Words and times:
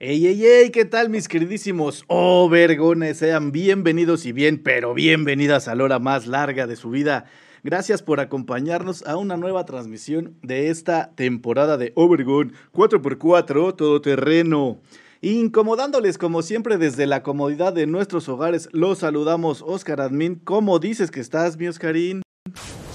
Ey, 0.00 0.28
ey, 0.28 0.44
ey, 0.46 0.70
¿qué 0.70 0.84
tal 0.84 1.08
mis 1.08 1.26
queridísimos 1.26 2.04
Overgones? 2.06 3.18
Sean 3.18 3.50
bienvenidos 3.50 4.26
y 4.26 4.30
bien, 4.30 4.62
pero 4.62 4.94
bienvenidas 4.94 5.66
a 5.66 5.74
la 5.74 5.82
hora 5.82 5.98
más 5.98 6.28
larga 6.28 6.68
de 6.68 6.76
su 6.76 6.90
vida. 6.90 7.24
Gracias 7.64 8.00
por 8.04 8.20
acompañarnos 8.20 9.04
a 9.08 9.16
una 9.16 9.36
nueva 9.36 9.64
transmisión 9.64 10.38
de 10.40 10.70
esta 10.70 11.10
temporada 11.16 11.76
de 11.78 11.90
Overgone 11.96 12.52
4x4 12.72 13.74
Todoterreno. 13.74 14.78
Incomodándoles 15.20 16.16
como 16.16 16.42
siempre 16.42 16.78
desde 16.78 17.08
la 17.08 17.24
comodidad 17.24 17.72
de 17.72 17.88
nuestros 17.88 18.28
hogares, 18.28 18.68
los 18.70 18.98
saludamos 18.98 19.64
Oscar 19.66 20.00
Admin. 20.00 20.36
¿Cómo 20.36 20.78
dices 20.78 21.10
que 21.10 21.18
estás, 21.18 21.56
mi 21.56 21.66
Oscarín? 21.66 22.22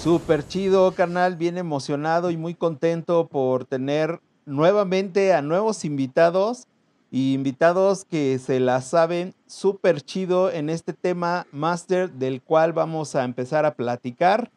Súper 0.02 0.48
chido, 0.48 0.90
carnal, 0.92 1.36
bien 1.36 1.58
emocionado 1.58 2.30
y 2.30 2.38
muy 2.38 2.54
contento 2.54 3.28
por 3.28 3.66
tener 3.66 4.20
nuevamente 4.46 5.34
a 5.34 5.42
nuevos 5.42 5.84
invitados 5.84 6.66
y 7.14 7.32
invitados 7.32 8.04
que 8.04 8.40
se 8.40 8.58
la 8.58 8.80
saben 8.80 9.34
súper 9.46 10.00
chido 10.00 10.50
en 10.50 10.68
este 10.68 10.92
tema 10.92 11.46
máster 11.52 12.10
del 12.10 12.42
cual 12.42 12.72
vamos 12.72 13.14
a 13.14 13.22
empezar 13.22 13.64
a 13.64 13.76
platicar. 13.76 14.50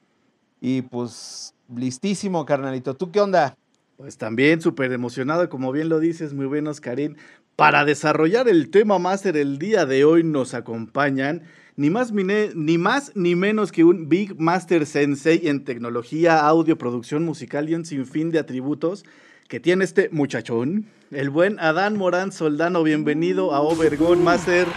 Y 0.60 0.82
pues 0.82 1.54
listísimo, 1.76 2.48
carnalito. 2.48 2.96
¿Tú 2.96 3.12
qué 3.12 3.22
onda? 3.22 3.56
Pues 3.98 4.18
también 4.18 4.60
súper 4.60 4.92
emocionado, 4.92 5.48
como 5.50 5.72
bien 5.72 5.88
lo 5.88 6.00
dices, 6.00 6.34
muy 6.34 6.48
buenos, 6.48 6.82
Karim. 6.82 7.16
Para 7.56 7.86
desarrollar 7.86 8.50
el 8.50 8.72
tema 8.72 8.98
máster 8.98 9.38
el 9.38 9.60
día 9.60 9.86
de 9.86 10.04
hoy 10.04 10.24
nos 10.24 10.56
acompañan 10.56 11.44
ni 11.76 11.92
más, 11.92 12.12
ni 12.12 12.78
más 12.80 13.12
ni 13.14 13.36
menos 13.36 13.72
que 13.72 13.84
un 13.84 14.10
Big 14.10 14.36
Master 14.42 14.88
Sensei 14.88 15.48
en 15.48 15.64
tecnología, 15.64 16.40
audio, 16.40 16.76
producción 16.76 17.24
musical 17.24 17.70
y 17.70 17.76
un 17.76 17.86
sinfín 17.86 18.32
de 18.32 18.40
atributos 18.40 19.06
que 19.48 19.60
tiene 19.62 19.86
este 19.86 20.10
muchachón, 20.10 20.88
el 21.12 21.30
buen 21.30 21.60
Adán 21.60 21.96
Morán 21.96 22.34
Soldano. 22.34 22.84
Bienvenido 22.84 23.54
a 23.54 23.62
Overgone 23.62 24.22
Master. 24.22 24.68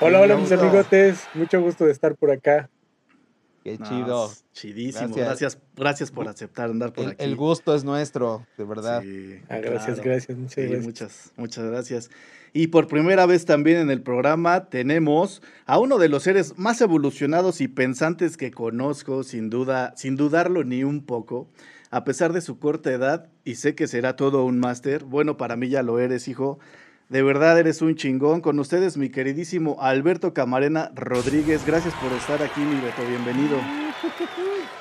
Hola, 0.00 0.20
hola 0.20 0.36
mis 0.36 0.52
amigotes, 0.52 1.24
mucho 1.34 1.60
gusto 1.60 1.86
de 1.86 1.92
estar 1.92 2.14
por 2.14 2.30
acá. 2.30 2.70
Qué 3.64 3.78
chido. 3.78 4.30
chidísimo. 4.52 5.14
Gracias. 5.14 5.58
gracias. 5.76 6.10
por 6.10 6.28
aceptar 6.28 6.70
andar 6.70 6.92
por 6.92 7.04
el, 7.04 7.10
aquí. 7.10 7.24
El 7.24 7.36
gusto 7.36 7.74
es 7.74 7.84
nuestro, 7.84 8.44
de 8.58 8.64
verdad. 8.64 9.02
Ah, 9.48 9.58
gracias, 9.58 10.00
gracias, 10.00 10.36
muchas 10.36 10.64
gracias. 10.64 10.84
Muchas, 10.84 11.32
muchas 11.36 11.64
gracias. 11.64 12.10
Y 12.52 12.68
por 12.68 12.86
primera 12.86 13.24
vez 13.26 13.44
también 13.44 13.78
en 13.78 13.90
el 13.90 14.02
programa 14.02 14.68
tenemos 14.68 15.42
a 15.64 15.78
uno 15.78 15.98
de 15.98 16.08
los 16.08 16.24
seres 16.24 16.58
más 16.58 16.80
evolucionados 16.80 17.60
y 17.60 17.68
pensantes 17.68 18.36
que 18.36 18.50
conozco, 18.50 19.22
sin 19.22 19.48
duda, 19.48 19.94
sin 19.96 20.16
dudarlo 20.16 20.64
ni 20.64 20.84
un 20.84 21.04
poco 21.04 21.48
a 21.92 22.04
pesar 22.04 22.32
de 22.32 22.40
su 22.40 22.58
corta 22.58 22.90
edad, 22.90 23.28
y 23.44 23.56
sé 23.56 23.74
que 23.74 23.86
será 23.86 24.16
todo 24.16 24.46
un 24.46 24.58
máster, 24.58 25.04
bueno, 25.04 25.36
para 25.36 25.56
mí 25.56 25.68
ya 25.68 25.82
lo 25.82 25.98
eres, 25.98 26.26
hijo. 26.26 26.58
De 27.10 27.22
verdad 27.22 27.58
eres 27.58 27.82
un 27.82 27.96
chingón. 27.96 28.40
Con 28.40 28.58
ustedes, 28.58 28.96
mi 28.96 29.10
queridísimo 29.10 29.76
Alberto 29.78 30.32
Camarena 30.32 30.90
Rodríguez. 30.94 31.66
Gracias 31.66 31.92
por 31.96 32.10
estar 32.12 32.42
aquí, 32.42 32.60
mi 32.60 32.80
Beto. 32.80 33.06
Bienvenido. 33.06 33.58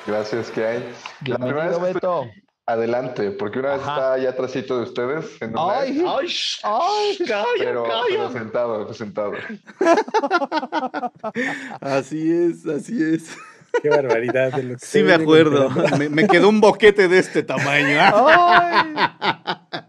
Gracias, 0.08 0.50
que 0.52 0.66
hay. 0.66 0.90
Bienvenido, 1.20 1.82
Beto. 1.82 2.32
Adelante, 2.66 3.32
porque 3.32 3.60
una 3.60 3.72
vez 3.72 3.82
está 3.82 4.14
allá 4.14 4.30
atrásito 4.30 4.78
de 4.78 4.84
ustedes. 4.84 5.42
En 5.42 5.54
ay, 5.58 6.02
ay, 6.08 6.28
ay, 6.64 7.18
calla, 7.28 7.46
pero, 7.58 7.84
calla. 7.84 8.04
pero 8.08 8.32
sentado, 8.32 8.94
sentado. 8.94 9.34
así 11.82 12.32
es, 12.32 12.66
así 12.66 13.04
es. 13.04 13.36
Qué 13.82 13.90
barbaridad. 13.90 14.54
De 14.54 14.64
lo 14.64 14.78
que 14.78 14.86
sí, 14.86 15.04
me 15.04 15.14
acuerdo. 15.14 15.70
Me, 15.98 16.10
me, 16.10 16.28
quedó 16.28 16.50
un 16.50 16.62
boquete 16.62 17.08
de 17.08 17.20
este 17.20 17.44
tamaño. 17.44 17.98
Ay. 18.00 18.96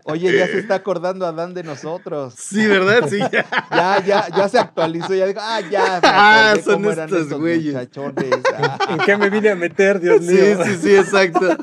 Oye, 0.05 0.37
ya 0.37 0.47
se 0.47 0.59
está 0.59 0.77
acordando 0.77 1.27
Adán 1.27 1.55
de 1.55 1.63
nosotros. 1.63 2.35
Sí, 2.37 2.67
¿verdad? 2.67 3.09
Sí. 3.09 3.19
Ya, 3.19 3.47
ya, 4.07 4.29
ya 4.29 4.49
se 4.49 4.59
actualizó. 4.59 5.15
Ya 5.15 5.27
digo, 5.27 5.41
ah, 5.43 5.61
ya. 5.61 6.01
Ah, 6.03 6.55
son 6.63 6.85
estos 6.85 7.33
güeyes. 7.33 7.75
Ah. 7.75 8.79
¿En 8.91 8.99
qué 8.99 9.17
me 9.17 9.31
vine 9.31 9.51
a 9.51 9.55
meter, 9.55 10.01
Dios 10.01 10.21
mío? 10.23 10.65
Sí, 10.65 10.71
sí, 10.71 10.79
sí, 10.83 10.97
exacto. 10.97 11.57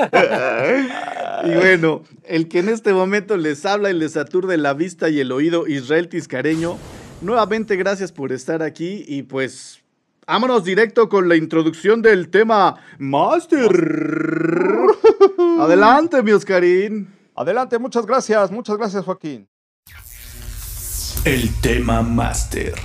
y 1.44 1.52
bueno, 1.52 2.04
el 2.26 2.48
que 2.48 2.60
en 2.60 2.70
este 2.70 2.94
momento 2.94 3.38
les 3.38 3.66
habla 3.66 3.90
y 3.92 3.94
les 3.94 4.18
aturde 4.18 4.58
la 4.58 4.74
vista 4.74 5.10
y 5.10 5.20
el 5.20 5.32
oído, 5.32 5.68
Israel 5.68 6.10
Tiscareño. 6.10 6.78
Nuevamente, 7.22 7.76
gracias 7.76 8.12
por 8.12 8.32
estar 8.32 8.64
aquí 8.64 9.04
y 9.06 9.24
pues 9.24 9.82
Vámonos 10.32 10.64
directo 10.64 11.10
con 11.10 11.28
la 11.28 11.36
introducción 11.36 12.04
del 12.04 12.30
tema 12.30 12.76
Master. 13.00 13.68
Adelante, 15.60 16.22
mi 16.22 16.34
Oscarín. 16.34 17.12
Adelante, 17.36 17.80
muchas 17.80 18.06
gracias, 18.06 18.52
muchas 18.52 18.78
gracias, 18.78 19.04
Joaquín. 19.04 19.50
El 21.26 21.50
tema 21.62 22.04
Master. 22.04 22.76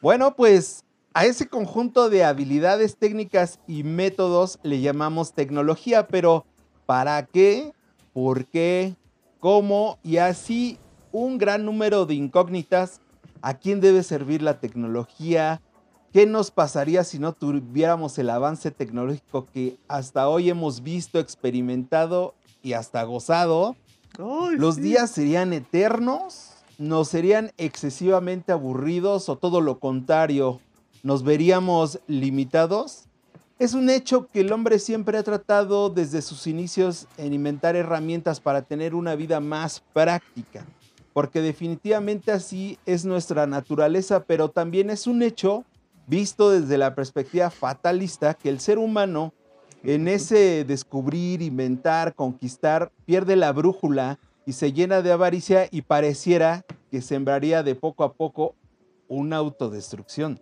Bueno, 0.00 0.34
pues 0.34 0.84
a 1.14 1.24
ese 1.24 1.46
conjunto 1.46 2.10
de 2.10 2.24
habilidades 2.24 2.96
técnicas 2.96 3.60
y 3.68 3.84
métodos 3.84 4.58
le 4.64 4.80
llamamos 4.80 5.32
tecnología, 5.32 6.08
pero 6.08 6.44
¿para 6.86 7.24
qué? 7.26 7.70
¿Por 8.12 8.46
qué? 8.46 8.96
¿Cómo? 9.38 10.00
Y 10.02 10.16
así 10.16 10.80
un 11.12 11.38
gran 11.38 11.64
número 11.64 12.04
de 12.04 12.14
incógnitas 12.14 13.00
a 13.42 13.54
quién 13.54 13.80
debe 13.80 14.02
servir 14.04 14.40
la 14.40 14.60
tecnología, 14.60 15.60
qué 16.12 16.26
nos 16.26 16.50
pasaría 16.50 17.04
si 17.04 17.18
no 17.18 17.32
tuviéramos 17.32 18.16
el 18.18 18.30
avance 18.30 18.70
tecnológico 18.70 19.46
que 19.46 19.78
hasta 19.88 20.28
hoy 20.28 20.48
hemos 20.48 20.82
visto, 20.82 21.18
experimentado 21.18 22.34
y 22.62 22.74
hasta 22.74 23.02
gozado. 23.02 23.76
Ay, 24.18 24.56
¿Los 24.56 24.76
sí. 24.76 24.82
días 24.82 25.10
serían 25.10 25.52
eternos? 25.52 26.50
¿Nos 26.78 27.08
serían 27.08 27.52
excesivamente 27.58 28.52
aburridos 28.52 29.28
o 29.28 29.36
todo 29.36 29.60
lo 29.60 29.78
contrario? 29.78 30.60
¿Nos 31.02 31.24
veríamos 31.24 32.00
limitados? 32.06 33.04
Es 33.58 33.74
un 33.74 33.90
hecho 33.90 34.28
que 34.28 34.40
el 34.40 34.52
hombre 34.52 34.78
siempre 34.78 35.18
ha 35.18 35.22
tratado 35.22 35.90
desde 35.90 36.22
sus 36.22 36.46
inicios 36.46 37.06
en 37.16 37.32
inventar 37.32 37.76
herramientas 37.76 38.40
para 38.40 38.62
tener 38.62 38.94
una 38.94 39.14
vida 39.14 39.40
más 39.40 39.82
práctica 39.92 40.64
porque 41.12 41.40
definitivamente 41.40 42.32
así 42.32 42.78
es 42.86 43.04
nuestra 43.04 43.46
naturaleza, 43.46 44.24
pero 44.24 44.50
también 44.50 44.90
es 44.90 45.06
un 45.06 45.22
hecho 45.22 45.64
visto 46.06 46.50
desde 46.50 46.78
la 46.78 46.94
perspectiva 46.94 47.50
fatalista 47.50 48.34
que 48.34 48.48
el 48.48 48.60
ser 48.60 48.78
humano 48.78 49.32
en 49.84 50.08
ese 50.08 50.64
descubrir, 50.64 51.42
inventar, 51.42 52.14
conquistar, 52.14 52.92
pierde 53.04 53.36
la 53.36 53.52
brújula 53.52 54.18
y 54.46 54.52
se 54.52 54.72
llena 54.72 55.02
de 55.02 55.12
avaricia 55.12 55.68
y 55.70 55.82
pareciera 55.82 56.64
que 56.90 57.02
sembraría 57.02 57.62
de 57.62 57.74
poco 57.74 58.04
a 58.04 58.12
poco 58.12 58.54
una 59.08 59.36
autodestrucción. 59.36 60.40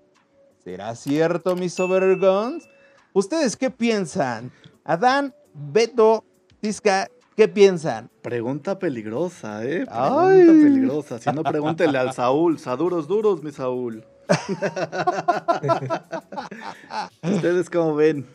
¿Será 0.62 0.94
cierto, 0.94 1.56
mis 1.56 1.78
overguns? 1.80 2.68
¿Ustedes 3.12 3.56
qué 3.56 3.70
piensan? 3.70 4.52
Adán, 4.84 5.34
Beto, 5.54 6.24
Tisca, 6.60 7.08
¿Qué 7.40 7.48
piensan? 7.48 8.10
Pregunta 8.20 8.78
peligrosa, 8.78 9.64
¿eh? 9.64 9.86
Pregunta 9.86 10.28
Ay. 10.28 10.44
peligrosa. 10.44 11.18
Si 11.18 11.32
no, 11.32 11.42
pregúntenle 11.42 11.96
al 11.96 12.12
Saúl. 12.12 12.58
Saduros 12.58 13.08
duros, 13.08 13.42
mi 13.42 13.50
Saúl. 13.50 14.04
¿Ustedes 17.22 17.70
cómo 17.70 17.94
ven? 17.94 18.26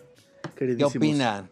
¿Qué 0.55 0.83
opinan? 0.83 1.47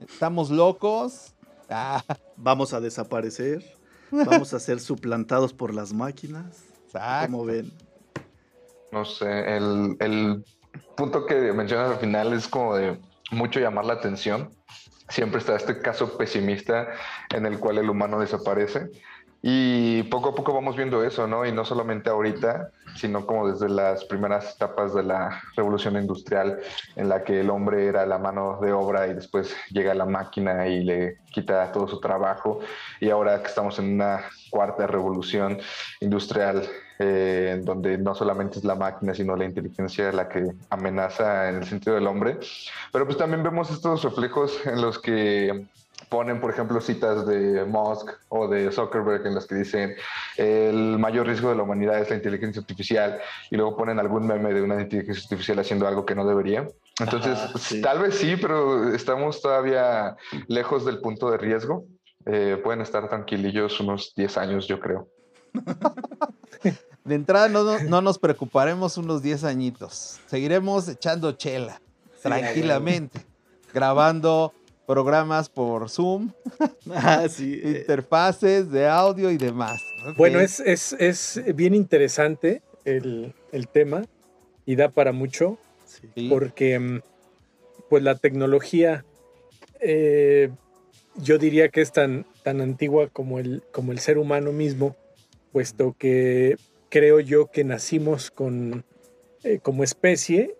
¿Estamos 0.00 0.48
locos? 0.48 1.34
Ah. 1.68 2.02
¿Vamos 2.38 2.72
a 2.72 2.80
desaparecer? 2.80 3.62
¿Vamos 4.10 4.54
a 4.54 4.58
ser 4.58 4.80
suplantados 4.80 5.52
por 5.52 5.74
las 5.74 5.92
máquinas? 5.92 6.64
Exacto. 6.86 7.30
¿Cómo 7.30 7.44
ven? 7.44 7.70
No 8.90 9.04
sé, 9.04 9.54
el, 9.54 9.98
el 10.00 10.42
punto 10.96 11.26
que 11.26 11.52
mencionas 11.52 11.90
al 11.90 11.98
final 11.98 12.32
es 12.32 12.48
como 12.48 12.76
de 12.76 12.98
mucho 13.32 13.60
llamar 13.60 13.84
la 13.84 13.92
atención 13.92 14.48
siempre 15.08 15.40
está 15.40 15.56
este 15.56 15.80
caso 15.80 16.16
pesimista 16.16 16.88
en 17.30 17.46
el 17.46 17.58
cual 17.58 17.78
el 17.78 17.90
humano 17.90 18.20
desaparece. 18.20 18.90
Y 19.46 20.04
poco 20.04 20.30
a 20.30 20.34
poco 20.34 20.54
vamos 20.54 20.74
viendo 20.74 21.04
eso, 21.04 21.26
¿no? 21.26 21.44
Y 21.44 21.52
no 21.52 21.66
solamente 21.66 22.08
ahorita, 22.08 22.70
sino 22.96 23.26
como 23.26 23.52
desde 23.52 23.68
las 23.68 24.02
primeras 24.06 24.54
etapas 24.54 24.94
de 24.94 25.02
la 25.02 25.42
revolución 25.54 25.98
industrial, 25.98 26.60
en 26.96 27.10
la 27.10 27.24
que 27.24 27.40
el 27.40 27.50
hombre 27.50 27.86
era 27.86 28.06
la 28.06 28.16
mano 28.16 28.58
de 28.62 28.72
obra 28.72 29.06
y 29.06 29.12
después 29.12 29.54
llega 29.68 29.92
la 29.92 30.06
máquina 30.06 30.66
y 30.66 30.82
le 30.82 31.18
quita 31.30 31.70
todo 31.72 31.86
su 31.86 32.00
trabajo. 32.00 32.60
Y 33.00 33.10
ahora 33.10 33.42
que 33.42 33.48
estamos 33.48 33.78
en 33.78 33.92
una 33.92 34.24
cuarta 34.48 34.86
revolución 34.86 35.58
industrial, 36.00 36.66
eh, 36.98 37.60
donde 37.62 37.98
no 37.98 38.14
solamente 38.14 38.58
es 38.58 38.64
la 38.64 38.74
máquina, 38.74 39.14
sino 39.14 39.36
la 39.36 39.44
inteligencia 39.44 40.12
la 40.12 40.28
que 40.28 40.52
amenaza 40.70 41.48
en 41.48 41.56
el 41.56 41.64
sentido 41.66 41.96
del 41.96 42.06
hombre. 42.06 42.38
Pero 42.92 43.04
pues 43.04 43.16
también 43.16 43.42
vemos 43.42 43.70
estos 43.70 44.02
reflejos 44.02 44.64
en 44.66 44.80
los 44.80 44.98
que 44.98 45.66
ponen, 46.08 46.40
por 46.40 46.50
ejemplo, 46.50 46.80
citas 46.80 47.26
de 47.26 47.64
Musk 47.64 48.10
o 48.28 48.46
de 48.46 48.70
Zuckerberg 48.70 49.26
en 49.26 49.34
las 49.34 49.46
que 49.46 49.56
dicen 49.56 49.94
el 50.36 50.98
mayor 50.98 51.26
riesgo 51.26 51.50
de 51.50 51.56
la 51.56 51.62
humanidad 51.62 51.98
es 51.98 52.10
la 52.10 52.16
inteligencia 52.16 52.60
artificial 52.60 53.20
y 53.50 53.56
luego 53.56 53.76
ponen 53.76 53.98
algún 53.98 54.26
meme 54.26 54.52
de 54.52 54.62
una 54.62 54.80
inteligencia 54.80 55.24
artificial 55.24 55.58
haciendo 55.58 55.88
algo 55.88 56.04
que 56.06 56.14
no 56.14 56.24
debería. 56.24 56.68
Entonces, 57.00 57.82
tal 57.82 57.98
vez 57.98 58.14
sí, 58.14 58.36
pero 58.36 58.94
estamos 58.94 59.42
todavía 59.42 60.16
lejos 60.46 60.84
del 60.84 61.00
punto 61.00 61.30
de 61.30 61.38
riesgo. 61.38 61.84
Eh, 62.26 62.60
pueden 62.62 62.80
estar 62.80 63.08
tranquilillos 63.08 63.80
unos 63.80 64.14
10 64.14 64.38
años, 64.38 64.68
yo 64.68 64.80
creo. 64.80 65.08
De 67.04 67.14
entrada 67.14 67.48
no, 67.48 67.78
no, 67.80 68.00
nos 68.00 68.18
preocuparemos 68.18 68.96
unos 68.96 69.22
10 69.22 69.44
añitos. 69.44 70.18
Seguiremos 70.26 70.88
echando 70.88 71.32
chela, 71.32 71.80
tranquilamente, 72.22 73.20
grabando 73.74 74.54
programas 74.86 75.50
por 75.50 75.90
Zoom, 75.90 76.32
ah, 76.90 77.26
eh. 77.26 77.78
interfaces 77.80 78.70
de 78.70 78.86
audio 78.86 79.30
y 79.30 79.36
demás. 79.36 79.82
Bueno, 80.16 80.40
es, 80.40 80.60
es, 80.60 81.42
bien 81.54 81.74
interesante 81.74 82.62
el, 82.84 83.34
tema 83.72 84.04
y 84.66 84.76
da 84.76 84.88
para 84.88 85.12
mucho 85.12 85.58
porque 86.28 86.78
mm, 86.78 87.00
pues 87.88 88.02
la 88.02 88.16
tecnología 88.16 89.04
eh, 89.80 90.50
yo 91.16 91.38
diría 91.38 91.68
que 91.68 91.80
es 91.80 91.92
tan, 91.92 92.26
tan 92.42 92.60
antigua 92.60 93.08
como 93.08 93.38
el, 93.38 93.62
como 93.72 93.92
el 93.92 93.98
ser 93.98 94.18
humano 94.18 94.52
mismo, 94.52 94.96
puesto 95.54 95.94
que 95.96 96.56
creo 96.88 97.20
yo 97.20 97.46
que 97.46 97.62
nacimos 97.62 98.32
con, 98.32 98.84
eh, 99.44 99.60
como 99.62 99.84
especie 99.84 100.56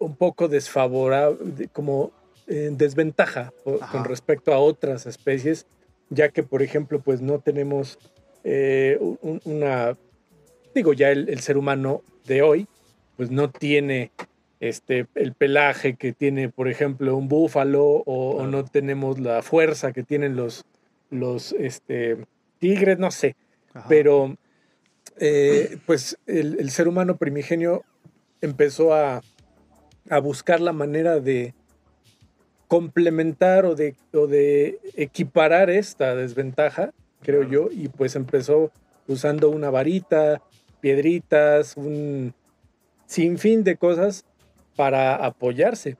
un 0.00 0.16
poco 0.16 0.48
desfavorable, 0.48 1.68
como 1.72 2.10
en 2.48 2.76
desventaja 2.76 3.52
con 3.62 4.04
respecto 4.04 4.52
a 4.52 4.58
otras 4.58 5.06
especies, 5.06 5.66
ya 6.10 6.30
que, 6.30 6.42
por 6.42 6.62
ejemplo, 6.62 7.00
pues 7.00 7.20
no 7.20 7.38
tenemos 7.38 8.00
eh, 8.42 8.98
una, 9.44 9.96
digo, 10.74 10.92
ya 10.92 11.10
el, 11.12 11.38
ser 11.38 11.56
humano 11.56 12.02
de 12.24 12.42
hoy, 12.42 12.66
pues 13.16 13.30
no 13.30 13.48
tiene 13.48 14.10
este, 14.58 15.06
el 15.14 15.34
pelaje 15.34 15.94
que 15.94 16.12
tiene, 16.12 16.48
por 16.48 16.66
ejemplo, 16.68 17.16
un 17.16 17.28
búfalo, 17.28 18.02
o, 18.06 18.44
no 18.44 18.64
tenemos 18.64 19.20
la 19.20 19.42
fuerza 19.42 19.92
que 19.92 20.02
tienen 20.02 20.34
los, 20.34 20.64
los 21.10 21.52
este, 21.52 22.16
tigres, 22.58 22.98
no 22.98 23.12
sé, 23.12 23.36
pero 23.88 24.36
eh, 25.18 25.78
pues 25.86 26.18
el, 26.26 26.70
ser 26.70 26.88
humano 26.88 27.16
primigenio 27.16 27.84
empezó 28.40 28.94
a, 28.94 29.22
a 30.10 30.18
buscar 30.18 30.60
la 30.60 30.72
manera 30.72 31.20
de, 31.20 31.54
complementar 32.68 33.64
o 33.64 33.74
de, 33.74 33.94
de 34.12 34.80
equiparar 34.94 35.70
esta 35.70 36.14
desventaja, 36.14 36.92
creo 37.22 37.42
yo, 37.44 37.68
y 37.70 37.88
pues 37.88 38.16
empezó 38.16 38.70
usando 39.06 39.50
una 39.50 39.70
varita, 39.70 40.42
piedritas, 40.80 41.76
un 41.76 42.34
sinfín 43.06 43.62
de 43.62 43.76
cosas 43.76 44.24
para 44.74 45.14
apoyarse 45.14 45.96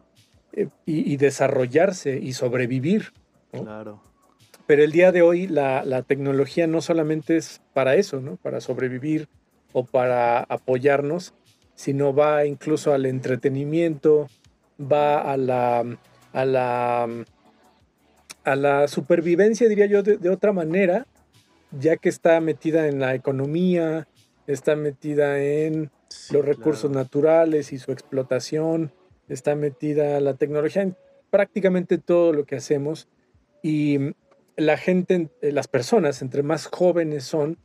eh, 0.53 0.69
y, 0.85 1.17
desarrollarse 1.17 2.19
y 2.19 2.33
sobrevivir. 2.33 3.13
Claro. 3.53 4.03
Pero 4.67 4.83
el 4.83 4.93
día 4.93 5.13
de 5.13 5.23
hoy 5.23 5.47
la, 5.47 5.85
la, 5.85 6.03
tecnología 6.03 6.67
no 6.67 6.81
solamente 6.81 7.37
es 7.37 7.61
para 7.73 7.95
eso, 7.95 8.21
¿no? 8.21 8.37
Para 8.37 8.61
sobrevivir 8.61 9.29
o 9.73 9.85
para 9.85 10.41
apoyarnos, 10.41 11.35
sino 11.75 12.15
va 12.15 12.47
incluso 12.47 12.93
al 12.93 13.07
entretenimiento, 13.07 14.29
va 14.81 15.21
a 15.21 15.37
la 15.37 15.85
a 16.37 16.45
la, 16.45 17.09
a 18.45 18.57
la 18.57 18.89
supervivencia, 18.89 19.71
diría 19.71 19.87
yo, 19.87 20.03
de, 20.03 20.29
otra 20.29 20.53
manera, 20.53 21.07
ya 21.71 21.97
que 21.97 22.11
está 22.11 22.39
metida 22.43 22.89
en 22.89 23.01
la 23.01 23.15
economía, 23.15 24.07
está 24.47 24.77
metida 24.77 25.43
en 25.43 25.91
los 26.31 26.45
recursos 26.45 26.91
naturales 26.91 27.73
y 27.73 27.79
su 27.79 27.91
explotación, 27.91 28.93
está 29.31 29.55
metida 29.55 30.21
la 30.21 30.35
tecnología 30.35 30.83
en 30.83 30.95
prácticamente 31.31 31.97
todo 31.97 32.35
lo 32.35 32.45
que 32.45 32.57
hacemos 32.57 33.09
y 33.63 33.99
la 34.57 34.77
gente, 34.77 35.29
eh, 35.43 35.53
las 35.53 35.69
personas, 35.69 36.23
entre 36.23 36.43
más 36.43 36.67
jóvenes 36.67 37.25
son, 37.25 37.59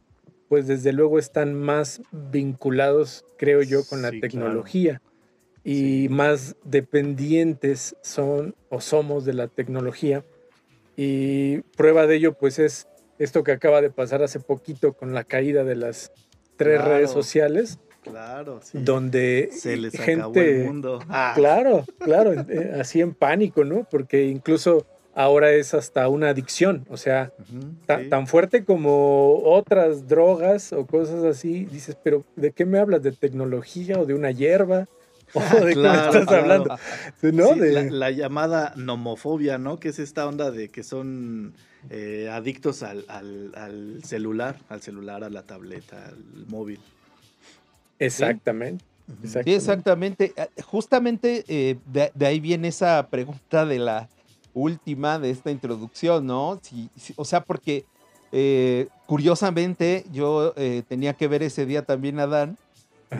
pues 0.49 0.67
desde 0.67 0.91
luego 0.93 1.19
están 1.19 1.53
más 1.53 2.01
vinculados, 2.11 3.25
creo 3.37 3.61
yo, 3.61 3.85
con 3.85 4.01
la 4.01 4.11
tecnología 4.11 5.01
y 5.63 6.07
más 6.09 6.55
dependientes 6.63 7.95
son 8.01 8.55
o 8.69 8.81
somos 8.81 9.25
de 9.25 9.33
la 9.33 9.47
tecnología. 9.47 10.25
Y 10.97 11.59
prueba 11.77 12.07
de 12.07 12.15
ello, 12.15 12.33
pues 12.33 12.59
es 12.59 12.87
esto 13.19 13.43
que 13.43 13.51
acaba 13.51 13.81
de 13.81 13.91
pasar 13.91 14.23
hace 14.23 14.39
poquito 14.39 14.93
con 14.93 15.13
la 15.13 15.23
caída 15.23 15.63
de 15.63 15.75
las 15.75 16.11
tres 16.57 16.83
redes 16.83 17.11
sociales. 17.11 17.79
Claro, 18.03 18.59
sí. 18.63 18.79
Donde 18.81 19.49
se 19.51 19.77
les 19.77 19.93
gente, 19.93 20.13
acabó 20.13 20.35
el 20.39 20.65
mundo. 20.65 20.99
Ah. 21.07 21.33
Claro, 21.35 21.85
claro, 21.99 22.33
eh, 22.33 22.73
así 22.79 22.99
en 22.99 23.13
pánico, 23.13 23.63
¿no? 23.63 23.87
Porque 23.89 24.25
incluso 24.25 24.87
ahora 25.13 25.51
es 25.51 25.73
hasta 25.73 26.07
una 26.07 26.29
adicción, 26.29 26.85
o 26.89 26.97
sea, 26.97 27.31
tan 28.09 28.27
fuerte 28.27 28.63
como 28.63 29.39
otras 29.43 30.07
drogas 30.07 30.73
o 30.73 30.85
cosas 30.85 31.23
así. 31.23 31.65
Dices, 31.65 31.97
pero 32.03 32.23
¿de 32.35 32.51
qué 32.51 32.65
me 32.65 32.79
hablas? 32.79 33.03
¿De 33.03 33.11
tecnología 33.11 33.99
o 33.99 34.05
de 34.05 34.13
una 34.13 34.31
hierba? 34.31 34.87
¿De 35.65 35.73
claro, 35.73 36.19
estás 36.19 36.27
hablando? 36.37 36.77
¿No? 37.21 37.55
la, 37.55 38.11
llamada 38.11 38.73
nomofobia, 38.75 39.57
¿no? 39.57 39.79
Que 39.79 39.89
es 39.89 39.99
esta 39.99 40.27
onda 40.27 40.51
de 40.51 40.69
que 40.69 40.83
son 40.83 41.53
eh, 41.89 42.29
adictos 42.31 42.83
al, 42.83 43.05
celular, 44.03 44.57
al 44.69 44.81
celular, 44.81 45.23
a 45.23 45.29
la 45.29 45.43
tableta, 45.43 46.07
al 46.07 46.47
móvil. 46.47 46.79
Exactamente. 47.99 48.83
Sí, 49.23 49.53
exactamente. 49.53 50.33
Eh, 50.35 50.47
justamente 50.63 51.43
eh, 51.47 51.77
de, 51.85 52.25
ahí 52.25 52.39
viene 52.39 52.69
esa 52.69 53.07
pregunta 53.09 53.65
de 53.65 53.79
la 53.79 54.09
última 54.53 55.19
de 55.19 55.29
esta 55.31 55.51
introducción, 55.51 56.25
¿no? 56.25 56.59
o 57.15 57.25
sea, 57.25 57.43
porque 57.43 57.85
curiosamente 59.05 60.05
yo 60.11 60.53
tenía 60.87 61.13
que 61.13 61.27
ver 61.27 61.43
ese 61.43 61.65
día 61.65 61.83
también 61.85 62.19
a 62.19 62.27
Dan 62.27 62.57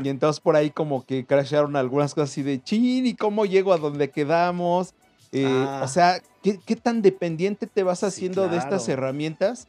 y 0.04 0.10
entonces 0.10 0.40
por 0.40 0.56
ahí 0.56 0.72
como 0.72 1.06
que 1.06 1.26
crasharon 1.26 1.76
algunas 1.76 2.14
cosas 2.14 2.32
así 2.32 2.44
de 2.44 2.64
chin, 2.64 3.06
¿y 3.06 3.16
cómo 3.16 3.46
llego 3.46 3.74
a 3.74 3.78
donde 3.78 4.10
quedamos? 4.10 4.94
Eh, 5.32 5.46
o 5.46 5.84
ah. 5.84 5.88
sea, 5.88 6.22
¿qué, 6.42 6.76
tan 6.76 7.02
dependiente 7.02 7.68
te 7.68 7.84
vas 7.84 8.04
haciendo 8.04 8.48
de 8.48 8.58
estas 8.58 8.88
herramientas? 8.88 9.68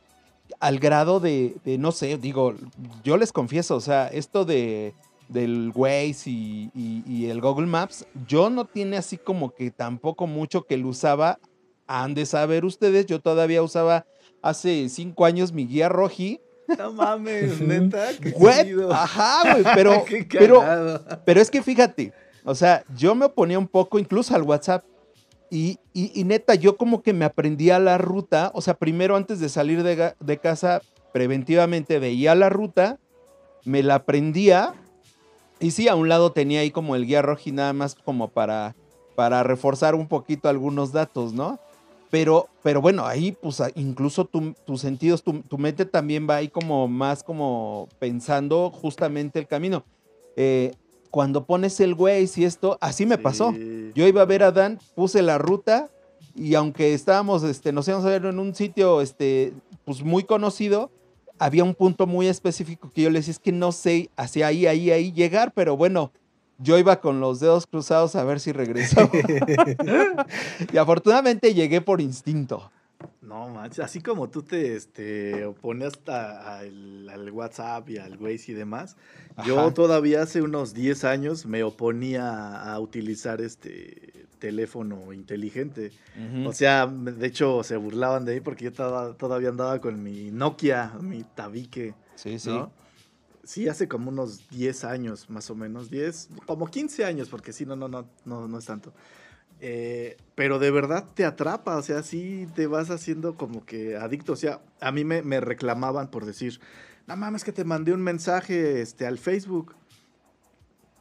Al 0.61 0.79
grado 0.79 1.19
de, 1.19 1.55
no 1.79 1.93
sé, 1.93 2.19
digo, 2.19 2.55
yo 3.05 3.17
les 3.17 3.33
confieso, 3.33 3.77
o 3.77 3.81
sea, 3.81 4.07
esto 4.09 4.45
de 4.45 4.95
del 5.29 5.73
Waze 5.75 6.29
y, 6.29 6.71
y, 6.75 7.31
el 7.31 7.41
Google 7.41 7.67
Maps, 7.67 8.07
yo 8.29 8.51
no 8.51 8.67
tiene 8.67 8.99
así 8.99 9.17
como 9.17 9.55
que 9.55 9.71
tampoco 9.71 10.27
mucho 10.27 10.65
que 10.65 10.77
lo 10.77 10.89
usaba. 10.89 11.39
Han 12.01 12.15
de 12.15 12.27
saber 12.27 12.65
ustedes, 12.65 13.07
yo 13.07 13.21
todavía 13.21 13.63
usaba 13.63 14.07
hace 14.41 14.89
cinco 14.89 15.25
años 15.25 15.53
mi 15.53 15.67
guía 15.67 15.89
roji 15.89 16.41
no 16.79 16.93
mames, 16.93 17.61
neta. 17.61 18.09
Qué 18.21 18.35
Ajá, 18.91 19.53
güey, 19.53 19.65
pero, 19.75 20.05
pero, 20.31 20.65
pero 21.25 21.41
es 21.41 21.51
que 21.51 21.63
fíjate, 21.63 22.13
o 22.45 22.55
sea, 22.55 22.85
yo 22.97 23.15
me 23.15 23.27
oponía 23.27 23.59
un 23.59 23.69
poco 23.69 23.99
incluso 23.99 24.35
al 24.35 24.43
WhatsApp. 24.43 24.85
Y, 25.51 25.79
y, 25.93 26.25
neta, 26.25 26.55
yo 26.55 26.79
como 26.79 27.03
que 27.03 27.13
me 27.13 27.27
aprendía 27.27 27.79
la 27.79 27.99
ruta. 27.99 28.51
O 28.55 28.63
sea, 28.63 28.73
primero 28.73 29.17
antes 29.17 29.39
de 29.39 29.51
salir 29.51 29.83
de, 29.83 30.15
de 30.19 30.39
casa, 30.39 30.81
preventivamente 31.13 31.99
veía 31.99 32.35
la 32.35 32.49
ruta, 32.49 32.99
me 33.65 33.83
la 33.83 33.97
aprendía. 33.97 34.73
Y 35.61 35.73
sí, 35.73 35.89
a 35.89 35.95
un 35.95 36.09
lado 36.09 36.33
tenía 36.33 36.61
ahí 36.61 36.71
como 36.71 36.97
el 36.97 37.05
guía 37.05 37.21
rojo 37.21 37.43
y 37.45 37.53
nada 37.53 37.75
más 37.75 37.95
como 37.95 38.29
para, 38.29 38.75
para 39.15 39.43
reforzar 39.43 39.95
un 39.95 40.09
poquito 40.09 40.49
algunos 40.49 40.91
datos, 40.91 41.35
¿no? 41.35 41.61
Pero, 42.13 42.51
pero 42.63 42.83
bueno, 42.83 43.07
ahí 43.07 43.33
pues 43.33 43.63
incluso 43.75 44.27
tus 44.27 44.81
sentidos, 44.83 45.23
tu, 45.23 45.57
mente 45.57 45.87
también 45.87 46.29
va 46.29 46.37
ahí 46.37 46.49
como 46.49 46.87
más 46.87 47.25
como 47.25 47.89
pensando 47.99 48.69
justamente 48.69 49.39
el 49.39 49.47
camino. 49.47 49.83
Eh, 50.37 50.75
cuando 51.11 51.47
pones 51.47 51.81
el 51.81 51.95
Waze 51.95 52.43
y 52.43 52.45
esto, 52.45 52.77
así 52.83 53.07
me 53.07 53.17
pasó. 53.17 53.55
Yo 53.95 54.07
iba 54.07 54.21
a 54.21 54.27
ver 54.27 54.43
a 54.43 54.53
Dan, 54.53 54.79
puse 54.95 55.23
la 55.23 55.39
ruta 55.39 55.91
y 56.35 56.55
aunque 56.55 56.93
estábamos, 56.93 57.45
este, 57.45 57.73
nos 57.73 57.89
íbamos 57.89 58.05
a 58.05 58.11
ver 58.11 58.27
en 58.27 58.39
un 58.39 58.55
sitio, 58.55 59.01
este, 59.01 59.55
pues 59.87 60.03
muy 60.03 60.25
conocido, 60.25 60.91
había 61.39 61.65
un 61.65 61.75
punto 61.75 62.07
muy 62.07 62.27
específico 62.27 62.93
que 62.95 63.01
yo 63.01 63.09
le 63.09 63.21
decía, 63.21 63.33
es 63.33 63.39
que 63.39 63.53
no 63.53 63.73
sé 63.73 64.11
hacia 64.17 64.49
ahí, 64.49 64.67
ahí, 64.67 64.91
ahí 64.91 65.13
llegar, 65.13 65.53
pero 65.55 65.79
bueno, 65.79 66.13
yo 66.59 66.79
iba 66.79 67.01
con 67.01 67.21
los 67.21 67.41
dedos 67.41 67.67
cruzados 67.67 68.17
a 68.17 68.25
ver 68.25 68.41
si 68.41 68.53
regresaba. 68.53 69.11
y 70.73 70.77
afortunadamente 70.77 71.55
llegué 71.55 71.81
por 71.81 72.01
instinto. 72.01 72.71
No 73.21 73.49
manches, 73.49 73.81
así 73.81 74.01
como 74.01 74.29
tú 74.29 74.43
te 74.43 74.77
este, 74.77 75.45
oponías 75.45 75.95
al, 76.07 77.09
al, 77.09 77.31
WhatsApp 77.31 77.89
y 77.91 77.99
al 77.99 78.17
Waze 78.17 78.53
y 78.53 78.55
demás, 78.55 78.97
yo 79.45 79.73
todavía 79.73 80.23
hace 80.23 80.43
unos 80.43 80.73
10 80.75 81.05
años 81.05 81.47
me 81.47 81.65
oponía 81.65 82.63
a 82.63 82.79
utilizar 82.79 83.41
este 83.41 84.13
teléfono 84.43 85.13
inteligente. 85.13 85.93
O 86.45 86.53
sea, 86.53 86.87
de 86.87 87.27
hecho 87.27 87.63
se 87.63 87.77
burlaban 87.77 88.25
de 88.25 88.35
mí 88.35 88.41
porque 88.41 88.65
yo 88.65 88.73
todavía 88.73 89.51
andaba 89.51 89.81
con 89.81 90.03
mi 90.03 90.33
Nokia, 90.33 90.95
mi 91.01 91.23
tabique. 91.23 91.95
Sí, 92.17 92.41
sí. 92.41 92.51
Sí, 93.45 93.69
hace 93.69 93.89
como 93.89 94.11
unos 94.11 94.49
10 94.51 94.85
años 94.85 95.29
más 95.29 95.51
o 95.51 95.55
menos, 95.55 95.91
10, 95.91 96.29
como 96.47 96.67
15 96.67 97.05
años, 97.05 97.29
porque 97.29 97.53
sí, 97.53 97.67
no, 97.67 97.75
no, 97.75 97.89
no, 97.89 98.07
no, 98.25 98.47
no 98.47 98.59
es 98.59 98.65
tanto. 98.65 98.93
Eh, 99.65 100.17
pero 100.35 100.59
de 100.59 100.71
verdad 100.73 101.07
te 101.15 101.25
atrapa, 101.25 101.77
o 101.77 101.83
sea, 101.83 102.03
sí 102.03 102.49
te 102.57 102.67
vas 102.67 102.91
haciendo 102.91 103.37
como 103.37 103.65
que 103.65 103.97
adicto. 103.97 104.33
O 104.33 104.37
sea, 104.37 104.61
a 104.81 104.91
mí 104.91 105.05
me, 105.05 105.23
me 105.23 105.41
reclamaban 105.41 106.11
por 106.11 106.25
decir, 106.25 106.61
no 107.07 107.17
mames 107.17 107.45
que 107.45 107.53
te 107.53 107.65
mandé 107.65 107.93
un 107.93 108.03
mensaje 108.03 108.81
este, 108.81 109.07
al 109.07 109.19
Facebook. 109.19 109.75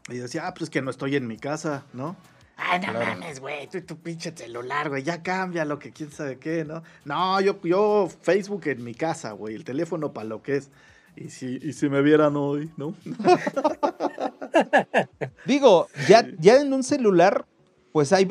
Y 0.09 0.17
yo 0.17 0.23
decía, 0.23 0.47
ah, 0.47 0.53
pues 0.53 0.69
que 0.69 0.81
no 0.81 0.91
estoy 0.91 1.15
en 1.15 1.27
mi 1.27 1.37
casa, 1.37 1.85
¿no? 1.93 2.15
Ay, 2.57 2.79
no 2.79 2.93
mames, 2.93 3.39
güey, 3.39 3.67
tú 3.67 3.79
y 3.79 3.81
tu 3.81 3.97
pinche 3.97 4.31
celular, 4.35 4.89
güey, 4.89 5.01
ya 5.01 5.23
cambia 5.23 5.65
lo 5.65 5.79
que 5.79 5.91
quién 5.91 6.11
sabe 6.11 6.37
qué, 6.37 6.63
¿no? 6.63 6.83
No, 7.05 7.41
yo, 7.41 7.59
yo 7.63 8.07
Facebook 8.21 8.67
en 8.67 8.83
mi 8.83 8.93
casa, 8.93 9.31
güey, 9.31 9.55
el 9.55 9.63
teléfono 9.63 10.13
para 10.13 10.27
lo 10.27 10.43
que 10.43 10.57
es. 10.57 10.69
Y 11.15 11.29
si, 11.29 11.59
y 11.61 11.73
si 11.73 11.89
me 11.89 12.01
vieran 12.01 12.35
hoy, 12.35 12.71
¿no? 12.77 12.95
Digo, 15.45 15.87
ya, 16.07 16.27
ya 16.39 16.61
en 16.61 16.73
un 16.73 16.83
celular 16.83 17.45
pues 17.91 18.13
hay, 18.13 18.27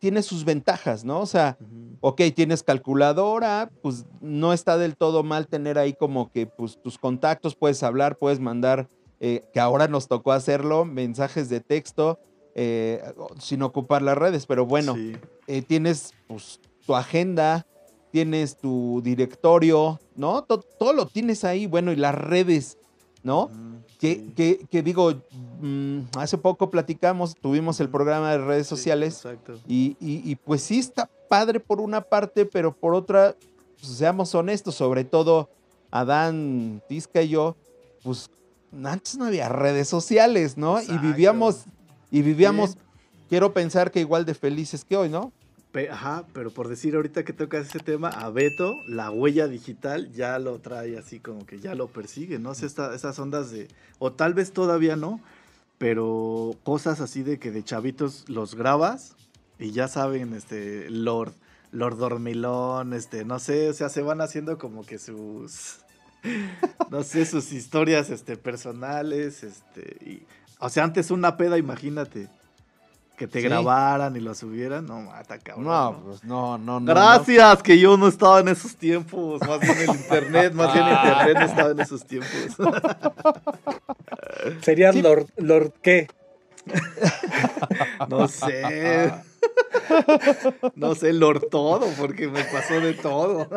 tiene 0.00 0.22
sus 0.22 0.44
ventajas, 0.44 1.04
¿no? 1.04 1.20
O 1.20 1.26
sea, 1.26 1.56
ok, 2.00 2.20
tienes 2.34 2.62
calculadora, 2.62 3.70
pues 3.82 4.06
no 4.20 4.52
está 4.52 4.76
del 4.76 4.96
todo 4.96 5.22
mal 5.22 5.46
tener 5.46 5.78
ahí 5.78 5.94
como 5.94 6.30
que 6.30 6.46
pues, 6.46 6.80
tus 6.82 6.98
contactos, 6.98 7.54
puedes 7.54 7.82
hablar, 7.82 8.18
puedes 8.18 8.40
mandar, 8.40 8.88
eh, 9.20 9.42
que 9.52 9.60
ahora 9.60 9.88
nos 9.88 10.08
tocó 10.08 10.32
hacerlo, 10.32 10.84
mensajes 10.84 11.48
de 11.48 11.60
texto, 11.60 12.18
eh, 12.54 13.02
sin 13.38 13.62
ocupar 13.62 14.02
las 14.02 14.18
redes, 14.18 14.46
pero 14.46 14.66
bueno, 14.66 14.96
eh, 15.46 15.62
tienes 15.62 16.12
pues, 16.26 16.60
tu 16.84 16.94
agenda, 16.94 17.66
tienes 18.14 18.56
tu 18.56 19.00
directorio, 19.02 19.98
¿no? 20.14 20.44
todo 20.44 20.92
lo 20.92 21.04
tienes 21.06 21.42
ahí, 21.42 21.66
bueno, 21.66 21.90
y 21.90 21.96
las 21.96 22.14
redes, 22.14 22.78
¿no? 23.24 23.50
Que, 23.98 24.62
digo, 24.84 25.14
mm, 25.60 25.98
hace 26.16 26.38
poco 26.38 26.70
platicamos, 26.70 27.34
tuvimos 27.34 27.80
el 27.80 27.88
programa 27.88 28.30
de 28.30 28.38
redes 28.38 28.68
sociales 28.68 29.20
y, 29.66 30.36
pues 30.44 30.62
sí 30.62 30.78
está 30.78 31.10
padre 31.28 31.58
por 31.58 31.80
una 31.80 32.02
parte, 32.02 32.46
pero 32.46 32.72
por 32.72 32.94
otra, 32.94 33.34
pues, 33.80 33.94
seamos 33.94 34.32
honestos, 34.32 34.76
sobre 34.76 35.02
todo 35.02 35.50
Adán, 35.90 36.84
Tisca 36.88 37.20
y 37.20 37.30
yo, 37.30 37.56
pues 38.04 38.30
antes 38.84 39.18
no 39.18 39.24
había 39.24 39.48
redes 39.48 39.88
sociales, 39.88 40.56
¿no? 40.56 40.80
Y 40.80 40.98
vivíamos, 40.98 41.64
y 42.12 42.22
vivíamos, 42.22 42.76
quiero 43.28 43.52
pensar 43.52 43.90
que 43.90 43.98
igual 43.98 44.24
de 44.24 44.34
felices 44.34 44.84
que 44.84 44.96
hoy, 44.96 45.08
¿no? 45.08 45.32
Ajá, 45.90 46.24
pero 46.32 46.50
por 46.50 46.68
decir 46.68 46.94
ahorita 46.94 47.24
que 47.24 47.32
tocas 47.32 47.66
ese 47.66 47.80
tema, 47.80 48.08
a 48.08 48.30
Beto, 48.30 48.76
la 48.86 49.10
huella 49.10 49.48
digital 49.48 50.12
ya 50.12 50.38
lo 50.38 50.60
trae 50.60 50.96
así 50.96 51.18
como 51.18 51.46
que 51.46 51.58
ya 51.58 51.74
lo 51.74 51.88
persigue, 51.88 52.38
¿no? 52.38 52.54
sé, 52.54 52.66
esas 52.66 53.18
ondas 53.18 53.50
de, 53.50 53.66
o 53.98 54.12
tal 54.12 54.34
vez 54.34 54.52
todavía 54.52 54.94
no, 54.94 55.20
pero 55.78 56.52
cosas 56.62 57.00
así 57.00 57.24
de 57.24 57.40
que 57.40 57.50
de 57.50 57.64
chavitos 57.64 58.24
los 58.28 58.54
grabas 58.54 59.16
y 59.58 59.72
ya 59.72 59.88
saben, 59.88 60.32
este, 60.34 60.88
Lord, 60.90 61.32
Lord 61.72 61.98
Dormilón, 61.98 62.92
este, 62.92 63.24
no 63.24 63.40
sé, 63.40 63.68
o 63.70 63.72
sea, 63.72 63.88
se 63.88 64.02
van 64.02 64.20
haciendo 64.20 64.58
como 64.58 64.86
que 64.86 64.98
sus, 64.98 65.80
no 66.90 67.02
sé, 67.02 67.26
sus 67.26 67.52
historias, 67.52 68.10
este, 68.10 68.36
personales, 68.36 69.42
este, 69.42 69.96
y, 70.08 70.22
o 70.60 70.68
sea, 70.68 70.84
antes 70.84 71.10
una 71.10 71.36
peda, 71.36 71.58
imagínate 71.58 72.28
que 73.16 73.28
te 73.28 73.40
grabaran 73.40 74.16
y 74.16 74.20
lo 74.20 74.34
subieran, 74.34 74.86
no, 74.86 75.00
mata 75.00 75.38
cabrón. 75.38 75.66
No, 75.66 76.02
pues 76.04 76.24
no, 76.24 76.58
no, 76.58 76.80
no. 76.80 76.86
Gracias, 76.86 77.62
que 77.62 77.78
yo 77.78 77.96
no 77.96 78.08
estaba 78.08 78.40
en 78.40 78.48
esos 78.48 78.76
tiempos. 78.76 79.40
Más 79.46 79.60
bien 79.60 79.78
el 79.78 79.96
internet, 79.96 80.52
más 80.52 80.74
bien 80.74 80.86
el 80.86 80.92
internet 80.96 81.36
no 81.38 81.44
estaba 81.44 81.70
en 81.70 81.80
esos 81.80 82.04
tiempos. 82.04 82.56
¿Serías 84.62 84.96
Lord, 84.96 85.28
Lord 85.36 85.72
qué? 85.80 86.08
no 88.08 88.26
sé. 88.26 89.12
No 90.74 90.94
sé, 90.94 91.12
Lord 91.12 91.48
todo, 91.50 91.86
porque 91.98 92.26
me 92.26 92.42
pasó 92.44 92.80
de 92.80 92.94
todo. 92.94 93.48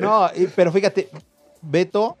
no, 0.00 0.30
pero 0.54 0.72
fíjate, 0.72 1.10
Beto 1.60 2.16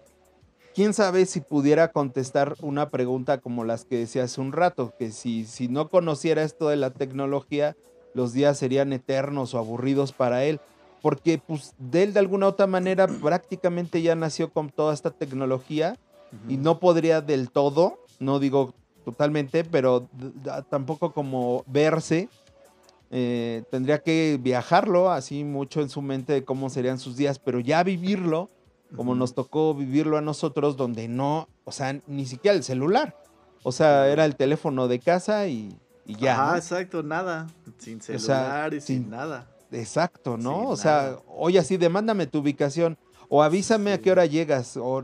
quién 0.76 0.92
sabe 0.92 1.24
si 1.24 1.40
pudiera 1.40 1.90
contestar 1.90 2.54
una 2.60 2.90
pregunta 2.90 3.38
como 3.38 3.64
las 3.64 3.86
que 3.86 3.96
decía 3.96 4.24
hace 4.24 4.42
un 4.42 4.52
rato, 4.52 4.92
que 4.98 5.10
si, 5.10 5.46
si 5.46 5.68
no 5.68 5.88
conociera 5.88 6.42
esto 6.42 6.68
de 6.68 6.76
la 6.76 6.90
tecnología, 6.90 7.74
los 8.12 8.34
días 8.34 8.58
serían 8.58 8.92
eternos 8.92 9.54
o 9.54 9.58
aburridos 9.58 10.12
para 10.12 10.44
él, 10.44 10.60
porque 11.00 11.40
pues 11.44 11.74
de 11.78 12.02
él 12.02 12.12
de 12.12 12.20
alguna 12.20 12.46
otra 12.46 12.66
manera 12.66 13.06
prácticamente 13.22 14.02
ya 14.02 14.14
nació 14.14 14.52
con 14.52 14.68
toda 14.68 14.92
esta 14.92 15.10
tecnología 15.10 15.96
y 16.46 16.58
no 16.58 16.78
podría 16.78 17.22
del 17.22 17.50
todo, 17.50 17.98
no 18.20 18.38
digo 18.38 18.74
totalmente, 19.06 19.64
pero 19.64 20.06
tampoco 20.68 21.14
como 21.14 21.64
verse. 21.66 22.28
Eh, 23.10 23.62
tendría 23.70 24.02
que 24.02 24.38
viajarlo 24.42 25.10
así 25.10 25.42
mucho 25.44 25.80
en 25.80 25.88
su 25.88 26.02
mente 26.02 26.34
de 26.34 26.44
cómo 26.44 26.68
serían 26.68 26.98
sus 26.98 27.16
días, 27.16 27.38
pero 27.38 27.60
ya 27.60 27.82
vivirlo, 27.82 28.50
como 28.94 29.14
nos 29.14 29.34
tocó 29.34 29.74
vivirlo 29.74 30.16
a 30.16 30.20
nosotros, 30.20 30.76
donde 30.76 31.08
no, 31.08 31.48
o 31.64 31.72
sea, 31.72 31.98
ni 32.06 32.26
siquiera 32.26 32.56
el 32.56 32.62
celular. 32.62 33.16
O 33.62 33.72
sea, 33.72 34.08
era 34.08 34.24
el 34.24 34.36
teléfono 34.36 34.86
de 34.86 35.00
casa 35.00 35.48
y, 35.48 35.76
ya. 36.06 36.52
Ah, 36.52 36.56
exacto, 36.56 37.02
nada. 37.02 37.48
Sin 37.78 38.00
celular 38.00 38.72
y 38.74 38.80
sin, 38.80 39.10
nada. 39.10 39.48
Exacto, 39.72 40.36
¿no? 40.36 40.68
o 40.68 40.76
sea, 40.76 41.18
oye, 41.26 41.58
así, 41.58 41.76
demándame 41.76 42.28
tu 42.28 42.38
ubicación 42.38 42.96
o 43.28 43.42
avísame 43.42 43.92
a 43.92 44.00
qué 44.00 44.12
hora 44.12 44.24
llegas. 44.24 44.76
O, 44.76 45.02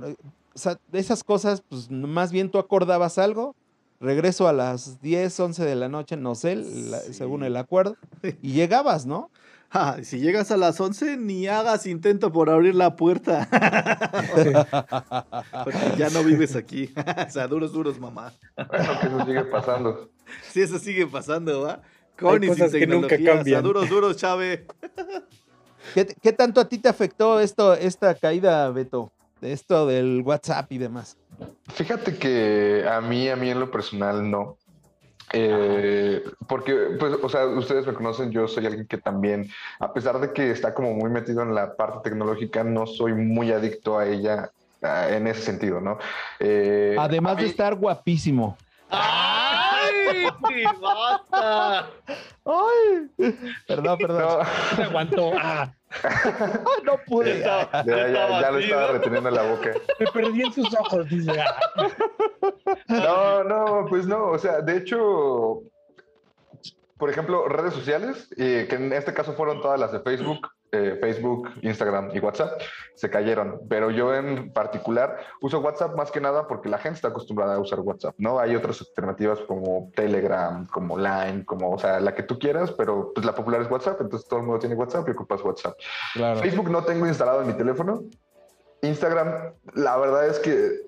o 0.54 0.58
sea, 0.58 0.78
esas 0.92 1.24
cosas, 1.24 1.62
pues 1.68 1.90
más 1.90 2.30
bien 2.30 2.50
tú 2.50 2.58
acordabas 2.58 3.18
algo, 3.18 3.56
regreso 4.00 4.48
a 4.48 4.52
las 4.52 5.00
10, 5.00 5.40
11 5.40 5.64
de 5.64 5.74
la 5.74 5.88
noche, 5.88 6.16
no 6.16 6.34
sé, 6.34 6.62
según 7.12 7.44
el 7.44 7.56
acuerdo, 7.56 7.96
y 8.42 8.52
llegabas, 8.52 9.06
¿no? 9.06 9.30
Si 10.02 10.20
llegas 10.20 10.50
a 10.50 10.56
las 10.56 10.80
11, 10.80 11.16
ni 11.16 11.46
hagas 11.46 11.86
intento 11.86 12.32
por 12.32 12.50
abrir 12.50 12.74
la 12.74 12.96
puerta. 12.96 13.48
Porque 15.64 15.78
ya 15.96 16.10
no 16.10 16.22
vives 16.22 16.56
aquí. 16.56 16.92
o 17.26 17.30
sea, 17.30 17.48
duros, 17.48 17.72
duros, 17.72 17.98
mamá. 17.98 18.32
Bueno, 18.56 19.00
que 19.00 19.06
eso 19.06 19.24
sigue 19.24 19.44
pasando. 19.44 20.10
Sí, 20.50 20.62
eso 20.62 20.78
sigue 20.78 21.06
pasando, 21.06 21.62
¿va? 21.62 21.82
Con 22.18 22.44
y 22.44 22.54
sin 22.54 22.70
que 22.70 22.86
nunca 22.86 23.16
cambian. 23.16 23.40
O 23.40 23.44
sea, 23.44 23.62
duros, 23.62 23.88
duros, 23.88 24.16
chave. 24.16 24.66
¿Qué, 25.94 26.32
tanto 26.32 26.60
a 26.60 26.68
ti 26.68 26.78
te 26.78 26.88
afectó 26.88 27.40
esto, 27.40 27.74
esta 27.74 28.14
caída, 28.14 28.70
Beto? 28.70 29.12
De 29.40 29.52
esto 29.52 29.86
del 29.86 30.22
WhatsApp 30.24 30.70
y 30.70 30.78
demás. 30.78 31.16
Fíjate 31.74 32.16
que 32.16 32.84
a 32.88 33.00
mí, 33.00 33.28
a 33.28 33.34
mí 33.34 33.50
en 33.50 33.58
lo 33.58 33.70
personal 33.70 34.30
no. 34.30 34.58
Eh, 35.32 36.22
porque, 36.46 36.96
pues, 36.98 37.14
o 37.22 37.28
sea, 37.28 37.46
ustedes 37.46 37.86
me 37.86 37.94
conocen, 37.94 38.30
yo 38.30 38.46
soy 38.46 38.66
alguien 38.66 38.86
que 38.86 38.98
también, 38.98 39.48
a 39.80 39.92
pesar 39.92 40.20
de 40.20 40.32
que 40.32 40.50
está 40.50 40.74
como 40.74 40.92
muy 40.92 41.10
metido 41.10 41.42
en 41.42 41.54
la 41.54 41.74
parte 41.74 42.10
tecnológica, 42.10 42.62
no 42.64 42.86
soy 42.86 43.14
muy 43.14 43.50
adicto 43.50 43.98
a 43.98 44.06
ella 44.06 44.50
ah, 44.82 45.08
en 45.10 45.26
ese 45.26 45.42
sentido, 45.42 45.80
¿no? 45.80 45.98
Eh, 46.38 46.96
Además 46.98 47.38
de 47.38 47.46
estar 47.46 47.74
guapísimo. 47.74 48.56
¡Ay! 50.08 50.64
¡Basta! 50.80 51.90
¡Ay! 52.44 53.34
Perdón, 53.66 53.98
perdón. 53.98 54.38
No. 54.38 54.44
Se 54.76 54.82
aguantó. 54.82 55.32
Ah. 55.38 55.72
no 56.84 56.98
pude. 57.06 57.40
Ya, 57.40 57.68
ya, 57.84 58.50
lo 58.50 58.58
estaba 58.58 58.92
reteniendo 58.92 59.28
en 59.28 59.34
la 59.34 59.42
boca. 59.42 59.72
Me 59.98 60.06
perdí 60.06 60.42
en 60.42 60.52
sus 60.52 60.74
ojos, 60.74 61.08
dice. 61.08 61.32
No, 62.88 63.44
no, 63.44 63.86
pues 63.88 64.06
no. 64.06 64.30
O 64.30 64.38
sea, 64.38 64.60
de 64.60 64.78
hecho, 64.78 65.62
por 66.96 67.10
ejemplo, 67.10 67.48
redes 67.48 67.74
sociales, 67.74 68.28
eh, 68.36 68.66
que 68.68 68.76
en 68.76 68.92
este 68.92 69.12
caso 69.12 69.34
fueron 69.34 69.60
todas 69.60 69.78
las 69.78 69.92
de 69.92 70.00
Facebook, 70.00 70.48
eh, 70.72 70.98
Facebook, 71.00 71.50
Instagram 71.60 72.10
y 72.14 72.18
WhatsApp, 72.18 72.60
se 72.94 73.10
cayeron. 73.10 73.60
Pero 73.68 73.90
yo 73.90 74.14
en 74.14 74.52
particular 74.52 75.18
uso 75.42 75.60
WhatsApp 75.60 75.94
más 75.96 76.10
que 76.10 76.20
nada 76.20 76.46
porque 76.48 76.70
la 76.70 76.78
gente 76.78 76.96
está 76.96 77.08
acostumbrada 77.08 77.56
a 77.56 77.58
usar 77.58 77.80
WhatsApp, 77.80 78.14
¿no? 78.16 78.38
Hay 78.38 78.56
otras 78.56 78.80
alternativas 78.80 79.40
como 79.40 79.90
Telegram, 79.94 80.66
como 80.66 80.96
Line, 80.96 81.44
como, 81.44 81.72
o 81.72 81.78
sea, 81.78 82.00
la 82.00 82.14
que 82.14 82.22
tú 82.22 82.38
quieras, 82.38 82.72
pero 82.72 83.12
pues 83.14 83.26
la 83.26 83.34
popular 83.34 83.60
es 83.60 83.70
WhatsApp, 83.70 84.00
entonces 84.00 84.26
todo 84.26 84.40
el 84.40 84.46
mundo 84.46 84.60
tiene 84.60 84.74
WhatsApp 84.74 85.06
y 85.08 85.10
ocupas 85.10 85.42
WhatsApp. 85.42 85.74
Facebook 86.40 86.70
no 86.70 86.82
tengo 86.84 87.06
instalado 87.06 87.42
en 87.42 87.48
mi 87.48 87.54
teléfono, 87.54 88.04
Instagram, 88.82 89.54
la 89.74 89.96
verdad 89.96 90.26
es 90.26 90.38
que 90.40 90.80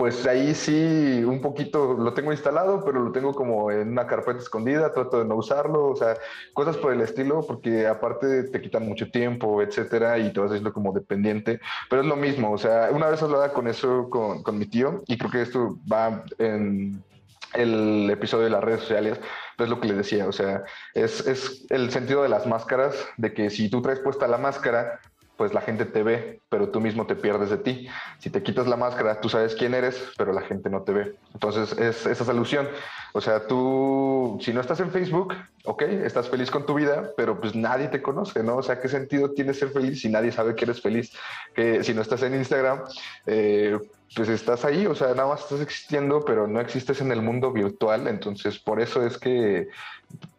pues 0.00 0.26
ahí 0.26 0.54
sí 0.54 1.22
un 1.26 1.42
poquito 1.42 1.92
lo 1.92 2.14
tengo 2.14 2.32
instalado, 2.32 2.82
pero 2.86 3.00
lo 3.00 3.12
tengo 3.12 3.34
como 3.34 3.70
en 3.70 3.88
una 3.88 4.06
carpeta 4.06 4.38
escondida, 4.38 4.94
trato 4.94 5.18
de 5.18 5.26
no 5.26 5.34
usarlo, 5.34 5.88
o 5.88 5.94
sea, 5.94 6.16
cosas 6.54 6.78
por 6.78 6.94
el 6.94 7.02
estilo, 7.02 7.42
porque 7.46 7.86
aparte 7.86 8.44
te 8.44 8.62
quitan 8.62 8.86
mucho 8.86 9.10
tiempo, 9.10 9.60
etcétera, 9.60 10.18
y 10.18 10.32
te 10.32 10.40
vas 10.40 10.52
haciendo 10.52 10.72
como 10.72 10.94
dependiente, 10.94 11.60
pero 11.90 12.00
es 12.00 12.08
lo 12.08 12.16
mismo, 12.16 12.50
o 12.50 12.56
sea, 12.56 12.88
una 12.92 13.10
vez 13.10 13.22
hablaba 13.22 13.52
con 13.52 13.68
eso 13.68 14.08
con, 14.08 14.58
mi 14.58 14.64
tío, 14.64 15.02
y 15.06 15.18
creo 15.18 15.30
que 15.30 15.42
esto 15.42 15.76
va 15.92 16.24
en 16.38 17.04
el 17.52 18.08
episodio 18.08 18.44
de 18.44 18.50
las 18.50 18.64
redes 18.64 18.80
sociales, 18.80 19.20
pues 19.58 19.68
lo 19.68 19.80
que 19.80 19.88
les 19.88 19.98
decía, 19.98 20.26
o 20.26 20.32
sea, 20.32 20.62
es, 20.94 21.26
es 21.26 21.66
el 21.68 21.90
sentido 21.90 22.22
de 22.22 22.30
las 22.30 22.46
máscaras, 22.46 22.94
de 23.18 23.34
que 23.34 23.50
si 23.50 23.68
tú 23.68 23.82
traes 23.82 24.00
puesta 24.00 24.26
la 24.26 24.38
máscara, 24.38 24.98
pues 25.40 25.54
la 25.54 25.62
gente 25.62 25.86
te 25.86 26.02
ve, 26.02 26.42
pero 26.50 26.68
tú 26.68 26.82
mismo 26.82 27.06
te 27.06 27.16
pierdes 27.16 27.48
de 27.48 27.56
ti. 27.56 27.88
Si 28.18 28.28
te 28.28 28.42
quitas 28.42 28.66
la 28.66 28.76
máscara, 28.76 29.22
tú 29.22 29.30
sabes 29.30 29.54
quién 29.54 29.72
eres, 29.72 29.98
pero 30.18 30.34
la 30.34 30.42
gente 30.42 30.68
no 30.68 30.82
te 30.82 30.92
ve. 30.92 31.16
Entonces 31.32 31.72
es 31.78 32.04
esa 32.04 32.26
solución. 32.26 32.68
O 33.14 33.22
sea, 33.22 33.46
tú, 33.46 34.36
si 34.42 34.52
no 34.52 34.60
estás 34.60 34.80
en 34.80 34.90
Facebook, 34.90 35.32
ok, 35.64 35.80
estás 36.04 36.28
feliz 36.28 36.50
con 36.50 36.66
tu 36.66 36.74
vida, 36.74 37.12
pero 37.16 37.40
pues 37.40 37.54
nadie 37.54 37.88
te 37.88 38.02
conoce, 38.02 38.42
¿no? 38.42 38.56
O 38.56 38.62
sea, 38.62 38.82
¿qué 38.82 38.88
sentido 38.90 39.30
tiene 39.30 39.54
ser 39.54 39.70
feliz 39.70 40.02
si 40.02 40.10
nadie 40.10 40.30
sabe 40.30 40.54
que 40.54 40.66
eres 40.66 40.82
feliz? 40.82 41.10
Que 41.54 41.82
si 41.84 41.94
no 41.94 42.02
estás 42.02 42.22
en 42.22 42.34
Instagram, 42.34 42.82
eh, 43.24 43.78
pues 44.14 44.28
estás 44.28 44.66
ahí, 44.66 44.86
o 44.86 44.94
sea, 44.94 45.14
nada 45.14 45.28
más 45.28 45.40
estás 45.40 45.62
existiendo, 45.62 46.22
pero 46.22 46.48
no 46.48 46.60
existes 46.60 47.00
en 47.00 47.12
el 47.12 47.22
mundo 47.22 47.50
virtual. 47.50 48.08
Entonces, 48.08 48.58
por 48.58 48.78
eso 48.78 49.06
es 49.06 49.16
que, 49.16 49.68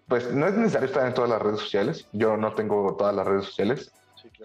pues 0.07 0.31
no 0.31 0.45
es 0.45 0.53
necesario 0.53 0.85
estar 0.85 1.07
en 1.07 1.15
todas 1.15 1.31
las 1.31 1.41
redes 1.41 1.59
sociales. 1.59 2.07
Yo 2.11 2.37
no 2.37 2.53
tengo 2.53 2.95
todas 2.99 3.15
las 3.15 3.25
redes 3.25 3.45
sociales 3.45 3.91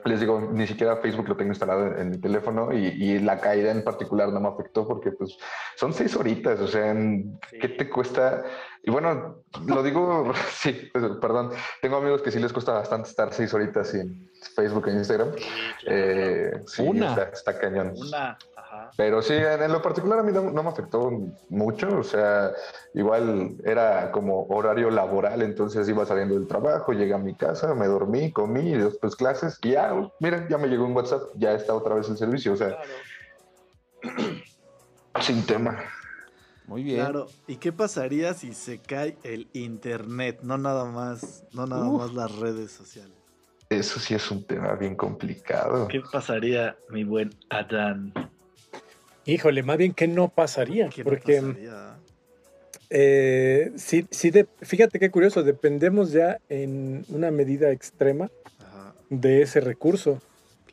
les 0.05 0.21
digo, 0.21 0.41
ni 0.41 0.67
siquiera 0.67 0.97
Facebook 0.97 1.29
lo 1.29 1.37
tengo 1.37 1.51
instalado 1.51 1.97
en, 1.97 2.11
mi 2.11 2.19
teléfono 2.19 2.73
y, 2.73 3.19
la 3.19 3.41
caída 3.41 3.71
en 3.71 3.83
particular 3.83 4.29
no 4.29 4.41
me 4.41 4.49
afectó 4.49 4.87
porque 4.87 5.11
pues 5.13 5.37
son 5.77 5.93
seis 5.93 6.15
horitas, 6.17 6.61
o 6.61 6.69
sea, 6.69 6.95
¿qué 7.61 7.69
te 7.69 7.89
cuesta? 7.89 8.45
Y 8.83 8.91
bueno, 8.91 9.43
lo 9.67 9.83
digo, 9.83 10.33
sí, 10.51 10.91
pues, 10.93 11.05
perdón, 11.21 11.51
tengo 11.83 11.97
amigos 11.97 12.23
que 12.23 12.31
sí 12.31 12.39
les 12.39 12.53
cuesta 12.53 12.73
bastante 12.73 13.09
estar 13.09 13.33
seis 13.33 13.53
horitas 13.53 13.95
en 13.95 14.31
Facebook 14.55 14.89
e 14.89 14.93
Instagram. 14.93 15.33
Eh, 15.87 16.53
Una. 16.79 17.15
Está, 17.33 17.59
cañón. 17.59 17.95
Una. 17.97 18.39
Pero 18.97 19.21
sí, 19.23 19.35
en, 19.35 19.73
lo 19.73 19.83
particular 19.83 20.19
a 20.19 20.23
mí 20.23 20.33
no, 20.33 20.63
me 20.63 20.69
afectó 20.69 21.11
mucho, 21.49 21.99
o 21.99 22.03
sea, 22.03 22.53
igual 22.95 23.57
era 23.65 24.11
como 24.11 24.47
horario 24.47 24.91
laboral, 24.91 25.43
entonces 25.43 25.89
iba 25.89 26.07
saliendo 26.07 26.35
del 26.35 26.47
trabajo, 26.47 26.93
llegué 26.93 27.15
a 27.15 27.19
mi 27.19 27.35
casa, 27.35 27.75
me 27.75 27.87
dormí, 27.87 28.33
comí, 28.33 28.71
y 28.71 28.77
después 28.77 29.17
clases, 29.17 29.59
y 29.63 29.73
ya, 29.73 29.93
miren, 30.21 30.49
ya 30.49 30.59
me 30.59 30.69
llegó 30.69 30.85
un 30.85 30.97
WhatsApp, 30.97 31.23
ya 31.37 31.53
está 31.53 31.75
otra 31.75 31.95
vez 31.95 32.09
el 32.09 32.17
servicio, 32.17 32.55
o 32.55 32.57
sea, 32.57 32.79
sin 35.21 35.45
tema. 35.45 35.79
Muy 36.67 36.83
bien. 36.83 36.99
Claro, 36.99 37.29
¿y 37.47 37.57
qué 37.57 37.73
pasaría 37.73 38.35
si 38.35 38.53
se 38.53 38.79
cae 38.79 39.17
el 39.23 39.49
internet? 39.53 40.41
No 40.43 40.59
nada 40.59 40.85
más, 40.85 41.45
no 41.53 41.67
nada 41.67 41.89
más 41.89 42.13
las 42.13 42.35
redes 42.37 42.73
sociales. 42.73 43.17
Eso 43.69 43.99
sí 43.99 44.15
es 44.15 44.31
un 44.31 44.45
tema 44.45 44.75
bien 44.75 44.95
complicado. 44.95 45.89
¿Qué 45.89 46.01
pasaría, 46.01 46.77
mi 46.89 47.05
buen 47.05 47.31
Adán? 47.51 48.13
Híjole, 49.27 49.63
más 49.65 49.77
bien 49.77 49.93
que 49.93 50.07
no 50.07 50.29
pasaría. 50.29 50.89
porque 51.03 51.43
eh, 52.91 53.73
sí, 53.75 54.07
sí 54.11 54.33
fíjate 54.63 55.01
qué 55.01 55.11
curioso, 55.11 55.43
dependemos 55.43 56.13
ya 56.13 56.39
en 56.49 57.05
una 57.09 57.33
medida 57.33 57.73
extrema 57.73 58.31
de 59.11 59.43
ese 59.43 59.61
recurso. 59.61 60.23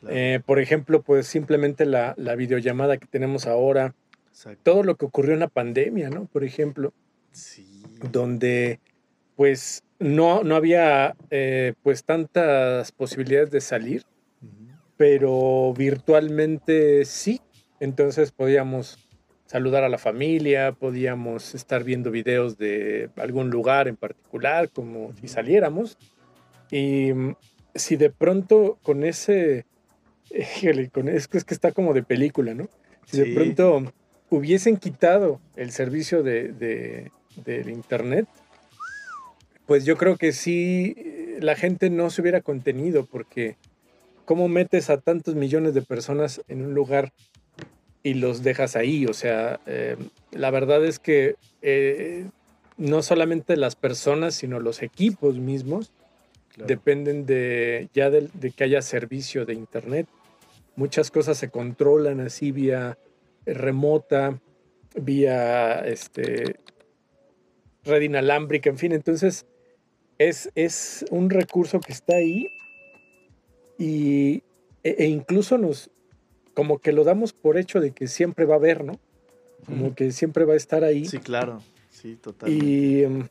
Eh, 0.08 0.40
por 0.44 0.60
ejemplo, 0.60 1.02
pues 1.02 1.26
simplemente 1.26 1.84
la, 1.86 2.14
videollamada 2.36 2.98
que 2.98 3.06
tenemos 3.06 3.46
ahora, 3.46 3.94
todo 4.62 4.82
lo 4.82 4.96
que 4.96 5.06
ocurrió 5.06 5.34
en 5.34 5.40
la 5.40 5.48
pandemia, 5.48 6.10
¿no? 6.10 6.26
Por 6.26 6.44
ejemplo, 6.44 6.92
donde 8.12 8.78
pues 9.36 9.82
no, 9.98 10.44
no 10.44 10.54
había 10.54 11.16
eh, 11.30 11.74
pues 11.82 12.04
tantas 12.04 12.92
posibilidades 12.92 13.50
de 13.50 13.60
salir, 13.60 14.04
pero 14.96 15.74
virtualmente 15.76 17.04
sí, 17.04 17.40
entonces 17.80 18.32
podíamos 18.32 18.98
saludar 19.46 19.84
a 19.84 19.88
la 19.88 19.98
familia, 19.98 20.72
podíamos 20.72 21.54
estar 21.54 21.84
viendo 21.84 22.10
videos 22.10 22.56
de 22.58 23.10
algún 23.16 23.50
lugar 23.50 23.88
en 23.88 23.96
particular, 23.96 24.70
como 24.70 25.12
si 25.20 25.28
saliéramos. 25.28 25.98
Y 26.70 27.12
mm, 27.12 27.36
si 27.74 27.96
de 27.96 28.10
pronto 28.10 28.78
con 28.82 29.04
ese, 29.04 29.66
con 30.92 31.08
es, 31.08 31.28
es 31.32 31.44
que 31.44 31.54
está 31.54 31.72
como 31.72 31.92
de 31.94 32.02
película, 32.02 32.54
¿no? 32.54 32.68
Si 33.06 33.18
de 33.18 33.34
pronto 33.34 33.92
hubiesen 34.30 34.78
quitado 34.78 35.40
el 35.56 35.70
servicio 35.70 36.22
de, 36.22 36.52
de, 36.52 37.10
del 37.44 37.68
Internet, 37.68 38.26
pues 39.66 39.84
yo 39.84 39.96
creo 39.96 40.16
que 40.16 40.32
sí, 40.32 40.96
la 41.40 41.54
gente 41.54 41.90
no 41.90 42.10
se 42.10 42.22
hubiera 42.22 42.40
contenido 42.40 43.04
porque 43.04 43.56
¿cómo 44.24 44.48
metes 44.48 44.90
a 44.90 44.98
tantos 44.98 45.34
millones 45.34 45.74
de 45.74 45.82
personas 45.82 46.40
en 46.48 46.64
un 46.64 46.74
lugar 46.74 47.12
y 48.04 48.14
los 48.14 48.44
dejas 48.44 48.76
ahí. 48.76 49.06
O 49.06 49.14
sea, 49.14 49.58
eh, 49.66 49.96
la 50.30 50.52
verdad 50.52 50.84
es 50.84 51.00
que 51.00 51.34
eh, 51.62 52.26
no 52.76 53.02
solamente 53.02 53.56
las 53.56 53.74
personas, 53.74 54.36
sino 54.36 54.60
los 54.60 54.82
equipos 54.82 55.38
mismos 55.38 55.90
dependen 56.56 57.26
de 57.26 57.88
ya 57.94 58.10
de, 58.10 58.30
que 58.52 58.64
haya 58.64 58.82
servicio 58.82 59.44
de 59.44 59.54
internet. 59.54 60.06
Muchas 60.76 61.10
cosas 61.10 61.38
se 61.38 61.50
controlan 61.50 62.20
así 62.20 62.52
vía 62.52 62.98
remota, 63.46 64.38
vía 64.94 65.80
este, 65.80 66.56
red 67.84 68.02
inalámbrica, 68.02 68.70
en 68.70 68.78
fin. 68.78 68.92
Entonces, 68.92 69.46
es, 70.18 70.50
es 70.54 71.04
un 71.10 71.30
recurso 71.30 71.80
que 71.80 71.92
está 71.92 72.16
ahí 72.16 72.48
y, 73.78 74.42
e, 74.82 74.96
e 74.98 75.06
incluso 75.06 75.58
nos, 75.58 75.90
como 76.54 76.78
que 76.78 76.92
lo 76.92 77.04
damos 77.04 77.32
por 77.32 77.58
hecho 77.58 77.80
de 77.80 77.90
que 77.90 78.06
siempre 78.06 78.44
va 78.44 78.54
a 78.54 78.58
haber, 78.58 78.84
¿no? 78.84 78.98
Como 79.66 79.94
que 79.94 80.12
siempre 80.12 80.44
va 80.44 80.54
a 80.54 80.56
estar 80.56 80.84
ahí. 80.84 81.06
Sí, 81.06 81.18
claro. 81.18 81.60
Sí, 81.90 82.16
totalmente. 82.16 82.64
Y, 82.64 83.02
em, 83.02 83.28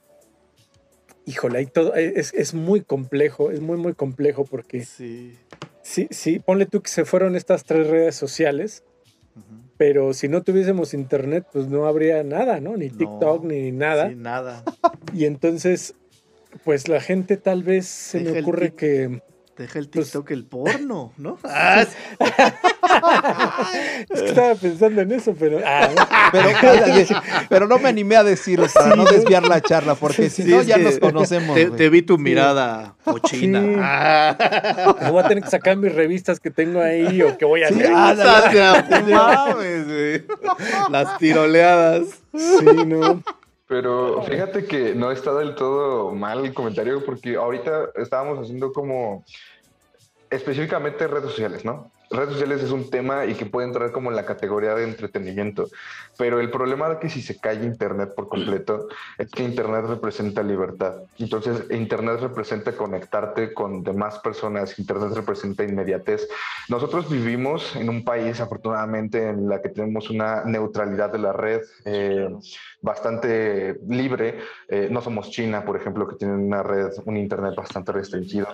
híjole, 1.26 1.60
ahí 1.60 1.66
todo, 1.68 1.96
e, 1.96 2.14
es, 2.16 2.54
muy 2.54 2.82
complejo, 2.82 3.52
es 3.52 3.62
muy, 3.62 3.78
muy 3.78 3.94
complejo 3.94 4.46
porque... 4.46 4.84
Sí. 4.84 5.38
Sí, 5.82 6.08
sí, 6.12 6.40
ponle 6.40 6.66
tú 6.66 6.82
que 6.82 6.90
se 6.90 7.04
fueron 7.04 7.36
estas 7.36 7.66
tres 7.66 7.88
redes 7.88 8.16
sociales, 8.16 8.86
pero 9.76 10.14
si 10.14 10.30
no 10.30 10.42
tuviésemos 10.42 10.94
internet, 10.94 11.46
pues 11.52 11.68
no 11.68 11.88
habría 11.88 12.24
nada, 12.24 12.62
¿no? 12.62 12.78
Ni 12.78 12.90
TikTok, 12.90 13.44
ni 13.44 13.74
nada. 13.74 14.10
Sí, 14.10 14.16
nada. 14.16 14.64
Y 15.14 15.26
entonces, 15.26 15.96
pues 16.64 16.88
la 16.88 17.02
gente 17.02 17.36
tal 17.36 17.64
vez 17.64 17.86
se 17.86 18.22
me 18.22 18.40
ocurre 18.40 18.74
que 18.74 19.22
Deja 19.58 19.78
el 19.78 19.88
pues 19.88 20.06
TikTok 20.06 20.32
el 20.32 20.46
porno, 20.46 21.14
¿no? 21.18 21.38
Ah, 21.46 21.80
es 24.10 24.22
que 24.22 24.28
estaba 24.28 24.56
pensando 24.56 25.02
en 25.02 25.12
eso, 25.12 25.36
pero. 25.38 25.60
Ah, 25.66 25.90
pero, 27.50 27.68
no 27.68 27.80
me 27.80 27.90
animé 27.90 28.16
a 28.16 28.24
decirlo 28.24 28.68
para 28.74 28.96
no 28.96 29.06
desviar 29.06 29.48
la 29.48 29.62
charla, 29.62 29.96
porque 29.96 30.30
si 30.30 30.44
no 30.44 30.62
ya 30.62 30.78
nos 30.78 31.00
conocemos. 31.00 31.56
Te, 31.56 31.90
vi 31.90 32.02
tu 32.02 32.18
mirada 32.18 32.96
cochina. 33.04 33.62
Ah. 33.80 35.10
voy 35.10 35.24
a 35.24 35.28
tener 35.28 35.44
que 35.44 35.50
sacar 35.50 35.78
mis 35.78 35.94
revistas 35.94 36.40
que 36.40 36.52
tengo 36.52 36.82
ahí 36.82 37.22
o 37.22 37.38
que 37.38 37.46
voy 37.46 37.64
a 37.64 37.68
hacer. 37.68 37.92
Las 40.90 41.18
tiroleadas. 41.18 42.04
Sí, 42.36 42.66
no. 42.86 43.24
Pero 43.74 44.22
fíjate 44.22 44.66
que 44.66 44.94
no 44.94 45.12
está 45.12 45.34
del 45.34 45.56
todo 45.56 46.12
mal 46.12 46.46
el 46.46 46.54
comentario 46.54 47.04
porque 47.04 47.38
ahorita 47.38 47.90
estábamos 47.96 48.38
haciendo 48.38 48.72
como 48.72 49.26
específicamente 50.30 51.08
redes 51.08 51.32
sociales, 51.32 51.66
¿no? 51.66 51.90
Redes 52.14 52.34
sociales 52.34 52.62
es 52.62 52.70
un 52.70 52.92
tema 52.92 53.26
y 53.26 53.34
que 53.34 53.48
puede 53.48 53.66
entrar 53.66 53.92
como 53.92 54.12
en 54.12 54.16
la 54.16 54.26
categoría 54.26 54.76
de 54.76 54.84
entretenimiento, 54.84 55.68
pero 56.16 56.40
el 56.40 56.52
problema 56.52 56.88
de 56.88 57.00
que 57.00 57.10
si 57.10 57.24
se 57.24 57.40
cae 57.40 57.56
Internet 57.56 58.14
por 58.16 58.30
completo 58.30 58.88
es 59.18 59.32
que 59.32 59.44
Internet 59.44 59.86
representa 59.88 60.44
libertad. 60.44 60.98
Entonces, 61.18 61.66
Internet 61.72 62.20
representa 62.22 62.74
conectarte 62.74 63.52
con 63.56 63.82
demás 63.82 64.20
personas, 64.20 64.78
Internet 64.78 65.10
representa 65.16 65.64
inmediatez. 65.64 66.28
Nosotros 66.70 67.10
vivimos 67.10 67.76
en 67.76 67.90
un 67.90 68.04
país, 68.04 68.40
afortunadamente, 68.40 69.30
en 69.30 69.50
la 69.50 69.60
que 69.60 69.70
tenemos 69.70 70.12
una 70.12 70.44
neutralidad 70.46 71.12
de 71.12 71.18
la 71.18 71.34
red 71.34 71.62
eh, 71.86 72.30
bastante 72.82 73.80
libre. 73.90 74.38
Eh, 74.70 74.88
no 74.92 75.02
somos 75.02 75.32
China, 75.32 75.66
por 75.66 75.78
ejemplo, 75.78 76.08
que 76.08 76.18
tiene 76.18 76.36
una 76.36 76.62
red, 76.62 76.92
un 77.06 77.18
Internet 77.18 77.56
bastante 77.56 77.92
restringido 77.92 78.48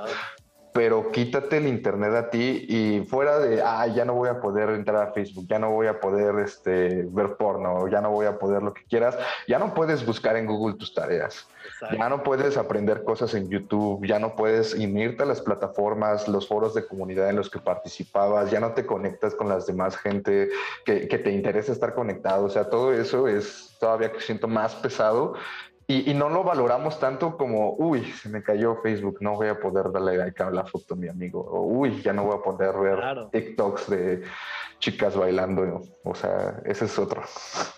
pero 0.73 1.11
quítate 1.11 1.57
el 1.57 1.67
internet 1.67 2.13
a 2.13 2.29
ti 2.29 2.65
y 2.67 3.05
fuera 3.05 3.39
de, 3.39 3.61
ah, 3.61 3.87
ya 3.87 4.05
no 4.05 4.13
voy 4.13 4.29
a 4.29 4.39
poder 4.39 4.69
entrar 4.69 5.07
a 5.07 5.11
Facebook, 5.11 5.47
ya 5.47 5.59
no 5.59 5.71
voy 5.71 5.87
a 5.87 5.99
poder 5.99 6.39
este, 6.39 7.07
ver 7.09 7.35
porno, 7.37 7.87
ya 7.87 8.01
no 8.01 8.11
voy 8.11 8.27
a 8.27 8.37
poder 8.37 8.61
lo 8.61 8.73
que 8.73 8.83
quieras, 8.85 9.17
ya 9.47 9.59
no 9.59 9.73
puedes 9.73 10.05
buscar 10.05 10.35
en 10.37 10.45
Google 10.45 10.75
tus 10.75 10.93
tareas, 10.93 11.47
ya 11.91 12.09
no 12.09 12.23
puedes 12.23 12.57
aprender 12.57 13.03
cosas 13.03 13.33
en 13.33 13.49
YouTube, 13.49 14.05
ya 14.05 14.19
no 14.19 14.35
puedes 14.35 14.73
unirte 14.73 15.23
a 15.23 15.25
las 15.25 15.41
plataformas, 15.41 16.27
los 16.27 16.47
foros 16.47 16.73
de 16.73 16.85
comunidad 16.85 17.29
en 17.29 17.35
los 17.37 17.49
que 17.49 17.59
participabas, 17.59 18.51
ya 18.51 18.59
no 18.59 18.73
te 18.73 18.85
conectas 18.85 19.35
con 19.35 19.49
las 19.49 19.65
demás 19.65 19.97
gente 19.97 20.49
que, 20.85 21.07
que 21.07 21.17
te 21.17 21.31
interesa 21.31 21.71
estar 21.71 21.93
conectado, 21.95 22.45
o 22.45 22.49
sea, 22.49 22.69
todo 22.69 22.93
eso 22.93 23.27
es 23.27 23.75
todavía 23.79 24.11
que 24.11 24.19
siento 24.19 24.47
más 24.47 24.75
pesado 24.75 25.33
y, 25.91 26.13
no 26.13 26.29
lo 26.29 26.43
valoramos 26.43 26.99
tanto 26.99 27.35
como, 27.35 27.73
uy, 27.79 28.05
se 28.21 28.29
me 28.29 28.43
cayó 28.43 28.79
Facebook, 28.83 29.17
no 29.21 29.33
voy 29.33 29.47
a 29.47 29.59
poder 29.59 29.91
darle 29.91 30.17
like 30.17 30.43
a 30.43 30.51
la 30.51 30.63
foto 30.63 30.93
a 30.93 30.97
mi 30.97 31.07
amigo. 31.07 31.39
O, 31.41 31.63
uy, 31.63 31.99
ya 32.03 32.13
no 32.13 32.25
voy 32.25 32.37
a 32.37 32.43
poder 32.43 32.77
ver 32.77 33.31
TikToks 33.31 33.89
de 33.89 34.21
chicas 34.77 35.15
bailando. 35.15 35.81
O 36.03 36.13
sea, 36.13 36.61
ese 36.65 36.85
es 36.85 36.99
otro. 36.99 37.23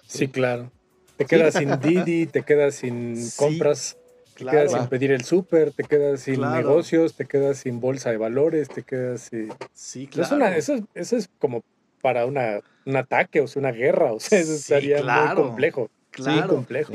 Sí, 0.06 0.28
claro. 0.28 0.69
Te 1.15 1.24
quedas 1.24 1.54
sin 1.54 1.80
Didi, 1.80 2.26
te 2.26 2.43
quedas 2.43 2.76
sin 2.76 3.15
compras, 3.38 3.97
te 4.38 4.43
quedas 4.43 4.74
sin 4.74 4.88
pedir 4.88 5.13
el 5.13 5.24
súper, 5.24 5.71
te 5.71 5.86
quedas 5.86 6.19
sin 6.19 6.41
negocios, 6.41 7.15
te 7.15 7.26
quedas 7.26 7.60
sin 7.60 7.80
bolsa 7.80 8.12
de 8.12 8.17
valores, 8.17 8.67
te 8.67 8.84
quedas 8.84 9.21
sin... 9.21 9.54
Sí, 9.71 10.08
claro. 10.08 10.47
eso, 10.47 10.76
es 10.95 11.30
como 11.39 11.63
para 12.02 12.26
una, 12.26 12.60
un 12.86 12.97
ataque, 12.97 13.39
o 13.39 13.47
sea, 13.47 13.62
una 13.62 13.71
guerra, 13.71 14.12
o 14.12 14.19
sea, 14.19 14.38
eso 14.39 14.52
estaría 14.52 15.02
muy 15.02 15.34
complejo. 15.34 15.89
Claro. 16.10 16.41
Sí, 16.41 16.47
complejo. 16.50 16.93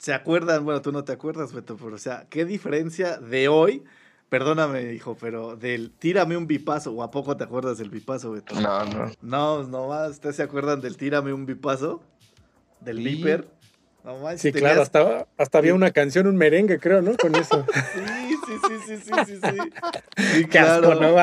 ¿Se 0.00 0.14
acuerdan? 0.14 0.64
Bueno, 0.64 0.80
tú 0.80 0.92
no 0.92 1.04
te 1.04 1.12
acuerdas, 1.12 1.52
Beto, 1.52 1.76
pero 1.76 1.94
o 1.94 1.98
sea, 1.98 2.24
¿qué 2.30 2.46
diferencia 2.46 3.18
de 3.18 3.48
hoy? 3.48 3.84
Perdóname, 4.30 4.94
hijo, 4.94 5.14
pero 5.20 5.56
del 5.56 5.90
tírame 5.90 6.38
un 6.38 6.46
bipazo, 6.46 6.92
o 6.92 7.02
a 7.02 7.10
poco 7.10 7.36
te 7.36 7.44
acuerdas 7.44 7.76
del 7.76 7.90
bipazo, 7.90 8.30
Beto? 8.30 8.58
No, 8.58 8.86
no. 8.86 9.12
No, 9.20 9.62
no 9.64 9.88
más, 9.88 10.12
¿ustedes 10.12 10.36
se 10.36 10.42
acuerdan 10.42 10.80
del 10.80 10.96
tírame 10.96 11.34
un 11.34 11.44
bipazo? 11.44 12.02
Del 12.80 12.96
sí. 12.96 13.22
No 14.02 14.16
más, 14.20 14.40
sí, 14.40 14.52
claro, 14.52 14.80
hasta, 14.80 15.26
hasta 15.36 15.58
había 15.58 15.74
una 15.74 15.90
canción, 15.90 16.26
un 16.26 16.36
merengue, 16.36 16.80
creo, 16.80 17.02
¿no? 17.02 17.14
Con 17.18 17.34
eso. 17.34 17.66
sí, 17.94 18.36
sí, 18.46 18.76
sí, 18.86 18.96
sí, 18.96 19.02
sí, 19.04 19.12
sí, 19.26 19.40
sí. 19.42 20.32
sí 20.38 20.44
claro. 20.46 20.94
¿no? 20.94 21.14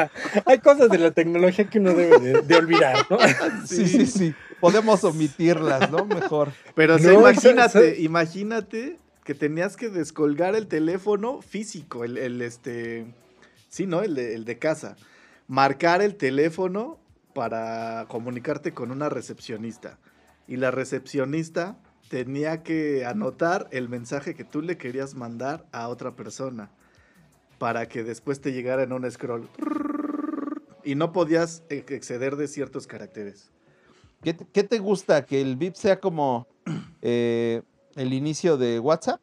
Hay 0.46 0.60
cosas 0.60 0.92
de 0.92 1.00
la 1.00 1.10
tecnología 1.10 1.68
que 1.68 1.80
uno 1.80 1.96
debe 1.96 2.20
de, 2.20 2.42
de 2.44 2.56
olvidar, 2.56 3.08
¿no? 3.10 3.18
sí, 3.66 3.88
sí, 3.88 4.06
sí 4.06 4.36
podemos 4.60 5.04
omitirlas, 5.04 5.92
¿no? 5.92 6.06
Mejor. 6.06 6.52
Pero 6.76 6.98
imagínate, 6.98 8.02
imagínate 8.02 8.98
que 9.24 9.36
tenías 9.36 9.76
que 9.76 9.90
descolgar 9.90 10.56
el 10.56 10.68
teléfono 10.68 11.42
físico, 11.42 12.04
el, 12.04 12.42
este, 12.42 13.14
sí, 13.70 13.86
¿no? 13.86 14.02
El 14.02 14.16
de, 14.16 14.36
el 14.36 14.46
de 14.46 14.58
casa. 14.58 14.96
Marcar 15.48 16.02
el 16.02 16.16
teléfono 16.16 17.00
para 17.34 18.06
comunicarte 18.08 18.74
con 18.74 18.92
una 18.92 19.10
recepcionista. 19.10 20.00
Y 20.48 20.56
la 20.56 20.72
recepcionista 20.72 21.78
tenía 22.10 22.64
que 22.64 23.06
anotar 23.06 23.68
el 23.72 23.90
mensaje 23.90 24.34
que 24.34 24.44
tú 24.44 24.62
le 24.62 24.78
querías 24.78 25.14
mandar 25.16 25.66
a 25.72 25.90
otra 25.90 26.16
persona 26.16 26.72
para 27.58 27.88
que 27.88 28.04
después 28.04 28.40
te 28.40 28.54
llegara 28.54 28.84
en 28.84 28.94
un 28.94 29.10
scroll. 29.12 29.50
Y 30.84 30.96
no 30.96 31.12
podías 31.12 31.64
exceder 31.70 32.38
de 32.38 32.48
ciertos 32.48 32.88
caracteres. 32.88 33.52
¿Qué, 34.22 34.34
te 34.64 34.80
gusta? 34.80 35.26
¿Que 35.26 35.42
el 35.42 35.56
VIP 35.56 35.76
sea 35.76 36.00
como 36.00 36.48
eh, 37.02 37.62
el 37.96 38.14
inicio 38.14 38.58
de 38.58 38.80
WhatsApp? 38.80 39.22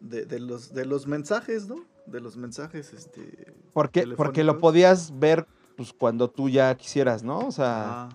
De, 0.00 0.38
los, 0.38 0.74
de 0.74 0.84
los 0.84 1.06
mensajes, 1.06 1.66
¿no? 1.66 1.84
De 2.06 2.20
los 2.20 2.36
mensajes, 2.36 2.92
este. 2.92 3.54
Porque, 3.72 4.06
porque 4.16 4.44
lo 4.44 4.58
podías 4.58 5.18
ver 5.18 5.46
pues, 5.76 5.92
cuando 5.92 6.28
tú 6.28 6.48
ya 6.48 6.74
quisieras, 6.76 7.22
¿no? 7.22 7.38
O 7.40 7.52
sea. 7.52 8.08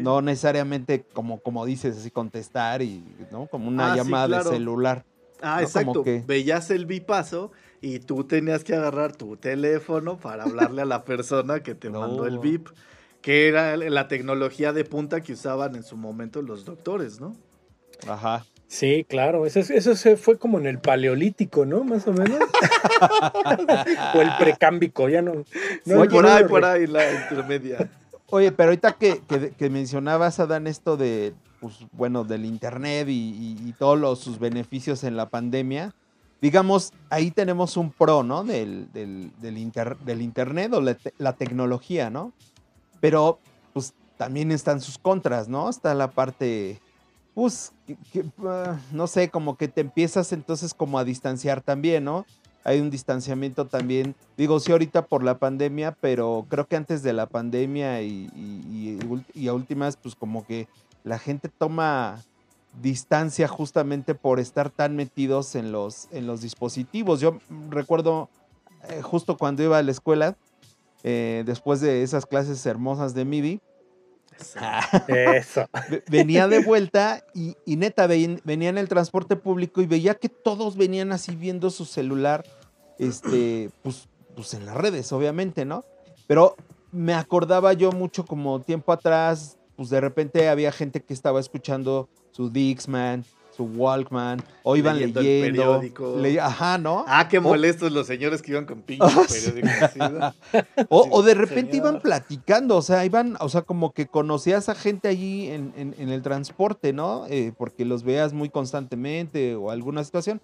No 0.00 0.20
necesariamente 0.20 1.04
como, 1.12 1.38
como 1.38 1.64
dices, 1.64 1.96
así 1.96 2.10
contestar 2.10 2.82
y, 2.82 3.04
¿no? 3.30 3.46
Como 3.46 3.68
una 3.68 3.92
ah, 3.92 3.96
llamada 3.96 4.42
de 4.42 4.50
celular. 4.50 5.04
Ah, 5.40 5.62
exacto. 5.62 6.02
Veías 6.26 6.70
el 6.70 6.86
bipaso 6.86 7.52
y 7.80 8.00
tú 8.00 8.24
tenías 8.24 8.64
que 8.64 8.74
agarrar 8.74 9.14
tu 9.14 9.36
teléfono 9.36 10.18
para 10.18 10.44
hablarle 10.44 10.82
a 10.82 10.86
la 10.86 11.04
persona 11.04 11.62
que 11.62 11.74
te 11.74 11.90
mandó 11.90 12.26
el 12.26 12.38
VIP 12.38 12.68
que 13.26 13.48
era 13.48 13.76
la 13.76 14.06
tecnología 14.06 14.72
de 14.72 14.84
punta 14.84 15.20
que 15.20 15.32
usaban 15.32 15.74
en 15.74 15.82
su 15.82 15.96
momento 15.96 16.42
los 16.42 16.64
doctores, 16.64 17.18
¿no? 17.20 17.34
Ajá. 18.06 18.46
Sí, 18.68 19.04
claro, 19.08 19.46
eso, 19.46 19.58
eso 19.58 19.96
se 19.96 20.16
fue 20.16 20.38
como 20.38 20.60
en 20.60 20.66
el 20.66 20.78
paleolítico, 20.78 21.66
¿no? 21.66 21.82
Más 21.82 22.06
o 22.06 22.12
menos. 22.12 22.38
o 24.14 24.20
el 24.20 24.30
precámbico, 24.38 25.08
ya 25.08 25.22
no. 25.22 25.42
no 25.86 26.04
por 26.04 26.24
ahí, 26.24 26.44
por 26.44 26.64
ahí, 26.64 26.86
la 26.86 27.02
intermedia. 27.14 27.90
Oye, 28.26 28.52
pero 28.52 28.68
ahorita 28.68 28.92
que, 28.92 29.20
que, 29.58 29.70
mencionabas, 29.70 30.38
Adán, 30.38 30.68
esto 30.68 30.96
de, 30.96 31.34
pues, 31.58 31.78
bueno, 31.90 32.22
del 32.22 32.44
Internet 32.44 33.08
y, 33.10 33.74
todos 33.76 34.20
sus 34.20 34.38
beneficios 34.38 35.02
en 35.02 35.16
la 35.16 35.28
pandemia, 35.28 35.92
digamos, 36.40 36.92
ahí 37.10 37.32
tenemos 37.32 37.76
un 37.76 37.90
pro, 37.90 38.22
¿no? 38.22 38.44
Del, 38.44 38.86
del, 38.92 39.32
del, 39.40 39.58
Internet 40.22 40.72
o 40.74 40.80
la 40.80 41.32
tecnología, 41.32 42.08
¿no? 42.08 42.32
Pero, 43.00 43.38
pues, 43.72 43.94
también 44.16 44.50
están 44.52 44.80
sus 44.80 44.98
contras, 44.98 45.48
¿no? 45.48 45.68
Está 45.68 45.94
la 45.94 46.10
parte, 46.10 46.80
pues, 47.34 47.72
ah, 48.44 48.78
no 48.92 49.06
sé, 49.06 49.28
como 49.30 49.56
que 49.56 49.68
te 49.68 49.82
empiezas 49.82 50.32
entonces 50.32 50.74
como 50.74 50.98
a 50.98 51.04
distanciar 51.04 51.60
también, 51.60 52.04
¿no? 52.04 52.26
Hay 52.64 52.80
un 52.80 52.90
distanciamiento 52.90 53.66
también, 53.66 54.16
digo, 54.36 54.58
sí 54.58 54.72
ahorita 54.72 55.06
por 55.06 55.22
la 55.22 55.38
pandemia, 55.38 55.96
pero 56.00 56.46
creo 56.48 56.66
que 56.66 56.74
antes 56.74 57.02
de 57.04 57.12
la 57.12 57.26
pandemia 57.26 58.02
y, 58.02 58.28
y, 59.34 59.48
a 59.48 59.54
últimas, 59.54 59.96
pues 59.96 60.16
como 60.16 60.44
que 60.44 60.66
la 61.04 61.20
gente 61.20 61.48
toma 61.48 62.24
distancia 62.82 63.46
justamente 63.46 64.16
por 64.16 64.40
estar 64.40 64.70
tan 64.70 64.96
metidos 64.96 65.54
en 65.54 65.70
los, 65.70 66.08
en 66.10 66.26
los 66.26 66.40
dispositivos. 66.40 67.20
Yo 67.20 67.38
recuerdo 67.70 68.28
eh, 68.88 69.02
justo 69.02 69.36
cuando 69.36 69.62
iba 69.62 69.78
a 69.78 69.82
la 69.82 69.92
escuela, 69.92 70.36
eh, 71.08 71.44
después 71.46 71.80
de 71.80 72.02
esas 72.02 72.26
clases 72.26 72.66
hermosas 72.66 73.14
de 73.14 73.24
MIDI. 73.24 73.60
Eso. 75.06 75.68
venía 76.10 76.48
de 76.48 76.64
vuelta 76.64 77.24
y, 77.32 77.54
neta 77.64 78.08
venía 78.08 78.68
en 78.68 78.76
el 78.76 78.88
transporte 78.88 79.36
público 79.36 79.80
y 79.80 79.86
veía 79.86 80.16
que 80.16 80.28
todos 80.28 80.76
venían 80.76 81.12
así 81.12 81.36
viendo 81.36 81.70
su 81.70 81.84
celular, 81.84 82.44
este, 82.98 83.70
pues, 83.84 84.08
pues 84.34 84.52
en 84.54 84.66
las 84.66 84.76
redes, 84.76 85.12
obviamente, 85.12 85.64
¿no? 85.64 85.84
Pero 86.26 86.56
me 86.90 87.14
acordaba 87.14 87.72
yo 87.72 87.92
mucho 87.92 88.26
como 88.26 88.60
tiempo 88.60 88.92
atrás, 88.92 89.58
pues 89.76 89.90
de 89.90 90.00
repente 90.00 90.48
había 90.48 90.72
gente 90.72 91.00
que 91.02 91.14
estaba 91.14 91.38
escuchando 91.38 92.08
su 92.32 92.50
Dixman, 92.50 93.24
su 93.56 93.64
Walkman, 93.64 94.42
o 94.62 94.76
iban 94.76 94.98
leyendo. 94.98 95.80
ajá, 96.42 96.76
¿no? 96.78 97.04
Ah, 97.08 97.26
qué 97.28 97.40
molestos 97.40 97.90
los 97.90 98.06
señores 98.06 98.42
que 98.42 98.52
iban 98.52 98.66
con 98.66 98.82
pinche 98.82 99.06
periódico. 99.54 100.34
o, 100.88 101.22
de 101.22 101.34
repente 101.34 101.78
iban 101.78 102.00
platicando, 102.00 102.76
o 102.76 102.82
sea, 102.82 103.04
iban, 103.04 103.36
o 103.40 103.48
sea, 103.48 103.62
como 103.62 103.92
que 103.92 104.06
conocías 104.06 104.68
a 104.68 104.74
gente 104.74 105.08
allí 105.08 105.48
en, 105.48 105.94
el 105.96 106.22
transporte, 106.22 106.92
¿no? 106.92 107.26
Eh, 107.28 107.52
porque 107.56 107.84
los 107.84 108.02
veas 108.02 108.32
muy 108.32 108.50
constantemente 108.50 109.54
o 109.54 109.70
alguna 109.70 110.04
situación. 110.04 110.40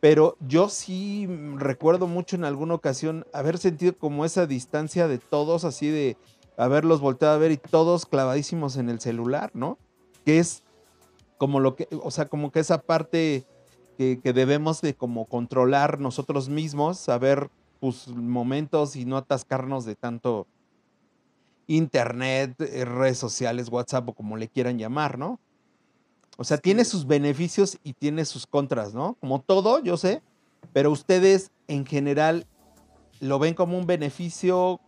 Pero 0.00 0.36
yo 0.40 0.68
sí 0.68 1.26
recuerdo 1.56 2.06
mucho 2.06 2.36
en 2.36 2.44
alguna 2.44 2.74
ocasión 2.74 3.26
haber 3.32 3.58
sentido 3.58 3.94
como 3.96 4.24
esa 4.24 4.46
distancia 4.46 5.08
de 5.08 5.18
todos, 5.18 5.64
así 5.64 5.88
de 5.88 6.16
haberlos 6.56 7.00
volteado 7.00 7.34
a 7.34 7.38
ver 7.38 7.52
y 7.52 7.56
todos 7.56 8.06
clavadísimos 8.06 8.76
en 8.76 8.90
el 8.90 9.00
celular, 9.00 9.50
¿no? 9.54 9.78
Que 10.24 10.38
es 10.38 10.62
como 11.40 11.58
lo 11.58 11.74
que, 11.74 11.88
o 11.90 12.10
sea, 12.10 12.26
como 12.26 12.52
que 12.52 12.60
esa 12.60 12.82
parte 12.82 13.46
que, 13.96 14.20
debemos 14.22 14.82
de 14.82 14.92
como 14.92 15.24
controlar 15.24 15.98
nosotros 15.98 16.50
mismos, 16.50 16.98
saber 16.98 17.48
pues 17.80 18.08
momentos 18.08 18.94
y 18.94 19.06
no 19.06 19.16
atascarnos 19.16 19.86
de 19.86 19.96
tanto 19.96 20.46
internet, 21.66 22.60
eh, 22.60 22.84
redes 22.84 23.16
sociales, 23.16 23.70
WhatsApp 23.70 24.06
o 24.10 24.12
como 24.12 24.36
le 24.36 24.48
quieran 24.48 24.78
llamar, 24.78 25.16
¿no? 25.16 25.40
O 26.36 26.44
sea, 26.44 26.58
tiene 26.58 26.84
sus 26.84 27.06
beneficios 27.06 27.78
y 27.82 27.94
tiene 27.94 28.26
sus 28.26 28.46
contras, 28.46 28.92
¿no? 28.92 29.16
Como 29.18 29.40
todo, 29.40 29.82
yo 29.82 29.96
sé, 29.96 30.22
pero 30.74 30.90
ustedes 30.90 31.52
en 31.68 31.86
general 31.86 32.46
lo 33.18 33.38
ven 33.38 33.54
como 33.54 33.78
un 33.78 33.86
beneficio, 33.86 34.78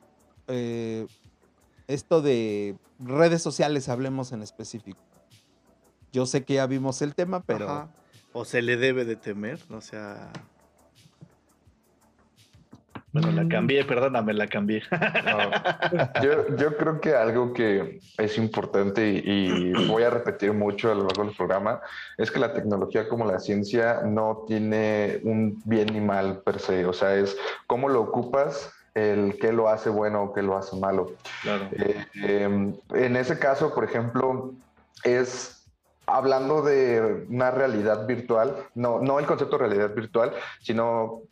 eh, 0.49 1.07
esto 1.87 2.21
de 2.21 2.77
redes 2.99 3.41
sociales, 3.41 3.89
hablemos 3.89 4.33
en 4.33 4.43
específico. 4.43 5.01
Yo 6.13 6.27
sé 6.27 6.45
que 6.45 6.55
ya 6.55 6.67
vimos 6.67 7.03
el 7.03 7.15
tema, 7.15 7.43
pero... 7.43 7.89
O 8.35 8.47
se 8.47 8.63
le 8.63 8.77
debe 8.77 9.05
de 9.05 9.17
temer, 9.17 9.59
o 9.71 9.81
sea... 9.81 10.31
Bueno, 13.13 13.31
la 13.31 13.47
cambié, 13.47 13.85
perdóname, 13.85 14.33
la 14.33 14.47
cambié. 14.47 14.83
yo, 16.59 16.77
creo 16.79 16.99
que 16.99 17.15
algo 17.15 17.53
que 17.53 18.01
es 18.17 18.39
importante 18.39 19.07
y, 19.07 19.73
voy 19.89 20.03
a 20.03 20.09
repetir 20.09 20.55
mucho 20.55 20.91
a 20.91 20.95
lo 20.95 21.05
largo 21.05 21.25
del 21.25 21.37
programa 21.37 21.83
es 22.17 22.31
que 22.31 22.41
la 22.41 22.55
tecnología 22.55 23.09
como 23.09 23.27
la 23.27 23.39
ciencia 23.39 24.01
no 24.03 24.45
tiene 24.49 25.21
un 25.25 25.61
bien 25.67 25.89
ni 25.93 26.01
mal 26.01 26.41
per 26.41 26.59
se, 26.59 26.87
o 26.87 26.95
sea, 26.95 27.15
es 27.15 27.37
cómo 27.67 27.91
lo 27.91 28.01
ocupas 28.01 28.73
el 28.95 29.37
qué 29.39 29.53
lo 29.53 29.69
hace 29.69 29.91
bueno 29.91 30.23
o 30.23 30.33
qué 30.33 30.43
lo 30.43 30.57
hace 30.57 30.77
malo. 30.77 31.13
Claro. 31.43 31.69
Eh, 31.73 32.07
em, 32.15 32.75
en 32.95 33.17
ese 33.17 33.39
caso, 33.39 33.75
por 33.75 33.85
ejemplo, 33.85 34.55
es 35.05 35.62
hablando 36.07 36.63
de 36.63 37.27
una 37.29 37.51
realidad 37.51 38.07
virtual, 38.07 38.57
no, 38.75 39.01
no 39.01 39.19
el 39.19 39.27
concepto 39.27 39.57
de 39.59 39.67
realidad 39.67 39.95
virtual, 39.95 40.33
sino, 40.61 41.23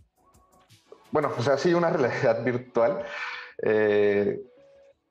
bueno, 1.10 1.30
o 1.36 1.42
sea, 1.42 1.58
sí, 1.58 1.74
una 1.74 1.90
realidad 1.90 2.42
virtual. 2.44 3.02
Eh, 3.62 4.40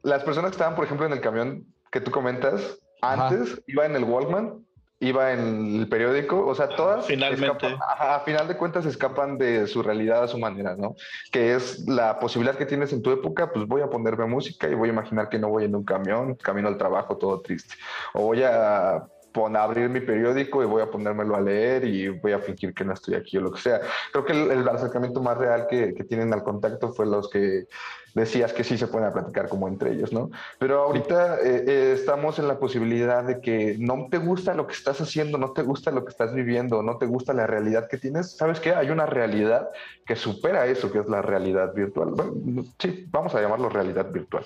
las 0.04 0.24
personas 0.24 0.52
que 0.52 0.56
estaban, 0.56 0.76
por 0.76 0.86
ejemplo, 0.86 1.06
en 1.06 1.14
el 1.14 1.22
camión 1.22 1.66
que 1.92 2.02
tú 2.02 2.10
comentas, 2.12 2.80
Ajá. 3.02 3.28
antes 3.28 3.62
iba 3.68 3.86
en 3.86 3.96
el 3.96 4.04
Walkman, 4.06 4.66
iba 5.02 5.32
en 5.32 5.80
el 5.82 5.88
periódico, 5.88 6.46
o 6.46 6.54
sea, 6.56 6.68
todas 6.70 7.06
Finalmente. 7.06 7.46
escapan- 7.68 7.80
ajá, 7.82 8.16
a 8.16 8.20
final 8.22 8.48
de 8.50 8.58
cuentas 8.58 8.86
escapan 8.86 9.38
de 9.38 9.66
su 9.68 9.82
realidad 9.82 10.24
a 10.24 10.28
su 10.28 10.38
manera, 10.38 10.76
¿no? 10.78 10.96
Que 11.32 11.56
es 11.56 11.88
la 11.88 12.20
posibilidad 12.20 12.58
que 12.58 12.66
tienes 12.66 12.92
en 12.92 13.02
tu 13.02 13.12
época, 13.12 13.52
pues 13.54 13.66
voy 13.66 13.82
a 13.82 13.90
ponerme 13.90 14.26
música 14.26 14.68
y 14.68 14.74
voy 14.74 14.90
a 14.90 14.92
imaginar 14.92 15.30
que 15.30 15.40
no 15.40 15.48
voy 15.50 15.64
en 15.66 15.76
un 15.76 15.86
camión, 15.86 16.36
camino 16.36 16.68
al 16.68 16.78
trabajo 16.78 17.18
todo 17.18 17.40
triste. 17.42 17.76
O 18.14 18.24
voy 18.24 18.44
a 18.44 19.04
pon- 19.32 19.56
abrir 19.56 19.90
mi 19.90 20.00
periódico 20.02 20.64
y 20.64 20.66
voy 20.66 20.82
a 20.82 20.90
ponérmelo 20.90 21.36
a 21.36 21.42
leer 21.42 21.86
y 21.86 22.10
voy 22.10 22.32
a 22.32 22.40
fingir 22.40 22.74
que 22.74 22.84
no 22.86 22.94
estoy 22.94 23.16
aquí 23.16 23.38
o 23.38 23.42
lo 23.42 23.52
que 23.52 23.62
sea. 23.62 23.82
Creo 24.12 24.26
que 24.26 24.34
el, 24.34 24.68
acercamiento 24.68 25.22
más 25.22 25.38
real 25.38 25.68
que 25.70 25.94
tienen 26.08 26.34
al 26.34 26.44
contacto 26.44 26.94
fue 26.94 27.06
los 27.06 27.30
que 27.30 27.66
decías 28.14 28.54
que 28.54 28.64
sí 28.64 28.78
se 28.78 28.88
pueden 28.88 29.12
platicar 29.12 29.50
como 29.50 29.68
entre 29.68 29.92
ellos, 29.92 30.12
¿no? 30.12 30.30
Pero 30.58 30.84
ahorita 30.84 31.38
eh, 31.38 31.64
eh, 31.68 31.92
estamos 31.96 32.40
en 32.40 32.48
la 32.48 32.60
posibilidad 32.60 33.24
de 33.24 33.42
que 33.42 33.76
no 33.80 34.08
te 34.10 34.18
gusta 34.18 34.54
lo 34.54 34.68
que 34.68 34.74
estás 34.74 35.00
haciendo, 35.02 35.38
no 35.38 35.52
te 35.52 35.62
gusta 35.62 35.92
lo 35.92 36.04
que 36.04 36.12
estás 36.12 36.34
viviendo, 36.34 36.84
no 36.84 36.98
te 36.98 37.06
gusta 37.06 37.34
la 37.34 37.48
realidad 37.48 37.88
que 37.88 37.98
tienes. 37.98 38.32
¿Sabes 38.32 38.60
qué? 38.60 38.74
Hay 38.74 38.90
una 38.90 39.06
realidad 39.06 39.70
que 40.06 40.16
supera 40.16 40.66
eso, 40.66 40.92
que 40.92 41.00
es 41.00 41.08
la 41.08 41.22
realidad 41.22 41.74
virtual. 41.74 42.12
Bueno, 42.12 42.64
sí, 42.80 43.06
vamos 43.12 43.36
a 43.36 43.42
llamarlo 43.42 43.70
realidad 43.70 44.12
virtual. 44.12 44.44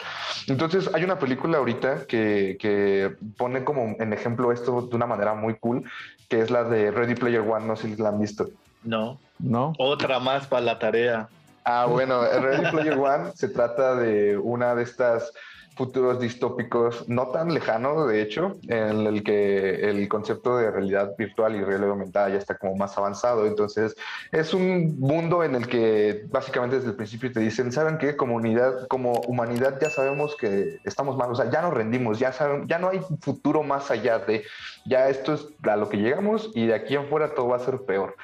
Entonces, 0.47 0.89
hay 0.93 1.03
una 1.03 1.19
película 1.19 1.57
ahorita 1.57 2.05
que, 2.05 2.57
que 2.59 3.15
pone 3.37 3.63
como 3.63 3.95
en 3.99 4.13
ejemplo 4.13 4.51
esto 4.51 4.81
de 4.81 4.95
una 4.95 5.05
manera 5.05 5.33
muy 5.33 5.55
cool, 5.55 5.83
que 6.29 6.41
es 6.41 6.51
la 6.51 6.63
de 6.63 6.91
Ready 6.91 7.15
Player 7.15 7.41
One, 7.41 7.65
no 7.65 7.75
sé 7.75 7.95
si 7.95 8.01
la 8.01 8.09
han 8.09 8.19
visto. 8.19 8.49
No. 8.83 9.19
¿No? 9.39 9.73
Otra 9.77 10.19
más 10.19 10.47
para 10.47 10.61
la 10.61 10.79
tarea. 10.79 11.29
Ah, 11.65 11.85
bueno, 11.89 12.21
Ready 12.23 12.71
Player 12.71 12.97
One 12.97 13.31
se 13.35 13.47
trata 13.47 13.95
de 13.95 14.37
una 14.37 14.75
de 14.75 14.83
estas 14.83 15.31
futuros 15.75 16.19
distópicos 16.19 17.07
no 17.09 17.27
tan 17.27 17.53
lejanos, 17.53 18.07
de 18.07 18.21
hecho, 18.21 18.57
en 18.67 19.07
el 19.07 19.23
que 19.23 19.89
el 19.89 20.07
concepto 20.07 20.57
de 20.57 20.69
realidad 20.69 21.15
virtual 21.17 21.55
y 21.55 21.63
realidad 21.63 21.91
aumentada 21.91 22.29
ya 22.29 22.37
está 22.37 22.57
como 22.57 22.75
más 22.75 22.97
avanzado. 22.97 23.45
Entonces, 23.45 23.95
es 24.31 24.53
un 24.53 24.99
mundo 24.99 25.43
en 25.43 25.55
el 25.55 25.67
que 25.67 26.25
básicamente 26.29 26.77
desde 26.77 26.89
el 26.89 26.95
principio 26.95 27.31
te 27.31 27.39
dicen, 27.39 27.71
¿saben 27.71 27.97
qué? 27.97 28.15
Comunidad, 28.15 28.87
como 28.87 29.13
humanidad 29.21 29.79
ya 29.81 29.89
sabemos 29.89 30.35
que 30.35 30.79
estamos 30.83 31.17
mal, 31.17 31.31
o 31.31 31.35
sea, 31.35 31.49
ya 31.49 31.61
nos 31.61 31.73
rendimos, 31.73 32.19
ya 32.19 32.31
saben, 32.31 32.67
ya 32.67 32.77
no 32.77 32.89
hay 32.89 33.01
futuro 33.21 33.63
más 33.63 33.89
allá 33.89 34.19
de, 34.19 34.43
ya 34.85 35.09
esto 35.09 35.33
es 35.33 35.47
a 35.63 35.75
lo 35.75 35.89
que 35.89 35.97
llegamos 35.97 36.51
y 36.53 36.67
de 36.67 36.75
aquí 36.75 36.95
en 36.95 37.07
fuera 37.07 37.33
todo 37.33 37.47
va 37.47 37.57
a 37.57 37.59
ser 37.59 37.79
peor. 37.85 38.15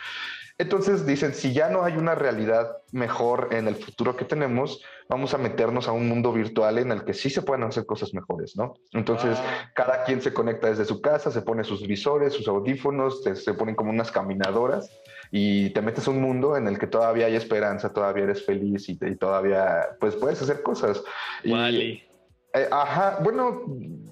Entonces 0.60 1.06
dicen, 1.06 1.34
si 1.34 1.54
ya 1.54 1.70
no 1.70 1.86
hay 1.86 1.96
una 1.96 2.16
realidad 2.16 2.78
mejor 2.92 3.48
en 3.52 3.70
el 3.70 3.76
futuro 3.76 4.18
que 4.18 4.26
tenemos, 4.26 4.84
vamos 5.08 5.34
a 5.34 5.38
meternos 5.38 5.88
a 5.88 5.94
un 5.94 6.10
mundo 6.10 6.34
virtual 6.34 6.78
en 6.80 6.92
el 6.92 7.06
que 7.06 7.14
sí 7.14 7.30
se 7.30 7.42
pueden 7.42 7.64
hacer 7.64 7.86
cosas 7.86 8.14
mejores, 8.14 8.58
¿no? 8.58 8.74
Entonces, 8.92 9.38
Ah. 9.42 9.72
cada 9.74 10.04
quien 10.04 10.22
se 10.22 10.34
conecta 10.34 10.68
desde 10.68 10.84
su 10.84 11.00
casa, 11.02 11.32
se 11.32 11.42
pone 11.44 11.64
sus 11.64 11.88
visores, 11.88 12.34
sus 12.34 12.48
audífonos, 12.50 13.24
te- 13.24 13.38
se 13.38 13.54
ponen 13.54 13.74
como 13.76 13.90
unas 13.92 14.12
caminadoras 14.12 14.90
y 15.32 15.70
te 15.70 15.82
metes 15.82 16.06
a 16.08 16.12
un 16.12 16.22
mundo 16.22 16.58
en 16.58 16.68
el 16.68 16.78
que 16.78 16.88
todavía 16.88 17.28
hay 17.28 17.36
esperanza, 17.38 17.94
todavía 17.94 18.26
eres 18.26 18.46
feliz 18.46 18.90
y, 18.90 19.00
y 19.02 19.16
todavía, 19.16 19.88
pues, 20.02 20.18
puedes 20.18 20.42
hacer 20.42 20.62
cosas. 20.62 21.02
Y, 21.42 21.54
Wally. 21.54 22.04
Eh, 22.54 22.68
ajá, 22.72 23.20
bueno, 23.22 23.64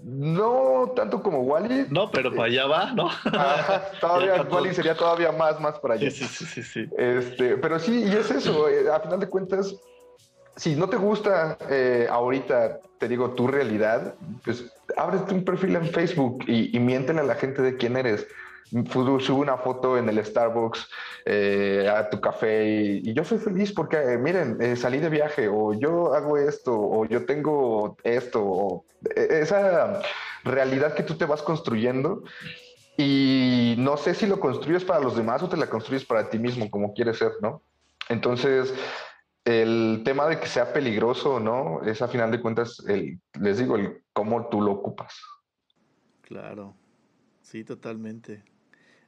no 0.03 0.93
tanto 0.95 1.21
como 1.21 1.41
Wally. 1.41 1.87
No, 1.89 2.09
pero 2.09 2.31
para 2.31 2.45
allá 2.45 2.65
va, 2.65 2.93
¿no? 2.93 3.07
Ajá, 3.07 3.91
todavía 3.99 4.41
Wally 4.49 4.73
sería 4.73 4.95
todavía 4.95 5.31
más, 5.31 5.59
más 5.59 5.79
para 5.79 5.95
allá. 5.95 6.09
Sí, 6.09 6.25
sí, 6.25 6.45
sí, 6.45 6.63
sí. 6.63 6.89
Este, 6.97 7.57
pero 7.57 7.79
sí, 7.79 8.03
y 8.03 8.13
es 8.13 8.31
eso, 8.31 8.69
eh, 8.69 8.89
a 8.91 8.99
final 8.99 9.19
de 9.19 9.27
cuentas, 9.27 9.75
si 10.55 10.75
no 10.75 10.89
te 10.89 10.97
gusta 10.97 11.57
eh, 11.69 12.07
ahorita, 12.09 12.79
te 12.99 13.07
digo, 13.07 13.31
tu 13.31 13.47
realidad, 13.47 14.15
pues 14.43 14.71
ábrete 14.95 15.33
un 15.33 15.43
perfil 15.43 15.75
en 15.75 15.87
Facebook 15.87 16.43
y, 16.47 16.75
y 16.75 16.79
miéntele 16.79 17.19
a 17.19 17.23
la 17.23 17.35
gente 17.35 17.61
de 17.61 17.77
quién 17.77 17.95
eres. 17.95 18.27
Sube 18.69 19.31
una 19.31 19.57
foto 19.57 19.97
en 19.97 20.09
el 20.09 20.23
Starbucks 20.23 20.87
eh, 21.25 21.89
a 21.93 22.09
tu 22.09 22.19
café 22.19 22.67
y, 22.67 23.09
y 23.09 23.13
yo 23.13 23.23
soy 23.23 23.37
feliz 23.37 23.71
porque, 23.73 23.97
eh, 23.97 24.17
miren, 24.17 24.57
eh, 24.61 24.75
salí 24.75 24.99
de 24.99 25.09
viaje 25.09 25.47
o 25.47 25.73
yo 25.73 26.13
hago 26.13 26.37
esto 26.37 26.73
o 26.77 27.05
yo 27.05 27.25
tengo 27.25 27.97
esto 28.03 28.43
o 28.43 28.85
eh, 29.15 29.39
esa 29.41 30.01
realidad 30.43 30.93
que 30.93 31.03
tú 31.03 31.15
te 31.15 31.25
vas 31.25 31.41
construyendo 31.41 32.23
y 32.97 33.75
no 33.77 33.95
sé 33.95 34.15
si 34.15 34.25
lo 34.25 34.39
construyes 34.39 34.83
para 34.83 34.99
los 34.99 35.15
demás 35.15 35.43
o 35.43 35.49
te 35.49 35.57
la 35.57 35.69
construyes 35.69 36.05
para 36.05 36.29
ti 36.29 36.39
mismo, 36.39 36.69
como 36.69 36.93
quieres 36.93 37.17
ser, 37.17 37.31
¿no? 37.41 37.61
Entonces, 38.09 38.73
el 39.45 40.01
tema 40.03 40.27
de 40.27 40.39
que 40.39 40.47
sea 40.47 40.73
peligroso 40.73 41.35
o 41.35 41.39
no, 41.39 41.81
es 41.83 42.01
a 42.01 42.07
final 42.07 42.31
de 42.31 42.41
cuentas, 42.41 42.83
el, 42.87 43.19
les 43.39 43.59
digo, 43.59 43.75
el 43.75 44.03
cómo 44.13 44.49
tú 44.49 44.61
lo 44.61 44.71
ocupas. 44.71 45.21
Claro, 46.21 46.75
sí, 47.41 47.63
totalmente. 47.63 48.43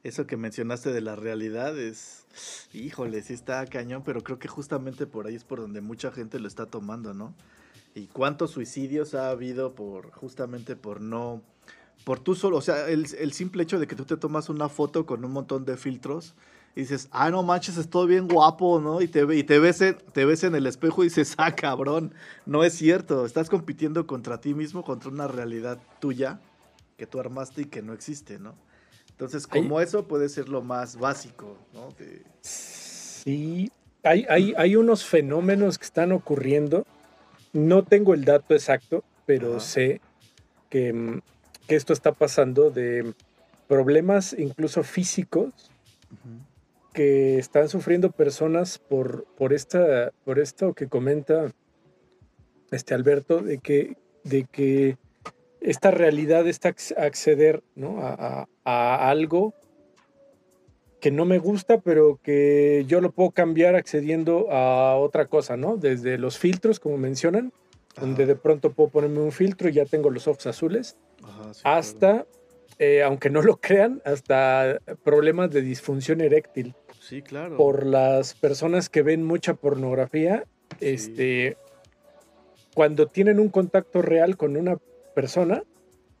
Eso 0.02 0.26
que 0.26 0.38
mencionaste 0.38 0.92
de 0.92 1.02
la 1.02 1.14
realidad 1.14 1.78
es, 1.78 2.24
híjole, 2.72 3.20
sí 3.22 3.34
está 3.34 3.66
cañón, 3.66 4.02
pero 4.02 4.22
creo 4.22 4.38
que 4.38 4.48
justamente 4.48 5.06
por 5.06 5.26
ahí 5.26 5.34
es 5.34 5.44
por 5.44 5.60
donde 5.60 5.82
mucha 5.82 6.10
gente 6.10 6.40
lo 6.40 6.48
está 6.48 6.64
tomando, 6.64 7.12
¿no? 7.12 7.34
Y 7.94 8.06
cuántos 8.06 8.52
suicidios 8.52 9.14
ha 9.14 9.28
habido 9.28 9.74
por, 9.74 10.10
justamente 10.12 10.74
por 10.74 11.02
no, 11.02 11.42
por 12.04 12.18
tú 12.18 12.34
solo, 12.34 12.56
o 12.56 12.62
sea, 12.62 12.88
el, 12.88 13.32
simple 13.32 13.62
hecho 13.62 13.78
de 13.78 13.86
que 13.86 13.94
tú 13.94 14.06
te 14.06 14.16
tomas 14.16 14.48
una 14.48 14.70
foto 14.70 15.04
con 15.04 15.22
un 15.22 15.32
montón 15.32 15.66
de 15.66 15.76
filtros 15.76 16.34
y 16.74 16.80
dices, 16.80 17.08
ah, 17.10 17.30
no 17.30 17.42
manches, 17.42 17.76
estoy 17.76 18.08
bien 18.08 18.26
guapo, 18.26 18.80
¿no? 18.80 19.02
Y 19.02 19.08
te, 19.08 19.24
ves 19.24 19.42
te 19.42 20.24
ves 20.24 20.44
en 20.44 20.54
el 20.54 20.66
espejo 20.66 21.02
y 21.02 21.08
dices, 21.08 21.34
ah, 21.38 21.54
cabrón, 21.54 22.14
no 22.46 22.64
es 22.64 22.72
cierto, 22.72 23.26
estás 23.26 23.50
compitiendo 23.50 24.06
contra 24.06 24.40
ti 24.40 24.54
mismo, 24.54 24.82
contra 24.82 25.10
una 25.10 25.28
realidad 25.28 25.78
tuya 26.00 26.40
que 26.96 27.06
tú 27.06 27.20
armaste 27.20 27.62
y 27.62 27.64
que 27.66 27.82
no 27.82 27.92
existe, 27.92 28.38
¿no? 28.38 28.54
Entonces, 29.20 29.46
como 29.46 29.82
eso 29.82 30.08
puede 30.08 30.30
ser 30.30 30.48
lo 30.48 30.62
más 30.62 30.96
básico, 30.96 31.58
¿no? 31.74 31.90
De- 31.98 32.22
Sí, 32.40 33.70
hay, 34.02 34.24
hay, 34.30 34.54
hay 34.56 34.76
unos 34.76 35.04
fenómenos 35.04 35.76
que 35.76 35.84
están 35.84 36.12
ocurriendo. 36.12 36.86
No 37.52 37.84
tengo 37.84 38.14
el 38.14 38.24
dato 38.24 38.54
exacto, 38.54 39.04
pero 39.26 39.56
Ajá. 39.56 39.60
sé 39.60 40.00
que, 40.70 40.94
mm, 40.94 41.20
que 41.68 41.76
esto 41.76 41.92
está 41.92 42.12
pasando 42.12 42.70
de 42.70 43.12
problemas 43.68 44.34
incluso 44.38 44.82
físicos 44.84 45.70
que 46.94 47.38
están 47.38 47.68
sufriendo 47.68 48.10
personas 48.10 48.78
por, 48.78 49.26
por, 49.36 49.52
esta, 49.52 50.12
por 50.24 50.38
esto 50.38 50.72
que 50.72 50.88
comenta 50.88 51.52
este 52.70 52.94
Alberto, 52.94 53.42
de 53.42 53.58
que, 53.58 53.98
de 54.24 54.44
que 54.44 54.96
esta 55.60 55.90
realidad 55.90 56.46
está 56.46 56.70
acc- 56.70 56.96
acceder 56.98 57.62
¿no? 57.74 58.00
a, 58.00 58.14
a- 58.14 58.48
a 58.64 59.10
algo 59.10 59.54
que 61.00 61.10
no 61.10 61.24
me 61.24 61.38
gusta, 61.38 61.80
pero 61.80 62.18
que 62.22 62.84
yo 62.86 63.00
lo 63.00 63.10
puedo 63.12 63.30
cambiar 63.30 63.74
accediendo 63.74 64.50
a 64.50 64.96
otra 64.96 65.26
cosa, 65.26 65.56
¿no? 65.56 65.76
Desde 65.78 66.18
los 66.18 66.38
filtros, 66.38 66.78
como 66.78 66.98
mencionan, 66.98 67.52
donde 67.98 68.26
de 68.26 68.36
pronto 68.36 68.72
puedo 68.72 68.90
ponerme 68.90 69.20
un 69.20 69.32
filtro 69.32 69.68
y 69.68 69.72
ya 69.72 69.86
tengo 69.86 70.10
los 70.10 70.28
ojos 70.28 70.46
azules, 70.46 70.98
Ajá, 71.22 71.54
sí, 71.54 71.62
claro. 71.62 71.78
hasta, 71.78 72.26
eh, 72.78 73.02
aunque 73.02 73.30
no 73.30 73.40
lo 73.40 73.56
crean, 73.56 74.02
hasta 74.04 74.78
problemas 75.02 75.50
de 75.50 75.62
disfunción 75.62 76.20
eréctil 76.20 76.74
Sí, 77.00 77.22
claro. 77.22 77.56
por 77.56 77.86
las 77.86 78.34
personas 78.34 78.90
que 78.90 79.00
ven 79.02 79.24
mucha 79.24 79.54
pornografía, 79.54 80.44
este, 80.80 81.56
cuando 82.74 83.06
tienen 83.06 83.40
un 83.40 83.48
contacto 83.48 84.02
real 84.02 84.36
con 84.36 84.54
una 84.56 84.76
persona, 85.20 85.62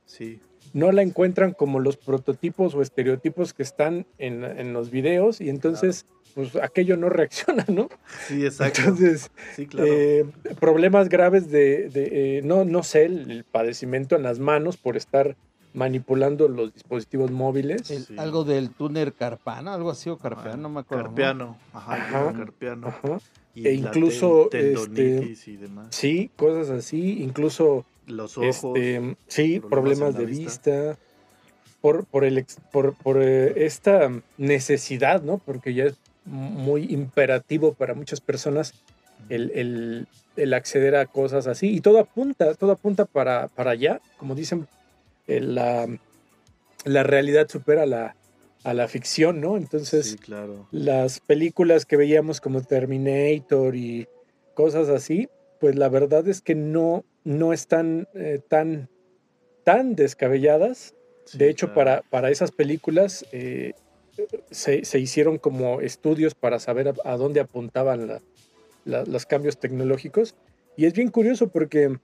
Sí, 0.04 0.40
no 0.72 0.90
la 0.92 1.02
encuentran 1.02 1.52
como 1.52 1.78
los 1.80 1.96
prototipos 1.96 2.74
o 2.74 2.82
estereotipos 2.82 3.54
que 3.54 3.62
están 3.62 4.06
en, 4.18 4.44
en 4.44 4.72
los 4.72 4.90
videos 4.90 5.40
y 5.40 5.48
entonces, 5.48 6.04
pues 6.34 6.56
aquello 6.56 6.96
no 6.96 7.08
reacciona, 7.20 7.64
¿no? 7.68 7.88
sí, 8.26 8.44
exacto. 8.44 8.80
Entonces, 8.80 9.30
sí, 9.54 9.66
claro. 9.66 9.86
eh, 9.90 10.26
problemas 10.58 11.08
graves 11.08 11.50
de, 11.50 11.88
de, 11.88 12.38
eh, 12.38 12.42
no, 12.42 12.64
no 12.64 12.82
sé, 12.82 13.04
el, 13.04 13.30
el 13.30 13.44
padecimiento 13.44 14.16
en 14.16 14.22
las 14.24 14.38
manos 14.40 14.76
por 14.76 14.96
estar 14.96 15.36
manipulando 15.72 16.48
los 16.48 16.74
dispositivos 16.74 17.30
móviles. 17.30 17.88
El- 17.92 18.04
Sí. 18.04 18.14
Algo 18.18 18.42
del 18.44 18.70
túnel 18.70 19.12
carpano, 19.14 19.72
algo 19.72 19.90
así, 19.90 20.10
o 20.10 20.18
carpeano, 20.18 20.56
no 20.64 20.68
me 20.70 20.80
acuerdo. 20.80 21.04
¿no? 21.04 21.08
Carpiano. 21.10 21.56
Ajá, 21.72 21.94
Ajá. 21.94 22.32
carpiano. 22.36 22.88
Ajá. 22.88 23.18
Y 23.54 23.66
E 23.68 23.74
incluso, 23.74 24.48
tendonitis 24.50 25.46
y 25.48 25.56
demás. 25.56 25.88
Sí, 25.90 26.30
cosas 26.36 26.70
así, 26.70 27.22
incluso 27.22 27.84
Los 28.06 28.36
ojos. 28.38 28.56
Este, 28.56 29.16
sí, 29.28 29.60
problemas 29.60 30.16
de 30.16 30.26
vista. 30.26 30.44
vista. 30.70 30.98
Por, 31.80 32.04
por, 32.04 32.24
el, 32.24 32.44
por, 32.72 32.94
por 32.94 33.22
eh, 33.22 33.64
esta 33.64 34.10
necesidad, 34.36 35.22
¿no? 35.22 35.38
Porque 35.38 35.72
ya 35.72 35.84
es 35.84 35.94
muy 36.26 36.84
imperativo 36.92 37.72
para 37.72 37.94
muchas 37.94 38.20
personas 38.20 38.74
el, 39.30 39.50
el- 39.54 40.06
el 40.36 40.54
acceder 40.54 40.94
a 40.96 41.06
cosas 41.06 41.46
así. 41.46 41.68
Y 41.74 41.80
todo 41.80 41.98
apunta, 41.98 42.54
todo 42.54 42.72
apunta 42.72 43.04
para, 43.06 43.48
para 43.48 43.70
allá. 43.72 44.00
Como 44.18 44.34
dicen, 44.34 44.66
eh, 45.26 45.40
la, 45.40 45.86
la 46.84 47.02
realidad 47.02 47.48
supera 47.48 47.84
la, 47.86 48.14
a 48.64 48.74
la 48.74 48.86
ficción, 48.88 49.40
¿no? 49.40 49.56
Entonces, 49.56 50.10
Sí, 50.12 50.16
claro. 50.18 50.66
las 50.70 51.20
películas 51.20 51.86
que 51.86 51.96
veíamos 51.96 52.40
como 52.40 52.62
Terminator 52.62 53.74
y 53.74 54.06
cosas 54.54 54.88
así, 54.90 55.28
pues 55.60 55.76
la 55.76 55.88
verdad 55.88 56.26
es 56.28 56.40
que 56.42 56.54
no, 56.54 57.04
no 57.24 57.52
están 57.52 58.08
eh, 58.14 58.40
tan, 58.48 58.88
tan 59.64 59.94
descabelladas. 59.94 60.94
Sí, 61.24 61.38
de 61.38 61.48
hecho, 61.50 61.66
claro. 61.72 61.74
para, 61.74 62.02
para 62.10 62.30
esas 62.30 62.50
películas 62.50 63.24
eh, 63.32 63.72
se, 64.50 64.84
se 64.84 64.98
hicieron 64.98 65.38
como 65.38 65.80
estudios 65.80 66.34
para 66.34 66.58
saber 66.58 66.88
a, 66.88 66.94
a 67.04 67.16
dónde 67.16 67.40
apuntaban 67.40 68.06
la- 68.08 68.20
la- 68.84 69.04
los 69.04 69.26
cambios 69.26 69.58
tecnológicos. 69.58 70.34
Y 70.76 70.86
es 70.86 70.94
bien 70.94 71.10
curioso 71.10 71.48
porque 71.48 71.96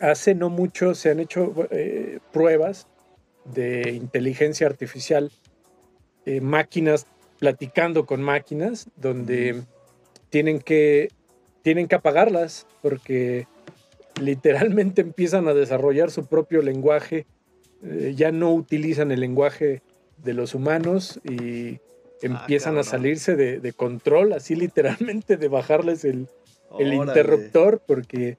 hace 0.00 0.34
no 0.34 0.48
mucho 0.50 0.94
se 0.94 1.10
han 1.10 1.20
hecho 1.20 1.54
eh, 1.70 2.18
pruebas 2.32 2.86
de 3.44 3.92
inteligencia 3.92 4.66
artificial, 4.66 5.30
eh, 6.26 6.40
máquinas 6.40 7.06
platicando 7.38 8.06
con 8.06 8.22
máquinas, 8.22 8.88
donde 8.96 9.62
tienen 10.30 10.58
que, 10.60 11.10
tienen 11.62 11.86
que 11.86 11.94
apagarlas 11.96 12.66
porque 12.80 13.46
literalmente 14.20 15.02
empiezan 15.02 15.48
a 15.48 15.54
desarrollar 15.54 16.10
su 16.10 16.26
propio 16.26 16.62
lenguaje, 16.62 17.26
eh, 17.82 18.14
ya 18.16 18.32
no 18.32 18.52
utilizan 18.52 19.10
el 19.12 19.20
lenguaje 19.20 19.82
de 20.22 20.34
los 20.34 20.54
humanos 20.54 21.20
y 21.24 21.78
empiezan 22.22 22.78
a 22.78 22.84
salirse 22.84 23.36
de, 23.36 23.60
de 23.60 23.72
control, 23.72 24.32
así 24.32 24.54
literalmente 24.54 25.36
de 25.36 25.48
bajarles 25.48 26.04
el, 26.04 26.28
interruptor 26.78 27.82
porque 27.86 28.38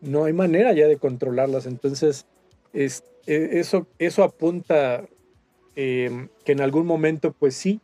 no 0.00 0.24
hay 0.24 0.32
manera 0.32 0.72
ya 0.72 0.88
de 0.88 0.96
controlarlas. 0.96 1.66
Entonces, 1.66 2.26
es, 2.72 3.04
e- 3.26 3.60
eso, 3.60 3.86
eso 3.98 4.24
apunta 4.24 5.04
eh, 5.76 6.28
que 6.44 6.52
en 6.52 6.60
algún 6.60 6.86
momento, 6.86 7.32
pues 7.32 7.54
sí, 7.54 7.80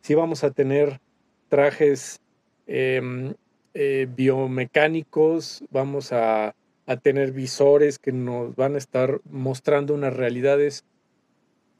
sí 0.00 0.14
vamos 0.14 0.44
a 0.44 0.50
tener 0.50 1.00
trajes 1.48 2.20
em, 2.66 3.34
eh, 3.74 4.08
biomecánicos, 4.16 5.62
vamos 5.70 6.12
a, 6.12 6.54
a 6.86 6.96
tener 6.96 7.32
visores 7.32 7.98
que 7.98 8.12
nos 8.12 8.54
van 8.56 8.74
a 8.74 8.78
estar 8.78 9.20
mostrando 9.30 9.94
unas 9.94 10.14
realidades, 10.14 10.84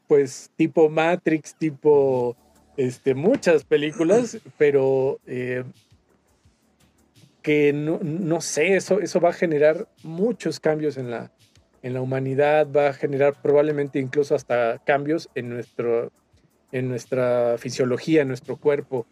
pues 0.08 0.50
tipo 0.56 0.88
Matrix, 0.88 1.54
tipo 1.56 2.36
este, 2.76 3.14
muchas 3.14 3.64
películas, 3.64 4.38
pero 4.58 5.20
eh, 5.26 5.64
que 7.42 7.72
no, 7.72 7.98
no 8.02 8.40
sé, 8.40 8.76
eso, 8.76 9.00
eso 9.00 9.20
va 9.20 9.30
a 9.30 9.34
generar 9.34 9.86
muchos 10.02 10.60
cambios 10.60 10.96
en 10.96 11.10
la, 11.10 11.30
en 11.82 11.92
la 11.92 12.00
humanidad, 12.00 12.66
va 12.74 12.88
a 12.88 12.92
generar 12.94 13.34
probablemente 13.42 13.98
incluso 13.98 14.34
hasta 14.34 14.78
cambios 14.78 15.28
en, 15.34 15.50
nuestro, 15.50 16.10
en 16.72 16.88
nuestra 16.88 17.56
fisiología, 17.58 18.22
en 18.22 18.28
nuestro 18.28 18.56
cuerpo, 18.56 19.06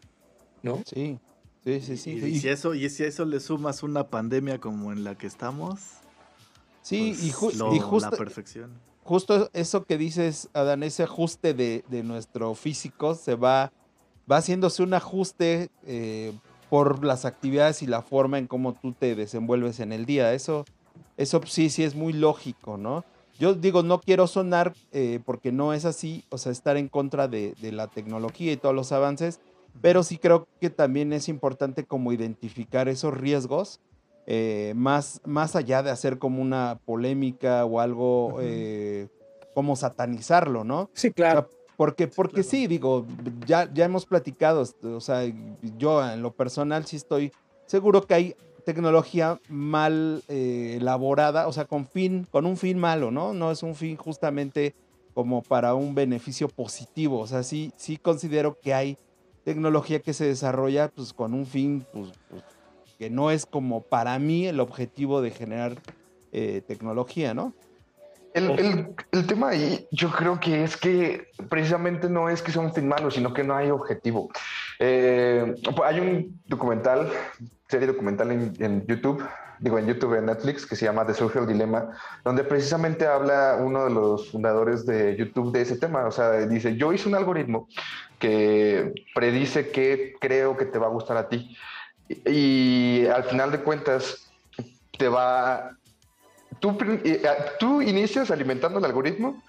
¿no? 0.62 0.82
Sí, 0.86 1.18
sí, 1.64 1.80
sí, 1.80 1.96
sí. 1.96 2.10
Y, 2.12 2.24
y 2.26 2.40
si 2.40 2.48
eso, 2.48 2.74
y 2.74 2.88
si 2.90 3.04
a 3.04 3.06
eso 3.06 3.24
le 3.24 3.40
sumas 3.40 3.82
una 3.82 4.08
pandemia 4.08 4.58
como 4.58 4.92
en 4.92 5.04
la 5.04 5.16
que 5.16 5.26
estamos, 5.26 5.80
Sí, 6.82 7.14
pues, 7.14 7.22
y, 7.24 7.30
ju- 7.32 7.54
lo- 7.54 7.72
y 7.74 7.78
la 7.78 7.84
justo, 7.86 8.16
perfección. 8.16 8.70
justo 9.04 9.48
eso 9.52 9.84
que 9.84 9.98
dices, 9.98 10.48
Adán, 10.52 10.82
ese 10.82 11.04
ajuste 11.04 11.54
de, 11.54 11.84
de 11.88 12.02
nuestro 12.02 12.54
físico 12.54 13.14
se 13.14 13.36
va, 13.36 13.72
va 14.30 14.36
haciéndose 14.38 14.82
un 14.82 14.94
ajuste 14.94 15.68
eh, 15.86 16.32
por 16.70 17.04
las 17.04 17.24
actividades 17.24 17.82
y 17.82 17.86
la 17.86 18.02
forma 18.02 18.38
en 18.38 18.46
cómo 18.48 18.72
tú 18.74 18.92
te 18.92 19.14
desenvuelves 19.14 19.78
en 19.78 19.92
el 19.92 20.06
día. 20.06 20.32
Eso, 20.34 20.64
eso 21.16 21.40
sí, 21.46 21.70
sí 21.70 21.84
es 21.84 21.94
muy 21.94 22.12
lógico, 22.12 22.76
¿no? 22.76 23.04
Yo 23.38 23.54
digo, 23.54 23.82
no 23.82 24.00
quiero 24.00 24.26
sonar 24.26 24.72
eh, 24.92 25.20
porque 25.24 25.52
no 25.52 25.72
es 25.74 25.84
así, 25.84 26.24
o 26.30 26.38
sea, 26.38 26.50
estar 26.52 26.76
en 26.76 26.88
contra 26.88 27.28
de, 27.28 27.54
de 27.60 27.70
la 27.72 27.86
tecnología 27.86 28.52
y 28.52 28.56
todos 28.56 28.74
los 28.74 28.90
avances, 28.92 29.40
pero 29.80 30.02
sí 30.02 30.18
creo 30.18 30.46
que 30.60 30.70
también 30.70 31.12
es 31.12 31.28
importante 31.28 31.84
como 31.84 32.12
identificar 32.12 32.88
esos 32.88 33.14
riesgos, 33.14 33.80
eh, 34.26 34.72
más, 34.76 35.20
más 35.24 35.56
allá 35.56 35.82
de 35.82 35.90
hacer 35.90 36.18
como 36.18 36.40
una 36.40 36.78
polémica 36.84 37.64
o 37.64 37.80
algo, 37.80 38.38
eh, 38.40 39.08
como 39.54 39.74
satanizarlo, 39.74 40.62
¿no? 40.62 40.90
Sí, 40.94 41.08
O 41.08 41.12
claro. 41.12 41.40
sea, 41.40 41.58
porque, 41.76 42.06
porque 42.06 42.42
claro. 42.42 42.48
sí, 42.48 42.66
digo, 42.68 43.06
ya, 43.46 43.72
ya 43.72 43.84
hemos 43.84 44.06
platicado, 44.06 44.64
o 44.82 45.00
sea, 45.00 45.24
yo 45.78 46.08
en 46.08 46.22
lo 46.22 46.32
personal 46.32 46.86
sí 46.86 46.96
estoy 46.96 47.32
seguro 47.66 48.06
que 48.06 48.14
hay 48.14 48.36
tecnología 48.64 49.40
mal 49.48 50.22
eh, 50.28 50.76
elaborada, 50.80 51.48
o 51.48 51.52
sea, 51.52 51.64
con 51.64 51.86
fin, 51.86 52.26
con 52.30 52.46
un 52.46 52.56
fin 52.56 52.78
malo, 52.78 53.10
¿no? 53.10 53.32
No 53.32 53.50
es 53.50 53.64
un 53.64 53.74
fin 53.74 53.96
justamente 53.96 54.74
como 55.14 55.42
para 55.42 55.74
un 55.74 55.94
beneficio 55.94 56.48
positivo, 56.48 57.18
o 57.18 57.26
sea, 57.26 57.42
sí, 57.42 57.72
sí 57.76 57.96
considero 57.96 58.58
que 58.60 58.72
hay 58.72 58.96
tecnología 59.44 60.00
que 60.00 60.12
se 60.12 60.26
desarrolla 60.26 60.88
pues 60.88 61.12
con 61.12 61.34
un 61.34 61.46
fin 61.46 61.84
pues, 61.92 62.10
pues, 62.30 62.42
que 62.98 63.10
no 63.10 63.30
es 63.30 63.46
como 63.46 63.82
para 63.82 64.18
mí 64.18 64.46
el 64.46 64.60
objetivo 64.60 65.20
de 65.22 65.30
generar 65.30 65.76
eh, 66.32 66.62
tecnología, 66.66 67.34
¿no? 67.34 67.52
El, 68.34 68.50
el- 68.58 68.94
el 69.10 69.26
tema 69.26 69.50
ahí, 69.50 69.86
yo 69.90 70.10
creo 70.10 70.40
que 70.40 70.64
es 70.64 70.76
que 70.78 71.26
precisamente 71.50 72.08
no 72.08 72.30
es 72.30 72.40
que 72.40 72.50
sea 72.50 72.62
un 72.62 72.72
fin 72.72 72.88
malo, 72.88 73.10
sino 73.10 73.34
que 73.34 73.44
no 73.44 73.54
hay 73.54 73.70
objetivo. 73.70 74.30
Eh, 74.78 75.54
hay 75.84 76.00
un 76.00 76.40
documental, 76.46 77.10
serie 77.68 77.86
documental 77.88 78.30
en, 78.30 78.52
en 78.58 78.86
YouTube, 78.86 79.22
digo 79.62 79.78
en 79.78 79.86
YouTube, 79.86 80.14
en 80.18 80.26
Netflix, 80.26 80.66
que 80.66 80.74
se 80.76 80.84
llama 80.84 81.06
The 81.06 81.14
Social 81.14 81.46
Dilemma, 81.46 81.96
donde 82.24 82.42
precisamente 82.42 83.06
habla 83.06 83.58
uno 83.60 83.84
de 83.84 83.90
los 83.90 84.30
fundadores 84.30 84.84
de 84.84 85.16
YouTube 85.16 85.52
de 85.52 85.62
ese 85.62 85.78
tema. 85.78 86.04
O 86.06 86.10
sea, 86.10 86.32
dice, 86.46 86.76
yo 86.76 86.92
hice 86.92 87.08
un 87.08 87.14
algoritmo 87.14 87.68
que 88.18 88.92
predice 89.14 89.70
qué 89.70 90.14
creo 90.20 90.56
que 90.56 90.66
te 90.66 90.78
va 90.78 90.86
a 90.86 90.90
gustar 90.90 91.16
a 91.16 91.28
ti. 91.28 91.56
Y, 92.08 92.30
y 92.30 93.06
al 93.06 93.24
final 93.24 93.52
de 93.52 93.60
cuentas, 93.60 94.32
te 94.98 95.08
va 95.08 95.70
tú, 96.60 96.76
eh, 97.04 97.22
ah, 97.26 97.44
tú 97.58 97.80
inicias 97.80 98.30
alimentando 98.32 98.80
el 98.80 98.84
algoritmo 98.84 99.42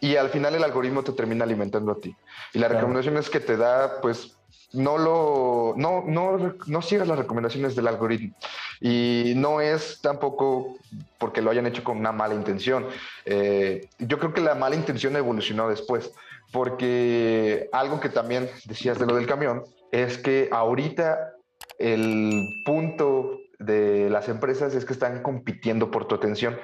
y 0.00 0.16
al 0.16 0.30
final 0.30 0.54
el 0.54 0.64
algoritmo 0.64 1.02
te 1.02 1.12
termina 1.12 1.44
alimentando 1.44 1.92
a 1.92 2.00
ti. 2.00 2.16
Y 2.54 2.58
la 2.58 2.66
Claro. 2.68 2.80
recomendación 2.80 3.18
es 3.18 3.28
que 3.28 3.40
te 3.40 3.58
da, 3.58 4.00
pues, 4.00 4.39
no 4.72 4.98
lo, 4.98 5.74
no, 5.76 6.04
no, 6.06 6.54
no 6.66 6.82
sigas 6.82 7.08
las 7.08 7.18
recomendaciones 7.18 7.74
del 7.74 7.88
algoritmo. 7.88 8.34
Y 8.80 9.34
no 9.36 9.60
es 9.60 10.00
tampoco 10.00 10.76
porque 11.18 11.42
lo 11.42 11.50
hayan 11.50 11.66
hecho 11.66 11.84
con 11.84 11.98
una 11.98 12.12
mala 12.12 12.34
intención. 12.34 12.86
Eh, 13.24 13.88
yo 13.98 14.18
creo 14.18 14.32
que 14.32 14.40
la 14.40 14.54
mala 14.54 14.76
intención 14.76 15.16
evolucionó 15.16 15.68
después, 15.68 16.12
porque 16.52 17.68
algo 17.72 18.00
que 18.00 18.08
también 18.08 18.48
decías 18.66 18.98
de 18.98 19.06
lo 19.06 19.14
del 19.16 19.26
camión 19.26 19.64
es 19.92 20.18
que 20.18 20.48
ahorita 20.52 21.34
el 21.78 22.62
punto 22.64 23.38
de 23.58 24.08
las 24.08 24.28
empresas 24.28 24.74
es 24.74 24.84
que 24.84 24.92
están 24.92 25.22
compitiendo 25.22 25.90
por 25.90 26.06
tu 26.06 26.14
atención. 26.14 26.56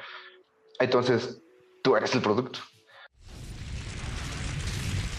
Entonces, 0.78 1.40
tú 1.82 1.96
eres 1.96 2.14
el 2.14 2.20
producto. 2.20 2.60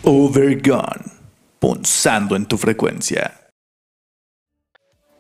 Overgone. 0.03 1.16
Punzando 1.59 2.35
en 2.35 2.45
tu 2.45 2.57
frecuencia. 2.57 3.33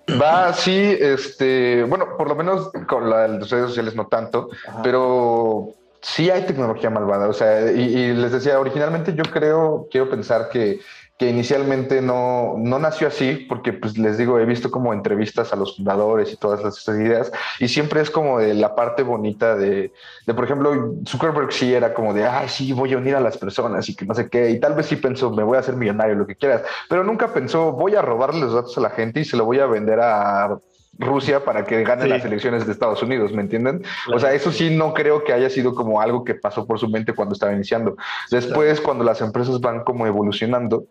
Va, 0.09 0.53
sí, 0.53 0.95
este, 0.99 1.83
bueno, 1.83 2.15
por 2.17 2.29
lo 2.29 2.35
menos 2.35 2.71
con 2.87 3.09
las 3.09 3.49
redes 3.49 3.67
sociales 3.67 3.93
no 3.93 4.07
tanto, 4.07 4.49
pero 4.81 5.73
sí 6.01 6.29
hay 6.29 6.45
tecnología 6.45 6.89
malvada. 6.89 7.27
O 7.27 7.33
sea, 7.33 7.71
y, 7.71 7.81
y 7.81 8.13
les 8.13 8.31
decía, 8.31 8.59
originalmente 8.59 9.13
yo 9.13 9.23
creo, 9.23 9.87
quiero 9.91 10.09
pensar 10.09 10.49
que, 10.49 10.79
que 11.17 11.29
inicialmente 11.29 12.01
no, 12.01 12.55
no 12.57 12.77
nació 12.77 13.07
así, 13.07 13.45
porque 13.49 13.73
pues 13.73 13.97
les 13.97 14.17
digo, 14.17 14.39
he 14.39 14.45
visto 14.45 14.69
como 14.69 14.93
entrevistas 14.93 15.51
a 15.51 15.55
los 15.55 15.75
fundadores 15.75 16.31
y 16.31 16.37
todas 16.37 16.59
esas 16.59 16.95
ideas, 16.95 17.31
y 17.59 17.67
siempre 17.67 18.01
es 18.01 18.11
como 18.11 18.39
de 18.39 18.53
la 18.53 18.75
parte 18.75 19.01
bonita 19.01 19.55
de, 19.55 19.91
de, 20.27 20.33
por 20.33 20.45
ejemplo, 20.45 20.93
Zuckerberg 21.07 21.51
sí 21.51 21.73
era 21.73 21.93
como 21.93 22.13
de, 22.13 22.25
ay, 22.25 22.47
sí, 22.49 22.71
voy 22.71 22.93
a 22.93 22.97
unir 22.97 23.15
a 23.15 23.19
las 23.19 23.37
personas 23.37 23.89
y 23.89 23.95
que 23.95 24.05
no 24.05 24.13
sé 24.13 24.29
qué, 24.29 24.51
y 24.51 24.59
tal 24.59 24.75
vez 24.75 24.85
sí 24.85 24.95
pensó, 24.95 25.31
me 25.31 25.43
voy 25.43 25.57
a 25.57 25.61
hacer 25.61 25.75
millonario, 25.75 26.15
lo 26.15 26.27
que 26.27 26.35
quieras, 26.35 26.61
pero 26.87 27.03
nunca 27.03 27.33
pensó, 27.33 27.71
voy 27.71 27.95
a 27.95 28.01
robarle 28.03 28.41
los 28.41 28.53
datos 28.53 28.77
a 28.77 28.81
la 28.81 28.91
gente 28.91 29.21
y 29.21 29.25
se 29.25 29.37
lo 29.37 29.45
voy 29.45 29.59
a 29.59 29.65
vender 29.65 29.99
a 29.99 30.59
Rusia 30.99 31.43
para 31.43 31.63
que 31.63 31.83
gane 31.83 32.03
Sí. 32.03 32.09
las 32.09 32.25
elecciones 32.25 32.65
de 32.65 32.71
Estados 32.71 33.03
Unidos, 33.03 33.31
¿me 33.31 33.41
entienden? 33.41 33.83
O 34.13 34.19
sea, 34.19 34.33
eso 34.33 34.51
sí 34.51 34.75
no 34.75 34.93
creo 34.93 35.23
que 35.23 35.33
haya 35.33 35.49
sido 35.49 35.75
como 35.75 36.01
algo 36.01 36.23
que 36.23 36.35
pasó 36.35 36.65
por 36.65 36.79
su 36.79 36.89
mente 36.89 37.13
cuando 37.13 37.33
estaba 37.33 37.53
iniciando. 37.53 37.95
Después, 38.31 38.81
cuando 38.81 39.03
las 39.03 39.21
empresas 39.21 39.59
van 39.61 39.83
como 39.83 40.07
evolucionando, 40.07 40.85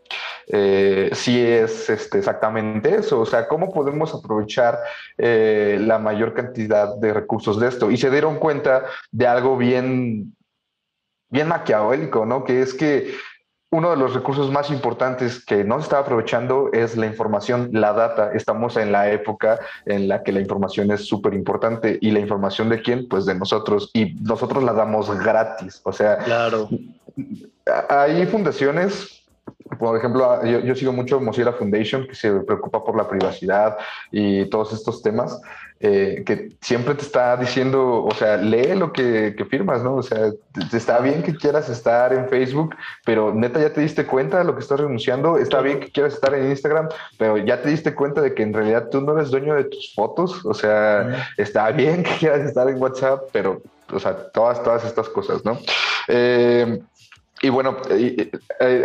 eh, 0.49 1.11
sí 1.13 1.41
es 1.41 1.91
este, 1.91 2.19
exactamente 2.19 2.95
eso. 2.95 3.21
O 3.21 3.27
sea, 3.27 3.49
¿cómo 3.49 3.73
podemos 3.73 4.15
aprovechar 4.15 4.79
eh, 5.19 5.79
la 5.81 5.99
mayor 5.99 6.35
cantidad 6.35 6.95
de 6.97 7.13
recursos 7.13 7.59
de 7.59 7.69
esto? 7.69 7.91
Y 7.91 7.97
se 7.97 8.11
dieron 8.11 8.39
cuenta 8.39 8.85
de 9.11 9.27
algo 9.27 9.57
bien, 9.57 10.37
bien 11.31 11.49
maquiavélico, 11.49 12.25
¿no? 12.27 12.45
Que 12.45 12.63
es 12.63 12.75
que 12.75 13.15
uno 13.77 13.91
de 13.91 13.97
los 13.99 14.15
recursos 14.15 14.51
más 14.51 14.71
importantes 14.71 15.45
que 15.45 15.63
no 15.63 15.77
se 15.77 15.83
está 15.83 15.99
aprovechando 15.99 16.71
es 16.73 16.97
la 16.97 17.05
información, 17.05 17.69
la 17.73 17.93
data. 17.93 18.31
Estamos 18.33 18.79
en 18.79 18.91
la 18.91 19.11
época 19.11 19.61
en 19.85 20.09
la 20.09 20.23
que 20.23 20.33
la 20.33 20.41
información 20.41 20.91
es 20.91 21.05
súper 21.07 21.35
importante 21.35 21.99
y 22.01 22.11
la 22.11 22.21
información 22.21 22.71
de 22.71 22.81
quién, 22.81 23.07
pues 23.07 23.27
de 23.27 23.35
nosotros 23.35 23.91
y 23.93 24.15
nosotros 24.15 24.65
la 24.65 24.73
damos 24.73 25.11
gratis. 25.19 25.83
O 25.85 25.93
sea, 25.93 26.17
Claro. 26.19 26.71
hay 27.91 28.25
fundaciones 28.25 29.16
por 29.79 29.97
ejemplo, 29.97 30.45
yo, 30.45 30.61
yo, 30.61 30.75
sigo 30.75 30.93
mucho 30.93 31.21
Mozilla 31.21 31.53
Foundation, 31.53 32.07
que 32.07 32.15
se 32.15 32.31
preocupa 32.41 32.85
por 32.85 32.97
la 32.97 33.09
privacidad 33.09 33.77
y 34.11 34.47
todos 34.47 34.73
estos 34.73 35.03
temas, 35.03 35.41
eh, 35.79 36.23
que 36.25 36.57
siempre 36.63 36.95
te 36.95 37.03
está 37.03 37.37
diciendo, 37.37 38.03
o 38.03 38.15
sea, 38.15 38.39
lee 38.39 38.75
lo 38.75 38.95
que, 38.95 39.35
que, 39.37 39.45
firmas, 39.45 39.83
¿no? 39.83 39.97
O 39.97 40.03
sea, 40.03 40.33
está 40.73 41.01
bien 41.01 41.23
que 41.23 41.37
quieras 41.37 41.69
estar 41.69 42.15
en 42.15 42.31
Facebook, 42.31 42.75
pero 43.05 43.35
neta 43.35 43.61
ya 43.61 43.71
te 43.71 43.83
diste 43.83 44.07
cuenta 44.07 44.39
de 44.39 44.45
lo 44.45 44.55
que 44.55 44.63
estás 44.63 44.81
renunciando, 44.81 45.37
está 45.37 45.61
bien 45.61 45.81
que 45.81 45.91
quieras 45.91 46.15
estar 46.15 46.35
en 46.35 46.49
Instagram, 46.49 46.89
pero 47.19 47.37
ya 47.37 47.61
te 47.61 47.69
diste 47.69 47.95
cuenta 47.95 48.23
de 48.23 48.33
que 48.33 48.43
en 48.43 48.55
realidad 48.55 48.89
tú 48.91 49.03
no 49.03 49.13
eres 49.19 49.31
dueño 49.31 49.55
de 49.55 49.65
tus 49.65 49.93
fotos, 49.95 50.47
o 50.47 50.55
sea, 50.55 51.29
está 51.37 51.71
bien 51.73 52.03
que 52.03 52.17
quieras 52.17 52.41
estar 52.41 52.67
en 52.71 52.81
WhatsApp, 52.81 53.25
pero, 53.31 53.61
o 53.93 53.99
sea, 53.99 54.17
todas, 54.33 54.63
todas 54.63 54.83
estas 54.83 55.11
cosas, 55.11 55.45
¿no? 55.45 55.59
Eh, 56.09 56.81
y 57.43 57.49
bueno, 57.51 57.77
eh, 57.91 58.31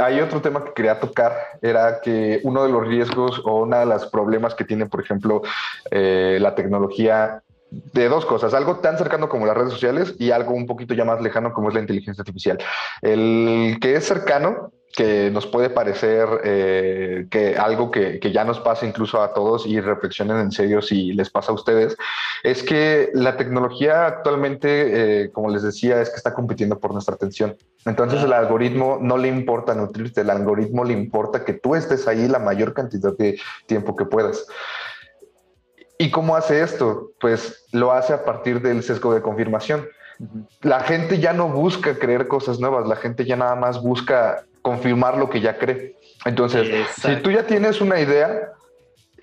hay 0.01 0.19
otro 0.19 0.41
tema 0.41 0.63
que 0.63 0.73
quería 0.73 0.99
tocar, 0.99 1.33
era 1.61 2.01
que 2.01 2.41
uno 2.43 2.63
de 2.63 2.69
los 2.69 2.85
riesgos 2.85 3.41
o 3.45 3.61
uno 3.61 3.79
de 3.79 3.85
los 3.85 4.07
problemas 4.07 4.55
que 4.55 4.65
tiene, 4.65 4.87
por 4.87 5.01
ejemplo, 5.01 5.41
eh, 5.89 6.37
la 6.41 6.53
tecnología 6.53 7.43
de 7.71 8.09
dos 8.09 8.25
cosas, 8.25 8.53
algo 8.53 8.77
tan 8.77 8.97
cercano 8.97 9.29
como 9.29 9.45
las 9.45 9.55
redes 9.55 9.71
sociales 9.71 10.15
y 10.19 10.31
algo 10.31 10.53
un 10.53 10.67
poquito 10.67 10.93
ya 10.93 11.05
más 11.05 11.21
lejano 11.21 11.53
como 11.53 11.69
es 11.69 11.75
la 11.75 11.79
inteligencia 11.79 12.21
artificial. 12.21 12.57
El 13.01 13.77
que 13.79 13.95
es 13.95 14.05
cercano, 14.05 14.73
que 14.91 15.31
nos 15.31 15.47
puede 15.47 15.69
parecer 15.69 16.27
eh, 16.43 17.27
que 17.29 17.57
algo 17.57 17.91
que, 17.91 18.19
que, 18.19 18.31
ya 18.31 18.43
nos 18.43 18.59
pasa 18.59 18.85
incluso 18.85 19.21
a 19.21 19.33
todos 19.33 19.65
y 19.65 19.79
reflexionen 19.79 20.37
en 20.37 20.51
serio 20.51 20.81
si 20.81 21.13
les 21.13 21.29
pasa 21.29 21.51
a 21.51 21.55
ustedes, 21.55 21.97
es 22.43 22.63
que 22.63 23.09
la 23.13 23.37
tecnología 23.37 24.05
actualmente, 24.05 25.23
eh, 25.23 25.31
como 25.31 25.49
les 25.49 25.63
decía, 25.63 26.01
es 26.01 26.09
que 26.09 26.17
está 26.17 26.33
compitiendo 26.33 26.79
por 26.79 26.93
nuestra 26.93 27.15
atención. 27.15 27.55
Entonces 27.85 28.23
el 28.23 28.33
algoritmo 28.33 28.99
no 29.01 29.17
le 29.17 29.27
importa 29.27 29.73
nutrirte, 29.73 30.21
el 30.21 30.29
algoritmo 30.29 30.83
le 30.83 30.93
importa 30.93 31.45
que 31.45 31.53
tú 31.53 31.75
estés 31.75 32.07
ahí 32.07 32.27
la 32.27 32.39
mayor 32.39 32.73
cantidad 32.73 33.15
de 33.17 33.39
tiempo 33.67 33.95
que 33.95 34.05
puedas. 34.05 34.45
¿Y 35.97 36.09
cómo 36.09 36.35
hace 36.35 36.61
esto? 36.61 37.11
Pues 37.19 37.65
lo 37.71 37.91
hace 37.91 38.13
a 38.13 38.25
partir 38.25 38.61
del 38.61 38.83
sesgo 38.83 39.13
de 39.13 39.21
confirmación. 39.21 39.87
La 40.61 40.81
gente 40.81 41.19
ya 41.19 41.33
no 41.33 41.47
busca 41.49 41.97
creer 41.97 42.27
cosas 42.27 42.59
nuevas, 42.59 42.87
la 42.87 42.95
gente 42.95 43.25
ya 43.25 43.35
nada 43.35 43.55
más 43.55 43.81
busca 43.81 44.45
confirmar 44.61 45.17
lo 45.17 45.29
que 45.29 45.41
ya 45.41 45.57
cree. 45.57 45.95
Entonces, 46.25 46.67
Exacto. 46.69 47.09
si 47.09 47.23
tú 47.23 47.31
ya 47.31 47.45
tienes 47.45 47.81
una 47.81 47.99
idea, 47.99 48.51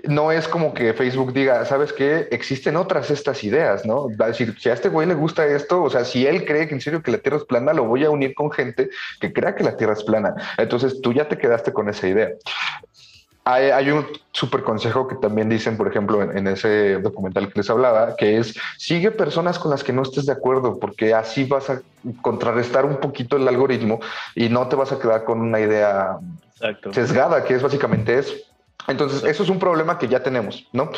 no 0.04 0.30
es 0.30 0.46
como 0.46 0.74
que 0.74 0.94
Facebook 0.94 1.32
diga, 1.32 1.64
¿sabes 1.64 1.92
qué? 1.92 2.28
Existen 2.30 2.76
otras 2.76 3.10
estas 3.10 3.42
ideas, 3.42 3.84
¿no? 3.84 4.08
Va 4.16 4.26
a 4.26 4.28
decir, 4.28 4.54
si 4.58 4.68
a 4.68 4.74
este 4.74 4.88
güey 4.88 5.08
le 5.08 5.14
gusta 5.14 5.46
esto, 5.46 5.82
o 5.82 5.90
sea, 5.90 6.04
si 6.04 6.26
él 6.26 6.44
cree 6.44 6.68
que 6.68 6.74
en 6.74 6.80
serio 6.80 7.02
que 7.02 7.10
la 7.10 7.18
Tierra 7.18 7.38
es 7.38 7.44
plana, 7.44 7.72
lo 7.72 7.84
voy 7.84 8.04
a 8.04 8.10
unir 8.10 8.34
con 8.34 8.50
gente 8.50 8.90
que 9.20 9.32
crea 9.32 9.54
que 9.54 9.64
la 9.64 9.76
Tierra 9.76 9.94
es 9.94 10.04
plana. 10.04 10.34
Entonces, 10.56 11.00
tú 11.00 11.12
ya 11.12 11.28
te 11.28 11.38
quedaste 11.38 11.72
con 11.72 11.88
esa 11.88 12.06
idea. 12.06 12.30
Hay, 13.50 13.70
hay, 13.70 13.90
un 13.90 14.06
súper 14.32 14.62
consejo 14.62 15.08
que 15.08 15.14
también 15.14 15.48
dicen, 15.48 15.78
por 15.78 15.88
ejemplo, 15.88 16.22
en, 16.22 16.36
en, 16.36 16.46
ese 16.48 16.98
documental 16.98 17.48
que 17.50 17.60
les 17.60 17.70
hablaba, 17.70 18.14
que 18.14 18.36
es 18.36 18.54
sigue 18.76 19.10
personas 19.10 19.58
con 19.58 19.70
las 19.70 19.82
que 19.82 19.94
no 19.94 20.02
estés 20.02 20.26
de 20.26 20.32
acuerdo, 20.32 20.78
porque 20.78 21.14
así 21.14 21.44
vas 21.44 21.70
a 21.70 21.80
contrarrestar 22.20 22.84
un 22.84 22.98
poquito 22.98 23.38
el 23.38 23.48
algoritmo 23.48 24.00
y 24.34 24.50
no 24.50 24.68
te 24.68 24.76
vas 24.76 24.92
a 24.92 24.98
quedar 24.98 25.24
con 25.24 25.40
una 25.40 25.60
idea 25.60 26.18
Exacto. 26.60 26.92
sesgada, 26.92 27.42
que 27.42 27.54
es 27.54 27.62
básicamente 27.62 28.18
eso. 28.18 28.34
Entonces, 28.86 29.22
eso 29.24 29.42
es 29.42 29.48
un 29.50 29.58
problema 29.58 29.98
que 29.98 30.08
ya 30.08 30.22
tenemos, 30.22 30.66
¿no? 30.72 30.90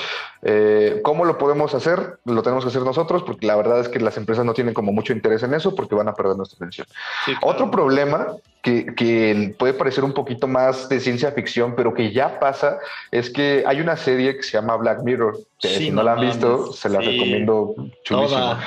Eh, 0.43 1.01
¿Cómo 1.03 1.25
lo 1.25 1.39
podemos 1.39 1.75
hacer? 1.75 2.19
Lo 2.25 2.43
tenemos 2.43 2.65
que 2.65 2.69
hacer 2.69 2.83
nosotros, 2.83 3.25
porque 3.25 3.47
la 3.47 3.57
verdad 3.57 3.81
es 3.81 3.89
que 3.89 3.99
las 3.99 4.17
empresas 4.17 4.45
no 4.45 4.55
tienen 4.55 4.75
como 4.75 4.93
mucho 4.93 5.13
interés 5.13 5.43
en 5.43 5.55
eso, 5.55 5.75
porque 5.75 5.97
van 5.97 6.07
a 6.07 6.15
perder 6.15 6.37
nuestra 6.37 6.57
atención. 6.57 6.87
Sí, 7.25 7.35
claro. 7.35 7.49
Otro 7.49 7.71
problema 7.71 8.37
que, 8.63 8.95
que, 8.95 9.57
puede 9.59 9.75
parecer 9.75 10.05
un 10.05 10.13
poquito 10.13 10.47
más 10.47 10.89
de 10.89 11.01
ciencia 11.01 11.33
ficción, 11.33 11.75
pero 11.75 11.93
que 11.93 12.13
ya 12.13 12.39
pasa, 12.39 12.79
es 13.11 13.29
que 13.29 13.65
hay 13.67 13.81
una 13.81 13.97
serie 13.97 14.37
que 14.37 14.43
se 14.45 14.53
llama 14.53 14.77
Black 14.77 15.03
Mirror, 15.03 15.39
que 15.59 15.69
sí, 15.69 15.75
si 15.75 15.91
no, 15.91 15.97
no 15.97 16.03
la 16.05 16.13
han 16.13 16.21
visto, 16.21 16.73
se 16.73 16.91
la 16.91 17.01
sí. 17.01 17.07
recomiendo 17.07 17.75
chulísimo. 18.05 18.29
Toda. 18.29 18.61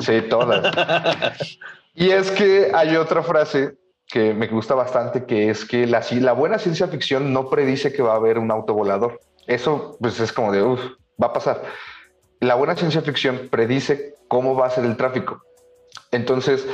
Sí, 0.00 0.22
todas. 0.30 0.74
y 1.94 2.08
es 2.08 2.30
que 2.30 2.70
hay 2.72 2.96
otra 2.96 3.22
frase 3.22 3.74
que 4.12 4.34
me 4.34 4.46
gusta 4.46 4.74
bastante, 4.74 5.24
que 5.24 5.48
es 5.48 5.64
que 5.64 5.86
la, 5.86 6.04
la 6.20 6.32
buena 6.34 6.58
ciencia 6.58 6.86
ficción 6.86 7.32
no 7.32 7.48
predice 7.48 7.94
que 7.94 8.02
va 8.02 8.12
a 8.12 8.16
haber 8.16 8.38
un 8.38 8.50
auto 8.50 8.74
volador. 8.74 9.20
Eso 9.46 9.96
pues 10.02 10.20
es 10.20 10.34
como 10.34 10.52
de, 10.52 10.62
uff, 10.62 10.80
va 11.20 11.28
a 11.28 11.32
pasar. 11.32 11.62
La 12.38 12.54
buena 12.54 12.76
ciencia 12.76 13.00
ficción 13.00 13.48
predice 13.50 14.14
cómo 14.28 14.54
va 14.54 14.66
a 14.66 14.70
ser 14.70 14.84
el 14.84 14.98
tráfico. 14.98 15.42
Entonces, 16.10 16.66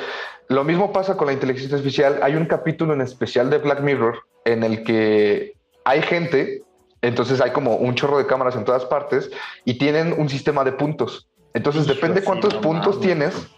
lo 0.49 0.64
mismo 0.64 0.93
pasa 0.93 1.16
con 1.16 1.28
la 1.28 1.32
inteligencia 1.32 1.76
artificial. 1.76 2.18
Hay 2.22 2.34
un 2.34 2.47
capítulo 2.47 2.93
en 2.93 3.03
especial 3.03 3.51
de 3.51 3.59
Black 3.59 3.82
Mirror 3.82 4.18
en 4.45 4.64
el 4.64 4.82
que 4.82 5.53
hay 5.84 6.03
gente, 6.03 6.62
entonces 7.03 7.41
hay 7.41 7.53
como 7.53 7.76
un 7.76 7.95
chorro 7.95 8.18
de 8.18 8.26
cámaras 8.26 8.57
en 8.57 8.64
todas 8.64 8.84
partes 8.84 9.30
y 9.64 9.78
tienen 9.78 10.12
un 10.18 10.28
sistema 10.28 10.64
de 10.64 10.72
puntos. 10.72 11.28
Entonces, 11.55 11.86
depende 11.86 12.24
cuántos 12.24 12.55
puntos 12.55 13.01
tienes, 13.01 13.49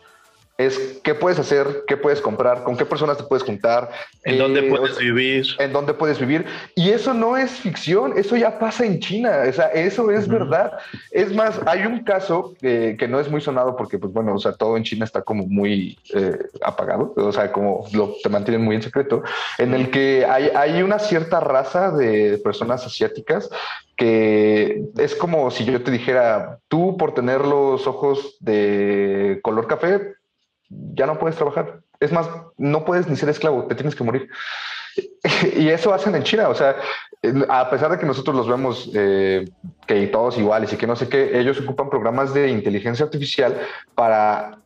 es 0.66 1.00
qué 1.02 1.14
puedes 1.14 1.38
hacer, 1.38 1.84
qué 1.86 1.96
puedes 1.96 2.20
comprar, 2.20 2.64
con 2.64 2.76
qué 2.76 2.84
personas 2.84 3.16
te 3.16 3.24
puedes 3.24 3.42
juntar. 3.42 3.90
En 4.24 4.34
eh, 4.34 4.38
dónde 4.38 4.62
puedes 4.64 4.98
vivir. 4.98 5.46
En 5.58 5.72
dónde 5.72 5.94
puedes 5.94 6.18
vivir. 6.18 6.44
Y 6.74 6.90
eso 6.90 7.14
no 7.14 7.36
es 7.36 7.50
ficción, 7.50 8.16
eso 8.16 8.36
ya 8.36 8.58
pasa 8.58 8.84
en 8.84 9.00
China, 9.00 9.42
o 9.48 9.52
sea, 9.52 9.66
eso 9.68 10.10
es 10.10 10.26
uh 10.26 10.30
-huh. 10.30 10.38
verdad. 10.38 10.72
Es 11.10 11.34
más, 11.34 11.60
hay 11.66 11.86
un 11.86 12.04
caso 12.04 12.54
eh, 12.62 12.96
que 12.98 13.08
no 13.08 13.20
es 13.20 13.30
muy 13.30 13.40
sonado 13.40 13.76
porque, 13.76 13.98
pues 13.98 14.12
bueno, 14.12 14.34
o 14.34 14.38
sea, 14.38 14.52
todo 14.52 14.76
en 14.76 14.84
China 14.84 15.04
está 15.04 15.22
como 15.22 15.46
muy 15.46 15.98
eh, 16.14 16.38
apagado, 16.62 17.14
o 17.16 17.32
sea, 17.32 17.50
como 17.52 17.86
lo 17.92 18.14
te 18.22 18.28
mantienen 18.28 18.62
muy 18.62 18.76
en 18.76 18.82
secreto, 18.82 19.22
en 19.58 19.74
el 19.74 19.90
que 19.90 20.26
hay, 20.28 20.50
hay 20.54 20.82
una 20.82 20.98
cierta 20.98 21.40
raza 21.40 21.90
de 21.90 22.38
personas 22.44 22.84
asiáticas 22.84 23.50
que 24.00 24.82
es 24.96 25.14
como 25.14 25.50
si 25.50 25.66
yo 25.66 25.82
te 25.82 25.90
dijera, 25.90 26.58
tú 26.68 26.96
por 26.96 27.12
tener 27.12 27.42
los 27.42 27.86
ojos 27.86 28.38
de 28.40 29.40
color 29.42 29.66
café, 29.66 30.14
ya 30.70 31.06
no 31.06 31.18
puedes 31.18 31.36
trabajar. 31.36 31.80
Es 31.98 32.12
más, 32.12 32.28
no 32.56 32.84
puedes 32.84 33.08
ni 33.08 33.16
ser 33.16 33.28
esclavo, 33.28 33.64
te 33.64 33.74
tienes 33.74 33.94
que 33.94 34.04
morir. 34.04 34.28
Y 35.56 35.68
eso 35.68 35.92
hacen 35.94 36.14
en 36.14 36.22
China, 36.22 36.48
o 36.48 36.54
sea, 36.54 36.76
a 37.48 37.70
pesar 37.70 37.90
de 37.90 37.98
que 37.98 38.06
nosotros 38.06 38.34
los 38.34 38.48
vemos 38.48 38.90
eh, 38.94 39.48
que 39.86 40.06
todos 40.06 40.38
iguales 40.38 40.72
y 40.72 40.76
que 40.76 40.86
no 40.86 40.96
sé 40.96 41.08
qué, 41.08 41.38
ellos 41.38 41.60
ocupan 41.60 41.90
programas 41.90 42.32
de 42.32 42.48
inteligencia 42.48 43.04
artificial 43.04 43.60
para 43.94 44.58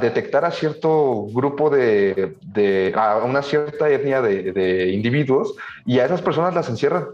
detectar 0.00 0.44
a 0.44 0.50
cierto 0.50 1.26
grupo 1.32 1.70
de, 1.70 2.36
de 2.42 2.92
a 2.94 3.18
una 3.18 3.42
cierta 3.42 3.88
etnia 3.88 4.20
de, 4.20 4.52
de 4.52 4.90
individuos 4.90 5.54
y 5.86 5.98
a 6.00 6.04
esas 6.04 6.20
personas 6.20 6.54
las 6.54 6.68
encierran. 6.68 7.06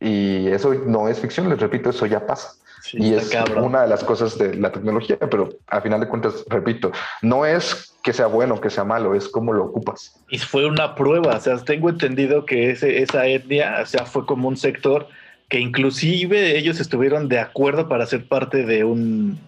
Y 0.00 0.48
eso 0.48 0.74
no 0.74 1.08
es 1.08 1.18
ficción, 1.18 1.48
les 1.48 1.60
repito, 1.60 1.90
eso 1.90 2.04
ya 2.04 2.26
pasa. 2.26 2.52
Sí, 2.84 2.98
y 3.00 3.14
es 3.14 3.30
cabrón. 3.30 3.64
una 3.64 3.80
de 3.80 3.88
las 3.88 4.04
cosas 4.04 4.36
de 4.36 4.54
la 4.56 4.70
tecnología, 4.70 5.16
pero 5.18 5.48
al 5.68 5.80
final 5.80 6.00
de 6.00 6.06
cuentas, 6.06 6.44
repito, 6.48 6.92
no 7.22 7.46
es 7.46 7.94
que 8.02 8.12
sea 8.12 8.26
bueno, 8.26 8.60
que 8.60 8.68
sea 8.68 8.84
malo, 8.84 9.14
es 9.14 9.26
cómo 9.26 9.54
lo 9.54 9.64
ocupas. 9.64 10.20
Y 10.28 10.38
fue 10.38 10.66
una 10.66 10.94
prueba, 10.94 11.34
o 11.34 11.40
sea, 11.40 11.56
tengo 11.56 11.88
entendido 11.88 12.44
que 12.44 12.70
ese, 12.70 13.02
esa 13.02 13.26
etnia, 13.26 13.78
o 13.82 13.86
sea, 13.86 14.04
fue 14.04 14.26
como 14.26 14.48
un 14.48 14.58
sector 14.58 15.08
que 15.48 15.60
inclusive 15.60 16.58
ellos 16.58 16.78
estuvieron 16.78 17.26
de 17.28 17.38
acuerdo 17.38 17.88
para 17.88 18.04
ser 18.04 18.28
parte 18.28 18.66
de 18.66 18.84
un, 18.84 19.40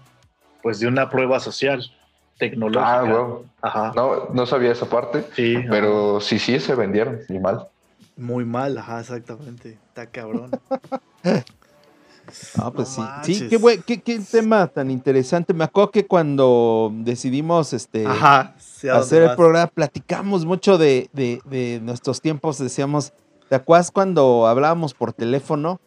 pues 0.63 0.81
de 0.81 0.87
una 0.87 1.11
prueba 1.11 1.39
social 1.39 1.93
tecnológica. 2.39 3.01
Ah, 3.01 3.05
wow. 3.05 3.45
Ajá. 3.61 3.93
No, 3.95 4.31
no 4.33 4.47
sabía 4.47 4.73
esa 4.73 4.89
parte, 4.89 5.25
sí, 5.35 5.57
pero 5.69 6.23
sí, 6.23 6.39
sí, 6.39 6.59
se 6.59 6.75
vendieron, 6.75 7.21
y 7.29 7.39
mal. 7.39 7.67
Muy 8.17 8.47
mal, 8.47 8.79
ajá, 8.79 9.01
exactamente. 9.01 9.77
Está 9.89 10.07
cabrón. 10.07 10.51
Ah, 12.59 12.73
pues 12.75 12.99
no 12.99 13.09
sí. 13.23 13.35
Sí, 13.35 13.49
qué, 13.49 13.57
buen, 13.57 13.83
qué, 13.83 14.01
qué, 14.01 14.19
tema 14.19 14.67
tan 14.67 14.91
interesante. 14.91 15.55
Me 15.55 15.65
acuerdo 15.65 15.91
que 15.91 16.07
cuando 16.07 16.91
decidimos 16.93 17.73
este 17.73 18.07
Ajá, 18.07 18.55
sí, 18.59 18.89
hacer 18.89 19.23
el 19.23 19.37
programa, 19.37 19.69
platicamos 19.69 20.45
mucho 20.45 20.79
de, 20.79 21.09
de, 21.13 21.41
de, 21.45 21.81
nuestros 21.83 22.21
tiempos. 22.21 22.59
Decíamos, 22.59 23.13
¿te 23.49 23.55
acuerdas 23.55 23.91
cuando 23.91 24.47
hablábamos 24.47 24.95
por 24.95 25.13
teléfono? 25.13 25.81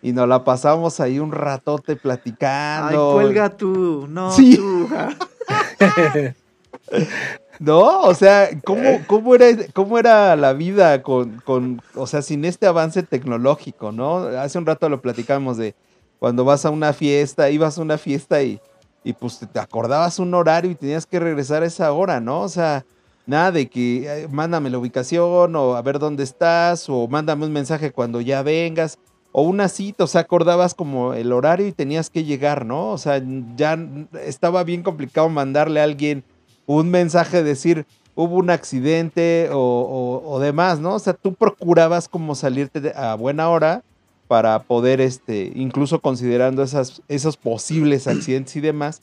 Y 0.00 0.12
nos 0.12 0.28
la 0.28 0.44
pasábamos 0.44 1.00
ahí 1.00 1.18
un 1.18 1.32
ratote 1.32 1.96
platicando. 1.96 3.10
Ay, 3.10 3.14
cuelga 3.14 3.56
tú, 3.56 4.06
no 4.08 4.30
sí. 4.30 4.56
tú. 4.56 4.88
No, 7.58 8.02
o 8.02 8.14
sea, 8.14 8.50
¿cómo, 8.64 9.00
cómo, 9.06 9.34
era, 9.34 9.46
cómo 9.72 9.98
era 9.98 10.36
la 10.36 10.52
vida 10.52 11.02
con, 11.02 11.40
con, 11.44 11.82
o 11.94 12.06
sea, 12.06 12.22
sin 12.22 12.44
este 12.44 12.66
avance 12.66 13.02
tecnológico, 13.02 13.90
¿no? 13.90 14.18
Hace 14.18 14.58
un 14.58 14.66
rato 14.66 14.88
lo 14.88 15.00
platicamos 15.00 15.56
de 15.56 15.74
cuando 16.18 16.44
vas 16.44 16.64
a 16.64 16.70
una 16.70 16.92
fiesta, 16.92 17.50
ibas 17.50 17.78
a 17.78 17.82
una 17.82 17.98
fiesta 17.98 18.42
y, 18.42 18.60
y 19.02 19.12
pues 19.12 19.40
te 19.52 19.58
acordabas 19.58 20.18
un 20.18 20.34
horario 20.34 20.70
y 20.70 20.76
tenías 20.76 21.06
que 21.06 21.18
regresar 21.18 21.62
a 21.62 21.66
esa 21.66 21.92
hora, 21.92 22.20
¿no? 22.20 22.42
O 22.42 22.48
sea, 22.48 22.84
Nada 23.28 23.52
de 23.52 23.68
que 23.68 24.22
eh, 24.22 24.26
mándame 24.30 24.70
la 24.70 24.78
ubicación 24.78 25.54
o 25.54 25.76
a 25.76 25.82
ver 25.82 25.98
dónde 25.98 26.22
estás 26.22 26.88
o 26.88 27.06
mándame 27.08 27.44
un 27.44 27.52
mensaje 27.52 27.92
cuando 27.92 28.22
ya 28.22 28.42
vengas 28.42 28.98
o 29.32 29.42
una 29.42 29.68
cita, 29.68 30.04
o 30.04 30.06
sea, 30.06 30.22
acordabas 30.22 30.74
como 30.74 31.12
el 31.12 31.30
horario 31.34 31.66
y 31.66 31.72
tenías 31.72 32.08
que 32.08 32.24
llegar, 32.24 32.64
¿no? 32.64 32.88
O 32.88 32.96
sea, 32.96 33.22
ya 33.54 33.78
estaba 34.24 34.64
bien 34.64 34.82
complicado 34.82 35.28
mandarle 35.28 35.80
a 35.80 35.84
alguien 35.84 36.24
un 36.68 36.90
mensaje, 36.90 37.42
decir, 37.42 37.86
hubo 38.14 38.36
un 38.36 38.50
accidente 38.50 39.48
o, 39.50 40.22
o, 40.24 40.38
demás, 40.38 40.80
¿no? 40.80 40.94
O 40.94 40.98
sea, 40.98 41.14
tú 41.14 41.32
procurabas 41.32 42.08
como 42.08 42.34
salirte 42.34 42.92
a 42.94 43.14
buena 43.14 43.48
hora 43.48 43.82
para 44.28 44.62
poder, 44.62 45.00
este, 45.00 45.50
incluso 45.54 46.00
considerando 46.00 46.62
esas, 46.62 47.00
esos 47.08 47.38
posibles 47.38 48.06
accidentes 48.06 48.54
y 48.56 48.60
demás, 48.60 49.00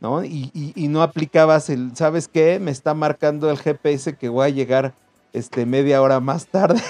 ¿no? 0.00 0.24
Y, 0.24 0.52
y, 0.54 0.86
no 0.86 1.02
aplicabas 1.02 1.70
el, 1.70 1.96
¿sabes 1.96 2.28
qué? 2.28 2.60
Me 2.60 2.70
está 2.70 2.94
marcando 2.94 3.50
el 3.50 3.58
GPS 3.58 4.14
que 4.14 4.28
voy 4.28 4.46
a 4.46 4.50
llegar 4.50 4.94
este, 5.32 5.66
media 5.66 6.00
hora 6.00 6.20
más 6.20 6.46
tarde. 6.46 6.80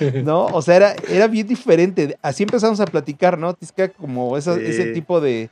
¿No? 0.22 0.46
O 0.46 0.60
sea, 0.60 0.76
era, 0.76 0.94
era 1.08 1.28
bien 1.28 1.46
diferente. 1.46 2.18
Así 2.20 2.42
empezamos 2.42 2.80
a 2.80 2.86
platicar, 2.86 3.38
¿no? 3.38 3.54
Tisca, 3.54 3.88
como 3.88 4.36
ese 4.36 4.92
tipo 4.92 5.20
de, 5.20 5.48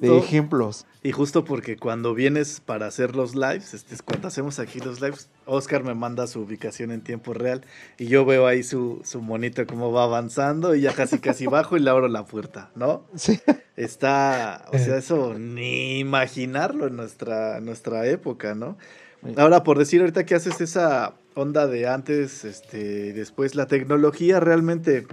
de 0.00 0.18
ejemplos. 0.18 0.86
Y 1.02 1.12
justo 1.12 1.44
porque 1.44 1.76
cuando 1.76 2.14
vienes 2.14 2.60
para 2.60 2.86
hacer 2.86 3.16
los 3.16 3.34
lives, 3.34 3.74
este 3.74 3.94
es 3.94 4.02
cuando 4.02 4.28
hacemos 4.28 4.58
aquí 4.58 4.80
los 4.80 5.00
lives, 5.00 5.28
Oscar 5.46 5.82
me 5.82 5.94
manda 5.94 6.26
su 6.26 6.40
ubicación 6.40 6.90
en 6.90 7.00
tiempo 7.00 7.32
real 7.32 7.62
y 7.98 8.06
yo 8.06 8.24
veo 8.24 8.46
ahí 8.46 8.62
su, 8.62 9.00
su 9.04 9.22
monito 9.22 9.66
cómo 9.66 9.92
va 9.92 10.04
avanzando 10.04 10.74
y 10.74 10.82
ya 10.82 10.92
casi 10.92 11.18
casi 11.18 11.46
bajo 11.48 11.76
y 11.76 11.80
le 11.80 11.90
abro 11.90 12.08
la 12.08 12.24
puerta, 12.24 12.70
¿no? 12.74 13.04
Sí. 13.14 13.40
Está, 13.76 14.66
o 14.72 14.78
sea, 14.78 14.98
eso 14.98 15.34
ni 15.38 15.98
imaginarlo 15.98 16.86
en 16.86 16.96
nuestra, 16.96 17.60
nuestra 17.60 18.06
época, 18.06 18.54
¿no? 18.54 18.76
Ahora, 19.36 19.64
por 19.64 19.78
decir 19.78 20.00
ahorita 20.00 20.24
que 20.24 20.34
haces 20.34 20.60
esa 20.60 21.14
onda 21.34 21.66
de 21.66 21.86
antes, 21.86 22.44
este, 22.44 23.12
después, 23.12 23.54
la 23.54 23.66
tecnología 23.66 24.40
realmente 24.40 25.06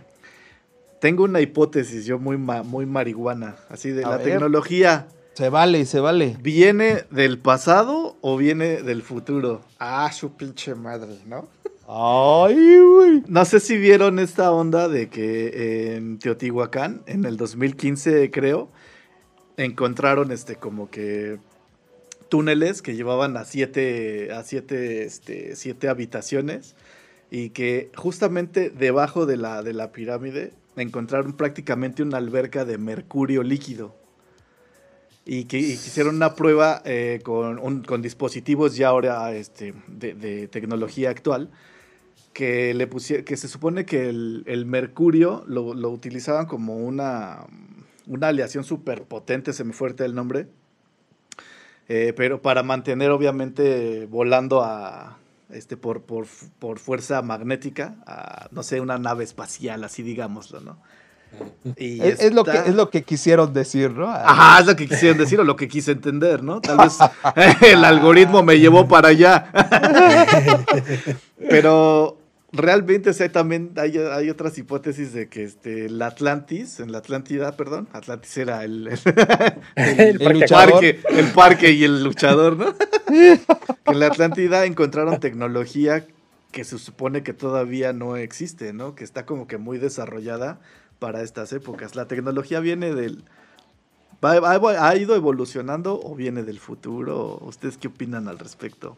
tengo 1.00 1.24
una 1.24 1.42
hipótesis, 1.42 2.06
yo 2.06 2.20
muy, 2.20 2.38
muy 2.38 2.86
marihuana, 2.86 3.56
así 3.70 3.92
de 3.92 4.04
la 4.04 4.20
tecnología. 4.20 5.08
Se 5.34 5.50
vale, 5.50 5.86
se 5.86 6.00
vale. 6.00 6.36
¿Viene 6.42 7.04
del 7.12 7.38
pasado 7.38 8.18
o 8.22 8.38
viene 8.38 8.82
del 8.82 9.04
futuro? 9.04 9.62
Ah, 9.78 10.12
su 10.12 10.36
pinche 10.36 10.74
madre, 10.74 11.20
¿no? 11.28 11.48
Ay, 11.88 12.80
güey. 12.80 13.24
No 13.28 13.46
sé 13.46 13.60
si 13.60 13.78
vieron 13.78 14.20
esta 14.20 14.52
onda 14.52 14.90
de 14.90 15.10
que 15.10 15.96
en 15.96 16.18
Teotihuacán, 16.20 17.04
en 17.06 17.26
el 17.26 17.38
2015 17.38 18.32
creo, 18.32 18.70
encontraron 19.58 20.32
este 20.32 20.56
como 20.56 20.90
que 20.90 21.38
túneles 22.30 22.82
que 22.82 22.96
llevaban 22.96 23.38
a 23.38 23.46
siete, 23.46 24.32
a 24.34 24.44
siete, 24.44 25.04
este, 25.06 25.56
siete 25.56 25.88
habitaciones 25.88 26.76
y 27.30 27.52
que 27.52 27.92
justamente 27.96 28.70
debajo 28.70 29.26
de 29.26 29.38
la, 29.38 29.64
de 29.64 29.74
la 29.74 29.92
pirámide 29.92 30.52
encontraron 30.82 31.34
prácticamente 31.34 32.04
una 32.04 32.18
alberca 32.18 32.66
de 32.66 32.78
mercurio 32.78 33.44
líquido. 33.44 33.96
Y 35.26 35.46
que 35.46 35.58
hicieron 35.58 36.16
una 36.16 36.36
prueba 36.36 36.82
eh, 36.86 37.20
con, 37.24 37.84
con, 37.84 38.02
dispositivos 38.02 38.78
ya 38.78 38.88
ahora 38.88 39.34
este, 39.34 39.74
de, 39.88 40.48
tecnología 40.48 41.10
actual, 41.10 41.50
que, 42.32 42.74
le 42.74 42.88
que 42.88 43.36
se 43.36 43.48
supone 43.50 43.86
que 43.86 44.08
el, 44.08 44.66
mercurio 44.66 45.44
lo, 45.48 45.74
lo, 45.74 45.90
utilizaban 45.90 46.46
como 46.46 46.78
una, 46.78 47.46
una 48.06 48.30
aleación 48.30 48.64
súper 48.64 49.04
potente, 49.04 49.52
se 49.52 49.66
fuerte 49.66 50.06
el 50.06 50.16
nombre, 50.16 50.48
eh, 51.90 52.14
pero 52.16 52.42
para 52.42 52.64
mantener 52.64 53.12
obviamente 53.12 54.06
volando 54.06 54.62
a, 54.64 55.18
este, 55.50 55.78
por, 55.78 56.04
por, 56.04 56.80
fuerza 56.80 57.22
magnética 57.22 57.96
a, 58.06 58.48
no 58.52 58.64
sé, 58.64 58.82
una 58.82 58.98
nave 58.98 59.24
espacial, 59.24 59.84
así 59.84 60.04
digámoslo, 60.04 60.60
¿no? 60.62 60.80
es, 61.76 62.34
lo 62.34 62.44
que, 62.44 62.58
es 62.58 62.76
lo 62.76 62.90
que 62.90 63.04
quisieron 63.04 63.54
decir, 63.54 63.92
¿no? 63.92 64.08
Ajá, 64.08 64.62
es 64.62 64.66
lo 64.66 64.76
que 64.76 64.88
quisieron 64.88 65.18
decir 65.18 65.40
o 65.40 65.44
lo 65.44 65.56
que 65.56 65.68
quise 65.68 65.92
entender, 65.92 66.44
¿no? 66.44 66.62
Tal 66.62 66.78
vez 66.78 66.98
el 67.62 67.84
algoritmo 67.84 68.44
me 68.44 68.60
llevó 68.60 68.88
para 68.88 69.10
allá. 69.10 69.52
Pero 71.50 72.17
realmente 72.58 73.14
también 73.30 73.74
hay, 73.78 74.30
otras 74.30 74.58
hipótesis 74.58 75.14
de 75.14 75.30
que 75.30 75.44
este, 75.44 75.86
el 75.86 76.02
Atlantis, 76.02 76.80
en 76.80 76.92
la 76.92 77.00
Atlántida, 77.00 77.56
perdón, 77.56 77.88
Atlantis 77.94 78.38
era 78.38 78.64
el, 78.64 78.88
el, 79.76 80.46
parque, 80.50 81.00
el 81.10 81.28
parque 81.32 81.72
y 81.72 81.84
el 81.84 82.04
luchador, 82.04 82.58
¿no? 82.58 82.74
que 83.08 83.40
en 83.86 84.00
la 84.00 84.08
Atlántida 84.08 84.66
encontraron 84.66 85.20
tecnología 85.20 86.06
que 86.52 86.64
se 86.64 86.78
supone 86.80 87.24
que 87.24 87.34
todavía 87.34 87.94
no 87.94 88.18
existe, 88.18 88.74
¿no? 88.74 88.96
Que 88.96 89.04
está 89.04 89.26
como 89.26 89.48
que 89.48 89.58
muy 89.58 89.78
desarrollada 89.78 90.60
para 91.00 91.22
estas 91.22 91.54
épocas. 91.54 91.96
La 91.96 92.08
tecnología 92.08 92.60
viene 92.60 92.94
del... 92.94 93.24
¿Ha 94.22 94.96
ido 94.96 95.16
evolucionando 95.16 96.00
o 96.02 96.16
viene 96.16 96.42
del 96.42 96.60
futuro? 96.60 97.38
¿Ustedes 97.42 97.78
qué 97.78 97.88
opinan 97.88 98.28
al 98.28 98.40
respecto? 98.40 98.98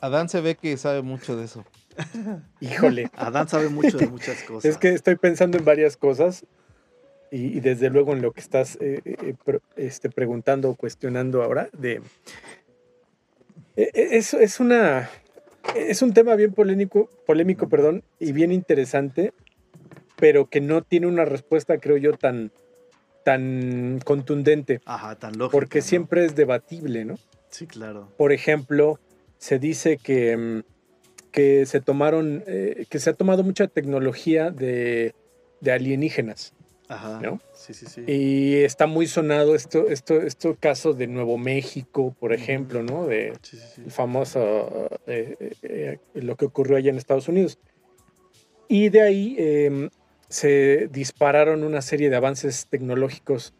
Adán 0.00 0.28
se 0.28 0.40
ve 0.40 0.56
que 0.56 0.76
sabe 0.76 1.02
mucho 1.02 1.36
de 1.36 1.44
eso. 1.44 1.64
Híjole. 2.60 3.10
Adán 3.14 3.48
sabe 3.48 3.68
mucho 3.68 3.96
de 3.96 4.06
muchas 4.06 4.42
cosas. 4.48 4.64
Es 4.64 4.78
que 4.78 4.90
estoy 4.90 5.16
pensando 5.16 5.58
en 5.58 5.64
varias 5.64 5.96
cosas 5.96 6.44
y, 7.30 7.60
desde 7.60 7.88
luego 7.88 8.12
en 8.12 8.20
lo 8.20 8.32
que 8.32 8.40
estás 8.40 8.76
eh, 8.80 9.00
eh, 9.04 9.34
este, 9.76 10.10
preguntando 10.10 10.70
o 10.70 10.74
cuestionando 10.74 11.42
ahora. 11.42 11.70
De, 11.72 12.02
eh, 13.76 13.90
es, 13.94 14.34
es, 14.34 14.60
una, 14.60 15.08
es 15.74 16.02
un 16.02 16.12
tema 16.12 16.34
bien 16.34 16.52
polémico, 16.52 17.08
polémico 17.26 17.70
perdón, 17.70 18.04
y 18.18 18.32
bien 18.32 18.52
interesante, 18.52 19.32
pero 20.16 20.50
que 20.50 20.60
no 20.60 20.82
tiene 20.82 21.06
una 21.06 21.24
respuesta, 21.24 21.78
creo 21.78 21.96
yo, 21.96 22.12
tan, 22.12 22.52
tan 23.24 24.00
contundente. 24.04 24.82
Ajá, 24.84 25.16
tan 25.16 25.38
lógica. 25.38 25.52
Porque 25.52 25.80
siempre 25.80 26.26
es 26.26 26.36
debatible, 26.36 27.06
¿no? 27.06 27.14
Sí, 27.48 27.66
claro. 27.66 28.08
Por 28.18 28.32
ejemplo, 28.32 28.98
se 29.42 29.58
dice 29.58 29.96
que 29.96 30.36
mm, 30.36 30.62
que 31.32 31.66
se 31.66 31.80
tomaron, 31.80 32.44
eh, 32.46 32.86
que 32.88 33.00
se 33.00 33.10
ha 33.10 33.14
tomado 33.14 33.42
mucha 33.42 33.66
tecnología 33.66 34.50
de, 34.50 35.14
alienígenas. 35.66 36.52
Ajá. 36.88 37.20
Sí, 37.54 37.72
sí, 37.72 37.86
sí. 37.86 38.04
Y 38.06 38.56
está 38.64 38.86
muy 38.86 39.06
sonado 39.06 39.54
esto, 39.54 39.88
esto, 39.88 40.20
esto 40.20 40.56
caso 40.60 40.92
de 40.92 41.06
Nuevo 41.06 41.38
México, 41.38 42.14
por 42.20 42.34
ejemplo, 42.34 42.82
¿no? 42.82 43.06
De 43.06 43.32
el 43.78 43.90
famoso, 43.90 44.90
eh, 45.06 45.54
eh, 45.62 45.98
lo 46.14 46.36
que 46.36 46.44
ocurrió 46.44 46.76
allá 46.76 46.90
en 46.90 46.98
Estados 46.98 47.28
Unidos. 47.28 47.58
Y 48.68 48.90
de 48.90 49.00
ahí 49.00 49.36
em, 49.38 49.88
se 50.28 50.88
dispararon 50.92 51.64
una 51.64 51.80
serie 51.80 52.10
de 52.10 52.16
avances 52.16 52.66
tecnológicos 52.68 53.54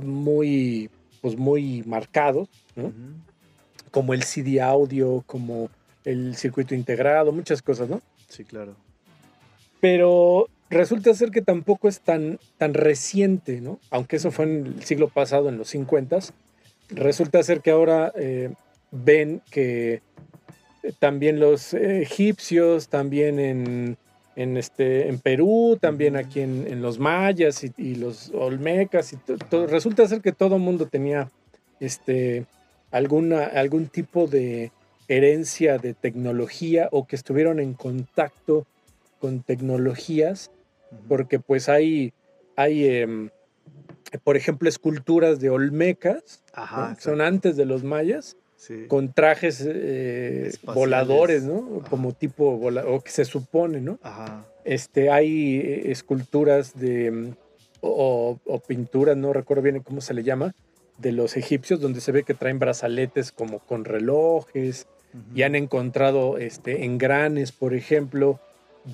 muy, 0.00 0.90
pues 1.20 1.36
muy 1.36 1.82
marcados, 1.84 2.48
¿no? 2.76 2.92
Como 3.94 4.12
el 4.12 4.24
CD 4.24 4.60
audio, 4.60 5.22
como 5.24 5.70
el 6.04 6.34
circuito 6.34 6.74
integrado, 6.74 7.30
muchas 7.30 7.62
cosas, 7.62 7.88
¿no? 7.88 8.02
Sí, 8.28 8.42
claro. 8.42 8.74
Pero 9.80 10.48
resulta 10.68 11.14
ser 11.14 11.30
que 11.30 11.42
tampoco 11.42 11.86
es 11.86 12.00
tan, 12.00 12.40
tan 12.58 12.74
reciente, 12.74 13.60
¿no? 13.60 13.78
Aunque 13.90 14.16
eso 14.16 14.32
fue 14.32 14.46
en 14.46 14.66
el 14.66 14.82
siglo 14.82 15.06
pasado, 15.06 15.48
en 15.48 15.58
los 15.58 15.68
50, 15.68 16.18
resulta 16.88 17.40
ser 17.44 17.60
que 17.60 17.70
ahora 17.70 18.12
eh, 18.16 18.52
ven 18.90 19.42
que 19.52 20.02
también 20.98 21.38
los 21.38 21.72
egipcios, 21.72 22.88
también 22.88 23.38
en, 23.38 23.96
en, 24.34 24.56
este, 24.56 25.08
en 25.08 25.20
Perú, 25.20 25.78
también 25.80 26.16
aquí 26.16 26.40
en, 26.40 26.82
los 26.82 26.98
mayas 26.98 27.62
y, 27.76 27.94
los 27.94 28.30
olmecas, 28.34 29.12
y 29.12 29.18
todo, 29.18 29.68
resulta 29.68 30.08
ser 30.08 30.20
que 30.20 30.32
todo 30.32 30.56
el 30.56 30.62
mundo 30.62 30.86
tenía 30.86 31.30
este, 31.78 32.44
alguna, 32.94 33.42
algún 33.44 33.88
tipo 33.88 34.28
de 34.28 34.70
herencia 35.08 35.78
de 35.78 35.94
tecnología 35.94 36.88
o 36.92 37.08
que 37.08 37.16
estuvieron 37.16 37.58
en 37.58 37.74
contacto 37.74 38.66
con 39.18 39.42
tecnologías, 39.42 40.52
porque 41.08 41.40
pues 41.40 41.68
hay, 41.68 42.12
hay 42.54 42.86
em, 42.86 43.30
por 44.22 44.36
ejemplo, 44.36 44.68
esculturas 44.68 45.40
de 45.40 45.50
olmecas, 45.50 46.44
que 46.94 47.00
son 47.00 47.20
antes 47.20 47.56
de 47.56 47.64
los 47.64 47.82
mayas, 47.82 48.36
con 48.86 49.12
trajes 49.12 49.62
eh, 49.66 50.52
voladores, 50.62 51.42
¿no? 51.42 51.82
Como 51.90 52.12
tipo, 52.12 52.44
o 52.46 53.00
que 53.00 53.10
se 53.10 53.24
supone, 53.24 53.80
¿no? 53.80 53.98
Este, 54.64 55.10
hay 55.10 55.56
eh, 55.56 55.90
esculturas 55.90 56.78
de, 56.78 57.34
o, 57.80 58.38
o 58.44 58.60
pinturas, 58.60 59.16
no 59.16 59.32
recuerdo 59.32 59.64
bien 59.64 59.80
cómo 59.80 60.00
se 60.00 60.14
le 60.14 60.22
llama, 60.22 60.54
de 60.98 61.12
los 61.12 61.36
egipcios, 61.36 61.80
donde 61.80 62.00
se 62.00 62.12
ve 62.12 62.22
que 62.22 62.34
traen 62.34 62.58
brazaletes 62.58 63.32
como 63.32 63.58
con 63.60 63.84
relojes, 63.84 64.86
y 65.34 65.42
han 65.42 65.54
encontrado 65.54 66.38
este, 66.38 66.84
engranes, 66.84 67.52
por 67.52 67.74
ejemplo, 67.74 68.40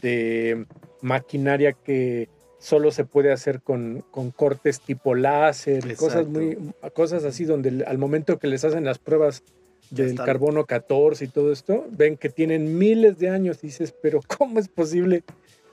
de 0.03 0.67
maquinaria 1.01 1.73
que 1.73 2.29
solo 2.59 2.91
se 2.91 3.05
puede 3.05 3.33
hacer 3.33 3.63
con, 3.63 4.05
cortes 4.37 4.81
tipo 4.81 5.15
láser, 5.15 5.97
cosas, 5.97 6.27
muy, 6.27 6.59
cosas 6.93 7.25
así 7.25 7.45
donde 7.45 7.85
al 7.87 7.97
momento 7.97 8.39
que 8.39 8.49
les 8.49 8.65
hacen 8.65 8.85
las 8.85 8.99
pruebas 8.99 9.43
del 9.91 10.15
carbono 10.17 10.67
14 10.67 11.25
y 11.25 11.29
todo 11.29 11.53
esto, 11.53 11.87
ven 11.91 12.17
que 12.17 12.29
tienen 12.29 12.79
miles 12.79 13.19
de 13.19 13.31
años. 13.31 13.59
Y 13.63 13.69
dices, 13.69 13.95
pero 14.01 14.21
¿cómo 14.39 14.61
es 14.61 14.69
posible 14.69 15.25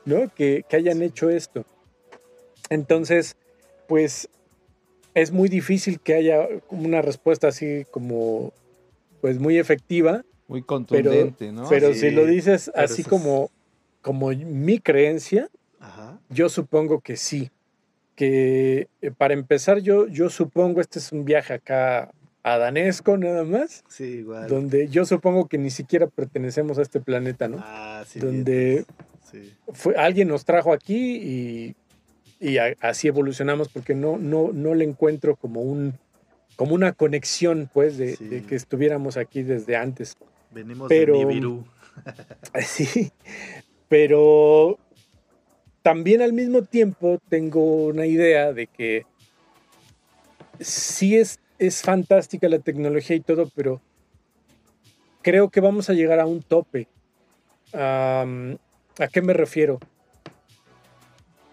¿no? 0.06 0.34
que, 0.34 0.66
que 0.68 0.78
hayan 0.78 1.02
hecho 1.02 1.30
esto? 1.30 1.66
Entonces, 2.70 3.36
pues 3.88 4.30
es 5.22 5.32
muy 5.32 5.50
difícil 5.50 6.00
que 6.00 6.14
haya 6.14 6.48
una 6.70 7.02
respuesta 7.02 7.48
así 7.48 7.86
como, 7.92 8.54
pues 9.22 9.40
muy 9.40 9.58
efectiva, 9.58 10.24
Muy 10.48 10.62
contundente, 10.62 11.52
¿no? 11.52 11.68
pero 11.70 11.94
Sí, 11.94 12.00
si 12.02 12.12
lo 12.12 12.26
dices 12.26 12.70
pero 12.74 12.86
así 12.86 13.02
es- 13.02 13.08
como, 13.08 13.50
como 14.02 14.30
mi 14.30 14.80
creencia, 14.80 15.50
Ajá. 15.80 16.20
yo 16.30 16.50
supongo 16.50 17.02
que 17.02 17.18
sí. 17.18 17.50
Que 18.16 18.88
eh, 19.02 19.12
para 19.12 19.34
empezar, 19.36 19.80
yo, 19.80 20.08
yo 20.08 20.30
supongo, 20.30 20.82
este 20.82 20.98
es 21.00 21.12
un 21.12 21.24
viaje 21.26 21.54
acá 21.54 22.12
a 22.44 22.58
Danesco 22.58 23.18
nada 23.18 23.44
más, 23.44 23.84
Sí, 23.90 24.04
igual. 24.06 24.48
donde 24.48 24.88
yo 24.88 25.06
supongo 25.06 25.48
que 25.48 25.58
ni 25.58 25.70
siquiera 25.70 26.08
pertenecemos 26.08 26.78
a 26.80 26.82
este 26.82 27.00
planeta, 27.00 27.48
¿no? 27.48 27.58
Ah, 27.62 28.04
sí. 28.08 28.20
donde 28.20 28.86
Sí. 29.32 29.54
fue, 29.74 29.96
alguien 29.96 30.30
nos 30.30 30.46
trajo 30.46 30.72
aquí 30.74 31.18
y, 31.18 31.76
y 32.40 32.58
a- 32.58 32.76
así 32.82 33.08
evolucionamos 33.08 33.70
porque 33.70 33.96
no, 33.96 34.18
no, 34.18 34.52
no 34.54 34.74
le 34.76 34.86
encuentro 34.86 35.36
como 35.36 35.62
un 35.62 35.94
como 36.56 36.74
una 36.74 36.92
conexión 36.94 37.70
pues 37.72 37.98
de, 37.98 38.16
Sí. 38.16 38.26
de 38.28 38.42
que 38.42 38.56
estuviéramos 38.56 39.16
aquí 39.16 39.44
desde 39.44 39.76
antes. 39.76 40.16
Venimos 40.52 40.90
Pero- 40.90 41.18
de 41.20 41.26
Nibiru. 41.26 41.66
Sí, 42.66 43.12
pero 43.88 44.78
también 45.82 46.22
al 46.22 46.34
mismo 46.34 46.64
tiempo 46.64 47.20
tengo 47.30 47.86
una 47.88 48.06
idea 48.06 48.54
de 48.54 48.68
que 48.68 49.06
sí 50.60 51.16
es, 51.18 51.40
es 51.60 51.82
fantástica 51.82 52.50
la 52.50 52.60
tecnología 52.60 53.16
y 53.16 53.22
todo, 53.22 53.50
pero 53.56 53.82
creo 55.22 55.50
que 55.50 55.60
vamos 55.62 55.90
a 55.90 55.94
llegar 55.94 56.20
a 56.20 56.26
un 56.26 56.42
tope. 56.44 56.88
¿A 57.74 58.26
qué 59.12 59.22
me 59.22 59.34
refiero? 59.34 59.80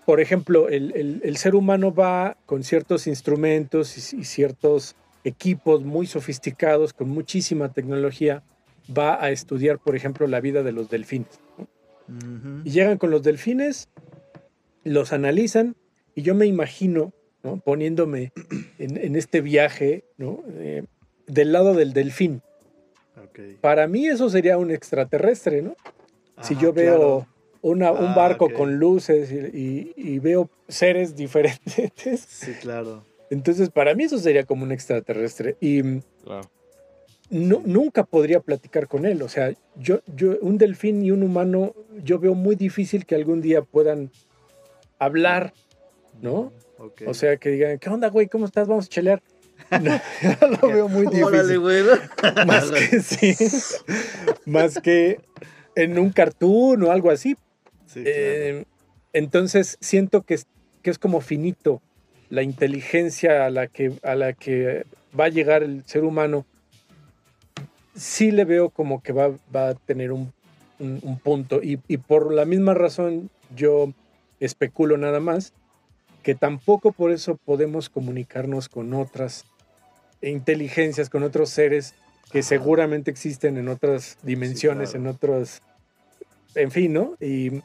Por 0.06 0.20
ejemplo, 0.20 0.68
el, 0.68 0.92
el- 0.96 1.20
el 1.24 1.36
ser 1.36 1.54
humano 1.54 1.92
va 1.94 2.36
con 2.46 2.62
ciertos 2.62 3.06
instrumentos 3.06 4.12
y, 4.12 4.20
y 4.20 4.24
ciertos 4.24 4.96
equipos 5.24 5.82
muy 5.84 6.06
sofisticados, 6.06 6.92
con 6.92 7.08
muchísima 7.08 7.72
tecnología, 7.72 8.42
va 8.96 9.22
a 9.22 9.30
estudiar, 9.30 9.78
por 9.78 9.96
ejemplo, 9.96 10.26
la 10.26 10.40
vida 10.40 10.62
de 10.62 10.72
los 10.72 10.90
delfines. 10.90 11.40
Ujú. 12.08 12.60
Y 12.64 12.70
llegan 12.70 12.98
con 12.98 13.10
los 13.10 13.22
delfines, 13.22 13.88
los 14.84 15.12
analizan, 15.14 15.74
y 16.14 16.20
yo 16.22 16.34
me 16.34 16.44
imagino, 16.46 17.12
¿no? 17.42 17.56
poniéndome 17.58 18.32
en, 18.78 18.98
en 18.98 19.16
este 19.16 19.40
viaje, 19.40 20.04
¿no? 20.18 20.42
Eh, 20.50 20.84
del 21.26 21.52
lado 21.52 21.72
del 21.72 21.94
delfín. 21.94 22.42
Ok. 23.16 23.40
Para 23.62 23.86
mí 23.88 24.06
eso 24.06 24.28
sería 24.28 24.58
un 24.58 24.70
extraterrestre, 24.70 25.62
¿no? 25.62 25.74
si 26.42 26.52
Ajá, 26.54 26.62
yo 26.62 26.72
veo 26.74 26.96
claro. 26.98 27.26
Una- 27.64 27.92
un 27.92 28.08
Ah, 28.08 28.14
barco 28.14 28.50
con 28.52 28.76
luces 28.78 29.30
y, 29.32 29.36
y- 29.58 29.92
y 29.96 30.18
veo 30.18 30.50
seres 30.68 31.16
diferentes, 31.16 32.20
Sí, 32.28 32.52
claro. 32.60 33.04
entonces 33.30 33.70
para 33.70 33.94
mí 33.94 34.04
eso 34.04 34.18
sería 34.18 34.44
como 34.44 34.64
un 34.64 34.72
extraterrestre. 34.72 35.56
Y 35.60 35.82
mm, 35.82 36.02
Claro. 36.24 36.50
nunca 37.30 38.04
podría 38.04 38.40
platicar 38.40 38.86
con 38.86 39.06
él. 39.06 39.22
O 39.22 39.28
sea, 39.28 39.52
yo, 39.76 40.00
yo, 40.14 40.36
un 40.42 40.58
delfín 40.58 41.02
y 41.02 41.10
un 41.10 41.22
humano, 41.22 41.74
yo 42.02 42.18
veo 42.18 42.34
muy 42.34 42.54
difícil 42.54 43.06
que 43.06 43.14
algún 43.14 43.40
día 43.40 43.62
puedan 43.62 44.10
hablar, 44.98 45.52
¿no? 46.20 46.52
O 47.06 47.14
sea, 47.14 47.36
que 47.38 47.48
digan, 47.50 47.78
¿qué 47.78 47.88
onda, 47.88 48.08
güey? 48.08 48.28
¿Cómo 48.28 48.44
estás? 48.44 48.68
Vamos 48.68 48.86
a 48.86 48.88
chelear. 48.88 49.22
No, 49.70 50.58
lo 50.60 50.68
veo 50.68 50.88
muy 50.88 51.06
Órale, 51.06 51.54
difícil. 51.54 51.60
güey. 51.60 51.82
Más 52.46 52.70
que 52.70 53.00
sí. 53.00 53.34
Más 54.44 54.78
que 54.80 55.20
en 55.76 55.98
un 55.98 56.10
cartoon 56.10 56.82
o 56.82 56.90
algo 56.92 57.10
así. 57.10 57.36
Sí, 57.94 58.02
claro. 58.02 58.14
Eh, 58.16 58.64
entonces 59.12 59.78
siento 59.80 60.22
que 60.22 60.34
es, 60.34 60.46
que 60.82 60.90
es 60.90 60.98
como 60.98 61.20
finito 61.20 61.80
la 62.30 62.42
inteligencia 62.42 63.46
a 63.46 63.50
la, 63.50 63.68
que, 63.68 63.92
a 64.02 64.14
la 64.14 64.32
que 64.32 64.84
va 65.18 65.26
a 65.26 65.28
llegar 65.28 65.62
el 65.62 65.84
ser 65.86 66.04
humano. 66.04 66.44
Sí 67.94 68.32
le 68.32 68.44
veo 68.44 68.70
como 68.70 69.02
que 69.02 69.12
va, 69.12 69.30
va 69.54 69.68
a 69.68 69.74
tener 69.74 70.10
un, 70.12 70.32
un- 70.80 70.98
un 71.02 71.18
punto. 71.18 71.62
Y, 71.62 71.78
y 71.86 71.98
por 71.98 72.32
la 72.32 72.44
misma 72.44 72.74
razón 72.74 73.30
yo 73.54 73.92
especulo 74.40 74.96
nada 74.98 75.20
más 75.20 75.52
que 76.24 76.34
tampoco 76.34 76.90
por 76.92 77.12
eso 77.12 77.36
podemos 77.36 77.88
comunicarnos 77.90 78.68
con 78.68 78.94
otras 78.94 79.44
inteligencias, 80.22 81.10
con 81.10 81.22
otros 81.22 81.50
seres 81.50 81.94
que 82.32 82.42
seguramente 82.42 83.10
existen 83.10 83.58
en 83.58 83.68
otras 83.68 84.16
dimensiones, 84.22 84.90
claro. 84.90 85.04
en 85.04 85.14
otros, 85.14 85.60
en 86.54 86.70
fin, 86.70 86.94
¿no? 86.94 87.14
Y 87.20 87.62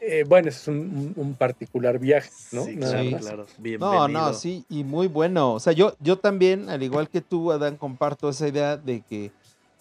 eh, 0.00 0.24
bueno, 0.26 0.48
es 0.48 0.66
un, 0.66 1.36
particular 1.38 1.98
viaje, 1.98 2.30
¿no? 2.52 2.64
Sí, 2.64 2.76
Nada 2.76 2.94
claro, 2.94 3.10
más. 3.10 3.20
claro. 3.22 3.46
Bienvenido. 3.58 3.98
No, 3.98 4.08
no, 4.08 4.32
sí, 4.32 4.64
y 4.68 4.84
muy 4.84 5.06
bueno. 5.08 5.54
O 5.54 5.60
sea, 5.60 5.72
yo, 5.72 5.94
yo 6.00 6.18
también, 6.18 6.68
al 6.68 6.82
igual 6.82 7.08
que 7.08 7.20
tú, 7.20 7.52
Adán, 7.52 7.76
comparto 7.76 8.28
esa 8.28 8.48
idea 8.48 8.76
de 8.76 9.02
que 9.02 9.30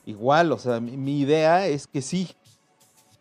igual, 0.05 0.51
o 0.51 0.57
sea, 0.57 0.79
mi, 0.79 0.97
mi 0.97 1.19
idea 1.21 1.67
es 1.67 1.87
que 1.87 2.01
sí. 2.01 2.29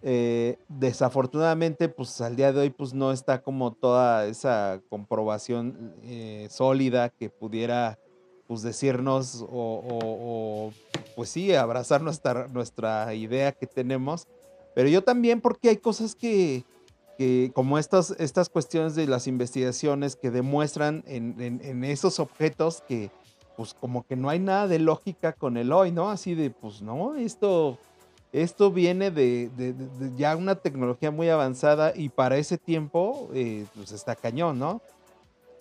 Eh, 0.01 0.57
desafortunadamente, 0.69 1.89
pues 1.89 2.21
al 2.21 2.37
día 2.37 2.53
de 2.53 2.61
hoy, 2.61 2.71
pues 2.71 2.95
no 2.95 3.11
está 3.11 3.41
como 3.43 3.73
toda 3.73 4.27
esa 4.27 4.81
comprobación 4.89 5.93
eh, 6.05 6.47
sólida 6.51 7.09
que 7.09 7.31
pudiera, 7.31 7.99
pues 8.47 8.63
decirnos 8.63 9.43
o, 9.43 9.47
o- 9.49 10.69
o, 10.69 10.73
pues 11.17 11.31
sí, 11.31 11.53
abrazar 11.55 12.01
nuestra, 12.01 12.47
nuestra 12.49 13.13
idea 13.15 13.51
que 13.53 13.67
tenemos. 13.67 14.27
Pero 14.75 14.89
yo 14.89 15.03
también, 15.03 15.41
porque 15.41 15.71
hay 15.71 15.77
cosas 15.79 16.15
que, 16.15 16.63
que 17.19 17.51
como 17.53 17.79
estas, 17.79 18.13
estas 18.13 18.49
cuestiones 18.49 18.95
de 18.95 19.09
las 19.09 19.27
investigaciones 19.27 20.15
que 20.15 20.31
demuestran 20.31 21.03
en, 21.09 21.83
esos 21.85 22.21
objetos 22.21 22.81
que 22.87 23.11
pues 23.57 23.75
como 23.75 24.07
que 24.07 24.15
no 24.15 24.29
hay 24.29 24.39
nada 24.39 24.69
de 24.69 24.79
lógica 24.79 25.33
con 25.33 25.57
el 25.57 25.73
hoy, 25.73 25.91
¿no? 25.91 26.11
Así 26.11 26.37
de, 26.37 26.51
pues 26.51 26.81
no, 26.81 27.17
esto, 27.17 27.77
esto 28.31 28.71
viene 28.71 29.11
de, 29.11 29.51
ya 30.17 30.37
una 30.37 30.55
tecnología 30.55 31.11
muy 31.11 31.29
avanzada 31.29 31.93
y 31.93 32.09
para 32.09 32.37
ese 32.37 32.57
tiempo 32.57 33.29
eh, 33.35 33.67
pues 33.75 33.91
está 33.91 34.15
cañón, 34.15 34.61
¿no? 34.61 34.81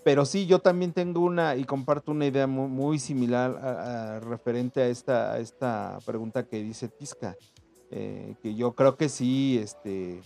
Pero 0.04 0.26
sí, 0.26 0.46
yo 0.46 0.60
también 0.60 0.94
tengo 0.94 1.22
una 1.22 1.56
y 1.56 1.64
comparto 1.64 2.12
una 2.12 2.28
idea 2.28 2.46
muy, 2.46 3.00
similar 3.00 4.22
referente 4.24 4.82
a 4.82 4.88
esta, 4.90 5.40
esta 5.40 5.98
pregunta 6.06 6.44
que 6.44 6.62
dice 6.62 6.88
Tisca. 6.88 7.36
eh, 7.90 8.36
que 8.44 8.54
yo 8.54 8.74
creo 8.74 8.96
que 8.96 9.10
sí, 9.10 9.60
este, 9.62 10.22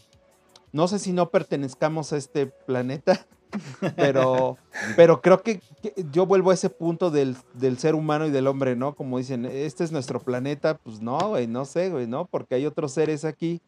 no 0.71 0.87
sé 0.87 0.99
si 0.99 1.11
no 1.13 1.29
pertenezcamos 1.29 2.13
a 2.13 2.17
este 2.17 2.47
planeta, 2.47 3.25
pero, 3.95 4.57
pero 4.95 5.21
creo 5.21 5.41
que, 5.41 5.59
que 5.81 5.93
yo 6.11 6.25
vuelvo 6.25 6.51
a 6.51 6.53
ese 6.53 6.69
punto 6.69 7.11
del, 7.11 7.35
del 7.53 7.77
ser 7.77 7.95
humano 7.95 8.25
y 8.25 8.31
del 8.31 8.47
hombre, 8.47 8.75
¿no? 8.75 8.95
Como 8.95 9.17
dicen, 9.17 9.45
este 9.45 9.83
es 9.83 9.91
nuestro 9.91 10.19
planeta, 10.19 10.77
pues 10.77 11.01
no, 11.01 11.17
güey, 11.29 11.47
no 11.47 11.65
sé, 11.65 11.89
güey, 11.89 12.07
¿no? 12.07 12.25
Porque 12.25 12.55
hay 12.55 12.65
otros 12.65 12.93
seres 12.93 13.25
aquí 13.25 13.61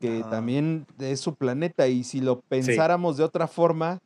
que 0.00 0.22
también 0.30 0.86
es 0.98 1.20
su 1.20 1.34
planeta 1.34 1.88
y 1.88 2.04
si 2.04 2.20
lo 2.20 2.40
pensáramos 2.42 3.16
de 3.16 3.24
otra 3.24 3.46
forma, 3.48 4.00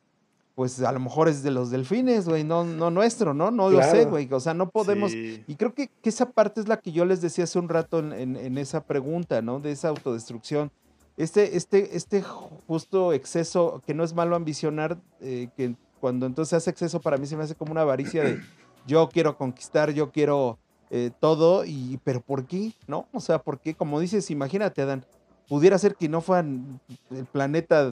pues 0.55 0.81
a 0.81 0.91
lo 0.91 0.99
mejor 1.01 1.27
es 1.27 1.43
de 1.43 1.51
los 1.51 1.69
delfines, 1.69 2.27
güey, 2.27 2.43
no, 2.45 2.63
no 2.63 2.89
nuestro, 2.91 3.33
¿no? 3.33 3.51
No 3.51 3.69
lo 3.69 3.77
sé, 3.91 4.05
güey, 4.05 4.27
o 4.31 4.39
sea, 4.39 4.53
no 4.53 4.69
podemos... 4.69 5.11
Sí. 5.11 5.43
Y 5.47 5.55
creo 5.55 5.73
que, 5.73 5.89
que 6.01 6.09
esa 6.09 6.29
parte 6.31 6.61
es 6.61 6.67
la 6.69 6.77
que 6.77 6.91
yo 6.93 7.03
les 7.05 7.21
decía 7.21 7.43
hace 7.43 7.59
un 7.59 7.67
rato 7.69 7.99
en, 7.99 8.13
en- 8.13 8.35
en 8.37 8.57
esa 8.57 8.83
pregunta, 8.85 9.41
¿no? 9.41 9.59
De 9.59 9.71
esa 9.71 9.89
autodestrucción. 9.89 10.71
Este, 11.17 11.55
este, 11.57 11.95
este 11.95 12.21
justo 12.23 13.13
exceso, 13.13 13.81
que 13.85 13.93
no 13.93 14.03
es 14.03 14.13
malo 14.13 14.35
ambicionar, 14.35 14.97
eh, 15.19 15.49
que 15.55 15.75
cuando 15.99 16.25
entonces 16.25 16.53
hace 16.53 16.69
exceso 16.71 16.99
para 16.99 17.17
mí 17.17 17.27
se 17.27 17.37
me 17.37 17.43
hace 17.43 17.55
como 17.55 17.71
una 17.71 17.81
avaricia 17.81 18.23
de 18.23 18.39
yo 18.87 19.09
quiero 19.09 19.37
conquistar, 19.37 19.91
yo 19.91 20.11
quiero 20.11 20.57
eh, 20.89 21.11
todo, 21.19 21.63
y 21.65 21.99
pero 22.03 22.21
¿por 22.21 22.45
qué? 22.45 22.73
¿No? 22.87 23.07
O 23.13 23.19
sea, 23.19 23.39
¿por 23.39 23.59
qué? 23.59 23.73
Como 23.75 23.99
dices, 23.99 24.31
imagínate, 24.31 24.81
Adán, 24.81 25.05
pudiera 25.47 25.77
ser 25.77 25.95
que 25.95 26.09
no 26.09 26.21
fueran 26.21 26.79
el 27.11 27.25
planeta 27.25 27.91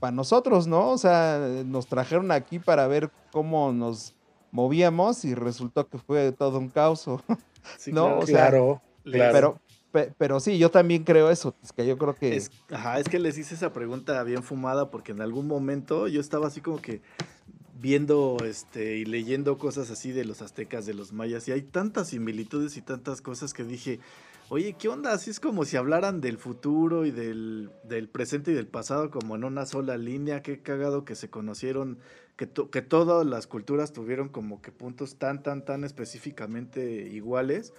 para 0.00 0.12
nosotros, 0.12 0.66
¿no? 0.66 0.90
O 0.90 0.98
sea, 0.98 1.38
nos 1.66 1.86
trajeron 1.86 2.30
aquí 2.32 2.58
para 2.58 2.86
ver 2.86 3.10
cómo 3.32 3.72
nos 3.72 4.14
movíamos 4.50 5.24
y 5.24 5.34
resultó 5.34 5.86
que 5.88 5.98
fue 5.98 6.32
todo 6.32 6.58
un 6.58 6.68
caos. 6.68 7.06
o- 7.08 7.20
Sí, 7.78 7.92
No, 7.92 8.20
claro. 8.20 8.20
o 8.20 8.26
sea, 8.26 8.82
Claro. 9.04 9.32
Pero, 9.32 9.60
pero 9.92 10.40
sí, 10.40 10.58
yo 10.58 10.70
también 10.70 11.04
creo 11.04 11.30
eso, 11.30 11.54
es 11.62 11.72
que 11.72 11.86
yo 11.86 11.98
creo 11.98 12.14
que... 12.14 12.36
Es, 12.36 12.50
ajá, 12.70 12.98
es 12.98 13.08
que 13.08 13.18
les 13.18 13.36
hice 13.38 13.54
esa 13.54 13.72
pregunta 13.72 14.22
bien 14.24 14.42
fumada 14.42 14.90
porque 14.90 15.12
en 15.12 15.20
algún 15.20 15.46
momento 15.46 16.08
yo 16.08 16.20
estaba 16.20 16.46
así 16.46 16.60
como 16.60 16.80
que 16.80 17.02
viendo 17.80 18.38
este 18.44 18.98
y 18.98 19.04
leyendo 19.04 19.58
cosas 19.58 19.90
así 19.90 20.12
de 20.12 20.24
los 20.24 20.40
aztecas, 20.40 20.86
de 20.86 20.94
los 20.94 21.12
mayas, 21.12 21.48
y 21.48 21.52
hay 21.52 21.62
tantas 21.62 22.08
similitudes 22.08 22.76
y 22.76 22.82
tantas 22.82 23.20
cosas 23.20 23.52
que 23.52 23.64
dije, 23.64 23.98
oye, 24.48 24.74
¿qué 24.78 24.88
onda? 24.88 25.12
Así 25.12 25.30
es 25.30 25.40
como 25.40 25.64
si 25.64 25.76
hablaran 25.76 26.20
del 26.20 26.38
futuro 26.38 27.04
y 27.04 27.10
del, 27.10 27.70
del 27.84 28.08
presente 28.08 28.52
y 28.52 28.54
del 28.54 28.68
pasado 28.68 29.10
como 29.10 29.34
en 29.34 29.44
una 29.44 29.66
sola 29.66 29.96
línea, 29.96 30.42
qué 30.42 30.60
cagado 30.60 31.04
que 31.04 31.16
se 31.16 31.28
conocieron, 31.28 31.98
que, 32.36 32.48
que 32.70 32.82
todas 32.82 33.26
las 33.26 33.46
culturas 33.46 33.92
tuvieron 33.92 34.28
como 34.28 34.62
que 34.62 34.70
puntos 34.70 35.16
tan, 35.16 35.42
tan, 35.42 35.64
tan 35.64 35.84
específicamente 35.84 37.08
iguales. 37.08 37.72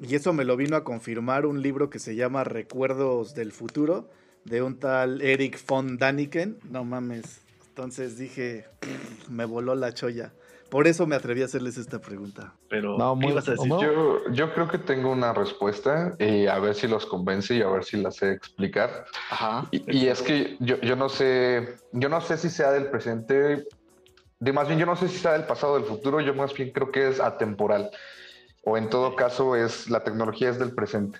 Y 0.00 0.14
eso 0.14 0.32
me 0.32 0.44
lo 0.44 0.56
vino 0.56 0.76
a 0.76 0.84
confirmar 0.84 1.46
un 1.46 1.62
libro 1.62 1.88
que 1.90 1.98
se 1.98 2.14
llama 2.16 2.44
Recuerdos 2.44 3.34
del 3.34 3.52
Futuro, 3.52 4.08
de 4.44 4.62
un 4.62 4.78
tal 4.78 5.22
Eric 5.22 5.58
von 5.66 5.96
Daniken. 5.96 6.58
No 6.70 6.84
mames. 6.84 7.40
Entonces 7.68 8.18
dije, 8.18 8.66
"Pff, 8.80 9.28
me 9.30 9.44
voló 9.44 9.74
la 9.74 9.92
cholla. 9.92 10.32
Por 10.70 10.88
eso 10.88 11.06
me 11.06 11.14
atreví 11.14 11.42
a 11.42 11.44
hacerles 11.44 11.76
esta 11.76 12.00
pregunta. 12.00 12.54
Pero, 12.68 12.98
No, 12.98 13.14
¿qué 13.14 13.20
muy- 13.26 13.32
ibas 13.32 13.48
a 13.48 13.52
decir? 13.52 13.68
Yo, 13.68 14.28
yo 14.32 14.52
creo 14.54 14.66
que 14.68 14.78
tengo 14.78 15.10
una 15.12 15.32
respuesta 15.32 16.14
y 16.18 16.46
a 16.46 16.58
ver 16.58 16.74
si 16.74 16.88
los 16.88 17.06
convence 17.06 17.54
y 17.54 17.62
a 17.62 17.68
ver 17.68 17.84
si 17.84 17.96
la 18.02 18.10
sé 18.10 18.32
explicar. 18.32 19.04
Ajá. 19.30 19.68
Y, 19.70 19.96
y 19.98 20.08
es 20.08 20.20
que 20.22 20.56
yo, 20.58 20.80
yo 20.80 20.96
no 20.96 21.08
sé, 21.08 21.76
yo 21.92 22.08
no 22.08 22.20
sé 22.20 22.36
si 22.38 22.50
sea 22.50 22.72
del 22.72 22.86
presente, 22.90 23.66
de 24.40 24.52
más 24.52 24.66
bien 24.66 24.80
yo 24.80 24.86
no 24.86 24.96
sé 24.96 25.08
si 25.08 25.18
sea 25.18 25.32
del 25.34 25.44
pasado 25.44 25.74
o 25.74 25.76
del 25.78 25.84
futuro, 25.86 26.20
yo 26.20 26.34
más 26.34 26.52
bien 26.54 26.70
creo 26.72 26.90
que 26.90 27.08
es 27.08 27.20
atemporal. 27.20 27.90
O 28.64 28.76
en 28.76 28.88
todo 28.88 29.16
caso 29.16 29.56
es 29.56 29.90
la 29.90 30.04
tecnología 30.04 30.50
es 30.50 30.58
del 30.58 30.74
presente. 30.74 31.18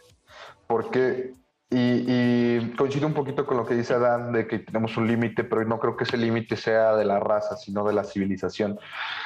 Porque, 0.66 1.32
y, 1.70 2.04
y 2.06 2.74
coincido 2.76 3.06
un 3.06 3.14
poquito 3.14 3.46
con 3.46 3.56
lo 3.56 3.66
que 3.66 3.74
dice 3.74 3.94
Adán 3.94 4.32
de 4.32 4.46
que 4.46 4.60
tenemos 4.60 4.96
un 4.96 5.06
límite, 5.06 5.44
pero 5.44 5.64
no 5.64 5.78
creo 5.78 5.96
que 5.96 6.04
ese 6.04 6.16
límite 6.16 6.56
sea 6.56 6.96
de 6.96 7.04
la 7.04 7.20
raza, 7.20 7.56
sino 7.56 7.84
de 7.84 7.92
la 7.92 8.04
civilización. 8.04 8.78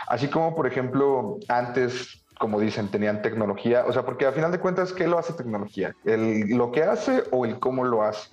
Así 0.08 0.28
como, 0.28 0.54
por 0.56 0.66
ejemplo, 0.66 1.38
antes, 1.48 2.24
como 2.38 2.58
dicen, 2.58 2.88
tenían 2.88 3.22
tecnología, 3.22 3.84
o 3.86 3.92
sea, 3.92 4.04
porque 4.04 4.26
a 4.26 4.32
final 4.32 4.50
de 4.50 4.58
cuentas, 4.58 4.92
¿qué 4.92 5.06
lo 5.06 5.18
hace 5.18 5.32
tecnología? 5.34 5.94
¿El, 6.04 6.48
¿Lo 6.56 6.72
que 6.72 6.82
hace 6.82 7.22
o 7.30 7.44
el 7.44 7.60
cómo 7.60 7.84
lo 7.84 8.02
hace? 8.02 8.30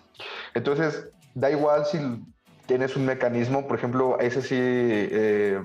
Entonces, 0.54 1.10
da 1.36 1.52
igual 1.52 1.86
si 1.86 2.00
tienes 2.66 2.96
un 2.96 3.06
mecanismo, 3.06 3.68
por 3.68 3.78
ejemplo, 3.78 4.18
ese 4.20 4.42
sí, 4.42 4.56
eh, 4.58 5.62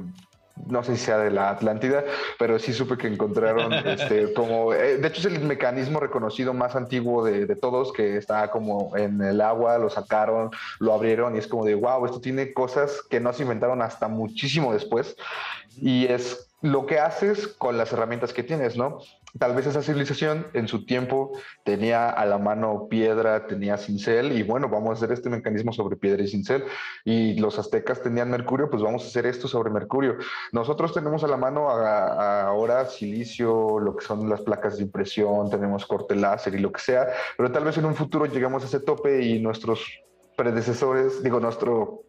no 0.66 0.82
sé 0.82 0.96
si 0.96 1.04
sea 1.04 1.18
de 1.18 1.30
la 1.30 1.50
Atlántida, 1.50 2.04
pero 2.38 2.58
sí 2.58 2.72
supe 2.72 2.96
que 2.96 3.06
encontraron 3.06 3.72
este, 3.86 4.32
como, 4.32 4.72
eh, 4.72 4.98
de 4.98 5.08
hecho 5.08 5.20
es 5.20 5.34
el 5.34 5.40
mecanismo 5.40 6.00
reconocido 6.00 6.54
más 6.54 6.76
antiguo 6.76 7.24
de, 7.24 7.46
de 7.46 7.56
todos, 7.56 7.92
que 7.92 8.16
está 8.16 8.50
como 8.50 8.96
en 8.96 9.20
el 9.22 9.40
agua, 9.40 9.78
lo 9.78 9.90
sacaron, 9.90 10.50
lo 10.78 10.92
abrieron 10.94 11.36
y 11.36 11.38
es 11.38 11.46
como 11.46 11.64
de, 11.64 11.74
wow, 11.74 12.04
esto 12.06 12.20
tiene 12.20 12.52
cosas 12.52 13.02
que 13.08 13.20
no 13.20 13.32
se 13.32 13.42
inventaron 13.42 13.82
hasta 13.82 14.08
muchísimo 14.08 14.72
después 14.72 15.16
y 15.76 16.06
es 16.06 16.50
lo 16.62 16.84
que 16.84 16.98
haces 16.98 17.48
con 17.48 17.78
las 17.78 17.92
herramientas 17.92 18.34
que 18.34 18.42
tienes, 18.42 18.76
¿no? 18.76 18.98
Tal 19.38 19.54
vez 19.54 19.66
esa 19.66 19.80
civilización 19.80 20.46
en 20.52 20.68
su 20.68 20.84
tiempo 20.84 21.32
tenía 21.64 22.10
a 22.10 22.26
la 22.26 22.36
mano 22.36 22.88
piedra, 22.90 23.46
tenía 23.46 23.78
cincel 23.78 24.32
y 24.32 24.42
bueno, 24.42 24.68
vamos 24.68 24.90
a 24.90 24.92
hacer 24.94 25.12
este 25.12 25.30
mecanismo 25.30 25.72
sobre 25.72 25.96
piedra 25.96 26.22
y 26.22 26.28
cincel 26.28 26.64
y 27.04 27.38
los 27.38 27.58
aztecas 27.58 28.02
tenían 28.02 28.30
mercurio, 28.30 28.68
pues 28.68 28.82
vamos 28.82 29.04
a 29.04 29.06
hacer 29.06 29.26
esto 29.26 29.48
sobre 29.48 29.70
mercurio. 29.70 30.16
Nosotros 30.52 30.92
tenemos 30.92 31.24
a 31.24 31.28
la 31.28 31.36
mano 31.36 31.70
ahora 31.70 32.84
silicio, 32.86 33.78
lo 33.78 33.96
que 33.96 34.04
son 34.04 34.28
las 34.28 34.42
placas 34.42 34.76
de 34.76 34.82
impresión, 34.82 35.48
tenemos 35.48 35.86
corte 35.86 36.14
láser 36.14 36.54
y 36.56 36.58
lo 36.58 36.72
que 36.72 36.80
sea, 36.80 37.06
pero 37.38 37.50
tal 37.52 37.64
vez 37.64 37.78
en 37.78 37.86
un 37.86 37.94
futuro 37.94 38.26
llegamos 38.26 38.64
a 38.64 38.66
ese 38.66 38.80
tope 38.80 39.22
y 39.22 39.40
nuestros 39.40 39.80
predecesores, 40.36 41.22
digo, 41.22 41.38
nuestro 41.40 42.02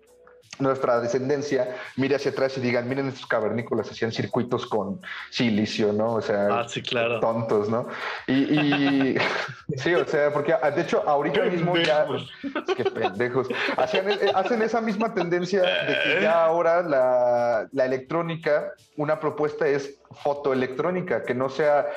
nuestra 0.60 1.00
descendencia 1.00 1.76
mire 1.96 2.16
hacia 2.16 2.32
atrás 2.32 2.58
y 2.58 2.62
digan, 2.62 2.88
miren 2.88 3.08
estos 3.08 3.26
cavernícolas 3.26 3.90
hacían 3.90 4.12
circuitos 4.12 4.66
con 4.68 5.02
silicio, 5.30 5.94
¿no? 5.94 6.14
O 6.16 6.22
sea, 6.22 6.48
Ah, 6.52 6.66
sí, 6.68 6.82
claro. 6.82 7.20
tontos, 7.20 7.70
¿no? 7.70 7.88
Y, 8.28 8.34
y- 8.60 9.16
sí, 9.78 9.94
o 9.96 10.06
sea, 10.06 10.32
porque 10.32 10.54
ah, 10.54 10.72
de 10.72 10.82
hecho 10.82 11.04
ahorita 11.08 11.44
mismo 11.46 11.78
ya, 11.78 12.06
qué 12.76 12.84
pendejos, 12.86 13.48
hacían, 13.78 14.10
eh, 14.10 14.32
hacen 14.36 14.62
esa 14.62 14.82
misma 14.82 15.14
tendencia 15.14 15.62
de 15.62 15.98
que 16.04 16.22
ya 16.22 16.44
ahora 16.46 16.82
la, 16.82 17.68
la 17.72 17.86
electrónica, 17.86 18.74
una 18.98 19.20
propuesta 19.20 19.68
es 19.68 20.01
fotoelectrónica, 20.14 21.24
que 21.24 21.34
no 21.34 21.50
sea, 21.50 21.88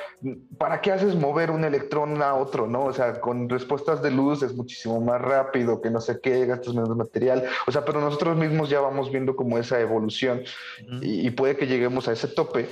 ¿para 0.59 0.81
qué 0.81 0.93
haces 0.93 1.15
mover 1.15 1.51
un 1.51 1.65
electrón 1.65 2.23
a 2.23 2.35
otro, 2.35 2.67
no? 2.67 2.85
O 2.85 2.93
sea, 2.93 3.21
con 3.21 3.49
respuestas 3.49 4.03
de 4.03 4.11
luz 4.11 4.43
es 4.43 4.55
muchísimo 4.55 5.01
más 5.01 5.21
rápido, 5.21 5.81
que 5.81 5.91
no 5.91 6.01
sé 6.01 6.21
qué, 6.23 6.47
gastas 6.47 6.75
menos 6.75 6.97
material, 6.97 7.45
o 7.67 7.73
sea, 7.73 7.85
pero 7.85 8.01
nosotros 8.01 8.37
mismos 8.37 8.69
ya 8.69 8.81
vamos 8.81 9.11
viendo 9.11 9.37
como 9.37 9.59
esa 9.59 9.81
evolución 9.81 10.43
y, 11.01 11.27
y 11.27 11.31
puede 11.31 11.57
que 11.57 11.67
lleguemos 11.67 12.09
a 12.09 12.13
ese 12.13 12.29
tope 12.29 12.69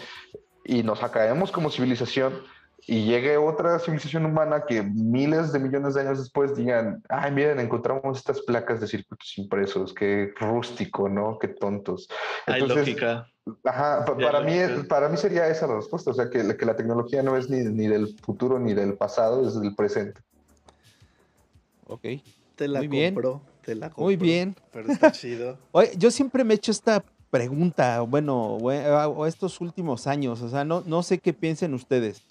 y 0.64 0.82
nos 0.82 1.02
acaemos 1.02 1.50
como 1.50 1.70
civilización 1.70 2.42
y 2.86 3.04
llegue 3.04 3.36
otra 3.36 3.78
civilización 3.78 4.26
humana 4.26 4.64
que 4.66 4.82
miles 4.82 5.52
de 5.52 5.60
millones 5.60 5.94
de 5.94 6.00
años 6.00 6.18
después 6.18 6.56
digan, 6.56 7.02
ay, 7.08 7.30
miren, 7.30 7.60
encontramos 7.60 8.18
estas 8.18 8.40
placas 8.40 8.80
de 8.80 8.88
circuitos 8.88 9.38
impresos, 9.38 9.94
qué 9.94 10.32
rústico, 10.36 11.08
¿no? 11.08 11.38
Qué 11.38 11.48
tontos. 11.48 12.08
Hay 12.46 12.60
Entonces, 12.60 12.88
lógica. 12.88 13.28
Ajá, 13.64 14.04
pa- 14.04 14.16
para, 14.16 14.40
mí, 14.40 14.52
para 14.88 15.08
mí 15.08 15.16
sería 15.16 15.48
esa 15.48 15.66
la 15.66 15.74
respuesta, 15.76 16.10
o 16.10 16.14
sea, 16.14 16.30
que, 16.30 16.42
la- 16.44 16.56
que 16.56 16.64
la 16.64 16.76
tecnología 16.76 17.22
no 17.22 17.36
es 17.36 17.50
ni, 17.50 17.58
ni 17.64 17.88
del 17.88 18.16
futuro 18.20 18.58
ni 18.58 18.72
del 18.72 18.94
pasado, 18.94 19.46
es 19.46 19.60
del 19.60 19.74
presente. 19.74 20.20
Ok. 21.88 22.02
Te 22.56 22.68
la 22.68 22.80
Muy 22.80 22.88
bien. 22.88 23.14
compró, 23.14 23.42
te 23.64 23.74
la 23.74 23.88
compró. 23.88 24.04
Muy 24.04 24.16
bien. 24.16 24.54
Pero 24.72 24.92
está 24.92 25.10
chido. 25.12 25.58
Oye, 25.72 25.90
yo 25.98 26.10
siempre 26.10 26.44
me 26.44 26.54
he 26.54 26.56
hecho 26.56 26.70
esta 26.70 27.02
pregunta, 27.30 28.00
bueno, 28.02 28.56
o, 28.56 28.68
o 28.68 29.26
estos 29.26 29.60
últimos 29.60 30.06
años, 30.06 30.40
o 30.42 30.48
sea, 30.48 30.64
no, 30.64 30.82
no 30.86 31.02
sé 31.02 31.18
qué 31.18 31.32
piensen 31.32 31.74
ustedes. 31.74 32.22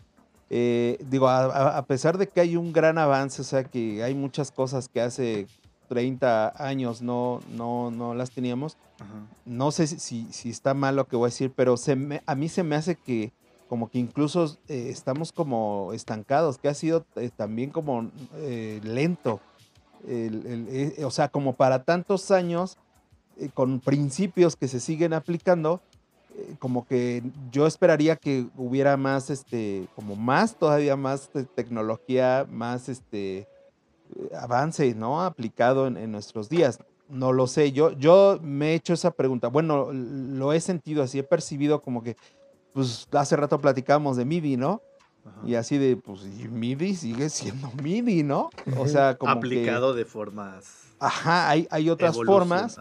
Eh, 0.49 0.97
digo, 1.09 1.27
a- 1.27 1.77
a 1.77 1.85
pesar 1.85 2.17
de 2.17 2.27
que 2.27 2.39
hay 2.39 2.55
un 2.55 2.71
gran 2.71 2.97
avance, 2.97 3.41
o 3.41 3.45
sea, 3.45 3.63
que 3.63 4.03
hay 4.03 4.13
muchas 4.13 4.51
cosas 4.51 4.87
que 4.87 5.01
hace 5.01 5.47
30 5.91 6.53
años 6.55 7.01
no, 7.01 7.41
no, 7.49 7.91
no 7.91 8.15
las 8.15 8.31
teníamos, 8.31 8.77
Ajá. 8.97 9.27
no 9.45 9.71
sé 9.71 9.87
si, 9.87 9.99
si, 9.99 10.25
si 10.31 10.49
está 10.49 10.73
mal 10.73 10.95
lo 10.95 11.03
que 11.05 11.17
voy 11.17 11.25
a 11.25 11.31
decir, 11.33 11.51
pero 11.53 11.75
se 11.75 11.97
me- 11.97 12.21
a 12.25 12.33
mí 12.33 12.47
se 12.47 12.63
me 12.63 12.77
hace 12.77 12.95
que 12.95 13.33
como 13.67 13.89
que 13.89 13.99
incluso 13.99 14.57
eh, 14.69 14.87
estamos 14.89 15.33
como 15.33 15.91
estancados, 15.91 16.57
que 16.59 16.69
ha 16.69 16.73
sido 16.73 17.03
eh, 17.17 17.29
también 17.35 17.71
como 17.71 18.09
eh, 18.37 18.79
lento. 18.85 19.41
El- 20.07 20.45
el- 20.47 20.67
eh, 20.97 21.03
o 21.03 21.11
sea, 21.11 21.27
como 21.27 21.51
para 21.53 21.83
tantos 21.83 22.31
años, 22.31 22.77
eh, 23.37 23.49
con 23.53 23.81
principios 23.81 24.55
que 24.55 24.69
se 24.69 24.79
siguen 24.79 25.11
aplicando, 25.13 25.81
eh, 26.37 26.55
como 26.59 26.85
que 26.85 27.21
yo 27.51 27.67
esperaría 27.67 28.15
que 28.15 28.45
hubiera 28.57 28.95
más, 28.95 29.29
este, 29.29 29.87
como 29.97 30.15
más, 30.15 30.55
todavía 30.55 30.95
más 30.95 31.27
te- 31.33 31.43
tecnología, 31.43 32.45
más, 32.49 32.87
este, 32.87 33.45
avance, 34.37 34.93
¿no? 34.95 35.21
Aplicado 35.23 35.87
en, 35.87 35.97
en 35.97 36.11
nuestros 36.11 36.49
días. 36.49 36.79
No 37.09 37.33
lo 37.33 37.45
sé, 37.47 37.71
yo, 37.73 37.91
yo 37.91 38.39
me 38.41 38.71
he 38.71 38.75
hecho 38.75 38.93
esa 38.93 39.11
pregunta. 39.11 39.47
Bueno, 39.49 39.91
lo 39.91 40.53
he 40.53 40.61
sentido 40.61 41.03
así, 41.03 41.19
he 41.19 41.23
percibido 41.23 41.81
como 41.81 42.03
que, 42.03 42.15
pues 42.73 43.07
hace 43.11 43.35
rato 43.35 43.59
platicamos 43.59 44.15
de 44.17 44.23
MIDI, 44.25 44.55
¿no? 44.57 44.81
Ajá. 45.25 45.41
Y 45.45 45.55
así 45.55 45.77
de, 45.77 45.97
pues, 45.97 46.21
y 46.23 46.47
MIDI 46.47 46.95
sigue 46.95 47.29
siendo 47.29 47.69
MIDI, 47.83 48.23
¿no? 48.23 48.49
O 48.77 48.87
sea, 48.87 49.15
como 49.17 49.33
que- 49.33 49.37
Aplicado 49.39 49.93
de 49.93 50.05
formas 50.05 50.77
Ajá, 51.03 51.49
hay, 51.49 51.67
hay 51.71 51.89
otras 51.89 52.15
formas, 52.15 52.77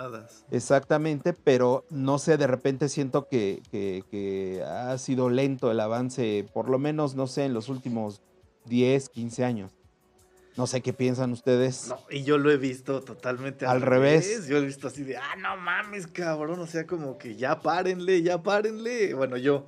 exactamente, 0.51 1.33
pero 1.33 1.85
no 1.89 2.18
sé, 2.18 2.37
de 2.37 2.47
repente 2.47 2.91
siento 2.91 3.26
que, 3.28 3.62
que- 3.70 4.05
que 4.11 4.62
ha 4.62 4.97
sido 4.99 5.31
lento 5.31 5.70
el 5.70 5.81
avance, 5.81 6.47
por 6.53 6.68
lo 6.68 6.78
menos, 6.78 7.14
no 7.14 7.26
sé, 7.26 7.47
en 7.47 7.55
los 7.55 7.68
últimos 7.70 8.20
10, 8.66 9.09
15 9.09 9.45
años. 9.45 9.72
No 10.57 10.67
sé 10.67 10.81
qué 10.83 10.93
piensan 10.93 11.33
ustedes. 11.33 11.89
No, 11.89 11.99
y 12.11 12.23
yo 12.25 12.37
lo 12.37 12.51
he 12.51 12.57
visto 12.57 13.01
totalmente 13.03 13.67
Al 13.67 13.81
revés. 13.81 14.47
Yo 14.49 14.59
he 14.59 14.65
visto 14.65 14.89
así 14.89 15.03
de, 15.05 15.17
ah, 15.17 15.37
no 15.39 15.57
mames, 15.57 16.07
cabrón. 16.07 16.59
O 16.61 16.67
sea, 16.67 16.87
como 16.87 17.17
que 17.19 17.37
ya 17.37 17.61
párenle, 17.61 18.23
ya 18.23 18.43
párenle. 18.43 19.15
Bueno, 19.15 19.37
yo, 19.37 19.65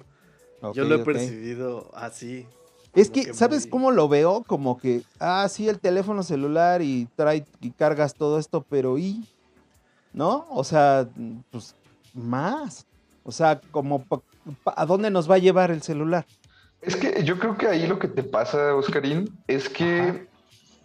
yo 0.74 0.84
lo 0.84 0.96
he 0.96 1.04
percibido 1.04 1.90
así. 1.94 2.46
Es 2.94 3.08
que, 3.10 3.32
¿sabes 3.32 3.62
muy- 3.64 3.70
cómo 3.70 3.90
lo 3.90 4.08
veo? 4.08 4.42
Como 4.46 4.76
que, 4.78 5.02
ah, 5.18 5.48
sí, 5.48 5.68
el 5.68 5.78
teléfono 5.78 6.22
celular 6.22 6.82
y 6.82 7.08
trae 7.16 7.46
y 7.60 7.70
cargas 7.70 8.14
todo 8.14 8.38
esto, 8.38 8.66
pero 8.68 8.98
¿y? 8.98 9.24
¿No? 10.12 10.46
O 10.50 10.62
sea, 10.64 11.08
pues 11.50 11.74
más. 12.12 12.86
O 13.22 13.32
sea, 13.32 13.60
como, 13.70 14.04
pa- 14.04 14.20
pa- 14.64 14.74
¿a 14.76 14.84
dónde 14.84 15.10
nos 15.10 15.30
va 15.30 15.36
a 15.36 15.38
llevar 15.38 15.70
el 15.70 15.80
celular? 15.80 16.26
Es 16.82 16.96
que 16.96 17.22
yo 17.24 17.38
creo 17.38 17.56
que 17.56 17.68
ahí 17.68 17.86
lo 17.86 17.98
que 17.98 18.08
te 18.08 18.24
pasa, 18.24 18.74
Oscarín, 18.74 19.30
es 19.46 19.68
que 19.70 20.26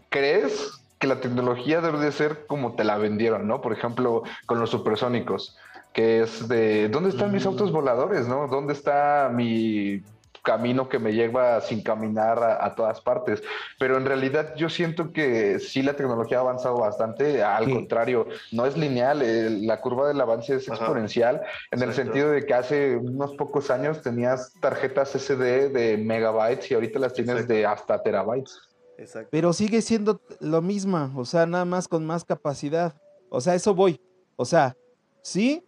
crees 0.09 0.83
que 0.99 1.07
la 1.07 1.19
tecnología 1.21 1.81
debe 1.81 1.99
de 1.99 2.11
ser 2.11 2.45
como 2.47 2.75
te 2.75 2.83
la 2.83 2.97
vendieron, 2.97 3.47
¿no? 3.47 3.61
Por 3.61 3.73
ejemplo, 3.73 4.23
con 4.45 4.59
los 4.59 4.69
supersónicos, 4.71 5.55
que 5.93 6.21
es 6.21 6.47
de, 6.47 6.89
¿dónde 6.89 7.09
están 7.09 7.31
mis 7.31 7.45
Mm. 7.45 7.49
autos 7.49 7.71
voladores, 7.71 8.27
no? 8.27 8.47
¿Dónde 8.47 8.73
está 8.73 9.29
mi 9.33 10.01
camino 10.43 10.87
que 10.87 10.97
me 10.97 11.13
lleva 11.13 11.59
sin 11.61 11.83
caminar 11.83 12.41
a, 12.41 12.65
a 12.65 12.73
todas 12.73 13.01
partes? 13.01 13.43
Pero 13.79 13.97
en 13.97 14.05
realidad 14.05 14.55
yo 14.55 14.69
siento 14.69 15.11
que 15.11 15.59
sí 15.59 15.83
la 15.83 15.93
tecnología 15.95 16.37
ha 16.37 16.41
avanzado 16.41 16.77
bastante, 16.77 17.43
al 17.43 17.65
Sí. 17.65 17.73
contrario, 17.73 18.27
no 18.51 18.65
es 18.65 18.75
lineal, 18.77 19.21
el- 19.21 19.67
la 19.67 19.81
curva 19.81 20.07
del 20.07 20.19
avance 20.21 20.55
es 20.55 20.67
Ajá. 20.69 20.77
exponencial, 20.83 21.41
en 21.71 21.81
el 21.83 21.93
sentido 21.93 22.31
de 22.31 22.45
que 22.45 22.53
hace 22.55 22.95
unos 22.95 23.35
pocos 23.35 23.69
años 23.69 24.01
tenías 24.01 24.53
tarjetas 24.61 25.13
SD 25.15 25.69
de 25.69 25.97
megabytes 25.97 26.71
y 26.71 26.73
ahorita 26.75 26.97
las 26.97 27.13
tienes 27.13 27.33
Exacto. 27.35 27.53
de 27.53 27.65
hasta 27.67 28.01
terabytes. 28.01 28.57
Exacto. 28.97 29.29
Pero 29.31 29.53
sigue 29.53 29.81
siendo 29.81 30.19
lo 30.39 30.61
mismo, 30.61 31.11
o 31.15 31.25
sea, 31.25 31.45
nada 31.45 31.65
más 31.65 31.87
con 31.87 32.05
más 32.05 32.23
capacidad. 32.25 32.95
O 33.29 33.41
sea, 33.41 33.55
eso 33.55 33.75
voy. 33.75 34.01
O 34.35 34.45
sea, 34.45 34.75
sí, 35.21 35.63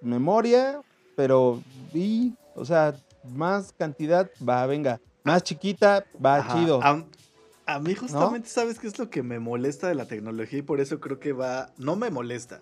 memoria, 0.00 0.80
pero 1.16 1.62
y, 1.92 2.34
o 2.54 2.64
sea, 2.64 2.94
más 3.34 3.72
cantidad, 3.72 4.30
va, 4.46 4.66
venga. 4.66 5.00
Más 5.24 5.42
chiquita, 5.42 6.04
va 6.24 6.36
Ajá. 6.36 6.54
chido. 6.54 6.80
A, 6.82 7.04
a 7.66 7.78
mí 7.78 7.94
justamente, 7.94 8.48
¿sabes 8.48 8.78
qué 8.78 8.88
es 8.88 8.98
lo 8.98 9.08
que 9.08 9.22
me 9.22 9.38
molesta 9.38 9.88
de 9.88 9.94
la 9.94 10.06
tecnología? 10.06 10.58
Y 10.58 10.62
por 10.62 10.80
eso 10.80 11.00
creo 11.00 11.20
que 11.20 11.32
va, 11.32 11.72
no 11.78 11.96
me 11.96 12.10
molesta. 12.10 12.60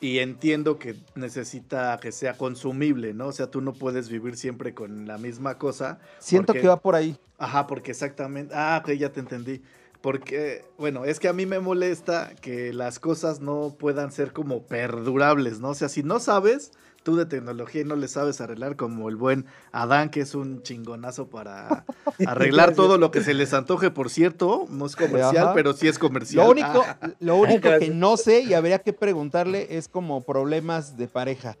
Y 0.00 0.18
entiendo 0.20 0.78
que 0.78 0.96
necesita 1.14 1.98
que 2.00 2.10
sea 2.10 2.34
consumible, 2.38 3.12
¿no? 3.12 3.26
O 3.26 3.32
sea, 3.32 3.50
tú 3.50 3.60
no 3.60 3.74
puedes 3.74 4.08
vivir 4.08 4.36
siempre 4.36 4.74
con 4.74 5.06
la 5.06 5.18
misma 5.18 5.58
cosa. 5.58 5.98
Siento 6.18 6.46
porque- 6.48 6.62
que 6.62 6.68
va 6.68 6.78
por 6.80 6.94
ahí. 6.94 7.18
Ajá, 7.38 7.66
porque 7.66 7.90
exactamente. 7.90 8.54
Ah, 8.56 8.80
ok, 8.82 8.92
ya 8.92 9.12
te 9.12 9.20
entendí. 9.20 9.62
Porque, 10.00 10.64
bueno, 10.78 11.04
es 11.04 11.20
que 11.20 11.28
a 11.28 11.34
mí 11.34 11.44
me 11.44 11.60
molesta 11.60 12.32
que 12.40 12.72
las 12.72 12.98
cosas 12.98 13.40
no 13.40 13.76
puedan 13.78 14.12
ser 14.12 14.32
como 14.32 14.62
perdurables, 14.66 15.60
¿no? 15.60 15.68
O 15.70 15.74
sea, 15.74 15.90
si 15.90 16.02
no 16.02 16.18
sabes 16.20 16.72
tú 17.02 17.16
de 17.16 17.26
tecnología 17.26 17.80
y 17.82 17.84
no 17.84 17.96
le 17.96 18.08
sabes 18.08 18.40
arreglar 18.40 18.76
como 18.76 19.08
el 19.08 19.16
buen 19.16 19.46
Adán, 19.72 20.10
que 20.10 20.20
es 20.20 20.34
un 20.34 20.62
chingonazo 20.62 21.28
para 21.28 21.84
arreglar 22.26 22.74
todo 22.74 22.98
lo 22.98 23.10
que 23.10 23.22
se 23.22 23.34
les 23.34 23.54
antoje, 23.54 23.90
por 23.90 24.10
cierto, 24.10 24.66
no 24.70 24.86
es 24.86 24.96
comercial, 24.96 25.36
Ajá. 25.38 25.54
pero 25.54 25.72
sí 25.72 25.88
es 25.88 25.98
comercial. 25.98 26.44
Lo 26.44 26.50
único, 26.50 26.84
Ah, 26.86 27.10
lo 27.20 27.36
único 27.36 27.68
que 27.78 27.90
no 27.90 28.16
sé 28.16 28.40
y 28.40 28.54
habría 28.54 28.78
que 28.80 28.92
preguntarle 28.92 29.66
es 29.76 29.88
como 29.88 30.22
problemas 30.22 30.96
de 30.96 31.08
pareja. 31.08 31.56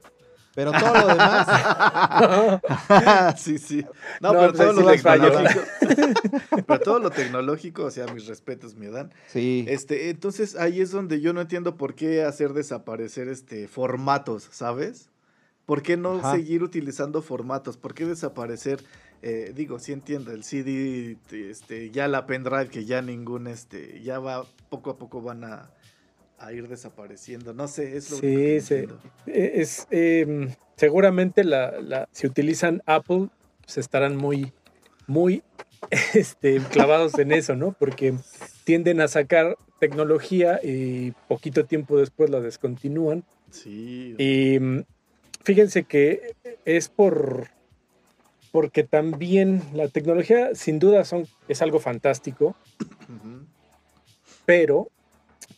Pero 0.52 0.72
todo 0.72 0.92
lo 0.92 1.06
demás, 1.06 1.46
sí, 3.40 3.58
sí. 3.58 3.86
No, 4.20 4.32
No, 4.32 4.40
pero 4.40 4.52
pues 4.52 4.58
todo 4.58 4.74
sí 4.74 4.82
lo 4.82 4.90
tecnológico. 4.90 5.60
pero 6.66 6.80
todo 6.80 6.98
lo 6.98 7.10
tecnológico, 7.10 7.84
o 7.84 7.90
sea, 7.90 8.06
mis 8.12 8.26
respetos, 8.26 8.74
mi 8.74 8.86
Adán. 8.86 9.12
sí. 9.28 9.64
Este, 9.68 10.10
entonces 10.10 10.56
ahí 10.56 10.80
es 10.80 10.90
donde 10.90 11.20
yo 11.20 11.32
no 11.32 11.40
entiendo 11.40 11.76
por 11.76 11.94
qué 11.94 12.24
hacer 12.24 12.52
desaparecer 12.52 13.28
este 13.28 13.68
formatos, 13.68 14.48
¿sabes? 14.50 15.08
¿Por 15.70 15.82
qué 15.82 15.96
no 15.96 16.14
Ajá. 16.18 16.32
seguir 16.34 16.64
utilizando 16.64 17.22
formatos? 17.22 17.76
¿Por 17.76 17.94
qué 17.94 18.04
desaparecer? 18.04 18.80
eh, 19.22 19.52
digo, 19.54 19.78
sí 19.78 19.92
entiendo, 19.92 20.32
el 20.32 20.42
CD, 20.42 21.16
este, 21.30 21.92
ya 21.92 22.08
la 22.08 22.26
pendrive, 22.26 22.66
que 22.66 22.84
ya 22.86 23.02
ningún, 23.02 23.46
este, 23.46 24.02
ya 24.02 24.18
va, 24.18 24.44
poco 24.68 24.90
a 24.90 24.98
poco 24.98 25.22
van 25.22 25.44
a, 25.44 25.70
a 26.38 26.52
ir 26.52 26.66
desapareciendo. 26.66 27.54
No 27.54 27.68
sé, 27.68 27.96
es 27.96 28.10
lo 28.10 28.16
Sí, 28.16 28.20
que 28.26 28.56
entiendo. 28.56 28.98
Eh, 29.28 29.52
Es, 29.58 29.86
eh, 29.92 30.48
seguramente 30.76 31.44
la, 31.44 31.80
la- 31.80 32.08
si 32.10 32.26
utilizan 32.26 32.82
Apple, 32.86 33.28
pues 33.64 33.78
estarán 33.78 34.16
muy, 34.16 34.52
muy 35.06 35.44
este, 36.14 36.58
clavados 36.72 37.16
en 37.18 37.30
eso, 37.30 37.54
¿no? 37.54 37.76
Porque 37.78 38.14
tienden 38.64 39.00
a 39.00 39.06
sacar 39.06 39.56
tecnología 39.78 40.58
y 40.64 41.12
poquito 41.28 41.64
tiempo 41.66 41.96
después 41.96 42.28
la 42.28 42.40
descontinúan. 42.40 43.22
Sí. 43.52 44.16
Y 44.18 44.58
mm, 44.58 44.82
fíjense 45.42 45.84
que 45.84 46.34
es 46.64 46.88
por 46.88 47.48
porque 48.52 48.82
también 48.82 49.62
la 49.74 49.88
tecnología 49.88 50.54
sin 50.54 50.78
duda 50.80 51.04
son, 51.04 51.26
es 51.48 51.62
algo 51.62 51.78
fantástico, 51.78 52.56
pero 54.44 54.88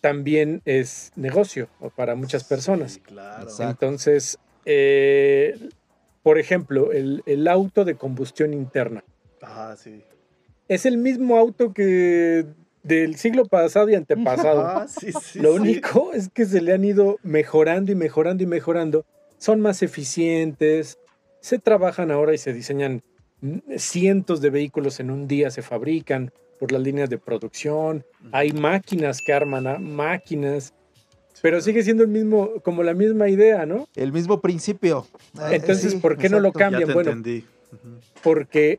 también 0.01 0.61
es 0.64 1.12
negocio 1.16 1.68
para 1.97 2.14
muchas 2.14 2.45
personas. 2.45 2.93
Sí, 2.95 3.01
claro. 3.01 3.49
Entonces, 3.61 4.39
eh, 4.66 5.59
por 6.22 6.39
ejemplo, 6.39 6.93
el, 6.93 7.22
el 7.26 7.49
auto 7.49 7.85
de 7.85 7.95
combustión 7.97 8.53
interna. 8.53 9.03
Ah, 9.41 9.74
sí. 9.78 10.03
Es 10.68 10.85
el 10.87 10.99
mismo 10.99 11.37
auto 11.39 11.72
que 11.72 12.45
del 12.83 13.16
siglo 13.16 13.47
pasado 13.47 13.89
y 13.89 13.95
antepasado. 13.95 14.62
Ah, 14.66 14.87
sí, 14.89 15.12
sí, 15.12 15.39
Lo 15.41 15.55
sí. 15.55 15.61
único 15.61 16.12
es 16.12 16.28
que 16.28 16.45
se 16.45 16.61
le 16.61 16.72
han 16.72 16.85
ido 16.85 17.18
mejorando 17.22 17.91
y 17.91 17.95
mejorando 17.95 18.43
y 18.43 18.47
mejorando. 18.47 19.05
Son 19.43 19.61
más 19.61 19.82
eficientes, 19.82 21.01
se 21.40 21.59
trabajan 21.59 22.12
ahora 22.12 22.32
y 22.32 22.38
se 22.38 22.53
diseñan 22.53 23.03
cientos 23.76 24.40
de 24.40 24.51
vehículos 24.51 25.01
en 25.01 25.11
un 25.11 25.26
día, 25.26 25.51
se 25.51 25.62
fabrican 25.62 26.30
por 26.61 26.70
las 26.70 26.80
líneas 26.80 27.11
de 27.11 27.18
producción. 27.18 28.07
Hay 28.30 28.53
máquinas 28.53 29.18
que 29.20 29.32
arman 29.32 29.66
a 29.66 29.80
máquinas, 29.80 30.74
pero 31.40 31.61
sigue 31.61 31.82
siendo 31.82 32.05
el 32.05 32.09
mismo, 32.09 32.51
como 32.62 32.84
la 32.84 32.95
misma 32.95 33.30
idea, 33.30 33.66
¿no? 33.66 33.88
El 33.97 34.12
mismo 34.12 34.40
principio. 34.40 35.09
Eh, 35.34 35.57
Entonces, 35.57 35.90
sí, 35.90 35.99
¿por 35.99 36.16
qué 36.16 36.28
no 36.28 36.38
lo 36.38 36.53
cambian? 36.53 36.86
te 36.86 36.93
Bueno, 36.93 37.20
porque 38.22 38.78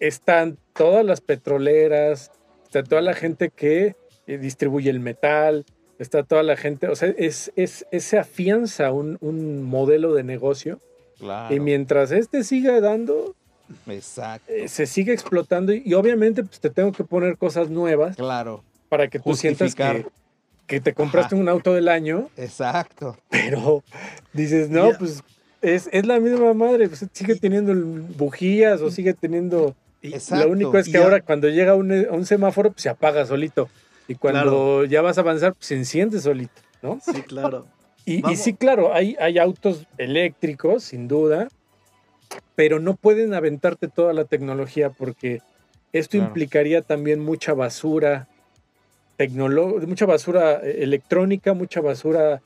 están 0.00 0.58
todas 0.74 1.06
las 1.06 1.20
petroleras, 1.20 2.32
está 2.64 2.82
toda 2.82 3.02
la 3.02 3.14
gente 3.14 3.50
que 3.50 3.94
eh, 4.26 4.38
distribuye 4.38 4.90
el 4.90 4.98
metal, 4.98 5.64
está 5.98 6.22
toda 6.22 6.42
la 6.42 6.56
gente, 6.56 6.88
o 6.88 6.96
sea, 6.96 7.12
es, 7.16 7.52
es, 7.56 7.86
es- 7.90 8.04
se 8.04 8.18
afianza 8.18 8.92
un, 8.92 9.16
un 9.20 9.62
modelo 9.62 10.14
de 10.14 10.22
negocio 10.24 10.80
Claro. 11.18 11.54
y 11.54 11.60
mientras 11.60 12.10
este 12.12 12.44
siga 12.44 12.78
dando, 12.80 13.34
Exacto. 13.86 14.52
eh, 14.52 14.68
se 14.68 14.86
sigue 14.86 15.12
explotando 15.12 15.72
y, 15.72 15.82
y 15.84 15.94
obviamente 15.94 16.42
pues 16.44 16.60
te 16.60 16.70
tengo 16.70 16.92
que 16.92 17.04
poner 17.04 17.36
cosas 17.38 17.70
nuevas 17.70 18.16
Claro. 18.16 18.62
para 18.88 19.08
que 19.08 19.18
tú 19.18 19.34
sientas 19.34 19.74
que, 19.74 20.06
que 20.66 20.80
te 20.80 20.92
compraste 20.92 21.34
Ajá. 21.34 21.42
un 21.42 21.48
auto 21.48 21.72
del 21.74 21.88
año, 21.88 22.28
Exacto. 22.36 23.16
pero 23.30 23.82
dices, 24.32 24.68
no, 24.68 24.90
pues 24.98 25.22
es, 25.62 25.88
es 25.92 26.06
la 26.06 26.20
misma 26.20 26.52
madre, 26.54 26.88
pues 26.88 27.04
sigue 27.12 27.36
teniendo 27.36 27.74
bujías 28.16 28.80
o 28.82 28.90
sigue 28.90 29.14
teniendo... 29.14 29.74
Y- 30.02 30.08
Exacto. 30.14 30.44
Lo 30.44 30.52
único 30.52 30.76
es 30.78 30.88
que 30.88 30.98
ahora 30.98 31.20
cuando 31.22 31.48
llega 31.48 31.74
un, 31.74 31.90
a 31.90 32.12
un 32.12 32.26
semáforo, 32.26 32.70
pues 32.70 32.82
se 32.82 32.88
apaga 32.90 33.24
solito. 33.26 33.68
Y 34.08 34.14
cuando 34.14 34.84
ya 34.84 35.02
vas 35.02 35.18
a 35.18 35.22
avanzar, 35.22 35.54
pues 35.54 35.66
se 35.66 35.74
enciende 35.74 36.20
solito, 36.20 36.60
¿no? 36.82 37.00
Sí, 37.02 37.22
claro. 37.22 37.66
Y, 38.04 38.22
sí, 38.36 38.54
claro, 38.54 38.94
hay, 38.94 39.16
hay 39.18 39.36
autos 39.38 39.84
eléctricos, 39.98 40.84
sin 40.84 41.08
duda, 41.08 41.48
pero 42.54 42.78
no 42.78 42.94
pueden 42.94 43.34
aventarte 43.34 43.88
toda 43.88 44.12
la 44.12 44.24
tecnología 44.24 44.90
porque 44.90 45.40
esto 45.92 46.12
Claro. 46.12 46.28
implicaría 46.28 46.82
también 46.82 47.18
mucha 47.18 47.52
basura 47.52 48.28
tecnolo- 49.18 49.84
mucha 49.86 50.06
basura 50.06 50.60
eh, 50.62 50.84
electrónica, 50.84 51.52
mucha 51.52 51.80
basura, 51.80 52.42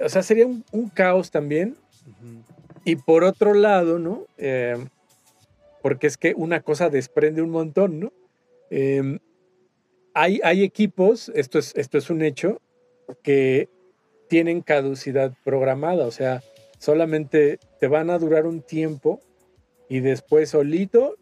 o 0.00 0.08
sea, 0.08 0.22
sería 0.24 0.46
un, 0.46 0.64
un 0.72 0.88
caos 0.88 1.30
también. 1.30 1.76
Y 2.84 2.96
por 2.96 3.22
otro 3.22 3.54
lado, 3.54 3.98
¿no? 3.98 4.24
Eh, 4.38 4.76
porque 5.82 6.06
es 6.08 6.16
que 6.16 6.34
una 6.36 6.60
cosa 6.60 6.88
desprende 6.88 7.42
un 7.42 7.50
montón, 7.50 8.00
¿no? 8.00 8.12
Eh, 8.70 9.18
hay, 10.18 10.40
hay 10.42 10.62
equipos, 10.62 11.30
esto 11.34 11.58
es, 11.58 11.74
esto 11.76 11.98
es 11.98 12.08
un 12.08 12.22
hecho, 12.22 12.62
que 13.22 13.68
tienen 14.28 14.62
caducidad 14.62 15.34
programada, 15.44 16.06
o 16.06 16.10
sea, 16.10 16.42
solamente 16.78 17.58
te 17.78 17.86
van 17.86 18.08
a 18.08 18.18
durar 18.18 18.46
un 18.46 18.62
tiempo 18.62 19.20
y 19.90 20.00
después 20.00 20.50
solito 20.50 21.16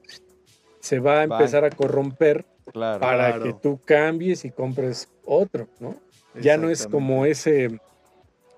se 0.79 1.01
va 1.01 1.23
a 1.23 1.27
Bye. 1.27 1.37
empezar 1.37 1.65
a 1.65 1.71
corromper 1.71 2.47
Claro. 2.73 3.01
para 3.01 3.35
Claro. 3.35 3.45
que 3.45 3.53
tú 3.61 3.81
cambies 3.85 4.45
y 4.45 4.51
compres 4.51 5.09
otro, 5.25 5.69
¿no? 5.81 5.97
Ya 6.41 6.57
no 6.57 6.71
es 6.71 6.87
como 6.87 7.27
ese 7.27 7.79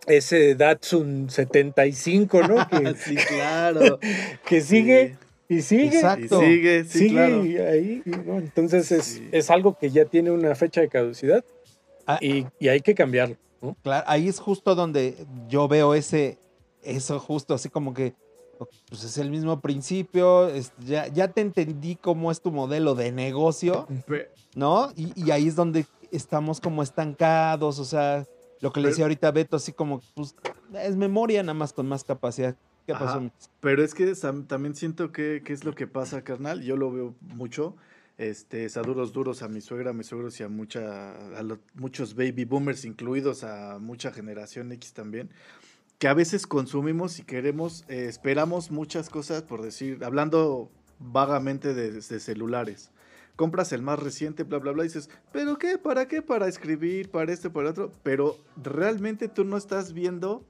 ese 0.06 0.54
Datsun 0.54 1.28
75, 1.30 2.42
¿no? 2.42 2.56
Que, 2.70 2.94
sí, 2.94 3.16
claro. 3.16 3.98
que 4.46 4.60
sigue 4.60 5.16
y 5.48 5.62
sigue. 5.62 5.86
Exacto. 5.86 6.42
Y 6.42 6.46
sigue, 6.46 6.84
sí, 6.84 6.98
sigue 6.98 7.10
claro. 7.10 7.40
ahí, 7.42 8.02
¿no? 8.04 8.38
Entonces 8.38 8.90
es, 8.92 9.04
Sí. 9.04 9.28
es 9.32 9.50
algo 9.50 9.78
que 9.78 9.90
ya 9.90 10.04
tiene 10.04 10.30
una 10.30 10.54
fecha 10.54 10.80
de 10.80 10.88
caducidad 10.88 11.44
Ah. 12.06 12.18
y, 12.20 12.46
y 12.60 12.68
hay 12.68 12.80
que 12.80 12.94
cambiarlo. 12.94 13.36
¿no? 13.60 13.76
Claro, 13.82 14.04
ahí 14.08 14.28
es 14.28 14.38
justo 14.38 14.74
donde 14.74 15.16
yo 15.48 15.66
veo 15.68 15.94
ese, 15.94 16.38
eso 16.82 17.18
justo 17.18 17.54
así 17.54 17.68
como 17.68 17.94
que, 17.94 18.14
pues 18.88 19.02
es 19.04 19.18
el 19.18 19.30
mismo 19.30 19.60
principio, 19.60 20.48
es- 20.48 20.72
ya, 20.84 21.08
ya 21.08 21.28
te 21.28 21.40
entendí 21.40 21.96
cómo 21.96 22.30
es 22.30 22.40
tu 22.40 22.50
modelo 22.52 22.94
de 22.94 23.12
negocio, 23.12 23.86
¿no? 24.54 24.90
Y, 24.96 25.12
y 25.20 25.30
ahí 25.30 25.48
es 25.48 25.56
donde 25.56 25.84
estamos 26.12 26.60
como 26.60 26.82
estancados, 26.82 27.78
o 27.78 27.84
sea, 27.84 28.24
lo 28.60 28.72
que 28.72 28.80
le 28.80 28.88
decía 28.88 29.04
ahorita 29.04 29.30
Beto, 29.32 29.56
así 29.56 29.72
como, 29.72 30.00
pues 30.14 30.34
es 30.82 30.96
memoria 30.96 31.42
nada 31.42 31.54
más 31.54 31.72
con 31.72 31.86
más 31.86 32.04
capacidad. 32.04 32.54
Pero 33.60 33.82
es 33.82 33.94
que 33.94 34.12
también 34.46 34.74
siento 34.74 35.12
que, 35.12 35.42
es 35.46 35.64
lo 35.64 35.74
que 35.74 35.86
pasa, 35.86 36.22
carnal. 36.22 36.62
Yo 36.62 36.76
lo 36.76 36.92
veo 36.92 37.14
mucho. 37.20 37.76
Este, 38.18 38.64
es 38.64 38.76
a 38.78 38.82
duros 38.82 39.12
duros 39.12 39.42
a 39.42 39.48
mi 39.48 39.60
suegra, 39.60 39.90
a 39.90 39.92
mis 39.92 40.06
suegros 40.06 40.40
y 40.40 40.42
a, 40.42 40.48
muchos 40.48 42.14
baby 42.14 42.44
boomers, 42.46 42.84
incluidos 42.86 43.44
a 43.44 43.78
mucha 43.78 44.10
generación 44.10 44.72
X 44.72 44.94
también, 44.94 45.28
que 45.98 46.08
a 46.08 46.14
veces 46.14 46.46
consumimos 46.46 47.18
y 47.18 47.24
queremos, 47.24 47.84
eh, 47.88 48.06
esperamos 48.08 48.70
muchas 48.70 49.10
cosas, 49.10 49.42
por 49.42 49.60
decir, 49.60 50.02
hablando 50.02 50.70
vagamente 50.98 51.74
de, 51.74 52.00
celulares. 52.00 52.90
Compras 53.36 53.72
el 53.72 53.82
más 53.82 53.98
reciente, 53.98 54.44
bla, 54.44 54.58
bla, 54.58 54.72
bla, 54.72 54.82
dices, 54.84 55.10
¿pero 55.30 55.58
qué? 55.58 55.76
¿Para 55.76 56.08
qué? 56.08 56.22
Para 56.22 56.48
escribir, 56.48 57.10
para 57.10 57.34
este, 57.34 57.50
para 57.50 57.68
otro. 57.68 57.92
Pero 58.02 58.38
realmente 58.56 59.28
tú 59.28 59.44
no 59.44 59.58
estás 59.58 59.92
viendo 59.92 60.46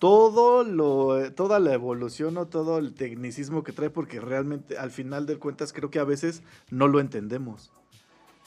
todo 0.00 0.64
lo, 0.64 1.30
toda 1.34 1.60
la 1.60 1.74
evolución 1.74 2.38
o 2.38 2.46
todo 2.46 2.78
el 2.78 2.94
tecnicismo 2.94 3.62
que 3.62 3.72
trae, 3.72 3.90
porque 3.90 4.18
realmente 4.18 4.78
al 4.78 4.90
final 4.90 5.26
de 5.26 5.38
cuentas 5.38 5.72
creo 5.74 5.90
que 5.90 5.98
a 5.98 6.04
veces 6.04 6.42
no 6.70 6.88
lo 6.88 7.00
entendemos. 7.00 7.70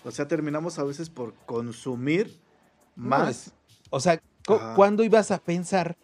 O 0.04 0.10
sea, 0.12 0.28
terminamos 0.28 0.80
a 0.80 0.84
veces 0.84 1.10
por 1.12 1.34
consumir 1.46 2.38
más. 2.96 3.54
o 3.92 4.00
sea, 4.00 4.20
cu-. 4.46 4.58
¿cuándo 4.76 5.04
ibas 5.04 5.30
a 5.30 5.38
pensar 5.38 5.96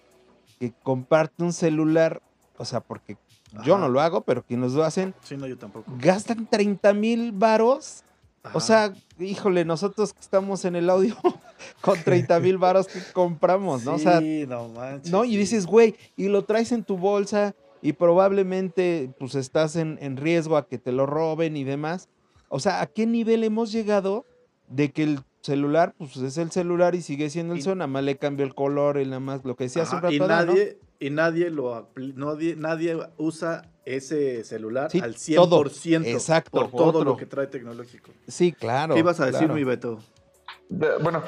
que 0.59 0.71
comprarte 0.83 1.43
un 1.43 1.51
celular, 1.51 2.21
o 2.57 2.63
sea, 2.63 2.79
porque 2.79 3.17
Yo 3.65 3.79
no 3.79 3.89
lo 3.89 3.99
hago, 4.01 4.21
pero 4.21 4.43
quienes 4.43 4.73
lo 4.73 4.83
hacen, 4.83 5.15
Sí, 5.23 5.35
no, 5.35 5.47
yo 5.47 5.57
tampoco. 5.57 5.91
gastan 5.97 6.45
30 6.45 6.93
mil 6.93 7.31
varos. 7.31 8.03
Ajá. 8.43 8.57
O 8.57 8.61
sea, 8.61 8.93
híjole, 9.19 9.65
nosotros 9.65 10.13
que 10.13 10.19
estamos 10.21 10.63
en 10.65 10.75
el 10.75 10.89
audio 10.89 11.15
con 11.81 12.01
30 12.01 12.39
mil 12.39 12.57
varos 12.57 12.87
que 12.87 12.99
compramos, 13.13 13.83
¿no? 13.83 13.95
O 13.95 13.99
sea, 13.99 14.19
Sí, 14.19 14.45
no 14.47 14.69
manches. 14.69 15.11
¿no? 15.11 15.25
Y 15.25 15.31
sí. 15.31 15.37
dices, 15.37 15.65
güey, 15.65 15.95
y 16.15 16.29
lo 16.29 16.45
traes 16.45 16.71
en 16.71 16.83
tu 16.83 16.97
bolsa 16.97 17.53
y 17.81 17.93
probablemente 17.93 19.11
pues 19.19 19.35
estás 19.35 19.75
en, 19.75 19.97
en 20.01 20.17
riesgo 20.17 20.57
a 20.57 20.67
que 20.67 20.77
te 20.77 20.91
lo 20.91 21.05
roben 21.05 21.57
y 21.57 21.63
demás. 21.63 22.07
O 22.47 22.59
sea, 22.59 22.81
¿a 22.81 22.87
qué 22.87 23.05
nivel 23.05 23.43
hemos 23.43 23.71
llegado 23.71 24.25
de 24.67 24.91
que 24.91 25.03
el 25.03 25.19
celular, 25.41 25.93
pues 25.97 26.17
es 26.17 26.37
el 26.37 26.51
celular 26.51 26.95
y 26.95 27.01
sigue 27.01 27.29
siendo 27.29 27.53
el 27.53 27.59
Y- 27.59 27.63
son, 27.63 27.77
nada 27.79 27.87
más 27.87 28.03
le 28.03 28.17
cambio 28.17 28.45
el 28.45 28.53
color 28.55 28.99
y 28.99 29.05
nada 29.05 29.19
más 29.19 29.45
lo 29.45 29.55
que 29.55 29.65
decía 29.65 29.83
hace 29.83 29.95
un 29.95 30.11
y 30.11 30.19
nadie, 30.19 30.79
y 30.99 31.09
nadie 31.09 31.49
lo 31.49 31.75
apli- 31.75 32.13
nadie, 32.15 32.55
nadie 32.55 32.97
usa 33.17 33.71
ese 33.85 34.43
celular 34.43 34.91
Sí, 34.91 34.99
al 34.99 35.15
todo. 35.15 35.63
100% 35.65 36.05
Exacto, 36.07 36.51
por 36.51 36.71
todo 36.71 36.99
otro. 36.99 37.03
lo 37.03 37.17
que 37.17 37.25
trae 37.25 37.47
tecnológico. 37.47 38.11
Sí, 38.27 38.51
claro. 38.51 38.93
¿Qué 38.93 38.99
ibas 38.99 39.19
a 39.19 39.25
decir, 39.27 39.39
claro. 39.39 39.53
mi 39.55 39.63
Beto? 39.63 39.99
De- 40.67 40.97
Bueno, 41.01 41.23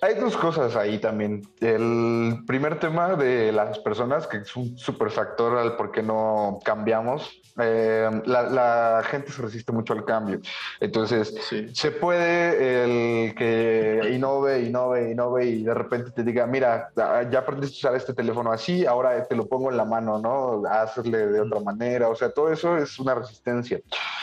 hay 0.00 0.14
dos 0.14 0.36
cosas 0.36 0.76
ahí 0.76 0.98
también. 0.98 1.42
El 1.60 2.44
primer 2.46 2.78
tema 2.78 3.16
de 3.16 3.52
las 3.52 3.78
personas, 3.80 4.26
que 4.26 4.38
es 4.38 4.56
un 4.56 4.78
super 4.78 5.10
factor 5.10 5.58
al 5.58 5.76
por 5.76 5.90
qué 5.90 6.02
no 6.02 6.58
cambiamos. 6.64 7.40
Eh, 7.56 8.10
la, 8.26 8.42
la 8.42 9.02
gente 9.08 9.30
se 9.30 9.40
resiste 9.40 9.70
mucho 9.70 9.92
al 9.92 10.04
cambio. 10.04 10.40
Entonces, 10.80 11.34
Sí. 11.48 11.68
se 11.72 11.92
puede 11.92 12.84
el 13.28 13.34
que 13.36 14.10
innove, 14.12 14.62
innove, 14.62 15.12
innove 15.12 15.46
y 15.46 15.62
de 15.62 15.72
repente 15.72 16.10
te 16.10 16.24
diga, 16.24 16.46
mira, 16.48 16.90
ya 16.96 17.38
aprendiste 17.38 17.76
a 17.76 17.90
usar 17.90 17.96
este 17.96 18.12
teléfono 18.12 18.50
así, 18.50 18.84
ahora 18.86 19.22
te 19.24 19.36
lo 19.36 19.46
pongo 19.46 19.70
en 19.70 19.76
la 19.76 19.84
mano, 19.84 20.18
¿no? 20.18 20.62
Hazle 20.68 21.26
de 21.28 21.40
otra 21.42 21.60
manera. 21.60 22.08
O 22.08 22.16
sea, 22.16 22.30
todo 22.30 22.52
eso 22.52 22.76
es 22.76 22.98
una 22.98 23.14
resistencia. 23.14 23.80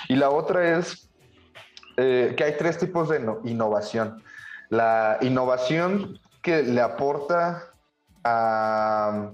Y 0.10 0.16
la 0.18 0.30
otra 0.30 0.78
es 0.78 1.10
eh, 1.98 2.34
que 2.36 2.44
hay 2.44 2.58
tres 2.58 2.78
tipos 2.78 3.08
de 3.10 3.20
no- 3.22 3.40
innovación. 3.46 4.22
La 4.70 5.18
innovación 5.22 6.20
que 6.42 6.64
le 6.64 6.82
aporta 6.82 7.64
a, 8.24 9.32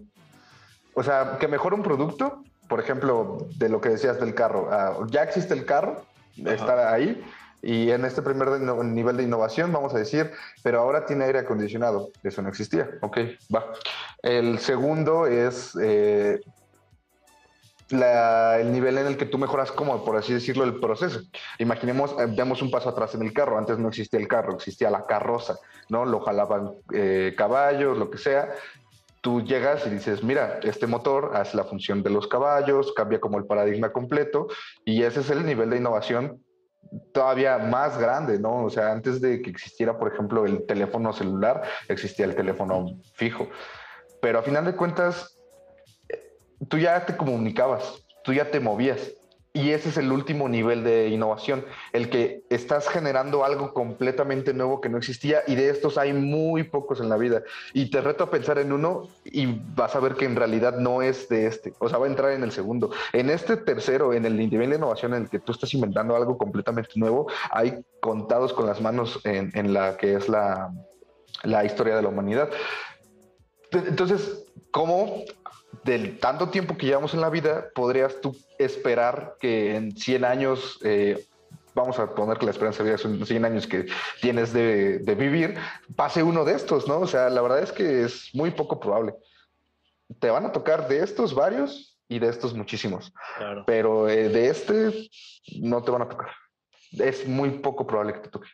o 0.93 1.03
sea, 1.03 1.37
que 1.39 1.47
mejora 1.47 1.75
un 1.75 1.83
producto, 1.83 2.43
por 2.67 2.79
ejemplo, 2.79 3.47
de 3.57 3.69
lo 3.69 3.79
que 3.81 3.89
decías 3.89 4.19
del 4.19 4.33
carro. 4.33 4.69
ah, 4.71 4.97
ya 5.09 5.23
existe 5.23 5.53
el 5.53 5.65
carro, 5.65 6.03
está 6.37 6.91
ahí, 6.93 7.23
y 7.61 7.89
en 7.91 8.05
este 8.05 8.21
primer 8.21 8.49
nivel 8.59 9.17
de 9.17 9.23
innovación 9.23 9.71
vamos 9.73 9.93
a 9.93 9.97
decir, 9.97 10.31
pero 10.63 10.79
ahora 10.79 11.05
tiene 11.05 11.25
aire 11.25 11.39
acondicionado. 11.39 12.09
Eso 12.23 12.41
no 12.41 12.49
existía. 12.49 12.89
Ok, 13.01 13.17
va. 13.53 13.65
El 14.21 14.59
segundo 14.59 15.25
es 15.25 15.75
eh, 15.81 16.39
la- 17.89 18.59
el 18.59 18.71
nivel 18.71 18.97
en 18.97 19.07
el 19.07 19.17
que 19.17 19.25
tú 19.25 19.37
mejoras, 19.37 19.71
como 19.71 20.03
por 20.03 20.17
así 20.17 20.33
decirlo, 20.33 20.65
el 20.65 20.79
proceso. 20.79 21.21
Imaginemos, 21.57 22.11
eh, 22.19 22.27
demos 22.27 22.61
un 22.61 22.69
paso 22.69 22.89
atrás 22.89 23.15
en 23.15 23.21
el 23.21 23.33
carro. 23.33 23.57
Antes 23.57 23.77
no 23.79 23.87
existía 23.87 24.19
el 24.19 24.27
carro, 24.27 24.53
existía 24.55 24.89
la 24.89 25.05
carroza, 25.05 25.57
¿no? 25.89 26.05
Lo 26.05 26.19
jalaban 26.19 26.73
eh, 26.93 27.33
caballos, 27.37 27.97
lo 27.97 28.09
que 28.11 28.17
sea. 28.17 28.49
Tú 29.27 29.41
llegas 29.41 29.85
y 29.85 29.89
dices, 29.89 30.23
mira, 30.23 30.61
este 30.63 30.87
motor 30.87 31.31
hace 31.35 31.57
la 31.57 31.65
función 31.65 32.01
de 32.01 32.09
los 32.09 32.29
caballos, 32.29 32.93
cambia 32.93 33.19
como 33.19 33.37
el 33.37 33.45
paradigma 33.45 33.91
completo, 33.91 34.47
y 34.85 35.03
ese 35.03 35.19
es 35.19 35.29
el 35.29 35.45
nivel 35.45 35.69
de 35.69 35.75
innovación 35.75 36.41
todavía 37.13 37.57
más 37.57 37.97
grande, 37.97 38.39
¿no? 38.39 38.63
O 38.63 38.69
sea, 38.69 38.93
antes 38.93 39.19
de 39.19 39.41
que 39.41 39.49
existiera, 39.49 39.99
por 39.99 40.13
ejemplo, 40.13 40.45
el 40.45 40.65
teléfono 40.65 41.11
celular, 41.11 41.61
existía 41.89 42.23
el 42.23 42.35
teléfono 42.35 43.01
fijo. 43.15 43.49
Pero 44.21 44.39
a 44.39 44.43
final 44.43 44.63
de 44.63 44.77
cuentas, 44.77 45.37
tú 46.69 46.77
ya 46.77 47.05
te 47.05 47.17
comunicabas, 47.17 48.01
tú 48.23 48.31
ya 48.31 48.49
te 48.49 48.61
movías. 48.61 49.11
Y 49.57 49.71
ese 49.71 49.89
es 49.89 49.97
el 49.97 50.11
último 50.11 50.47
nivel 50.47 50.83
de 50.83 51.07
innovación, 51.07 51.65
el 51.91 52.11
que 52.11 52.43
estás 52.51 52.87
generando 52.87 53.43
algo 53.43 53.73
completamente 53.73 54.53
nuevo 54.53 54.81
que 54.81 54.87
no 54.87 54.99
existía 54.99 55.39
y 55.47 55.55
de 55.55 55.71
estos 55.71 55.97
hay 55.97 56.13
muy 56.13 56.61
pocos 56.61 56.99
en 56.99 57.09
la 57.09 57.17
vida. 57.17 57.41
Y 57.73 57.89
te 57.89 58.01
reto 58.01 58.25
a 58.25 58.29
pensar 58.29 58.59
en 58.59 58.71
uno 58.71 59.07
y 59.25 59.47
vas 59.75 59.95
a 59.95 59.99
ver 59.99 60.13
que 60.13 60.25
en 60.25 60.35
realidad 60.35 60.77
no 60.77 61.01
es 61.01 61.27
de 61.27 61.47
este, 61.47 61.73
o 61.79 61.89
sea, 61.89 61.97
va 61.97 62.05
a 62.05 62.09
entrar 62.09 62.33
en 62.33 62.43
el 62.43 62.51
segundo. 62.51 62.91
En 63.13 63.31
este 63.31 63.57
tercero, 63.57 64.13
en 64.13 64.27
el 64.27 64.37
nivel 64.37 64.69
de 64.69 64.75
innovación 64.75 65.15
en 65.15 65.23
el 65.23 65.29
que 65.29 65.39
tú 65.39 65.53
estás 65.53 65.73
inventando 65.73 66.15
algo 66.15 66.37
completamente 66.37 66.91
nuevo, 66.93 67.25
hay 67.49 67.83
contados 67.99 68.53
con 68.53 68.67
las 68.67 68.79
manos 68.79 69.19
en, 69.23 69.73
la 69.73 69.97
que 69.97 70.13
es 70.13 70.29
la, 70.29 70.71
la 71.41 71.65
historia 71.65 71.95
de 71.95 72.03
la 72.03 72.09
humanidad. 72.09 72.47
Entonces, 73.71 74.45
¿cómo 74.69 75.23
del 75.87 76.19
tanto 76.19 76.49
tiempo 76.49 76.77
que 76.77 76.85
llevamos 76.85 77.13
en 77.15 77.21
la 77.21 77.29
vida 77.29 77.69
podrías 77.73 78.19
tú 78.21 78.37
esperar 78.59 79.37
que 79.39 79.75
en 79.75 79.95
100 79.95 80.25
años, 80.25 80.79
eh, 80.83 81.25
vamos 81.73 81.97
a 81.97 82.13
poner 82.13 82.37
que 82.37 82.45
la 82.45 82.51
esperanza 82.51 82.83
de 82.83 82.89
vida 82.89 82.97
son 82.97 83.25
100 83.25 83.45
años 83.45 83.65
que 83.65 83.87
tienes 84.21 84.51
de, 84.53 84.99
de 84.99 85.15
vivir, 85.15 85.55
pase 85.95 86.21
uno 86.21 86.43
de 86.43 86.53
estos, 86.53 86.87
¿no? 86.87 86.99
O 86.99 87.07
sea, 87.07 87.29
la 87.29 87.41
verdad 87.41 87.63
es 87.63 87.71
que 87.71 88.03
es 88.03 88.29
muy 88.33 88.51
poco 88.51 88.79
probable. 88.79 89.15
Te 90.19 90.29
van 90.29 90.45
a 90.45 90.51
tocar 90.51 90.87
de 90.87 90.99
estos 91.03 91.33
varios 91.33 91.97
y 92.09 92.19
de 92.19 92.27
estos 92.29 92.53
muchísimos, 92.53 93.13
Claro. 93.37 93.63
pero 93.65 94.07
eh, 94.09 94.29
de 94.29 94.49
este 94.49 95.09
no 95.61 95.81
te 95.83 95.91
van 95.91 96.01
a 96.03 96.09
tocar. 96.09 96.29
Es 96.91 97.27
muy 97.27 97.49
poco 97.59 97.85
probable 97.87 98.13
que 98.13 98.19
te 98.19 98.29
toque. 98.29 98.49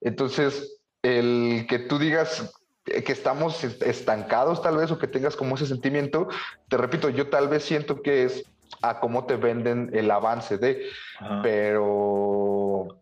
Entonces, 0.00 0.80
el 1.02 1.66
que 1.68 1.78
tú 1.78 1.98
digas 1.98 2.52
que 2.84 3.12
estamos 3.12 3.64
est- 3.64 3.82
estancados 3.82 4.60
tal 4.60 4.76
vez 4.76 4.90
o 4.90 4.98
que 4.98 5.08
tengas 5.08 5.36
como 5.36 5.54
ese 5.56 5.66
sentimiento, 5.66 6.28
te 6.68 6.76
repito, 6.76 7.08
yo 7.08 7.28
tal 7.28 7.48
vez 7.48 7.64
siento 7.64 8.02
que 8.02 8.24
es 8.24 8.44
a 8.82 9.00
cómo 9.00 9.24
te 9.24 9.36
venden 9.36 9.90
el 9.94 10.10
avance 10.10 10.58
de, 10.58 10.86
Ajá. 11.18 11.40
pero, 11.42 13.00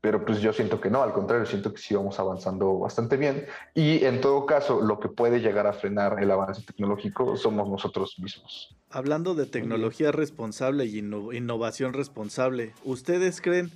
pero 0.00 0.24
pues 0.24 0.40
yo 0.40 0.52
siento 0.52 0.80
que 0.80 0.90
no, 0.90 1.02
al 1.02 1.12
contrario, 1.12 1.46
siento 1.46 1.72
que 1.72 1.80
sí 1.80 1.94
vamos 1.94 2.18
avanzando 2.20 2.78
bastante 2.78 3.16
bien 3.16 3.46
y 3.74 4.04
en 4.04 4.20
todo 4.20 4.46
caso 4.46 4.80
lo 4.80 5.00
que 5.00 5.08
puede 5.08 5.40
llegar 5.40 5.66
a 5.66 5.72
frenar 5.72 6.22
el 6.22 6.30
avance 6.30 6.62
tecnológico 6.62 7.36
somos 7.36 7.68
nosotros 7.68 8.14
mismos. 8.18 8.76
Hablando 8.90 9.34
de 9.34 9.46
tecnología 9.46 10.12
responsable 10.12 10.84
y 10.84 11.00
inno- 11.02 11.32
innovación 11.34 11.92
responsable, 11.92 12.72
¿ustedes 12.84 13.40
creen 13.40 13.72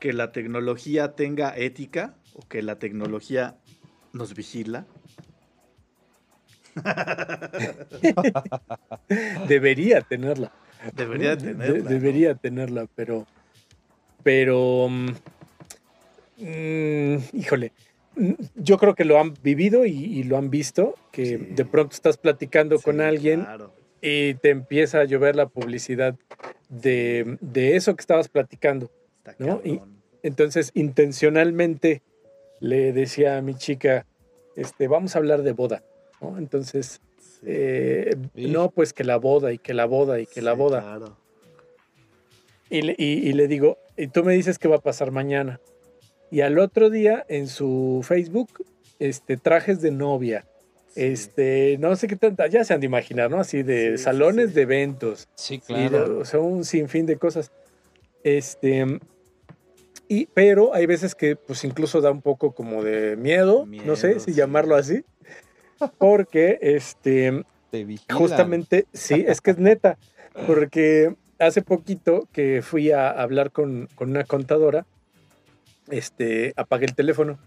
que 0.00 0.14
la 0.14 0.32
tecnología 0.32 1.14
tenga 1.14 1.54
ética 1.56 2.14
o 2.34 2.48
que 2.48 2.62
la 2.62 2.78
tecnología 2.78 3.58
nos 4.12 4.34
vigila? 4.34 4.86
Debería 9.48 10.00
tenerla. 10.02 10.52
Debería 10.94 11.36
De- 11.36 11.52
tenerla. 11.52 11.78
¿no? 11.84 11.88
debería 11.90 12.34
tenerla, 12.34 12.86
pero. 12.94 13.26
Pero. 14.22 14.88
mm, 14.88 15.08
mm, 16.38 17.16
híjole. 17.34 17.72
mm, 18.16 18.32
Yo 18.56 18.78
creo 18.78 18.94
que 18.94 19.04
lo 19.04 19.18
han 19.20 19.34
vivido 19.42 19.84
y, 19.86 19.92
y 19.92 20.22
lo 20.24 20.36
han 20.38 20.50
visto, 20.50 20.94
que 21.10 21.26
Sí. 21.26 21.36
de 21.36 21.64
pronto 21.64 21.94
estás 21.94 22.16
platicando 22.18 22.78
con 22.80 23.00
alguien 23.00 23.42
claro. 23.42 23.72
y 24.00 24.34
te 24.34 24.50
empieza 24.50 25.00
a 25.00 25.04
llover 25.04 25.36
la 25.36 25.46
publicidad 25.46 26.14
de, 26.68 27.36
de 27.40 27.76
eso 27.76 27.94
que 27.94 28.00
estabas 28.00 28.28
platicando. 28.28 28.90
Está 29.18 29.34
¿no? 29.38 29.60
Y-. 29.64 29.80
Entonces, 30.24 30.70
intencionalmente 30.74 32.02
le 32.60 32.92
decía 32.92 33.38
a 33.38 33.42
mi 33.42 33.54
chica, 33.56 34.06
este, 34.56 34.86
vamos 34.86 35.16
a 35.16 35.18
hablar 35.18 35.42
de 35.42 35.50
boda. 35.52 35.82
¿No? 36.22 36.38
Entonces, 36.38 37.00
Sí. 37.18 37.40
eh, 37.46 38.16
no, 38.34 38.70
pues 38.70 38.92
que 38.92 39.04
la 39.04 39.16
boda 39.16 39.52
y 39.52 39.58
que 39.58 39.74
la 39.74 39.84
boda 39.84 40.20
y 40.20 40.26
que 40.26 40.42
la 40.42 40.52
boda. 40.52 40.80
claro. 40.80 41.16
Y 42.70 42.82
le, 42.82 42.94
y- 42.96 43.28
y 43.28 43.32
le 43.34 43.48
digo, 43.48 43.76
y 43.98 44.06
tú 44.06 44.24
me 44.24 44.32
dices 44.32 44.58
que 44.58 44.66
va 44.68 44.76
a 44.76 44.80
pasar 44.80 45.10
mañana. 45.10 45.60
Y 46.30 46.40
al 46.40 46.58
otro 46.58 46.88
día 46.88 47.26
en 47.28 47.46
su 47.48 48.00
Facebook, 48.02 48.64
este, 48.98 49.36
trajes 49.36 49.82
de 49.82 49.90
novia, 49.90 50.46
Sí. 50.94 51.02
este, 51.02 51.76
no 51.80 51.94
sé 51.96 52.06
qué 52.08 52.16
tanta, 52.16 52.46
ya 52.46 52.64
se 52.64 52.72
han 52.72 52.80
de 52.80 52.86
imaginar, 52.86 53.30
¿no? 53.30 53.38
Así 53.40 53.62
de 53.62 53.98
Sí, 53.98 54.04
salones 54.04 54.50
sí. 54.50 54.54
de 54.54 54.62
eventos, 54.62 55.28
Sí, 55.34 55.60
y 55.68 55.88
de- 55.90 55.98
o 56.00 56.24
sea, 56.24 56.40
un 56.40 56.64
sinfín 56.64 57.04
de 57.04 57.16
cosas. 57.16 57.50
Este, 58.24 58.86
y, 60.08 60.26
pero 60.26 60.72
hay 60.74 60.86
veces 60.86 61.14
que 61.14 61.36
pues 61.36 61.64
incluso 61.64 62.00
da 62.00 62.10
un 62.10 62.22
poco 62.22 62.52
como 62.52 62.82
de 62.84 63.16
miedo, 63.16 63.66
no 63.66 63.96
sé 63.96 64.08
Miedo, 64.08 64.20
si 64.20 64.32
llamarlo 64.32 64.76
así, 64.76 65.04
porque 65.98 66.58
este, 66.62 67.44
Te. 67.70 67.86
Justamente, 68.10 68.86
sí, 68.92 69.24
es 69.26 69.40
que 69.40 69.52
es 69.52 69.58
neta, 69.58 69.98
porque 70.46 71.14
hace 71.38 71.62
poquito 71.62 72.28
que 72.32 72.62
fui 72.62 72.90
a 72.90 73.10
hablar 73.10 73.50
con, 73.50 73.88
con 73.94 74.10
una 74.10 74.24
contadora, 74.24 74.86
este, 75.90 76.52
apagué 76.56 76.86
el 76.86 76.94
teléfono 76.94 77.38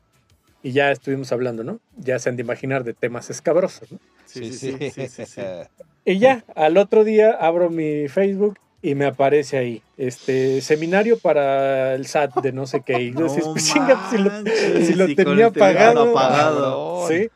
y 0.62 0.72
ya 0.72 0.92
estuvimos 0.92 1.32
hablando, 1.32 1.64
¿no? 1.64 1.80
Ya 1.98 2.20
se 2.20 2.30
han 2.30 2.36
de 2.36 2.42
imaginar 2.42 2.84
de 2.84 2.94
temas 2.94 3.30
escabrosos, 3.30 3.92
¿no? 3.92 4.00
Sí, 4.26 4.52
sí, 4.52 4.76
sí, 4.80 4.92
sí, 4.92 5.08
sí, 5.08 5.26
sí. 5.26 5.42
Y 6.08 6.20
ya, 6.20 6.44
al 6.56 6.78
otro 6.78 7.04
día 7.04 7.32
abro 7.32 7.72
mi 7.72 8.08
Facebook 8.08 8.60
y 8.84 8.94
me 8.94 9.06
aparece 9.06 9.58
ahí, 9.58 9.82
este, 9.98 10.62
seminario 10.62 11.18
para 11.18 11.96
el 11.96 12.06
SAT 12.06 12.36
de 12.44 12.52
no 12.52 12.68
sé 12.68 12.82
qué. 12.82 13.02
Y 13.02 13.12
yo 13.12 13.22
No 13.22 13.24
decía, 13.26 13.44
pues, 13.52 13.74
chinga, 13.74 14.10
pues, 14.10 14.10
si 14.12 14.18
lo, 14.20 14.86
si 14.86 14.94
lo 14.94 15.16
tenía 15.16 15.48
apagado. 15.48 16.12
apagado. 16.12 17.08
Sí. 17.08 17.30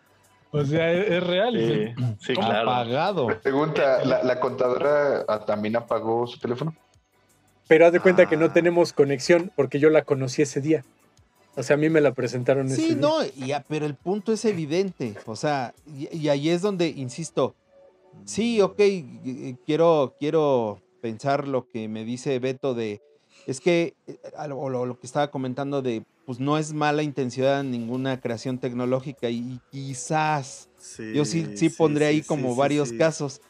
O 0.51 0.63
sea, 0.65 0.91
es, 0.91 1.09
es 1.11 1.23
real. 1.23 1.53
Sí, 1.55 2.03
sí, 2.19 2.33
claro. 2.33 2.71
Apagado. 2.71 3.27
Pregunta, 3.41 4.03
¿la, 4.03 4.23
la 4.23 4.39
contadora 4.39 5.23
ah, 5.27 5.45
también 5.45 5.75
apagó 5.75 6.25
su 6.27 6.39
teléfono? 6.39 6.75
Pero 7.67 7.85
haz 7.85 7.93
de 7.93 7.99
cuenta 7.99 8.27
que 8.27 8.35
no 8.35 8.45
Ah. 8.45 8.53
tenemos 8.53 8.93
conexión 8.93 9.51
porque 9.55 9.79
yo 9.79 9.89
la 9.91 10.03
conocí 10.03 10.41
ese 10.41 10.59
día. 10.59 10.83
O 11.55 11.61
sea, 11.63 11.75
a 11.75 11.77
mí 11.77 11.89
me 11.89 12.01
la 12.01 12.13
presentaron 12.13 12.65
ese 12.67 12.77
Sí, 12.77 12.87
día. 12.89 12.95
no, 12.97 13.23
y 13.23 13.47
ya, 13.47 13.63
pero 13.67 13.85
el 13.85 13.93
punto 13.95 14.31
es 14.33 14.43
evidente. 14.45 15.15
O 15.25 15.35
sea, 15.35 15.73
y, 15.85 16.15
y 16.17 16.29
ahí 16.29 16.49
es 16.49 16.61
donde, 16.63 16.87
insisto, 16.87 17.53
sí, 18.25 18.59
ok, 18.61 18.79
quiero, 19.65 20.15
quiero 20.19 20.79
pensar 21.01 21.47
lo 21.47 21.67
que 21.67 21.87
me 21.87 22.03
dice 22.05 22.39
Beto 22.39 22.73
de, 22.73 23.01
es 23.45 23.59
que, 23.61 23.93
eh, 24.07 24.17
o 24.51 24.69
lo, 24.69 24.85
lo 24.85 24.99
que 24.99 25.05
estaba 25.07 25.29
comentando 25.29 25.81
de, 25.81 26.03
pues 26.29 26.39
no 26.39 26.59
es 26.59 26.73
mala 26.73 27.01
intención 27.01 27.71
ninguna 27.71 28.21
creación 28.21 28.59
tecnológica 28.59 29.31
y 29.31 29.59
quizás, 29.71 30.69
yo 31.15 31.25
sí, 31.25 31.41
sí 31.55 31.69
pondré 31.71 32.05
ahí 32.05 32.21
como 32.21 32.49
varios 32.55 32.91
casos, 32.99 33.41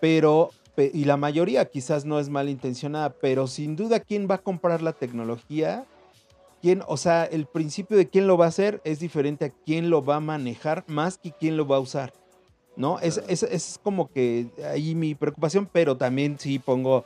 pero, 0.00 0.50
pe- 0.76 0.92
y 0.94 1.06
la 1.06 1.16
mayoría 1.16 1.64
quizás 1.64 2.04
no 2.04 2.20
es 2.20 2.28
malintencionada, 2.28 3.10
pero 3.20 3.48
sin 3.48 3.74
duda, 3.74 3.98
¿quién 3.98 4.28
va 4.30 4.36
a 4.36 4.38
comprar 4.38 4.80
la 4.80 4.92
tecnología? 4.92 5.86
¿Quién, 6.62 6.84
o 6.86 6.96
sea, 6.96 7.24
el 7.24 7.46
principio 7.46 7.96
de 7.96 8.08
quién 8.08 8.28
lo 8.28 8.38
va 8.38 8.44
a 8.44 8.50
hacer 8.50 8.80
es 8.84 9.00
diferente 9.00 9.46
a 9.46 9.50
quién 9.66 9.90
lo 9.90 10.04
va 10.04 10.14
a 10.14 10.20
manejar 10.20 10.84
más 10.86 11.18
que 11.18 11.32
quién 11.32 11.56
lo 11.56 11.66
va 11.66 11.78
a 11.78 11.80
usar. 11.80 12.12
¿No? 12.76 13.00
Es, 13.00 13.20
es, 13.26 13.42
es 13.42 13.80
como 13.82 14.08
que 14.08 14.46
ahí 14.70 14.94
mi 14.94 15.16
preocupación, 15.16 15.68
pero 15.72 15.96
también 15.96 16.38
sí 16.38 16.60
pongo 16.60 17.04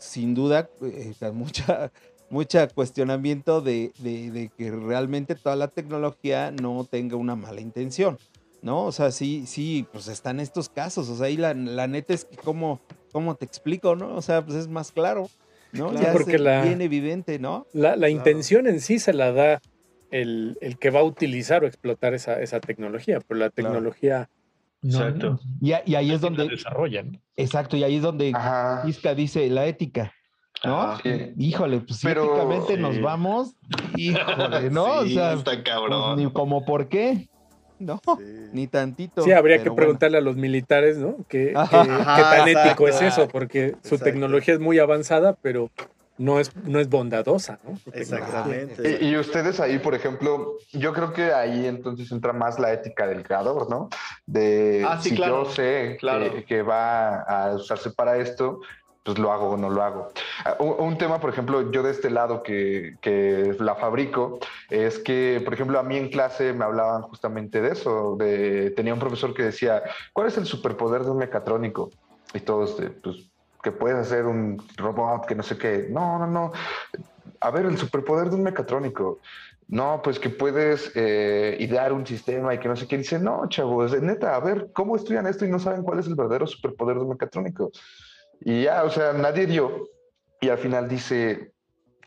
sin 0.00 0.34
duda 0.34 0.68
eh, 0.82 1.14
mucha, 1.32 1.92
mucha 2.30 2.68
cuestionamiento 2.68 3.60
de, 3.60 3.92
de- 3.98 4.30
de 4.30 4.48
que 4.56 4.70
realmente 4.70 5.34
toda 5.34 5.56
la 5.56 5.68
tecnología 5.68 6.50
no 6.50 6.84
tenga 6.84 7.16
una 7.16 7.36
mala 7.36 7.60
intención. 7.60 8.18
¿No? 8.60 8.86
O 8.86 8.90
sea, 8.92 9.12
sí, 9.12 9.44
sí, 9.46 9.86
pues 9.92 10.08
están 10.08 10.40
estos 10.40 10.68
casos. 10.68 11.08
O 11.10 11.16
sea, 11.16 11.26
ahí 11.26 11.36
la, 11.36 11.54
la 11.54 11.86
neta 11.86 12.12
es 12.12 12.24
que 12.24 12.36
cómo, 12.36 12.80
cómo 13.12 13.36
te 13.36 13.44
explico, 13.44 13.94
¿no? 13.94 14.16
O 14.16 14.20
sea, 14.20 14.44
pues 14.44 14.56
es 14.58 14.66
más 14.66 14.90
claro, 14.90 15.30
¿no? 15.70 15.90
Claro, 15.90 16.04
ya 16.06 16.12
porque 16.12 16.34
es 16.34 16.40
la- 16.40 16.64
bien 16.64 16.80
evidente, 16.80 17.38
¿no? 17.38 17.68
La, 17.72 17.90
la 17.90 18.08
Claro. 18.08 18.10
intención 18.10 18.66
en 18.66 18.80
sí 18.80 18.98
se 18.98 19.12
la 19.12 19.30
da 19.30 19.60
el, 20.10 20.58
el 20.60 20.76
que 20.76 20.90
va 20.90 21.00
a 21.00 21.04
utilizar 21.04 21.62
o 21.62 21.68
explotar 21.68 22.14
esa, 22.14 22.42
esa 22.42 22.58
tecnología, 22.58 23.20
pero 23.28 23.38
la 23.38 23.50
Claro. 23.50 23.74
tecnología 23.74 24.28
no. 24.82 24.98
Exacto. 25.06 25.38
Y, 25.60 25.72
a- 25.74 25.82
y 25.86 25.94
ahí 25.94 26.10
es 26.10 26.20
La 26.20 26.28
donde, 26.28 26.48
desarrollan. 26.48 27.22
exacto, 27.36 27.76
y 27.76 27.84
ahí 27.84 27.94
es 27.94 28.02
donde. 28.02 28.34
Isca 28.84 29.14
dice 29.14 29.48
la 29.50 29.66
ética, 29.66 30.12
¿no? 30.64 30.96
Sí. 30.98 31.32
Híjole, 31.38 31.80
pues 31.80 32.00
Pero- 32.02 32.24
éticamente 32.36 32.76
nos 32.76 32.94
Sí. 32.96 33.00
vamos, 33.00 33.54
híjole, 33.96 34.70
¿no? 34.70 35.02
Sí, 35.04 35.12
o 35.12 35.14
sea, 35.20 35.32
está 35.34 35.52
pues, 35.52 36.16
ni 36.16 36.30
como 36.32 36.64
por 36.64 36.88
qué, 36.88 37.28
no, 37.78 38.00
Sí. 38.18 38.24
ni 38.52 38.66
tantito. 38.66 39.22
Sí, 39.22 39.32
habría 39.32 39.56
que 39.58 39.64
bueno. 39.70 39.76
preguntarle 39.76 40.18
a 40.18 40.20
los 40.20 40.36
militares, 40.36 40.98
¿no? 40.98 41.16
¿Qué, 41.28 41.52
qué- 41.52 41.52
Ajá. 41.56 41.84
qué 41.84 41.90
Ajá, 41.90 42.36
tan 42.38 42.48
exacto. 42.48 42.68
ético 42.68 42.88
es 42.88 43.02
eso? 43.02 43.28
Porque 43.28 43.76
su 43.84 43.98
tecnología 43.98 44.54
es 44.54 44.60
muy 44.60 44.78
avanzada, 44.78 45.36
pero 45.40 45.70
no 46.16 46.40
es, 46.40 46.50
no 46.64 46.80
es 46.80 46.88
bondadosa, 46.88 47.60
¿no? 47.62 47.78
Exactamente. 47.92 48.98
Y, 49.00 49.10
y 49.10 49.16
ustedes 49.16 49.60
ahí, 49.60 49.78
por 49.78 49.94
ejemplo, 49.94 50.56
yo 50.72 50.92
creo 50.92 51.12
que 51.12 51.32
ahí 51.32 51.66
entonces 51.66 52.10
entra 52.10 52.32
más 52.32 52.58
la 52.58 52.72
ética 52.72 53.06
del 53.06 53.22
creador, 53.22 53.70
¿no? 53.70 53.88
De 54.26 54.84
Ah, 54.84 54.98
sí, 55.00 55.10
si 55.10 55.14
claro, 55.16 55.44
yo 55.44 55.50
sé 55.52 55.96
claro. 56.00 56.34
que, 56.34 56.44
que 56.44 56.62
va 56.62 57.20
a 57.20 57.54
usarse 57.54 57.92
para 57.92 58.16
esto, 58.16 58.58
pues 59.08 59.18
lo 59.18 59.32
hago 59.32 59.48
o 59.48 59.56
no 59.56 59.70
lo 59.70 59.82
hago. 59.82 60.10
Ah, 60.44 60.56
Un, 60.60 60.98
tema, 60.98 61.18
por 61.18 61.30
ejemplo, 61.30 61.70
yo 61.70 61.82
de 61.82 61.92
este 61.92 62.10
lado 62.10 62.42
que, 62.42 62.98
la 63.58 63.74
fabrico, 63.74 64.38
es 64.68 64.98
que, 64.98 65.40
por 65.42 65.54
ejemplo, 65.54 65.78
a 65.78 65.82
mí 65.82 65.96
en 65.96 66.10
clase 66.10 66.52
me 66.52 66.66
hablaban 66.66 67.00
justamente 67.00 67.62
de 67.62 67.72
eso, 67.72 68.18
tenía 68.76 68.92
un 68.92 69.00
profesor 69.00 69.32
que 69.32 69.44
decía, 69.44 69.82
¿cuál 70.12 70.28
es 70.28 70.36
el 70.36 70.44
superpoder 70.44 71.04
de 71.04 71.12
un 71.12 71.16
mecatrónico? 71.16 71.88
Y 72.34 72.40
todos, 72.40 72.76
pues, 73.02 73.30
que 73.62 73.72
puedes 73.72 73.96
hacer 73.96 74.26
un 74.26 74.62
robot, 74.76 75.24
que 75.24 75.34
no 75.34 75.42
sé 75.42 75.56
qué. 75.56 75.86
No, 75.88 76.18
no, 76.18 76.26
no. 76.26 76.52
A 77.40 77.50
ver, 77.50 77.64
el 77.64 77.78
superpoder 77.78 78.28
de 78.28 78.36
un 78.36 78.42
mecatrónico. 78.42 79.20
No, 79.68 80.02
pues 80.04 80.18
que 80.18 80.28
puedes 80.28 80.92
eh, 80.94 81.56
idear 81.60 81.94
un 81.94 82.06
sistema 82.06 82.52
y 82.52 82.58
que 82.58 82.68
no 82.68 82.76
sé 82.76 82.86
qué. 82.86 82.98
Dice, 82.98 83.18
no, 83.18 83.48
chavos, 83.48 83.98
neta, 84.02 84.36
a 84.36 84.40
ver, 84.40 84.68
¿cómo 84.74 84.96
estudian 84.96 85.26
esto 85.26 85.46
y 85.46 85.48
no 85.48 85.58
saben 85.58 85.82
cuál 85.82 85.98
es 85.98 86.06
el 86.06 86.14
verdadero 86.14 86.46
superpoder 86.46 86.96
de 86.96 87.02
un 87.04 87.08
mecatrónico? 87.08 87.70
Y 88.40 88.64
ya, 88.64 88.84
o 88.84 88.90
sea, 88.90 89.12
nadie 89.12 89.46
dio. 89.46 89.88
Y 90.40 90.48
al 90.48 90.58
final 90.58 90.88
dice 90.88 91.52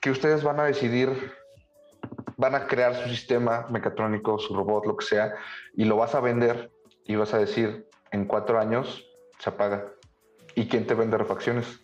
que 0.01 0.11
ustedes 0.11 0.43
van 0.43 0.59
a 0.59 0.63
decidir, 0.63 1.33
van 2.37 2.55
a 2.55 2.67
crear 2.67 2.95
su 2.95 3.09
sistema 3.09 3.67
mecatrónico, 3.69 4.39
su 4.39 4.55
robot, 4.55 4.85
lo 4.85 4.97
que 4.97 5.05
sea, 5.05 5.35
y 5.75 5.85
lo 5.85 5.97
vas 5.97 6.15
a 6.15 6.21
vender 6.21 6.71
y 7.05 7.15
vas 7.15 7.33
a 7.33 7.37
decir, 7.37 7.87
en 8.11 8.25
cuatro 8.25 8.59
años 8.59 9.05
se 9.39 9.49
apaga. 9.49 9.85
¿Y 10.55 10.67
quién 10.67 10.85
te 10.85 10.93
vende 10.93 11.17
refacciones? 11.17 11.79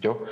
Yo. 0.00 0.24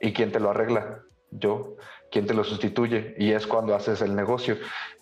¿Y 0.00 0.12
quién 0.12 0.32
te 0.32 0.40
lo 0.40 0.50
arregla? 0.50 1.00
Yo. 1.30 1.76
¿Quién 2.10 2.26
te 2.26 2.34
lo 2.34 2.44
sustituye? 2.44 3.14
Y 3.18 3.32
es 3.32 3.46
cuando 3.46 3.74
haces 3.74 4.00
el 4.02 4.14
negocio. 4.14 4.56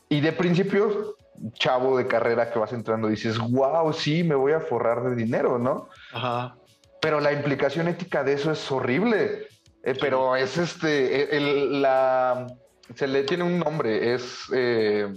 Y 0.09 0.21
de 0.21 0.33
principio, 0.33 1.17
chavo 1.55 1.97
de 1.97 2.07
carrera 2.07 2.51
que 2.51 2.59
vas 2.59 2.73
entrando, 2.73 3.09
dices, 3.09 3.39
wow, 3.39 3.93
sí, 3.93 4.23
me 4.23 4.35
voy 4.35 4.53
a 4.53 4.61
forrar 4.61 5.03
de 5.03 5.17
dinero, 5.17 5.59
¿no? 5.59 5.89
Ajá. 6.13 6.57
Pero 7.03 7.19
la 7.21 7.33
implicación 7.33 7.89
ética 7.89 8.23
de 8.23 8.35
eso 8.35 8.53
es 8.53 8.71
horrible. 8.71 9.49
Eh, 9.83 9.95
pero 10.01 10.37
es 10.37 10.57
este, 10.57 11.37
el- 11.37 11.49
el- 11.49 11.83
la, 11.83 12.47
se 12.95 13.09
le 13.09 13.25
tiene 13.25 13.43
un 13.43 13.59
nombre, 13.59 14.15
es 14.15 14.45
eh, 14.55 15.09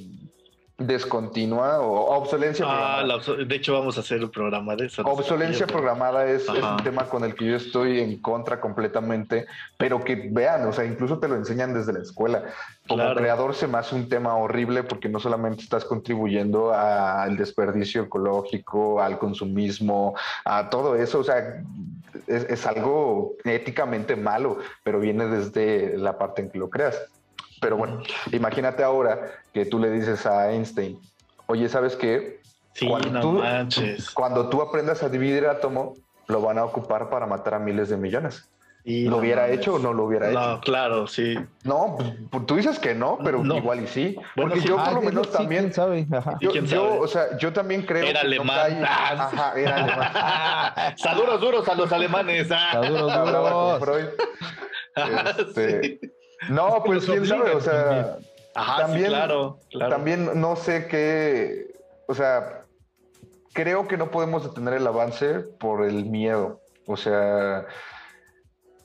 descontinua 0.78 1.80
o 1.80 2.18
obsolencia. 2.18 2.66
Ah, 2.68 3.00
programada. 3.00 3.38
la 3.38 3.46
de 3.46 3.56
hecho, 3.56 3.74
vamos 3.74 3.98
a 3.98 4.02
hacer 4.02 4.24
un 4.24 4.30
programa 4.30 4.76
de 4.76 4.88
eso. 4.88 5.04
Obsolencia 5.04 5.66
programada 5.66 6.26
es, 6.26 6.48
un 6.50 6.84
tema 6.84 7.06
con 7.06 7.24
el 7.24 7.34
que 7.34 7.46
yo 7.46 7.56
estoy 7.56 8.02
en 8.02 8.22
contra 8.22 8.60
completamente, 8.60 9.46
pero 9.78 10.04
que 10.04 10.30
vean, 10.32 10.68
o 10.68 10.74
sea, 10.74 10.84
incluso 10.84 11.18
te 11.18 11.28
lo 11.28 11.36
enseñan 11.36 11.74
desde 11.74 11.94
la 11.94 12.00
escuela. 12.00 12.44
Como 12.88 13.02
Claro. 13.02 13.20
creador 13.20 13.56
se 13.56 13.68
me 13.68 13.78
hace 13.78 13.96
un 13.96 14.10
tema 14.10 14.36
horrible 14.36 14.84
porque 14.84 15.10
no 15.10 15.20
solamente 15.20 15.64
estás 15.64 15.86
contribuyendo 15.86 16.74
al 16.74 17.38
desperdicio 17.38 18.04
ecológico, 18.04 19.02
al 19.02 19.18
consumismo, 19.18 20.16
a 20.44 20.70
todo 20.70 20.96
eso, 20.96 21.20
o 21.20 21.24
sea, 21.24 21.64
es, 22.28 22.44
es 22.44 22.66
algo 22.66 23.36
éticamente 23.44 24.16
malo, 24.16 24.60
pero 24.84 25.00
viene 25.00 25.26
desde 25.26 25.98
la 25.98 26.18
parte 26.18 26.42
en 26.42 26.50
que 26.50 26.60
lo 26.60 26.70
creas. 26.70 26.98
Pero 27.62 27.78
bueno, 27.78 28.02
imagínate 28.32 28.84
ahora 28.84 29.32
que 29.54 29.66
tú 29.66 29.80
le 29.80 29.90
dices 29.90 30.26
a 30.26 30.52
Einstein, 30.52 31.00
oye, 31.48 31.70
¿sabes 31.70 31.96
qué? 31.96 32.40
Sí, 32.74 32.88
Cuando 32.88 33.10
no 33.10 33.22
tú- 33.22 33.32
manches. 33.34 34.10
Cuando 34.12 34.50
tú 34.50 34.62
aprendas 34.62 35.02
a 35.04 35.10
dividir 35.10 35.46
átomo, 35.48 35.94
lo 36.28 36.42
van 36.42 36.58
a 36.58 36.66
ocupar 36.66 37.10
para 37.10 37.26
matar 37.26 37.54
a 37.56 37.60
miles 37.60 37.90
de 37.90 37.98
millones. 37.98 38.50
¿Lo 38.88 39.12
no 39.12 39.18
hubiera 39.18 39.44
mames. 39.44 39.58
hecho 39.58 39.76
o 39.76 39.80
no 39.80 39.94
lo 39.94 40.04
hubiera 40.04 40.30
No, 40.30 40.52
hecho? 40.54 40.62
claro, 40.62 41.08
sí. 41.08 41.36
No, 41.64 41.98
pues, 42.30 42.46
tú 42.46 42.56
dices 42.56 42.78
que 42.78 42.94
no, 42.94 43.18
pero 43.24 43.44
No. 43.44 43.58
igual 43.58 43.82
y 43.84 43.88
sí. 43.88 44.16
Bueno, 44.36 44.52
Porque 44.52 44.62
sí. 44.62 44.68
yo 44.68 44.76
por 44.76 44.88
Ah, 44.88 44.92
lo 44.92 45.02
menos 45.02 45.26
sí, 45.26 45.34
también, 45.34 45.62
quién 45.64 45.74
sabe, 45.74 46.08
ajá. 46.16 46.38
yo, 46.40 46.52
¿Quién 46.52 46.66
yo, 46.68 46.86
sabe? 46.90 47.00
o 47.00 47.08
sea, 47.08 47.38
yo 47.40 47.52
también 47.52 47.82
creo 47.84 48.04
Era 48.06 48.22
que 48.22 48.28
no 48.28 48.44
alemán. 48.44 48.84
Ah. 48.88 49.30
Ajá, 49.34 49.54
era 49.60 49.76
alemán. 50.84 50.98
Saludos 50.98 51.42
duros 51.42 51.68
a 51.68 51.74
los 51.74 51.92
alemanes. 51.92 52.48
ah. 52.52 52.72
Con 52.74 52.88
duros. 52.90 53.80
Freud. 53.80 54.06
Este, 55.40 55.82
Sí. 55.82 56.00
No, 56.50 56.84
pues 56.84 57.06
quién 57.06 57.26
sabe, 57.26 57.52
o 57.52 57.62
sea, 57.62 58.18
Ajá, 58.54 58.76
sí, 58.78 58.82
también- 58.84 59.08
claro, 59.08 59.60
claro. 59.70 59.92
también 59.92 60.40
no 60.42 60.56
sé 60.56 60.88
qué, 60.88 61.74
o 62.08 62.14
sea, 62.16 62.62
creo 63.54 63.88
que 63.88 63.98
no 63.98 64.12
podemos 64.12 64.44
detener 64.44 64.74
el 64.76 64.88
avance 64.88 65.40
por 65.40 65.84
el 65.86 66.06
miedo. 66.06 66.60
O 66.88 66.98
sea, 66.98 67.66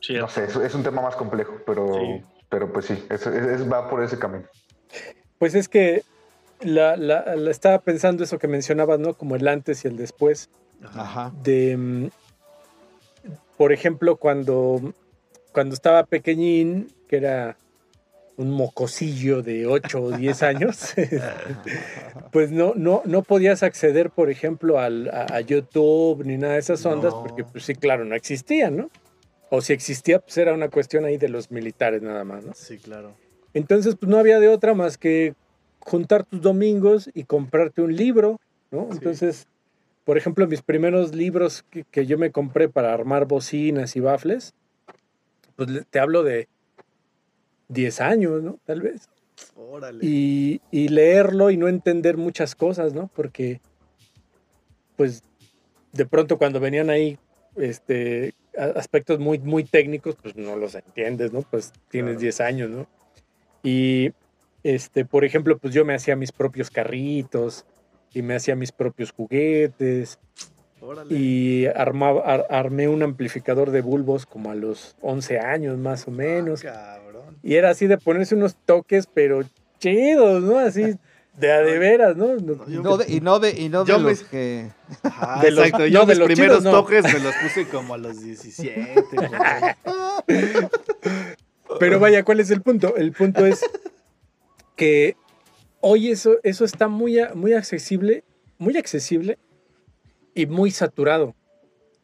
Sí, 0.00 0.14
no 0.14 0.28
sé, 0.28 0.44
es, 0.44 0.56
es 0.56 0.74
un 0.74 0.82
tema 0.82 1.02
más 1.02 1.14
complejo, 1.16 1.56
pero, 1.66 1.92
Sí. 1.94 2.24
pero 2.48 2.72
pues 2.72 2.86
sí, 2.86 3.04
es- 3.10 3.26
es- 3.26 3.60
es- 3.60 3.70
va 3.70 3.90
por 3.90 4.02
ese 4.02 4.18
camino. 4.18 4.46
Pues 5.38 5.54
es 5.54 5.68
que 5.68 6.02
la, 6.60 6.96
la- 6.96 7.36
la 7.36 7.50
estaba 7.50 7.78
pensando 7.80 8.24
eso 8.24 8.38
que 8.38 8.48
mencionabas, 8.48 8.98
¿no? 8.98 9.12
Como 9.14 9.36
el 9.36 9.46
antes 9.48 9.84
y 9.84 9.88
el 9.88 9.96
después. 9.96 10.48
Ajá. 10.94 11.30
de, 11.42 11.76
mm, 11.76 12.08
por 13.58 13.70
ejemplo, 13.72 14.16
cuando, 14.16 14.80
cuando 15.52 15.74
estaba 15.74 16.04
pequeñín, 16.04 16.88
que 17.08 17.16
era 17.16 17.56
un 18.36 18.50
mocosillo 18.50 19.42
de 19.42 19.66
8 19.66 20.02
o 20.02 20.12
10 20.12 20.42
años, 20.44 20.94
pues 22.32 22.50
no, 22.50 22.72
no, 22.74 23.02
no 23.04 23.22
podías 23.22 23.62
acceder, 23.62 24.10
por 24.10 24.30
ejemplo, 24.30 24.78
al, 24.78 25.08
a, 25.10 25.26
a 25.34 25.40
YouTube 25.40 26.24
ni 26.24 26.36
nada 26.38 26.54
de 26.54 26.60
esas 26.60 26.84
ondas, 26.86 27.12
No. 27.12 27.22
porque 27.22 27.44
pues 27.44 27.64
sí, 27.64 27.74
claro, 27.74 28.04
no 28.04 28.14
existían, 28.14 28.76
¿no? 28.76 28.90
O 29.50 29.60
si 29.60 29.72
existía, 29.72 30.20
pues 30.20 30.38
era 30.38 30.54
una 30.54 30.68
cuestión 30.68 31.04
ahí 31.04 31.16
de 31.18 31.28
los 31.28 31.50
militares 31.50 32.02
nada 32.02 32.24
más, 32.24 32.44
¿no? 32.44 32.52
Sí, 32.54 32.78
claro. 32.78 33.12
Entonces, 33.52 33.96
pues 33.98 34.08
no 34.08 34.16
había 34.16 34.38
de 34.38 34.48
otra 34.48 34.74
más 34.74 34.96
que 34.96 35.34
juntar 35.80 36.24
tus 36.24 36.40
domingos 36.40 37.10
y 37.14 37.24
comprarte 37.24 37.82
un 37.82 37.96
libro, 37.96 38.38
¿no? 38.70 38.86
Sí. 38.90 38.98
Entonces, 38.98 39.48
por 40.04 40.16
ejemplo, 40.16 40.46
mis 40.46 40.62
primeros 40.62 41.14
libros 41.14 41.64
que, 41.70 41.84
que 41.90 42.06
yo 42.06 42.16
me 42.16 42.30
compré 42.30 42.68
para 42.68 42.94
armar 42.94 43.26
bocinas 43.26 43.96
y 43.96 44.00
bafles, 44.00 44.54
pues 45.66 45.86
te 45.90 45.98
hablo 45.98 46.22
de 46.22 46.48
10 47.68 48.00
años, 48.00 48.42
¿no? 48.42 48.58
Tal 48.64 48.80
vez. 48.80 49.10
Órale. 49.56 49.98
Y, 50.02 50.62
y 50.70 50.88
leerlo 50.88 51.50
y 51.50 51.58
no 51.58 51.68
entender 51.68 52.16
muchas 52.16 52.54
cosas, 52.54 52.94
¿no? 52.94 53.10
Porque 53.14 53.60
pues 54.96 55.22
de 55.92 56.06
pronto 56.06 56.38
cuando 56.38 56.60
venían 56.60 56.88
ahí 56.88 57.18
este, 57.56 58.34
aspectos 58.74 59.18
muy, 59.18 59.38
muy 59.38 59.64
técnicos, 59.64 60.16
pues 60.16 60.34
no 60.34 60.56
los 60.56 60.74
entiendes, 60.74 61.32
¿no? 61.32 61.42
Pues 61.42 61.72
tienes 61.90 62.12
Claro. 62.12 62.20
10 62.20 62.40
años, 62.40 62.70
¿no? 62.70 62.86
Y, 63.62 64.12
este, 64.62 65.04
por 65.04 65.26
ejemplo, 65.26 65.58
pues 65.58 65.74
yo 65.74 65.84
me 65.84 65.94
hacía 65.94 66.16
mis 66.16 66.32
propios 66.32 66.70
carritos 66.70 67.66
y 68.14 68.22
me 68.22 68.34
hacía 68.34 68.56
mis 68.56 68.72
propios 68.72 69.12
juguetes 69.12 70.18
Órale. 70.80 71.14
y 71.14 71.66
armaba, 71.66 72.22
ar- 72.22 72.46
armé 72.50 72.88
un 72.88 73.02
amplificador 73.02 73.70
de 73.70 73.80
bulbos 73.82 74.26
como 74.26 74.50
a 74.50 74.54
los 74.54 74.96
11 75.02 75.38
años 75.38 75.78
más 75.78 76.06
o 76.08 76.10
menos. 76.10 76.64
Ah, 76.64 76.98
cabrón. 77.02 77.36
Y 77.42 77.54
era 77.56 77.70
así 77.70 77.86
de 77.86 77.98
ponerse 77.98 78.34
unos 78.34 78.56
toques, 78.66 79.06
pero 79.12 79.42
chidos, 79.78 80.42
¿no? 80.42 80.58
Así 80.58 80.94
de 81.38 81.52
a 81.52 81.60
de 81.62 81.78
veras, 81.78 82.16
¿no? 82.16 82.34
Y 82.36 82.42
no 82.78 82.96
de, 82.98 83.10
y 83.12 83.20
no 83.20 83.38
de, 83.38 83.50
y 83.58 83.68
no 83.68 83.84
de 83.84 83.92
Yo 83.92 83.98
me- 83.98 84.10
los 84.10 84.22
que... 84.24 84.68
Ajá, 85.04 85.40
De 85.42 85.50
los- 85.50 85.64
exacto. 85.66 85.84
no, 85.84 85.86
Yo 85.86 86.00
de 86.00 86.06
mis 86.06 86.18
los 86.18 86.26
primeros 86.26 86.58
chidos, 86.58 86.64
no. 86.72 86.80
toques 86.82 87.04
me 87.04 87.20
los 87.20 87.34
puse 87.36 87.66
como 87.68 87.94
a 87.94 87.98
los 87.98 88.20
17. 88.20 89.02
por 89.14 89.24
ahí. 89.24 89.74
Pero 91.78 92.00
vaya, 92.00 92.24
¿cuál 92.24 92.40
es 92.40 92.50
el 92.50 92.62
punto? 92.62 92.96
El 92.96 93.12
punto 93.12 93.46
es 93.46 93.60
que 94.76 95.16
hoy 95.80 96.10
eso, 96.10 96.36
eso 96.42 96.64
está 96.64 96.88
muy, 96.88 97.18
muy 97.34 97.52
accesible, 97.54 98.24
muy 98.58 98.76
accesible 98.76 99.38
y 100.34 100.46
muy 100.46 100.70
saturado. 100.70 101.34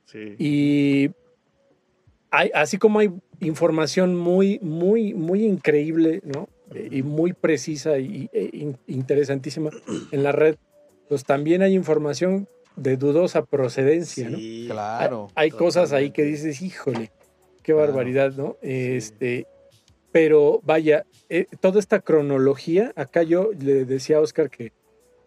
Sí. 0.04 0.34
Y 0.38 1.10
hay, 2.30 2.50
así 2.54 2.78
como 2.78 2.98
hay 3.00 3.10
información 3.40 4.16
muy, 4.16 4.58
muy, 4.60 5.14
muy 5.14 5.44
increíble, 5.44 6.20
¿no? 6.24 6.48
Eh, 6.74 6.88
Y 6.90 7.02
muy 7.02 7.32
precisa 7.32 7.98
y 7.98 8.28
e 8.32 8.50
in- 8.52 8.78
interesantísima 8.88 9.70
en 10.10 10.22
la 10.22 10.32
red, 10.32 10.56
pues 11.08 11.24
también 11.24 11.62
hay 11.62 11.74
información 11.74 12.48
de 12.74 12.96
dudosa 12.96 13.44
procedencia, 13.44 14.28
¿no? 14.28 14.38
Claro. 14.68 15.28
Hay 15.34 15.50
cosas 15.50 15.92
ahí 15.92 16.10
que 16.10 16.24
dices, 16.24 16.60
híjole, 16.62 17.10
qué 17.62 17.72
Claro. 17.72 17.86
barbaridad, 17.88 18.32
¿no? 18.36 18.56
Este, 18.62 19.46
pero 20.12 20.60
vaya, 20.64 21.04
eh, 21.28 21.46
toda 21.60 21.78
esta 21.78 22.00
cronología, 22.00 22.92
acá 22.96 23.22
yo 23.22 23.50
le 23.58 23.84
decía 23.84 24.16
a 24.16 24.20
Oscar 24.20 24.50
que 24.50 24.72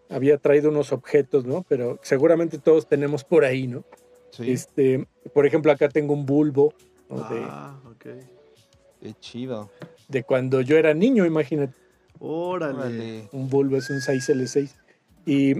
había 0.09 0.37
traído 0.37 0.69
unos 0.69 0.91
objetos, 0.91 1.45
¿no? 1.45 1.63
Pero 1.69 1.99
seguramente 2.01 2.57
todos 2.57 2.87
tenemos 2.87 3.23
por 3.23 3.45
ahí, 3.45 3.67
¿no? 3.67 3.83
Sí, 4.31 4.51
Este, 4.51 5.07
por 5.33 5.45
ejemplo, 5.45 5.71
acá 5.71 5.89
tengo 5.89 6.13
un 6.13 6.25
bulbo 6.25 6.73
¿no? 7.09 7.17
de, 7.29 7.41
Ah, 7.43 7.79
ok. 7.89 8.05
qué 9.01 9.13
chido. 9.19 9.69
de 10.07 10.23
cuando 10.23 10.61
yo 10.61 10.77
era 10.77 10.93
niño, 10.93 11.25
imagínate. 11.25 11.73
Órale. 12.19 12.77
Órale. 12.77 13.29
Un 13.31 13.49
bulbo 13.49 13.77
es 13.77 13.89
un 13.89 13.97
6L6. 14.01 14.69
Y 15.25 15.55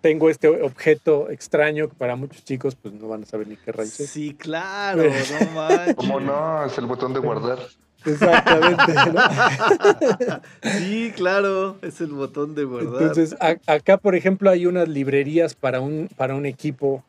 tengo 0.00 0.30
este 0.30 0.48
objeto 0.48 1.28
extraño 1.30 1.88
que 1.88 1.94
para 1.96 2.14
muchos 2.16 2.44
chicos 2.44 2.74
pues 2.76 2.94
no 2.94 3.08
van 3.08 3.24
a 3.24 3.26
saber 3.26 3.48
ni 3.48 3.56
qué 3.56 3.72
rayos 3.72 3.98
es. 4.00 4.10
Sí, 4.10 4.34
claro, 4.34 5.02
no 5.04 5.50
manches. 5.54 5.94
¿Cómo 5.96 6.20
no? 6.20 6.64
Es 6.64 6.78
el 6.78 6.86
botón 6.86 7.12
de 7.12 7.20
guardar. 7.20 7.58
Exactamente, 8.04 8.94
¿no? 9.12 10.40
Sí, 10.78 11.12
claro, 11.16 11.76
es 11.82 12.00
el 12.00 12.08
botón 12.12 12.54
de 12.54 12.64
guardar. 12.64 13.02
Entonces, 13.02 13.36
a- 13.40 13.56
acá, 13.72 13.96
por 13.98 14.14
ejemplo, 14.14 14.50
hay 14.50 14.66
unas 14.66 14.88
librerías 14.88 15.54
para 15.54 15.80
un, 15.80 16.08
para 16.16 16.34
un 16.34 16.46
equipo, 16.46 17.02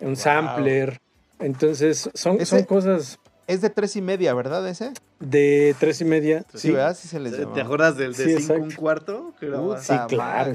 un 0.00 0.08
Wow. 0.08 0.16
sampler. 0.16 0.98
Entonces, 1.40 2.08
son, 2.14 2.36
Ese- 2.36 2.46
son 2.46 2.62
cosas 2.64 3.18
Es 3.46 3.60
de 3.62 3.70
tres 3.70 3.96
y 3.96 4.02
media, 4.02 4.34
¿verdad 4.34 4.68
ese? 4.68 4.92
de 5.20 5.74
tres 5.80 6.00
y 6.00 6.04
media. 6.04 6.44
Sí, 6.52 6.58
Sí, 6.58 6.70
¿verdad? 6.70 6.94
Sí 6.96 7.08
se 7.08 7.18
les 7.18 7.32
¿Te, 7.32 7.38
llama. 7.42 7.54
te 7.54 7.60
acuerdas 7.62 7.96
del 7.96 8.12
de 8.14 8.24
Sí, 8.24 8.38
5 8.42 8.54
un 8.62 8.70
cuarto? 8.72 9.34
Más- 9.40 9.84
sí, 9.86 9.94
claro. 10.08 10.52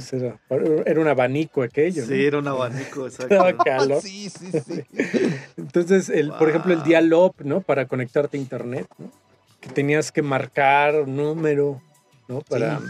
Era, 0.49 0.65
era 0.85 1.01
un 1.01 1.07
abanico 1.07 1.63
aquello. 1.63 2.05
Sí, 2.05 2.11
¿no? 2.11 2.15
era 2.15 2.37
un 2.37 2.47
abanico, 2.47 3.07
exacto. 3.07 3.57
calor. 3.65 4.01
Sí, 4.01 4.29
sí, 4.29 4.51
sí. 4.51 4.83
Entonces, 5.57 6.07
el, 6.09 6.31
por 6.31 6.49
ejemplo, 6.49 6.71
el 6.73 6.83
dial-up, 6.83 7.33
¿no? 7.43 7.61
Para 7.61 7.87
conectarte 7.87 8.37
a 8.37 8.39
internet, 8.39 8.87
¿no? 8.97 9.09
Que 9.63 9.69
tenías 9.69 10.11
que 10.11 10.21
marcar 10.21 11.01
un 11.01 11.15
número, 11.15 11.81
¿no? 12.27 12.41
Para, 12.41 12.79
Sí. 12.79 12.85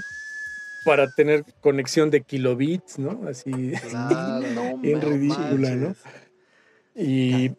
para 0.85 1.09
tener 1.11 1.45
conexión 1.61 2.09
de 2.09 2.21
kilobits, 2.21 2.97
¿no? 2.99 3.27
Así. 3.27 3.73
Claro. 3.89 4.47
No 4.53 4.77
Bien 4.81 4.99
No 4.99 5.09
ridícula, 5.09 5.75
¿no? 5.75 5.95
Y 6.95 7.51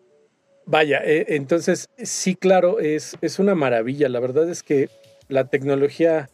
vaya, 0.67 1.01
eh, 1.05 1.27
entonces 1.29 1.89
sí, 1.99 2.35
claro, 2.35 2.81
es, 2.81 3.17
es 3.21 3.39
una 3.39 3.55
maravilla. 3.55 4.09
La 4.09 4.21
verdad 4.21 4.49
es 4.51 4.63
que 4.63 4.89
la 5.29 5.49
tecnología, 5.49 6.29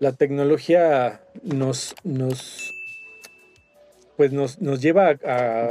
la 0.00 0.12
tecnología 0.12 1.22
nos, 1.42 1.94
nos, 2.02 2.72
pues 4.16 4.32
nos, 4.32 4.60
nos 4.60 4.80
lleva 4.80 5.10
a, 5.10 5.16
a 5.26 5.68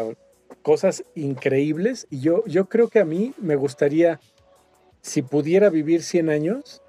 cosas 0.62 1.04
increíbles. 1.16 2.08
Y 2.10 2.20
yo, 2.22 2.44
yo 2.46 2.66
creo 2.70 2.88
que 2.88 3.00
a 3.00 3.06
mí 3.06 3.34
me 3.38 3.56
gustaría, 3.56 4.20
si 5.04 5.22
pudiera 5.22 5.70
vivir 5.70 6.02
100 6.02 6.30
años, 6.30 6.82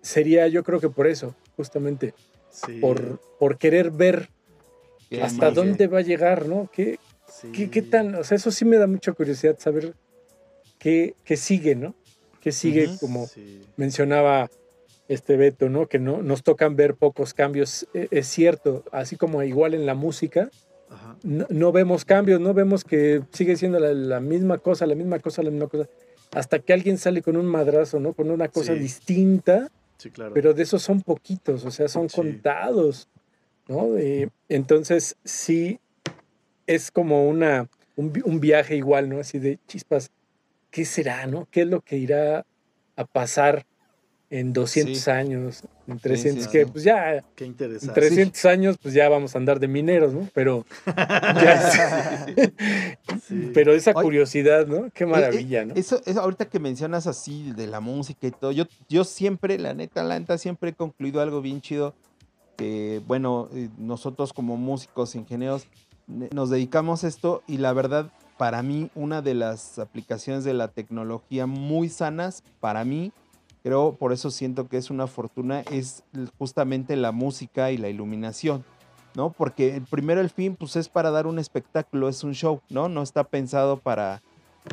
sería 0.00 0.46
yo 0.48 0.62
creo 0.64 0.80
que 0.80 0.88
por 0.88 1.06
eso, 1.06 1.34
justamente, 1.56 2.14
Sí, 2.48 2.78
por, 2.80 3.20
por 3.40 3.58
querer 3.58 3.90
ver 3.90 4.28
Qué 5.10 5.20
hasta 5.20 5.46
magia. 5.48 5.62
dónde 5.62 5.86
va 5.88 5.98
a 5.98 6.02
llegar, 6.02 6.46
¿no? 6.46 6.70
¿Qué, 6.72 6.98
sí. 7.26 7.48
¿Qué, 7.52 7.68
qué 7.68 7.82
tan? 7.82 8.14
O 8.14 8.22
sea, 8.22 8.36
eso 8.36 8.52
sí 8.52 8.64
me 8.64 8.76
da 8.78 8.86
mucha 8.86 9.12
curiosidad 9.12 9.58
saber 9.58 9.92
qué, 10.78 11.14
qué 11.24 11.36
sigue, 11.36 11.74
¿no? 11.74 11.94
¿Qué 12.40 12.52
sigue, 12.52 12.88
como 13.00 13.26
Sí. 13.26 13.66
mencionaba 13.76 14.48
este 15.08 15.36
Beto, 15.36 15.68
¿no? 15.68 15.88
Que 15.88 15.98
no 15.98 16.22
nos 16.22 16.44
tocan 16.44 16.76
ver 16.76 16.94
pocos 16.94 17.34
cambios. 17.34 17.88
E- 17.92 18.06
Es 18.12 18.28
cierto, 18.28 18.84
así 18.92 19.16
como 19.16 19.42
igual 19.42 19.74
en 19.74 19.84
la 19.84 19.94
música, 19.94 20.48
Ajá. 20.88 21.16
no, 21.24 21.46
no 21.50 21.72
vemos 21.72 22.04
cambios, 22.04 22.40
no 22.40 22.54
vemos 22.54 22.84
que 22.84 23.22
sigue 23.32 23.56
siendo 23.56 23.80
la, 23.80 23.92
la 23.92 24.20
misma 24.20 24.58
cosa, 24.58 24.86
la 24.86 24.94
misma 24.94 25.18
cosa, 25.18 25.42
la 25.42 25.50
misma 25.50 25.66
cosa. 25.66 25.88
Hasta 26.34 26.58
que 26.58 26.72
alguien 26.72 26.98
sale 26.98 27.22
con 27.22 27.36
un 27.36 27.46
madrazo, 27.46 28.00
¿no? 28.00 28.12
Con 28.12 28.30
una 28.30 28.48
cosa 28.48 28.74
Sí. 28.74 28.80
distinta, 28.80 29.70
Sí, 29.98 30.10
claro. 30.10 30.34
pero 30.34 30.52
de 30.54 30.62
esos 30.62 30.82
son 30.82 31.00
poquitos, 31.02 31.64
o 31.64 31.70
sea, 31.70 31.88
son 31.88 32.08
Sí. 32.08 32.16
contados, 32.16 33.08
¿no? 33.68 33.96
Eh, 33.96 34.28
entonces, 34.48 35.16
sí, 35.24 35.78
es 36.66 36.90
como 36.90 37.28
una, 37.28 37.68
un, 37.96 38.12
un 38.24 38.40
viaje 38.40 38.76
igual, 38.76 39.08
¿no? 39.08 39.20
Así 39.20 39.38
de 39.38 39.58
chispas, 39.66 40.10
¿qué 40.70 40.84
será, 40.84 41.26
no? 41.26 41.46
¿Qué 41.50 41.62
es 41.62 41.68
lo 41.68 41.80
que 41.80 41.96
irá 41.96 42.44
a 42.96 43.04
pasar 43.04 43.64
en 44.30 44.52
200 44.52 44.98
Sí. 44.98 45.10
años, 45.10 45.62
en 45.86 45.98
300? 45.98 46.44
sí, 46.44 46.50
que 46.50 46.64
sí. 46.64 46.70
pues 46.72 46.84
ya, 46.84 47.22
Qué 47.36 47.44
en 47.44 47.50
interesante. 47.52 48.00
300 48.00 48.44
años, 48.46 48.76
pues 48.82 48.94
ya 48.94 49.08
vamos 49.08 49.34
a 49.34 49.38
andar 49.38 49.60
de 49.60 49.68
mineros, 49.68 50.12
¿no? 50.12 50.28
Pero, 50.34 50.64
ya 50.86 52.26
pero 53.52 53.72
esa 53.74 53.92
Oye, 53.92 54.02
curiosidad, 54.02 54.66
¿no? 54.66 54.90
Qué 54.92 55.04
Eh, 55.04 55.06
maravilla, 55.06 55.62
eh, 55.62 55.66
¿no? 55.66 55.74
Eso, 55.74 56.00
eso 56.04 56.20
ahorita 56.20 56.46
que 56.46 56.58
mencionas 56.58 57.06
así 57.06 57.52
de 57.52 57.66
la 57.66 57.80
música 57.80 58.26
y 58.26 58.30
todo, 58.30 58.52
yo, 58.52 58.64
yo 58.88 59.04
siempre, 59.04 59.58
la 59.58 59.74
neta, 59.74 60.02
la 60.02 60.18
neta, 60.18 60.38
siempre 60.38 60.70
he 60.70 60.74
concluido 60.74 61.20
algo 61.20 61.40
bien 61.40 61.60
chido. 61.60 61.94
Que, 62.56 63.02
bueno, 63.06 63.48
eh, 63.52 63.68
nosotros 63.78 64.32
como 64.32 64.56
músicos, 64.56 65.14
ingenieros, 65.16 65.66
nos 66.06 66.50
dedicamos 66.50 67.02
a 67.02 67.08
esto 67.08 67.42
y 67.48 67.58
la 67.58 67.72
verdad, 67.72 68.10
para 68.38 68.62
mí, 68.62 68.90
una 68.94 69.22
de 69.22 69.34
las 69.34 69.78
aplicaciones 69.78 70.44
de 70.44 70.54
la 70.54 70.68
tecnología 70.68 71.46
muy 71.46 71.88
sanas, 71.88 72.42
para 72.60 72.84
mí, 72.84 73.12
creo, 73.64 73.96
por 73.96 74.12
eso 74.12 74.30
siento 74.30 74.68
que 74.68 74.76
es 74.76 74.90
una 74.90 75.06
fortuna, 75.06 75.62
es 75.72 76.04
justamente 76.38 76.94
la 76.96 77.10
música 77.12 77.72
y 77.72 77.78
la 77.78 77.88
iluminación. 77.88 78.64
¿no? 79.16 79.30
Porque 79.30 79.76
el- 79.76 79.82
primero 79.84 80.20
el 80.20 80.28
fin, 80.28 80.56
pues 80.56 80.74
es 80.74 80.88
para 80.88 81.12
dar 81.12 81.28
un 81.28 81.38
espectáculo, 81.38 82.08
es 82.08 82.24
un 82.24 82.34
show, 82.34 82.60
¿no? 82.68 82.88
No 82.88 83.00
está 83.00 83.22
pensado 83.22 83.76
para, 83.78 84.20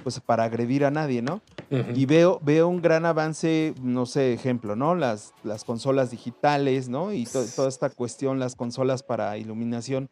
pues, 0.02 0.20
para 0.20 0.46
agredir 0.46 0.84
a 0.84 0.90
nadie, 0.90 1.22
¿no? 1.22 1.42
Ujú. 1.70 1.92
Y 1.94 2.08
veo, 2.08 2.40
veo 2.44 2.68
un 2.68 2.82
gran 2.82 3.06
avance, 3.06 3.76
no 3.84 4.08
sé, 4.08 4.34
ejemplo, 4.34 4.76
¿no? 4.76 4.96
Las, 4.96 5.36
las 5.44 5.64
consolas 5.64 6.10
digitales, 6.10 6.90
¿no? 6.90 7.14
Y 7.14 7.26
to- 7.26 7.46
toda 7.56 7.70
esta 7.70 7.92
cuestión, 7.92 8.40
las 8.40 8.56
consolas 8.56 9.04
para 9.04 9.38
iluminación. 9.38 10.10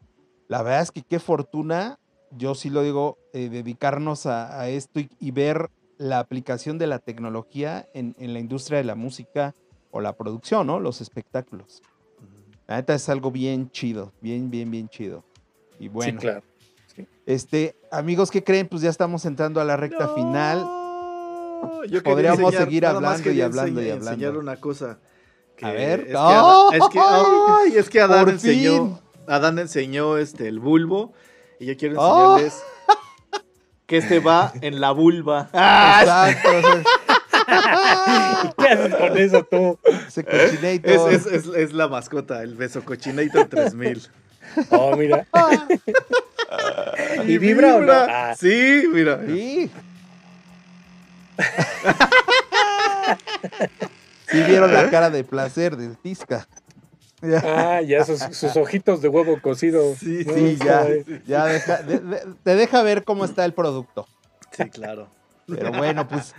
La 0.47 0.61
verdad 0.61 0.83
es 0.83 0.91
que 0.91 1.01
qué 1.01 1.19
fortuna, 1.19 1.95
yo 2.37 2.53
sí 2.53 2.69
lo 2.69 2.83
digo, 2.83 3.17
eh, 3.33 3.49
dedicarnos 3.49 4.27
a, 4.27 4.61
a 4.61 4.69
esto 4.69 4.99
y, 4.99 5.09
y 5.19 5.31
ver 5.31 5.71
la 5.99 6.17
aplicación 6.19 6.79
de 6.79 6.87
la 6.87 6.97
tecnología 6.97 7.87
en, 7.93 8.15
en 8.17 8.33
la 8.33 8.39
industria 8.39 8.79
de 8.79 8.85
la 8.85 8.95
música 8.95 9.53
o 9.91 10.01
la 10.01 10.13
producción, 10.13 10.65
¿no? 10.65 10.79
Los 10.79 11.01
espectáculos. 11.01 11.83
La 12.67 12.77
neta 12.77 12.95
es 12.95 13.07
algo 13.09 13.29
bien 13.31 13.69
chido, 13.69 14.11
bien, 14.21 14.49
bien, 14.49 14.71
bien 14.71 14.89
chido. 14.89 15.23
Y 15.79 15.87
bueno, 15.89 16.19
sí, 16.19 16.25
claro. 16.27 16.41
este, 17.25 17.75
amigos, 17.91 18.31
¿qué 18.31 18.43
creen? 18.43 18.67
Pues 18.67 18.81
ya 18.81 18.89
estamos 18.89 19.25
entrando 19.25 19.59
a 19.61 19.65
la 19.65 19.75
recta 19.77 20.07
final. 20.15 20.59
No, 20.61 21.83
yo 21.85 22.01
quería 22.01 22.31
Podríamos 22.33 22.55
seguir 22.55 22.83
nada 22.83 22.99
más 22.99 23.19
hablando 23.19 23.31
y 23.31 23.41
hablando 23.41 23.81
y 23.81 23.85
enseñar- 23.85 23.91
hablando. 23.97 24.11
enseñar 24.11 24.37
una 24.37 24.55
cosa. 24.57 24.99
que 25.57 25.65
A 25.65 25.71
ver. 25.71 25.99
Es 26.01 26.07
que, 26.07 26.15
¡Oh! 26.15 26.69
Adán, 26.69 26.73
es 26.81 26.89
que, 26.89 26.99
ay, 26.99 27.77
es 27.77 27.89
que 27.89 28.01
Adán 28.01 28.29
enseñó. 28.29 28.71
fin. 28.85 28.97
Adán 29.27 29.59
enseñó 29.59 30.17
este, 30.17 30.47
el 30.47 30.59
bulbo. 30.59 31.11
Y 31.59 31.65
yo 31.65 31.75
quiero 31.75 31.95
¡Oh! 31.99 32.37
Que 33.89 33.97
este 33.97 34.19
va 34.19 34.53
en 34.61 34.79
la 34.79 34.91
vulva. 34.91 35.49
¡Ah! 35.51 36.29
Exacto, 36.31 36.83
¿Qué 38.59 38.67
haces 38.67 38.95
con 38.95 39.17
eso 39.17 39.43
tú? 39.43 39.79
ese 40.07 40.21
Es, 40.21 40.51
cochinator. 40.51 41.11
es, 41.13 41.25
es, 41.25 41.45
es 41.47 41.73
la 41.73 41.87
mascota, 41.87 42.43
el 42.43 42.53
beso 42.55 42.85
cochinator 42.85 43.47
3000. 43.47 44.07
Oh, 44.69 44.95
mira. 44.95 45.25
¿Y 47.25 47.37
vibra 47.39 47.75
o 47.75 47.81
no? 47.81 47.91
Ah. 47.93 48.35
Sí, 48.37 48.83
mira. 48.93 49.19
Sí. 49.25 49.71
Sí 54.27 54.43
vieron 54.43 54.71
la 54.71 54.89
cara 54.91 55.09
de 55.09 55.23
placer 55.23 55.75
del 55.75 55.97
Tisca. 55.97 56.47
Ah, 57.43 57.81
ya 57.81 58.05
sus, 58.05 58.19
sus 58.19 58.55
ojitos 58.55 59.01
de 59.01 59.09
huevo 59.09 59.39
cocido. 59.41 59.81
Sí, 59.99 60.23
No, 60.25 60.33
Sí, 60.33 60.57
ya, 60.63 60.87
ya 61.27 61.45
deja- 61.45 61.81
de- 61.83 61.99
de- 61.99 62.21
te 62.43 62.55
deja 62.55 62.81
ver 62.83 63.03
cómo 63.03 63.25
está 63.25 63.45
el 63.45 63.53
producto. 63.53 64.07
Sí, 64.51 64.69
claro. 64.69 65.07
Pero 65.47 65.71
bueno, 65.73 66.07
pues 66.07 66.33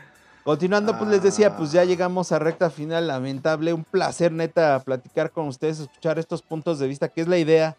continuando, 0.44 0.97
pues 0.97 1.11
les 1.11 1.23
decía, 1.23 1.57
pues 1.57 1.73
ya 1.73 1.85
llegamos 1.85 2.32
a 2.32 2.39
recta 2.39 2.70
final, 2.70 3.07
lamentable, 3.09 3.73
un 3.73 3.85
placer 3.85 4.32
neta 4.32 4.78
platicar 4.81 5.31
con 5.31 5.48
ustedes, 5.48 5.81
escuchar 5.81 6.19
estos 6.19 6.43
puntos 6.43 6.78
de 6.78 6.86
vista, 6.89 7.09
que 7.09 7.20
es 7.20 7.28
la 7.28 7.39
idea 7.39 7.77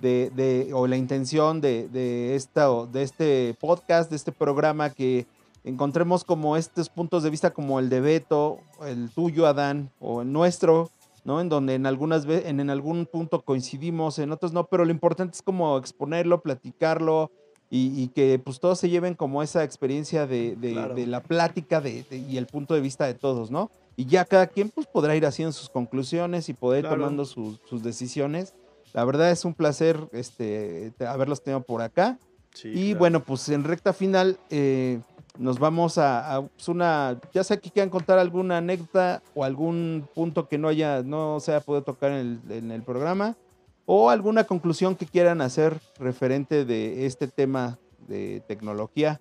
de, 0.00 0.30
de- 0.34 0.70
o 0.74 0.86
la 0.86 0.96
intención 0.96 1.60
de, 1.60 1.88
de 1.88 2.34
esta, 2.34 2.68
de 2.92 3.02
este 3.02 3.56
podcast, 3.60 4.10
de 4.10 4.16
este 4.16 4.32
programa, 4.32 4.90
que 4.90 5.26
encontremos 5.64 6.24
como 6.24 6.56
estos 6.58 6.88
puntos 6.90 7.22
de 7.22 7.30
vista 7.30 7.50
como 7.50 7.78
el 7.78 7.88
de 7.88 8.00
Beto, 8.00 8.58
el 8.86 9.08
tuyo, 9.10 9.46
Adán, 9.46 9.90
o 10.00 10.20
el 10.22 10.30
nuestro, 10.32 10.90
¿no? 11.24 11.40
En 11.40 11.48
donde 11.48 11.74
en 11.74 11.86
algunas 11.86 12.24
en, 12.26 12.60
en 12.60 12.70
algún 12.70 13.06
punto 13.06 13.42
coincidimos, 13.42 14.18
en 14.18 14.30
otros 14.32 14.52
no, 14.52 14.66
pero 14.66 14.84
lo 14.84 14.90
importante 14.90 15.34
es 15.36 15.42
como 15.42 15.76
exponerlo, 15.78 16.40
platicarlo, 16.42 17.30
y, 17.70 18.00
y 18.00 18.08
que 18.08 18.38
pues 18.38 18.60
todos 18.60 18.78
se 18.78 18.88
lleven 18.90 19.14
como 19.14 19.42
esa 19.42 19.64
experiencia 19.64 20.26
de, 20.26 20.54
de- 20.56 20.72
Claro. 20.72 20.94
de 20.94 21.06
la 21.06 21.22
plática 21.22 21.80
de, 21.80 22.04
y 22.10 22.36
el 22.36 22.46
punto 22.46 22.74
de 22.74 22.80
vista 22.80 23.06
de 23.06 23.14
todos, 23.14 23.50
¿no? 23.50 23.70
Y 23.96 24.04
ya 24.06 24.24
cada 24.24 24.46
quien 24.48 24.68
pues 24.70 24.86
podrá 24.86 25.16
ir 25.16 25.24
haciendo 25.26 25.52
sus 25.52 25.70
conclusiones 25.70 26.48
y 26.48 26.52
poder 26.54 26.80
ir 26.84 26.88
Claro. 26.88 27.02
tomando 27.02 27.24
sus- 27.24 27.60
sus 27.68 27.82
decisiones. 27.82 28.54
La 28.92 29.04
verdad 29.04 29.30
es 29.30 29.44
un 29.44 29.54
placer 29.54 29.98
este, 30.12 30.92
te- 30.98 31.06
haberlos 31.06 31.42
tenido 31.42 31.62
por 31.62 31.80
acá. 31.82 32.18
Sí, 32.52 32.68
y 32.68 32.84
claro. 32.90 32.98
bueno, 33.00 33.24
pues 33.24 33.48
en 33.48 33.64
recta 33.64 33.92
final 33.92 34.38
eh, 34.50 35.00
nos 35.38 35.58
vamos 35.58 35.98
a, 35.98 36.36
a, 36.36 36.42
pues, 36.42 36.68
una, 36.68 37.18
ya 37.32 37.42
sea 37.44 37.56
que 37.56 37.70
quieran 37.70 37.90
contar 37.90 38.18
alguna 38.18 38.58
anécdota 38.58 39.22
o 39.34 39.44
algún 39.44 40.08
punto 40.14 40.48
que 40.48 40.58
no 40.58 40.68
haya, 40.68 41.02
no 41.02 41.40
se 41.40 41.52
haya 41.52 41.64
podido 41.64 41.82
tocar 41.82 42.12
en 42.12 42.40
el, 42.48 42.52
en 42.52 42.70
el 42.70 42.82
programa, 42.82 43.36
o 43.86 44.10
alguna 44.10 44.44
conclusión 44.44 44.94
que 44.96 45.06
quieran 45.06 45.40
hacer 45.40 45.78
referente 45.98 46.64
de 46.64 47.06
este 47.06 47.26
tema 47.28 47.78
de 48.08 48.42
tecnología. 48.46 49.20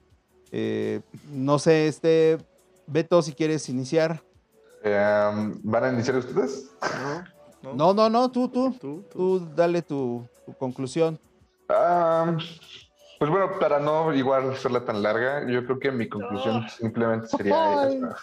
Eh, 0.52 1.02
no 1.32 1.58
sé, 1.60 1.88
este, 1.88 2.38
Beto, 2.86 3.22
si 3.22 3.34
quieres 3.34 3.68
iniciar. 3.70 4.22
Eh, 4.84 5.54
¿Van 5.64 5.84
a 5.84 5.92
iniciar 5.92 6.18
ustedes? 6.18 6.70
¿No? 7.64 7.74
No, 7.74 7.94
no, 7.94 8.10
no, 8.10 8.30
tú, 8.30 8.50
tú, 8.50 8.72
Tú, 8.80 9.04
tú. 9.12 9.40
tú 9.40 9.50
dale 9.56 9.82
tu, 9.82 10.28
tu 10.46 10.54
conclusión. 10.54 11.18
Ah, 11.70 12.38
pues 13.24 13.32
bueno, 13.32 13.58
para 13.58 13.80
no 13.80 14.14
igual 14.14 14.52
hacerla 14.52 14.84
tan 14.84 15.02
larga, 15.02 15.48
yo 15.48 15.64
creo 15.64 15.80
que 15.80 15.94
mi 15.94 16.10
conclusión 16.10 16.68
simplemente 16.68 17.30
sería 17.30 17.88
esa, 17.88 18.18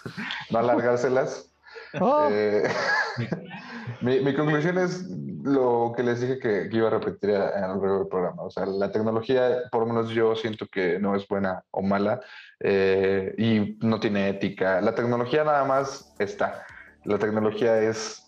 no 0.51 0.59
alargárselas. 0.59 1.51
Ah, 1.95 2.29
Eh, 2.31 2.69
mi, 4.01 4.19
mi 4.19 4.35
conclusión 4.35 4.77
es 4.77 5.09
lo 5.09 5.91
que 5.97 6.03
les 6.03 6.21
dije 6.21 6.37
que, 6.37 6.69
que 6.69 6.77
iba 6.77 6.89
a 6.89 6.91
repetir 6.91 7.31
a, 7.31 7.47
a 7.47 7.61
lo 7.61 7.81
largo 7.81 7.97
del 7.97 8.07
programa. 8.09 8.43
O 8.43 8.51
sea, 8.51 8.67
la 8.67 8.91
tecnología, 8.91 9.63
por 9.71 9.81
lo 9.81 9.87
menos 9.87 10.11
yo 10.11 10.35
siento 10.35 10.67
que 10.67 10.99
no 10.99 11.15
es 11.15 11.27
buena 11.27 11.63
o 11.71 11.81
mala 11.81 12.21
eh, 12.59 13.33
y 13.39 13.79
no 13.83 13.99
tiene 13.99 14.29
ética. 14.29 14.81
La 14.81 14.93
tecnología 14.93 15.43
nada 15.43 15.65
más 15.65 16.13
está. 16.19 16.63
La 17.05 17.17
tecnología 17.17 17.75
es 17.79 18.21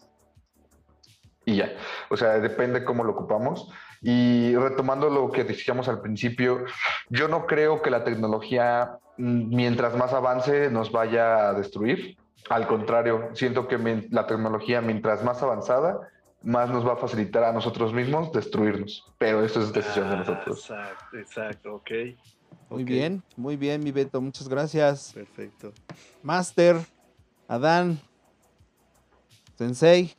y 1.45 1.57
ya. 1.57 1.71
O 2.09 2.17
sea, 2.17 2.39
depende 2.39 2.83
cómo 2.83 3.03
lo 3.03 3.11
ocupamos. 3.11 3.71
Y 4.03 4.53
retomando 4.55 5.09
lo 5.09 5.31
que 5.31 5.45
decíamos 5.45 5.87
al 5.87 6.01
principio, 6.01 6.65
yo 7.09 7.27
no 7.29 7.45
creo 7.45 7.81
que 7.81 7.89
la 7.89 8.03
tecnología, 8.03 8.99
mm, 9.17 9.55
mientras 9.55 9.95
más 9.95 10.11
avance, 10.13 10.69
nos 10.69 10.91
vaya 10.91 11.47
a 11.49 11.53
destruir. 11.53 12.17
Al 12.49 12.67
contrario, 12.67 13.29
siento 13.33 13.67
que 13.69 13.77
la 14.11 14.27
tecnología, 14.27 14.81
mientras 14.81 15.23
más 15.23 15.41
avanzada, 15.41 16.09
más 16.41 16.69
nos 16.69 16.85
va 16.85 16.93
a 16.93 16.97
facilitar 16.97 17.45
a 17.45 17.53
nosotros 17.53 17.93
mismos 17.93 18.33
destruirnos. 18.33 19.05
Pero 19.17 19.45
eso 19.45 19.61
es 19.61 19.71
decisión 19.71 20.09
de 20.09 20.15
Ah, 20.15 20.17
nosotros. 20.17 20.59
Exacto, 20.59 21.17
exacto, 21.17 21.75
ok. 21.75 21.91
muy 22.69 22.83
bien, 22.83 23.23
muy 23.37 23.55
bien, 23.55 23.81
mi 23.81 23.91
Beto, 23.93 24.19
muchas 24.19 24.49
gracias. 24.49 25.13
Perfecto. 25.13 25.71
Master, 26.21 26.75
Adán, 27.47 27.97
Sensei. 29.57 30.13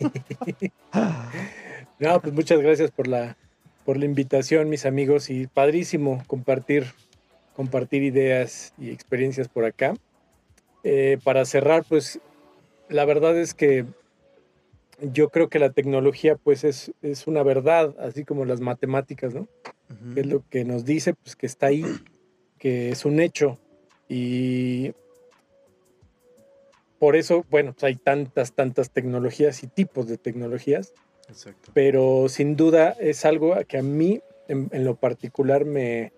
No, 2.02 2.20
pues 2.20 2.34
muchas 2.34 2.60
gracias 2.60 2.90
por 2.90 3.06
la, 3.06 3.36
por 3.84 3.96
la 3.96 4.06
invitación, 4.06 4.68
mis 4.68 4.86
amigos, 4.86 5.30
y 5.30 5.46
padrísimo 5.46 6.20
compartir, 6.26 6.84
compartir 7.54 8.02
ideas 8.02 8.74
y 8.76 8.90
experiencias 8.90 9.46
por 9.46 9.64
acá. 9.64 9.94
Eh, 10.82 11.18
para 11.22 11.44
cerrar, 11.44 11.84
pues 11.88 12.18
la 12.88 13.04
verdad 13.04 13.38
es 13.38 13.54
que 13.54 13.86
yo 15.00 15.28
creo 15.28 15.48
que 15.48 15.60
la 15.60 15.70
tecnología 15.70 16.34
pues 16.34 16.64
es, 16.64 16.90
es 17.02 17.28
una 17.28 17.44
verdad, 17.44 17.94
así 18.00 18.24
como 18.24 18.46
las 18.46 18.60
matemáticas, 18.60 19.32
¿no? 19.32 19.46
Que 20.12 20.22
es 20.22 20.26
lo 20.26 20.42
que 20.50 20.64
nos 20.64 20.84
dice, 20.84 21.14
pues 21.14 21.36
que 21.36 21.46
está 21.46 21.66
ahí, 21.66 21.84
que 22.58 22.90
es 22.90 23.04
un 23.04 23.20
hecho. 23.20 23.60
Y 24.08 24.92
por 26.98 27.14
eso, 27.14 27.46
bueno, 27.48 27.74
pues, 27.74 27.84
hay 27.84 27.94
tantas, 27.94 28.54
tantas 28.54 28.90
tecnologías 28.90 29.62
y 29.62 29.68
tipos 29.68 30.08
de 30.08 30.18
tecnologías, 30.18 30.94
Exacto. 31.32 31.70
pero 31.74 32.28
sin 32.28 32.56
duda 32.56 32.90
es 33.00 33.24
algo 33.24 33.54
que 33.66 33.78
a 33.78 33.82
mí, 33.82 34.20
en, 34.48 34.68
en 34.72 34.84
lo 34.84 34.96
particular, 34.96 35.64
me, 35.64 36.12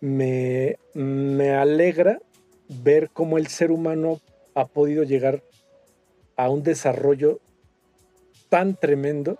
me, 0.00 0.76
me 0.94 1.50
alegra 1.50 2.20
ver 2.68 3.10
cómo 3.12 3.38
el 3.38 3.46
ser 3.46 3.70
humano 3.70 4.20
ha 4.54 4.66
podido 4.66 5.04
llegar 5.04 5.42
a 6.36 6.50
un 6.50 6.62
desarrollo 6.62 7.40
tan 8.48 8.76
tremendo 8.76 9.38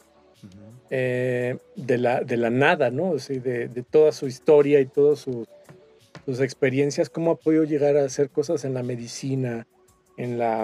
eh, 0.90 1.58
de, 1.76 1.98
la, 1.98 2.22
de 2.22 2.36
la 2.36 2.50
nada, 2.50 2.90
¿no? 2.90 3.10
O 3.10 3.18
sea, 3.18 3.38
de, 3.38 3.68
de 3.68 3.82
toda 3.82 4.12
su 4.12 4.26
historia 4.26 4.80
y 4.80 4.86
todas 4.86 5.18
sus, 5.18 5.46
sus 6.24 6.40
experiencias, 6.40 7.10
cómo 7.10 7.32
ha 7.32 7.36
podido 7.36 7.64
llegar 7.64 7.96
a 7.96 8.04
hacer 8.04 8.30
cosas 8.30 8.64
en 8.64 8.74
la 8.74 8.82
medicina, 8.82 9.66
en 10.16 10.38
la, 10.38 10.62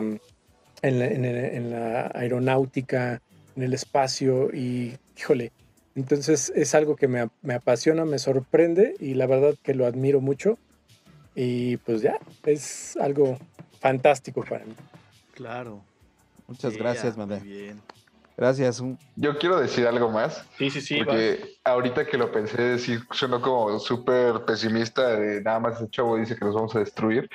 en 0.83 0.99
la, 0.99 1.07
en 1.07 1.71
la 1.71 2.11
aeronáutica, 2.15 3.23
en 3.57 3.63
el 3.63 3.75
espacio 3.75 4.51
y, 4.53 4.97
híjole, 5.17 5.53
entonces 5.95 6.53
es 6.55 6.75
algo 6.75 6.97
que 6.97 7.09
me, 7.09 7.29
me 7.43 7.55
apasiona, 7.55 8.05
me 8.05 8.19
sorprende 8.19 8.95
y 8.99 9.15
la 9.15 9.27
verdad 9.27 9.55
que 9.63 9.75
lo 9.75 9.87
admiro 9.87 10.21
mucho 10.21 10.59
y 11.35 11.77
pues 11.79 12.03
ya, 12.03 12.19
es 12.45 12.97
algo 12.97 13.39
fantástico 13.81 14.45
para 14.49 14.65
mí. 14.65 14.75
Claro. 15.35 15.83
Muchas 16.47 16.75
Yeah, 16.75 16.83
gracias, 16.83 17.17
muy 17.17 17.27
Madre. 17.27 17.41
bien. 17.43 17.81
Gracias. 18.37 18.81
un- 18.81 18.99
Yo 19.15 19.39
quiero 19.39 19.61
decir 19.61 19.87
algo 19.87 20.11
más. 20.11 20.45
Sí, 20.59 20.69
sí, 20.69 20.81
sí. 20.81 20.97
Porque 20.99 21.57
ahorita 21.63 22.05
que 22.07 22.19
lo 22.19 22.33
pensé, 22.33 22.79
sí 22.81 22.99
sonó 23.13 23.41
como 23.41 23.79
súper 23.79 24.45
pesimista, 24.45 25.17
de 25.17 25.41
nada 25.41 25.61
más 25.61 25.77
ese 25.81 25.89
chavo 25.91 26.17
dice 26.17 26.35
que 26.37 26.45
nos 26.45 26.55
vamos 26.55 26.75
a 26.75 26.81
destruir, 26.81 27.31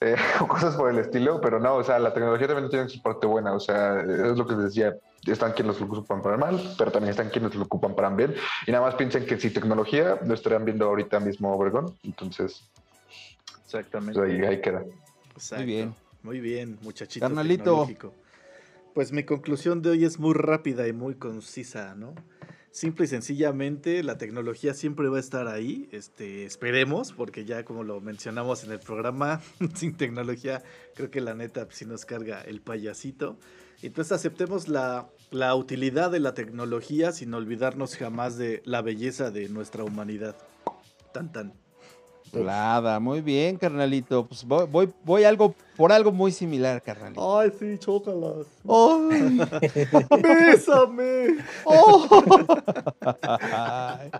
eh, 0.00 0.16
o 0.40 0.48
cosas 0.48 0.74
por 0.76 0.90
el 0.90 0.98
estilo, 0.98 1.40
pero 1.42 1.60
no, 1.60 1.74
o 1.76 1.84
sea, 1.84 1.98
la 1.98 2.14
tecnología 2.14 2.46
también 2.48 2.70
tiene 2.70 2.88
su 2.88 3.02
parte 3.02 3.26
buena, 3.26 3.52
o 3.52 3.60
sea, 3.60 4.00
es 4.00 4.36
lo 4.38 4.46
que 4.46 4.54
decía, 4.54 4.96
están 5.26 5.52
quienes 5.52 5.80
lo 5.80 5.86
ocupan 5.86 6.22
para 6.22 6.34
el 6.34 6.40
mal, 6.40 6.74
pero 6.78 6.90
también 6.92 7.10
están 7.10 7.30
quienes 7.30 7.54
lo 7.54 7.64
ocupan 7.64 7.94
para 7.94 8.10
bien, 8.10 8.34
y 8.66 8.72
nada 8.72 8.84
más 8.84 8.94
piensen 8.94 9.26
que 9.26 9.38
si 9.38 9.50
tecnología, 9.50 10.18
lo 10.24 10.34
estarían 10.34 10.64
viendo 10.64 10.86
ahorita 10.86 11.20
mismo 11.20 11.54
Obregón, 11.54 11.94
entonces, 12.02 12.68
Exactamente. 13.64 14.18
pues 14.18 14.32
ahí, 14.32 14.40
ahí 14.40 14.60
queda. 14.60 14.84
Exacto. 15.34 15.64
bien. 15.64 15.94
Muy 16.22 16.40
bien, 16.40 16.78
muchachito. 16.82 17.24
Carnalito. 17.24 17.88
Pues 18.94 19.12
mi 19.12 19.24
conclusión 19.24 19.82
de 19.82 19.90
hoy 19.90 20.04
es 20.04 20.18
muy 20.18 20.34
rápida 20.34 20.86
y 20.86 20.92
muy 20.92 21.14
concisa, 21.14 21.94
¿no? 21.94 22.14
Simple 22.72 23.06
y 23.06 23.08
sencillamente, 23.08 24.02
la 24.02 24.18
tecnología 24.18 24.74
siempre 24.74 25.08
va 25.08 25.16
a 25.16 25.20
estar 25.20 25.48
ahí, 25.48 25.88
este, 25.90 26.44
esperemos, 26.44 27.12
porque 27.12 27.44
ya 27.44 27.64
como 27.64 27.82
lo 27.82 28.00
mencionamos 28.00 28.62
en 28.64 28.72
el 28.72 28.78
programa, 28.78 29.40
sin 29.74 29.96
tecnología, 29.96 30.62
creo 30.94 31.10
que 31.10 31.20
la 31.20 31.34
neta 31.34 31.66
sí 31.70 31.84
nos 31.84 32.04
carga 32.04 32.42
el 32.42 32.60
payasito. 32.60 33.38
Entonces 33.82 34.12
aceptemos 34.12 34.68
la, 34.68 35.08
la 35.30 35.54
utilidad 35.54 36.10
de 36.10 36.20
la 36.20 36.34
tecnología 36.34 37.12
sin 37.12 37.32
olvidarnos 37.34 37.96
jamás 37.96 38.36
de 38.36 38.62
la 38.64 38.82
belleza 38.82 39.30
de 39.30 39.48
nuestra 39.48 39.84
humanidad. 39.84 40.36
Tan 41.12 41.32
tan. 41.32 41.52
Chulada, 42.30 43.00
muy 43.00 43.20
bien, 43.22 43.56
carnalito. 43.56 44.26
Pues 44.26 44.44
voy, 44.44 44.66
voy, 44.70 44.92
voy 45.04 45.24
algo 45.24 45.54
por 45.76 45.90
algo 45.90 46.12
muy 46.12 46.30
similar, 46.30 46.80
carnalito. 46.80 47.38
Ay, 47.38 47.50
sí, 47.58 47.76
chócalas. 47.78 48.46
¡Ay! 48.68 49.40
Bésame. 50.22 51.38
Ay. 53.22 54.10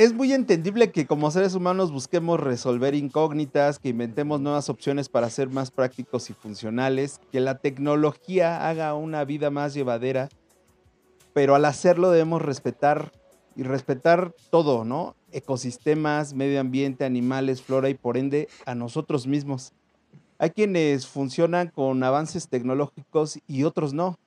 Es 0.00 0.14
muy 0.14 0.32
entendible 0.32 0.92
que 0.92 1.04
como 1.04 1.30
seres 1.30 1.54
humanos 1.54 1.92
busquemos 1.92 2.40
resolver 2.40 2.94
incógnitas, 2.94 3.78
que 3.78 3.90
inventemos 3.90 4.40
nuevas 4.40 4.70
opciones 4.70 5.10
para 5.10 5.28
ser 5.28 5.50
más 5.50 5.70
prácticos 5.70 6.30
y 6.30 6.32
funcionales, 6.32 7.20
que 7.30 7.38
la 7.38 7.58
tecnología 7.58 8.66
haga 8.66 8.94
una 8.94 9.26
vida 9.26 9.50
más 9.50 9.74
llevadera, 9.74 10.30
pero 11.34 11.54
al 11.54 11.66
hacerlo 11.66 12.10
debemos 12.10 12.40
respetar 12.40 13.12
y 13.54 13.62
respetar 13.62 14.34
todo, 14.48 14.86
¿no? 14.86 15.16
Ecosistemas, 15.32 16.32
medio 16.32 16.60
ambiente, 16.60 17.04
animales, 17.04 17.60
flora 17.60 17.90
y 17.90 17.94
por 17.94 18.16
ende 18.16 18.48
a 18.64 18.74
nosotros 18.74 19.26
mismos. 19.26 19.74
Hay 20.38 20.48
quienes 20.48 21.06
funcionan 21.06 21.68
con 21.68 22.02
avances 22.02 22.48
tecnológicos 22.48 23.38
y 23.46 23.64
otros 23.64 23.92
no. 23.92 24.18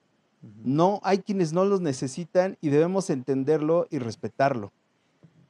No, 0.62 1.00
hay 1.02 1.18
quienes 1.18 1.52
no 1.52 1.64
los 1.64 1.80
necesitan 1.80 2.58
y 2.60 2.68
debemos 2.68 3.10
entenderlo 3.10 3.88
y 3.90 3.98
respetarlo. 3.98 4.70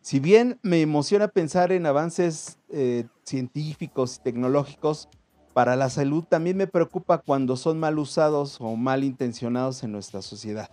Si 0.05 0.21
bien 0.21 0.59
me 0.61 0.83
emociona 0.83 1.29
pensar 1.29 1.73
en 1.73 1.87
avances 1.87 2.59
eh, 2.69 3.07
científicos 3.23 4.19
y 4.19 4.23
tecnológicos 4.23 5.09
para 5.55 5.77
la 5.77 5.89
salud, 5.89 6.25
también 6.25 6.59
me 6.59 6.67
preocupa 6.67 7.17
cuando 7.17 7.57
son 7.57 7.81
mal 7.81 7.99
usados 7.99 8.59
o 8.61 8.77
mal 8.77 9.03
intencionados 9.03 9.83
en 9.83 9.93
nuestra 9.93 10.21
sociedad. 10.21 10.69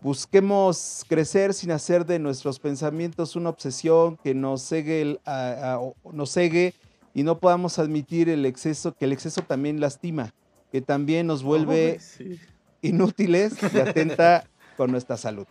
Busquemos 0.00 1.04
crecer 1.06 1.52
sin 1.52 1.72
hacer 1.72 2.06
de 2.06 2.18
nuestros 2.18 2.58
pensamientos 2.58 3.36
una 3.36 3.50
obsesión 3.50 4.16
que 4.16 4.34
nos 4.34 4.62
cegue, 4.62 5.20
nos 6.10 6.30
cegue 6.30 6.72
y 7.12 7.22
no 7.22 7.38
podamos 7.38 7.78
admitir 7.78 8.30
el 8.30 8.46
exceso, 8.46 8.94
que 8.94 9.04
el 9.04 9.12
exceso 9.12 9.42
también 9.42 9.78
lastima, 9.78 10.32
que 10.72 10.80
también 10.80 11.26
nos 11.26 11.42
vuelve 11.42 12.00
inútiles 12.80 13.58
y 13.74 13.78
atenta 13.78 14.44
con 14.78 14.90
nuestra 14.90 15.18
salud. 15.18 15.44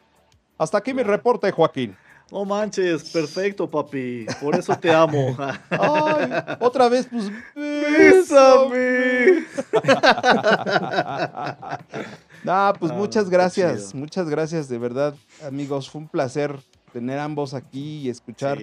Hasta 0.58 0.80
aquí 0.80 0.96
mi 0.96 1.04
reporte, 1.04 1.52
Joaquín. 1.52 1.96
No 2.32 2.44
manches, 2.44 3.12
perfecto, 3.12 3.70
papi. 3.70 4.26
Por 4.42 4.56
eso 4.56 4.76
te 4.78 4.92
amo. 4.92 5.38
Ay, 5.70 6.32
otra 6.60 6.90
vez, 6.90 7.08
pues. 7.10 7.32
¡Bésame! 7.56 9.46
no, 12.44 12.74
pues 12.80 12.92
ah, 12.92 12.96
muchas 12.96 13.30
gracias. 13.30 13.94
Muchas 13.94 14.28
gracias, 14.28 14.68
de 14.68 14.80
verdad, 14.80 15.14
amigos. 15.46 15.90
Fue 15.90 16.02
un 16.02 16.08
placer 16.08 16.60
tener 16.92 17.20
ambos 17.20 17.54
aquí 17.54 18.00
y 18.00 18.10
escuchar 18.10 18.60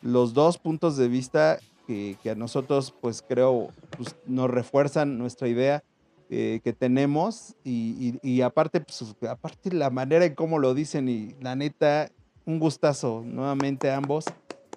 los 0.00 0.32
dos 0.32 0.56
puntos 0.56 0.96
de 0.96 1.08
vista 1.08 1.58
que, 1.86 2.16
a 2.30 2.34
nosotros, 2.34 2.94
pues 3.02 3.22
creo, 3.26 3.68
pues, 3.96 4.16
nos 4.26 4.50
refuerzan 4.50 5.18
nuestra 5.18 5.48
idea. 5.48 5.82
Eh, 6.30 6.62
que 6.64 6.72
tenemos 6.72 7.54
y, 7.64 8.18
y, 8.22 8.40
aparte, 8.40 8.80
pues, 8.80 9.04
aparte 9.28 9.74
la 9.74 9.90
manera 9.90 10.24
en 10.24 10.34
cómo 10.34 10.58
lo 10.58 10.72
dicen 10.72 11.06
y 11.06 11.34
la 11.40 11.54
neta, 11.54 12.08
un 12.46 12.58
gustazo 12.58 13.22
nuevamente 13.24 13.90
ambos 13.90 14.26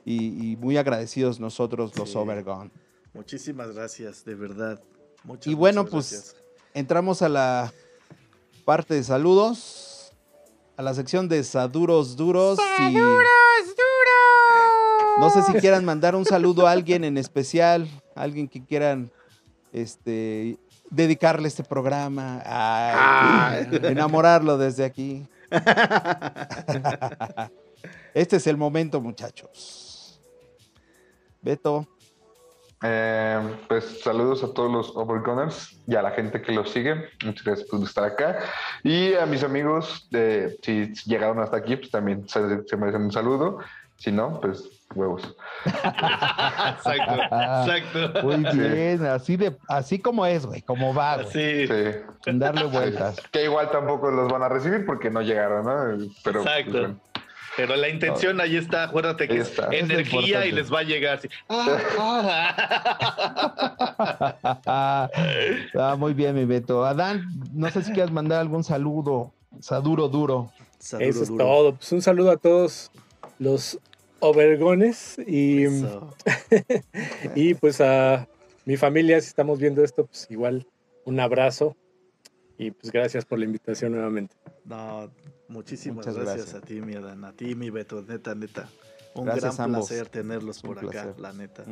y, 0.06 0.56
muy 0.58 0.78
agradecidos 0.78 1.40
nosotros 1.40 1.98
los 1.98 2.16
Overgone. 2.16 2.72
Muchísimas 3.14 3.74
gracias, 3.76 4.24
de 4.24 4.36
verdad. 4.36 4.82
y 5.44 5.54
bueno, 5.54 5.86
pues 5.86 6.36
entramos 6.74 7.22
a 7.22 7.30
la 7.30 7.74
parte 8.64 8.94
de 8.94 9.04
saludos, 9.04 10.14
a 10.78 10.82
la 10.82 10.94
sección 10.94 11.28
de 11.28 11.44
Saduros 11.44 12.16
Duros. 12.16 12.58
¡Saduros 12.78 12.96
Duros! 13.66 13.88
No 15.20 15.30
sé 15.30 15.42
si 15.42 15.54
quieran 15.60 15.84
mandar 15.84 16.16
un 16.16 16.26
saludo 16.26 16.68
a 16.68 16.72
alguien 16.72 17.04
en 17.04 17.18
especial, 17.18 17.90
alguien 18.16 18.48
que 18.48 18.64
quieran 18.64 19.12
este, 19.74 20.58
dedicarle 20.90 21.48
este 21.48 21.64
programa, 21.64 22.42
enamorarlo 23.84 24.58
desde 24.58 24.86
aquí. 24.86 25.28
este 28.14 28.38
es 28.38 28.48
el 28.48 28.58
momento, 28.58 29.02
muchachos. 29.02 30.20
Beto. 31.42 31.88
Eh, 32.84 33.56
pues 33.68 34.02
saludos 34.04 34.44
a 34.44 34.54
todos 34.54 34.72
los 34.72 34.96
Overgunners 34.96 35.80
y 35.88 35.96
a 35.96 36.04
la 36.04 36.12
gente 36.12 36.42
que 36.42 36.52
los 36.52 36.70
sigue. 36.70 37.10
Muchas 37.26 37.44
gracias 37.44 37.70
por 37.70 37.82
estar 37.82 38.04
acá. 38.04 38.40
Y 38.84 39.16
a 39.16 39.26
mis 39.26 39.44
amigos, 39.44 40.08
de, 40.12 40.58
si 40.62 40.94
llegaron 41.06 41.40
hasta 41.40 41.58
aquí, 41.58 41.76
pues 41.76 41.90
también 41.90 42.28
se, 42.30 42.40
merecen 42.78 43.04
un 43.04 43.12
saludo. 43.12 43.60
Si 43.96 44.12
no, 44.12 44.40
pues 44.40 44.77
huevos. 44.96 45.36
exacto, 45.66 47.14
exacto. 47.14 48.24
Muy 48.24 48.38
bien, 48.38 49.06
así 49.06 49.38
de, 49.38 49.56
así 49.68 50.00
como 50.00 50.26
es, 50.26 50.46
güey, 50.46 50.62
como 50.62 50.94
va, 50.94 51.24
güey. 51.24 51.68
Sí. 51.68 51.74
Darle 52.26 52.66
vueltas. 52.66 53.22
Que 53.32 53.46
igual 53.46 53.70
tampoco 53.72 54.10
los 54.12 54.32
van 54.32 54.44
a 54.44 54.50
recibir 54.50 54.86
porque 54.86 55.10
no 55.10 55.22
llegaron, 55.22 55.66
¿no? 55.66 56.08
Pero, 56.24 56.44
pues, 56.44 56.56
exacto. 56.56 57.00
Pero 57.58 57.76
la 57.76 57.90
intención 57.90 58.40
ahí 58.40 58.56
está, 58.56 58.84
acuérdate 58.84 59.28
que 59.28 59.40
es 59.40 59.52
energía 59.72 60.46
y 60.46 60.52
les 60.52 60.72
va 60.72 60.82
a 60.82 60.84
llegar 60.84 61.18
así. 61.18 61.28
Ah, 64.70 65.10
muy 65.98 66.14
bien, 66.14 66.36
mi 66.36 66.46
Beto. 66.46 66.86
Adán, 66.86 67.26
no 67.54 67.68
sé 67.72 67.82
si 67.82 67.92
quieres 67.94 68.12
mandar 68.12 68.42
algún 68.42 68.64
saludo. 68.64 69.34
Saduro 69.60 70.08
duro. 70.08 70.52
Eso 70.80 71.00
es 71.00 71.36
todo. 71.36 71.74
Pues 71.76 71.92
un 71.92 72.04
saludo 72.04 72.30
a 72.30 72.38
todos 72.38 72.92
los 73.40 73.80
Obergones 74.20 75.18
y, 75.20 75.66
y 77.36 77.54
pues 77.56 77.82
a 77.82 78.28
mi 78.66 78.78
familia, 78.78 79.22
si 79.22 79.28
estamos 79.28 79.60
viendo 79.60 79.84
esto, 79.84 80.06
pues 80.06 80.28
igual 80.30 80.68
un 81.06 81.20
abrazo 81.20 81.76
y 82.58 82.72
pues 82.72 82.92
gracias 82.92 83.26
por 83.26 83.40
la 83.40 83.46
invitación 83.46 83.94
nuevamente. 83.94 84.36
No, 84.66 85.10
muchísimas 85.48 86.06
gracias, 86.06 86.54
a 86.54 86.62
ti, 86.62 86.82
mi 86.82 86.96
Adán, 86.96 87.24
a 87.24 87.32
ti, 87.32 87.56
mi 87.56 87.70
Beto, 87.70 88.02
neta, 88.02 88.36
neta. 88.36 88.70
Un 89.14 89.26
gran 89.26 89.56
placer 89.56 90.10
tenerlos 90.10 90.62
por 90.62 90.80
acá, 90.80 91.14
la 91.18 91.34
neta. 91.34 91.64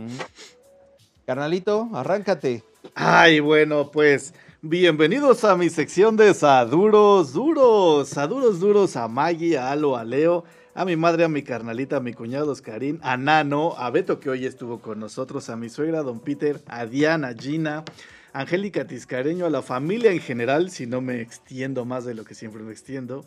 Carnalito, 1.25 1.89
arráncate. 1.93 2.63
Ay, 2.93 3.39
bueno, 3.39 3.89
pues 3.91 4.33
bienvenidos 4.61 5.43
a 5.43 5.55
mi 5.55 5.69
sección 5.69 6.15
de 6.15 6.33
Saduros 6.33 7.33
Duros. 7.33 8.09
Saduros 8.09 8.59
Duros 8.59 8.95
a 8.95 9.07
Maggie, 9.07 9.57
a 9.57 9.71
Alo, 9.71 9.97
a 9.97 10.03
Leo, 10.03 10.43
a 10.75 10.83
mi 10.83 10.97
madre, 10.97 11.23
a 11.23 11.29
mi 11.29 11.41
carnalita, 11.41 11.95
a 11.95 11.99
mi 12.01 12.13
cuñado 12.13 12.51
Oscarín, 12.51 12.99
a 13.01 13.15
Nano, 13.15 13.75
a 13.77 13.89
Beto 13.91 14.19
que 14.19 14.29
hoy 14.29 14.45
estuvo 14.45 14.81
con 14.81 14.99
nosotros, 14.99 15.49
a 15.49 15.55
mi 15.55 15.69
suegra, 15.69 16.03
Don 16.03 16.19
Peter, 16.19 16.61
a 16.67 16.85
Diana, 16.85 17.33
Gina, 17.33 17.85
Angélica 18.33 18.85
Tiscareño, 18.85 19.45
a 19.45 19.49
la 19.49 19.61
familia 19.61 20.11
en 20.11 20.19
general, 20.19 20.69
si 20.69 20.85
no 20.85 20.99
me 20.99 21.21
extiendo 21.21 21.85
más 21.85 22.03
de 22.03 22.13
lo 22.13 22.25
que 22.25 22.35
siempre 22.35 22.61
me 22.61 22.73
extiendo, 22.73 23.25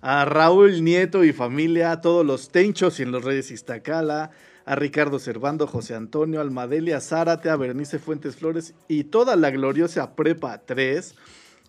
a 0.00 0.24
Raúl 0.24 0.82
Nieto 0.82 1.22
y 1.22 1.32
familia, 1.32 1.92
a 1.92 2.00
todos 2.00 2.26
los 2.26 2.50
Tenchos 2.50 2.98
y 2.98 3.04
en 3.04 3.12
los 3.12 3.22
Reyes 3.22 3.52
Iztacala, 3.52 4.32
a 4.64 4.74
Ricardo 4.74 5.20
Servando, 5.20 5.68
José 5.68 5.94
Antonio, 5.94 6.40
Almadelia 6.40 7.00
Zárate, 7.00 7.48
a 7.48 7.56
Bernice 7.56 8.00
Fuentes 8.00 8.34
Flores 8.34 8.74
y 8.88 9.04
toda 9.04 9.36
la 9.36 9.52
gloriosa 9.52 10.16
Prepa 10.16 10.58
3 10.66 11.14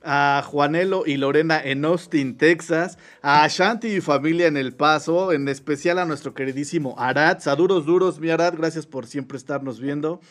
a 0.03 0.43
Juanelo 0.45 1.03
y 1.05 1.17
Lorena 1.17 1.61
en 1.61 1.84
Austin, 1.85 2.38
Texas, 2.38 2.97
a 3.21 3.47
Shanti 3.47 3.88
y 3.88 4.01
familia 4.01 4.47
en 4.47 4.57
El 4.57 4.73
Paso, 4.73 5.31
en 5.31 5.47
especial 5.47 5.99
a 5.99 6.05
nuestro 6.05 6.34
queridísimo 6.34 6.95
Arad, 6.97 7.39
Saduros 7.39 7.85
Duros, 7.85 8.19
mi 8.19 8.30
Arad, 8.30 8.55
gracias 8.57 8.85
por 8.85 9.07
siempre 9.07 9.38
estarnos 9.38 9.80
viendo, 9.80 10.21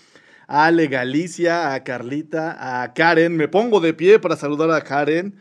a 0.46 0.66
Ale 0.66 0.86
Galicia, 0.88 1.74
a 1.74 1.84
Carlita, 1.84 2.82
a 2.82 2.94
Karen. 2.94 3.36
Me 3.36 3.48
pongo 3.48 3.80
de 3.80 3.92
pie 3.92 4.18
para 4.18 4.36
saludar 4.36 4.70
a 4.70 4.82
Karen. 4.82 5.34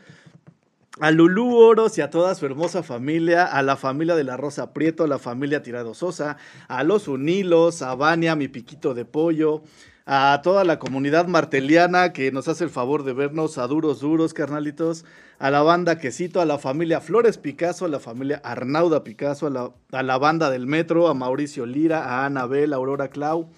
A 1.00 1.12
Lulú 1.12 1.54
Oros 1.56 1.96
y 1.96 2.00
a 2.00 2.10
toda 2.10 2.34
su 2.34 2.44
hermosa 2.44 2.82
familia, 2.82 3.44
a 3.44 3.62
la 3.62 3.76
familia 3.76 4.16
de 4.16 4.24
la 4.24 4.36
Rosa 4.36 4.72
Prieto, 4.72 5.04
a 5.04 5.06
la 5.06 5.20
familia 5.20 5.62
Tirado 5.62 5.94
Sosa, 5.94 6.38
a 6.66 6.82
los 6.82 7.06
Unilos, 7.06 7.82
a 7.82 7.94
Vania, 7.94 8.34
mi 8.34 8.48
piquito 8.48 8.94
de 8.94 9.04
pollo, 9.04 9.62
a 10.10 10.40
toda 10.42 10.64
la 10.64 10.78
comunidad 10.78 11.26
marteliana 11.26 12.14
que 12.14 12.32
nos 12.32 12.48
hace 12.48 12.64
el 12.64 12.70
favor 12.70 13.04
de 13.04 13.12
vernos 13.12 13.58
a 13.58 13.66
duros, 13.66 14.00
duros, 14.00 14.32
carnalitos, 14.32 15.04
a 15.38 15.50
la 15.50 15.60
banda 15.60 15.98
Quesito, 15.98 16.40
a 16.40 16.46
la 16.46 16.56
familia 16.56 17.02
Flores 17.02 17.36
Picasso, 17.36 17.84
a 17.84 17.88
la 17.88 18.00
familia 18.00 18.40
Arnauda 18.42 19.04
Picasso, 19.04 19.46
a 19.46 19.50
la, 19.50 19.70
a 19.92 20.02
la 20.02 20.16
banda 20.16 20.48
del 20.48 20.66
Metro, 20.66 21.08
a 21.08 21.14
Mauricio 21.14 21.66
Lira, 21.66 22.06
a 22.06 22.24
Anabel, 22.24 22.72
a 22.72 22.76
Aurora 22.76 23.08
Clau, 23.08 23.50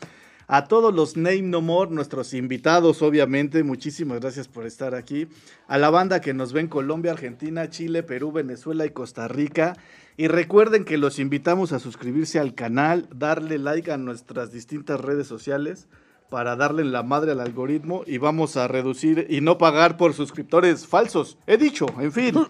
a 0.48 0.64
todos 0.64 0.92
los 0.92 1.16
Name 1.16 1.42
No 1.42 1.60
More, 1.60 1.92
nuestros 1.92 2.34
invitados, 2.34 3.00
obviamente, 3.00 3.62
muchísimas 3.62 4.18
gracias 4.18 4.48
por 4.48 4.66
estar 4.66 4.96
aquí. 4.96 5.28
A 5.68 5.78
la 5.78 5.90
banda 5.90 6.20
que 6.20 6.34
nos 6.34 6.52
ve 6.52 6.62
en 6.62 6.66
Colombia, 6.66 7.12
Argentina, 7.12 7.70
Chile, 7.70 8.02
Perú, 8.02 8.32
Venezuela 8.32 8.84
y 8.84 8.90
Costa 8.90 9.28
Rica. 9.28 9.76
Y 10.16 10.26
recuerden 10.26 10.84
que 10.84 10.98
los 10.98 11.20
invitamos 11.20 11.70
a 11.70 11.78
suscribirse 11.78 12.40
al 12.40 12.56
canal, 12.56 13.08
darle 13.14 13.58
like 13.58 13.92
a 13.92 13.98
nuestras 13.98 14.50
distintas 14.50 15.00
redes 15.00 15.28
sociales 15.28 15.86
para 16.30 16.56
darle 16.56 16.84
la 16.84 17.02
madre 17.02 17.32
al 17.32 17.40
algoritmo 17.40 18.04
y 18.06 18.18
vamos 18.18 18.56
a 18.56 18.68
reducir 18.68 19.26
y 19.28 19.40
no 19.40 19.58
pagar 19.58 19.96
por 19.96 20.14
suscriptores 20.14 20.86
falsos. 20.86 21.36
He 21.46 21.56
dicho, 21.56 21.86
en 21.98 22.12
fin. 22.12 22.46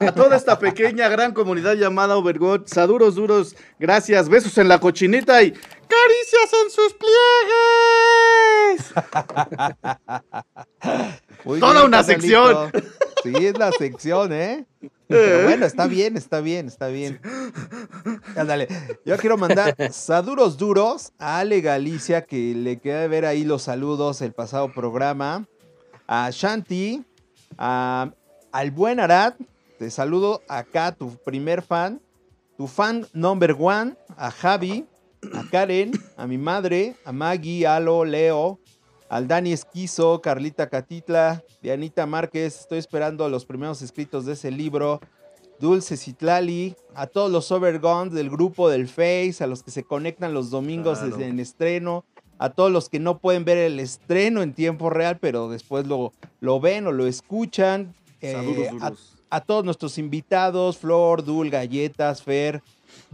A 0.00 0.12
toda 0.12 0.36
esta 0.36 0.58
pequeña 0.58 1.08
gran 1.08 1.32
comunidad 1.32 1.74
llamada 1.74 2.16
Overgot, 2.16 2.66
saduros 2.68 3.14
duros, 3.14 3.56
gracias, 3.78 4.28
besos 4.28 4.58
en 4.58 4.68
la 4.68 4.80
cochinita 4.80 5.40
y 5.42 5.52
caricias 5.52 6.50
en 6.64 6.70
sus 6.70 6.94
pliegues. 11.44 11.60
Toda 11.60 11.84
una 11.84 12.02
sección. 12.02 12.72
Sí, 13.22 13.32
es 13.46 13.56
la 13.56 13.70
sección, 13.72 14.32
¿eh? 14.32 14.66
Pero 15.08 15.44
bueno, 15.44 15.66
está 15.66 15.86
bien, 15.86 16.16
está 16.16 16.40
bien, 16.40 16.66
está 16.66 16.88
bien. 16.88 17.20
Ándale. 18.36 18.68
Yo 19.04 19.16
quiero 19.18 19.36
mandar 19.36 19.74
saduros 19.92 20.56
duros 20.56 21.12
a 21.18 21.38
Ale 21.38 21.60
Galicia, 21.60 22.22
que 22.22 22.54
le 22.54 22.78
queda 22.78 23.06
ver 23.06 23.26
ahí 23.26 23.44
los 23.44 23.62
saludos 23.62 24.22
el 24.22 24.32
pasado 24.32 24.72
programa. 24.72 25.46
A 26.06 26.30
Shanti, 26.30 27.04
a, 27.58 28.12
al 28.52 28.70
buen 28.70 29.00
Arad, 29.00 29.34
te 29.78 29.90
saludo 29.90 30.42
acá, 30.48 30.92
tu 30.92 31.16
primer 31.24 31.62
fan. 31.62 32.00
tu 32.56 32.66
fan 32.66 33.06
number 33.12 33.56
one, 33.58 33.96
a 34.16 34.30
Javi, 34.30 34.86
a 35.32 35.42
Karen, 35.50 35.92
a 36.16 36.26
mi 36.26 36.38
madre, 36.38 36.94
a 37.04 37.12
Maggie, 37.12 37.66
Alo, 37.66 38.04
Leo, 38.04 38.60
al 39.08 39.28
Dani 39.28 39.52
Esquizo, 39.52 40.20
Carlita 40.20 40.68
Catitla, 40.68 41.42
Dianita 41.62 42.06
Márquez. 42.06 42.60
Estoy 42.60 42.78
esperando 42.78 43.28
los 43.28 43.44
primeros 43.46 43.82
escritos 43.82 44.24
de 44.26 44.32
ese 44.32 44.50
libro. 44.50 45.00
Dulce 45.60 45.96
Citlali, 45.96 46.74
a 46.94 47.06
todos 47.06 47.30
los 47.30 47.50
Overguns 47.52 48.12
del 48.12 48.28
grupo 48.28 48.68
del 48.68 48.88
Face, 48.88 49.36
a 49.40 49.46
los 49.46 49.62
que 49.62 49.70
se 49.70 49.84
conectan 49.84 50.34
los 50.34 50.50
domingos 50.50 50.98
Claro. 50.98 51.16
desde 51.16 51.30
el 51.30 51.38
estreno, 51.38 52.04
a 52.38 52.50
todos 52.50 52.72
los 52.72 52.88
que 52.88 52.98
no 52.98 53.18
pueden 53.18 53.44
ver 53.44 53.58
el 53.58 53.78
estreno 53.78 54.42
en 54.42 54.52
tiempo 54.52 54.90
real, 54.90 55.18
pero 55.20 55.48
después 55.48 55.86
lo, 55.86 56.12
lo 56.40 56.58
ven 56.58 56.86
o 56.88 56.92
lo 56.92 57.06
escuchan. 57.06 57.94
eh, 58.20 58.68
a 59.30 59.40
todos 59.40 59.64
nuestros 59.64 59.98
invitados, 59.98 60.78
Flor, 60.78 61.24
Dul, 61.24 61.50
Galletas, 61.50 62.22
Fer, 62.22 62.62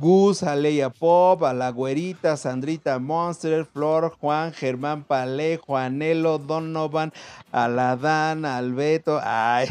Gus, 0.01 0.43
Aleia 0.43 0.89
Pop, 0.89 1.45
a 1.45 1.53
la 1.53 1.69
güerita, 1.71 2.37
Sandrita 2.39 2.99
Monster, 2.99 3.67
Flor, 3.67 4.17
Juan, 4.19 4.53
Germán 4.55 5.05
Palé, 5.05 5.59
Juanelo, 5.59 6.39
Donovan, 6.39 7.13
Aladán, 7.53 8.47
Albeto. 8.47 9.21
Ay. 9.23 9.69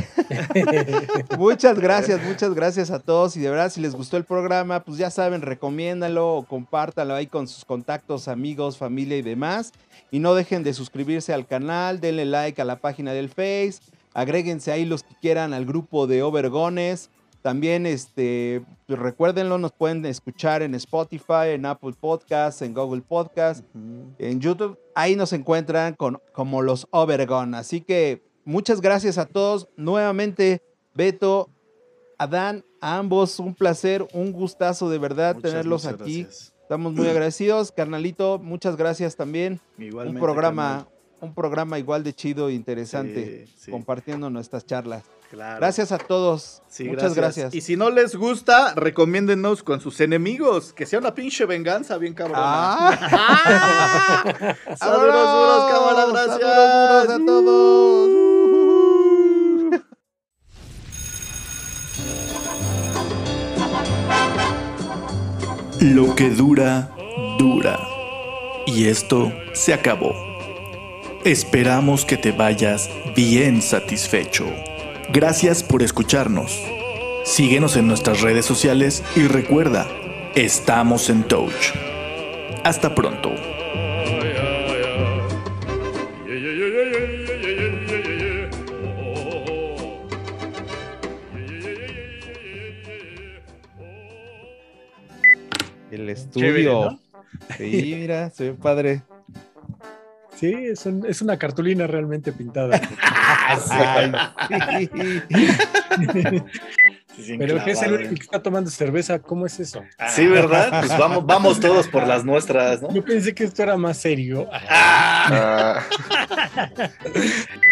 muchas 1.38 1.80
gracias, 1.80 2.22
muchas 2.24 2.54
gracias 2.54 2.92
a 2.92 3.00
todos. 3.00 3.36
Y 3.36 3.40
de 3.40 3.50
verdad, 3.50 3.72
si 3.72 3.82
les 3.82 3.96
gustó 3.96 4.18
el 4.18 4.24
programa, 4.24 4.82
pues 4.82 5.00
ya 5.00 5.10
saben, 5.10 5.42
recomiéndalo 5.42 6.36
o 6.36 6.46
compártalo 6.46 7.16
ahí 7.16 7.26
con 7.26 7.48
sus 7.48 7.66
contactos, 7.66 8.28
amigos, 8.28 8.78
familia 8.78 9.18
y 9.18 9.24
demás. 9.24 9.74
Y 10.12 10.20
no 10.20 10.36
dejen 10.36 10.64
de 10.64 10.74
suscribirse 10.74 11.34
al 11.34 11.48
canal, 11.48 12.00
denle 12.00 12.26
like 12.26 12.62
a 12.62 12.66
la 12.66 12.76
página 12.76 13.14
del 13.14 13.30
Face, 13.30 13.80
agréguense 14.14 14.72
ahí 14.72 14.86
los 14.86 15.02
que 15.02 15.16
quieran 15.22 15.54
al 15.54 15.66
grupo 15.66 16.06
de 16.06 16.22
Overgones. 16.22 17.10
También, 17.42 17.86
este, 17.86 18.62
pues 18.86 19.00
recuérdenlo, 19.00 19.58
nos 19.58 19.72
pueden 19.72 20.06
escuchar 20.06 20.62
en 20.62 20.76
Spotify, 20.76 21.52
en 21.54 21.66
Apple 21.66 21.94
Podcasts, 22.00 22.62
en 22.62 22.74
Google 22.74 23.02
Podcasts, 23.02 23.64
en 24.18 24.40
YouTube. 24.42 24.78
Ahí 24.94 25.16
nos 25.16 25.32
encuentran 25.32 25.96
con, 25.96 26.20
como 26.34 26.62
los 26.62 26.86
Overgon. 26.92 27.56
Así 27.56 27.80
que 27.82 28.22
muchas 28.44 28.82
gracias 28.82 29.18
a 29.18 29.26
todos. 29.26 29.70
Nuevamente, 29.78 30.62
Beto, 30.94 31.50
Adán, 32.18 32.66
a 32.82 32.98
ambos, 32.98 33.40
un 33.40 33.56
placer, 33.56 34.06
un 34.14 34.34
gustazo 34.34 34.90
de 34.90 34.98
verdad 34.98 35.36
Muchas, 35.36 35.52
tenerlos 35.52 35.86
muchas 35.86 36.02
aquí. 36.02 36.24
gracias. 36.24 36.54
Estamos 36.64 36.94
muy 36.94 37.08
agradecidos. 37.08 37.72
Carnalito, 37.76 38.38
muchas 38.40 38.76
gracias 38.76 39.16
también. 39.16 39.62
Igualmente, 39.78 40.18
un 40.20 40.22
programa, 40.22 40.64
carnal. 40.86 40.88
un 41.22 41.34
programa 41.34 41.80
igual 41.80 42.04
de 42.04 42.14
chido 42.14 42.50
e 42.50 42.54
interesante, 42.54 43.46
Sí, 43.48 43.54
sí. 43.58 43.72
compartiendo 43.72 44.30
nuestras 44.30 44.66
charlas. 44.66 45.04
Claro. 45.30 45.60
Gracias 45.60 45.92
a 45.92 46.00
todos. 46.00 46.64
Sí, 46.68 46.86
Muchas 46.86 47.14
gracias. 47.14 47.54
Y 47.54 47.62
si 47.62 47.76
no 47.76 47.92
les 47.92 48.16
gusta, 48.16 48.74
recomiéndenos 48.74 49.62
con 49.62 49.80
sus 49.80 50.00
enemigos. 50.00 50.74
Que 50.74 50.88
sea 50.88 50.98
una 50.98 51.14
pinche 51.14 51.46
venganza 51.46 52.00
bien 52.00 52.16
cabrona. 52.16 52.42
¡Ah! 52.42 52.96
Saludos 54.76 55.70
duros, 55.70 56.14
gracias. 56.14 56.40
¡Saludos 56.42 57.08
duros 57.08 57.10
a 57.10 57.20
todos! 57.26 58.10
Lo 65.82 66.16
que 66.16 66.30
dura, 66.32 66.90
dura. 67.38 67.80
Y 68.66 68.88
esto 68.88 69.32
se 69.54 69.76
acabó. 69.76 70.14
Esperamos 71.24 72.04
que 72.06 72.18
te 72.18 72.32
vayas 72.32 72.90
bien 73.16 73.62
satisfecho. 73.62 74.46
Gracias 75.12 75.64
por 75.64 75.82
escucharnos. 75.82 76.56
Síguenos 77.26 77.76
en 77.78 77.88
nuestras 77.88 78.22
redes 78.22 78.46
sociales 78.46 79.04
y 79.16 79.22
recuerda, 79.22 79.88
estamos 80.36 81.10
en 81.10 81.24
Touch. 81.24 81.74
Hasta 82.64 82.94
pronto. 82.94 83.32
El 95.90 96.10
estudio. 96.10 96.46
Chévere, 96.46 96.66
¿no? 96.66 97.00
Sí, 97.58 97.96
mira, 98.00 98.30
se 98.30 98.52
ve 98.52 98.54
padre. 98.54 99.02
Sí, 100.40 100.54
es, 100.54 100.86
un- 100.86 101.06
es 101.06 101.22
una 101.22 101.38
cartulina 101.38 101.86
realmente 101.88 102.32
pintada. 102.32 102.80
Ay, 103.70 104.90
sí. 107.18 107.36
Pero 107.38 107.62
que 107.66 107.72
es 107.72 107.82
el 107.82 107.94
único 107.94 108.16
que 108.16 108.22
está 108.22 108.42
tomando 108.42 108.70
cerveza, 108.70 109.20
¿cómo 109.20 109.46
es 109.46 109.60
eso? 109.60 109.84
Sí, 110.16 110.26
¿verdad? 110.28 110.80
Pues 110.80 110.98
vamos, 110.98 111.26
vamos 111.26 111.60
todos 111.60 111.88
por 111.90 112.08
las 112.08 112.24
nuestras, 112.24 112.82
¿no? 112.82 112.94
Yo 112.94 113.04
pensé 113.04 113.36
que 113.36 113.44
esto 113.44 113.64
era 113.64 113.76
más 113.76 113.98
serio. 113.98 114.48
Ah, 114.52 115.84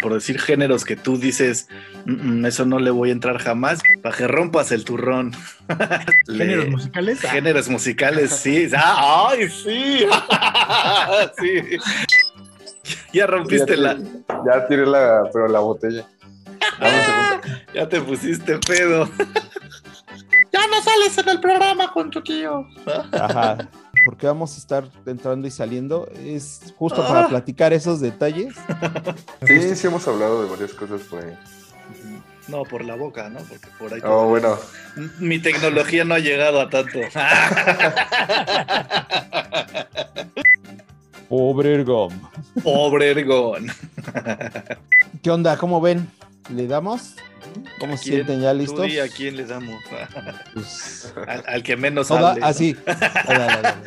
Por 0.02 0.14
decir 0.14 0.40
géneros 0.40 0.84
que 0.84 0.96
tú 0.98 1.18
dices, 1.18 1.70
"Mm, 2.06 2.42
mm, 2.42 2.46
eso 2.46 2.66
no 2.66 2.80
le 2.80 2.92
voy 2.92 3.10
a 3.10 3.14
entrar 3.14 3.38
jamás, 3.38 3.80
para 4.02 4.16
que 4.18 4.28
rompas 4.28 4.72
el 4.74 4.84
turrón. 4.84 5.32
Le- 6.28 6.38
¿Géneros 6.46 6.70
musicales? 6.70 7.20
Géneros 7.22 7.70
musicales, 7.70 8.32
sí. 8.32 8.68
Ah, 8.76 9.30
¡Ay, 9.32 9.50
sí! 9.50 10.06
sí. 11.40 11.78
Ya 13.14 13.28
rompiste 13.28 13.76
ya, 13.76 13.82
la. 13.82 13.98
ya 14.46 14.68
tiré 14.68 14.86
la, 14.86 15.30
pero 15.32 15.48
la 15.48 15.60
botella. 15.60 16.06
Ya 17.74 17.88
te 17.88 18.02
pusiste 18.02 18.58
pedo. 18.60 19.10
Ya 20.52 20.66
no 20.68 20.82
sales 20.82 21.16
en 21.18 21.30
el 21.30 21.40
programa 21.42 21.92
con 21.92 22.10
tu 22.10 22.24
tío. 22.24 22.66
Ajá. 23.12 23.70
Porque 24.06 24.26
vamos 24.26 24.56
a 24.56 24.58
estar 24.58 24.86
entrando 25.06 25.46
y 25.46 25.52
saliendo. 25.52 26.10
Es 26.16 26.74
justo 26.78 27.06
para 27.06 27.28
platicar 27.28 27.74
esos 27.74 28.00
detalles. 28.00 28.56
Sí, 29.46 29.76
sí 29.76 29.88
hemos 29.88 30.08
hablado 30.08 30.42
de 30.44 30.50
varias 30.50 30.74
cosas 30.74 31.02
por 31.02 31.24
ahí. 31.24 31.38
No, 32.48 32.64
por 32.64 32.84
la 32.86 32.96
boca, 32.96 33.30
¿no? 33.30 33.40
Porque 33.40 33.68
por 33.78 33.94
ahí. 33.94 34.02
Oh, 34.06 34.30
bueno. 34.30 34.58
Mi 35.20 35.38
tecnología 35.40 36.06
no 36.06 36.16
ha 36.16 36.20
llegado 36.20 36.62
a 36.62 36.70
tanto. 36.70 37.00
Pobre 41.30 41.74
Ergon. 41.74 42.22
¿Qué 45.22 45.30
onda? 45.32 45.58
¿Cómo 45.58 45.82
ven? 45.82 46.08
¿Le 46.54 46.68
damos? 46.68 47.16
¿Cómo 47.80 47.94
¿A 47.94 47.98
se 47.98 48.04
quién? 48.04 48.16
sienten 48.26 48.42
ya 48.42 48.52
Tú 48.54 48.58
listos? 48.60 48.86
di 48.88 49.00
a 49.00 49.08
quién 49.10 49.36
le 49.36 49.46
damos. 49.46 49.76
Pues, 50.54 51.14
Al, 51.28 51.44
al 51.48 51.64
que 51.64 51.76
menos 51.76 52.08
toda- 52.08 52.32
hable. 52.32 52.42
¿no? 52.42 52.48
así. 52.48 52.76
Dale, 52.86 53.00
dale, 53.28 53.62
dale. 53.62 53.78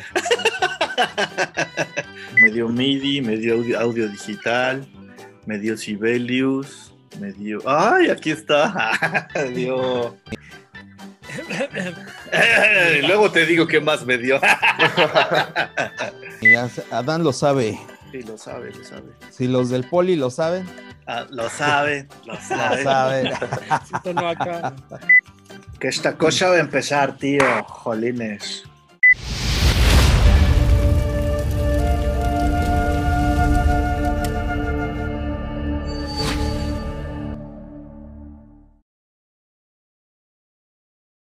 Me 2.41 2.51
dio 2.51 2.67
MIDI, 2.69 3.21
me 3.21 3.37
dio 3.37 3.55
audio, 3.55 3.79
audio 3.79 4.07
digital, 4.07 4.85
me 5.45 5.57
dio 5.57 5.77
Sibelius, 5.77 6.93
me 7.19 7.31
dio. 7.33 7.59
¡Ay, 7.65 8.09
aquí 8.09 8.31
está! 8.31 9.27
Me 9.35 9.49
dio. 9.51 10.15
Luego 13.07 13.31
te 13.31 13.45
digo 13.45 13.67
qué 13.67 13.79
más 13.81 14.05
me 14.05 14.17
dio. 14.17 14.39
Y 16.43 16.55
Adán 16.89 17.23
lo 17.23 17.33
sabe. 17.33 17.79
Sí, 18.11 18.23
lo 18.23 18.35
sabe, 18.35 18.71
lo 18.73 18.83
sabe. 18.83 19.03
Si 19.29 19.47
los 19.47 19.69
del 19.69 19.83
poli 19.83 20.15
lo 20.15 20.31
saben, 20.31 20.65
Ah, 21.05 21.25
lo 21.29 21.47
sabe, 21.49 22.07
lo 22.25 22.33
lo 22.35 22.39
sabe. 22.41 22.83
saben. 22.83 23.31
No 24.15 24.27
acá. 24.27 24.73
Que 25.79 25.87
esta 25.87 26.13
cosa 26.17 26.49
va 26.49 26.55
a 26.55 26.59
empezar, 26.59 27.15
tío. 27.17 27.43
Jolines. 27.65 28.63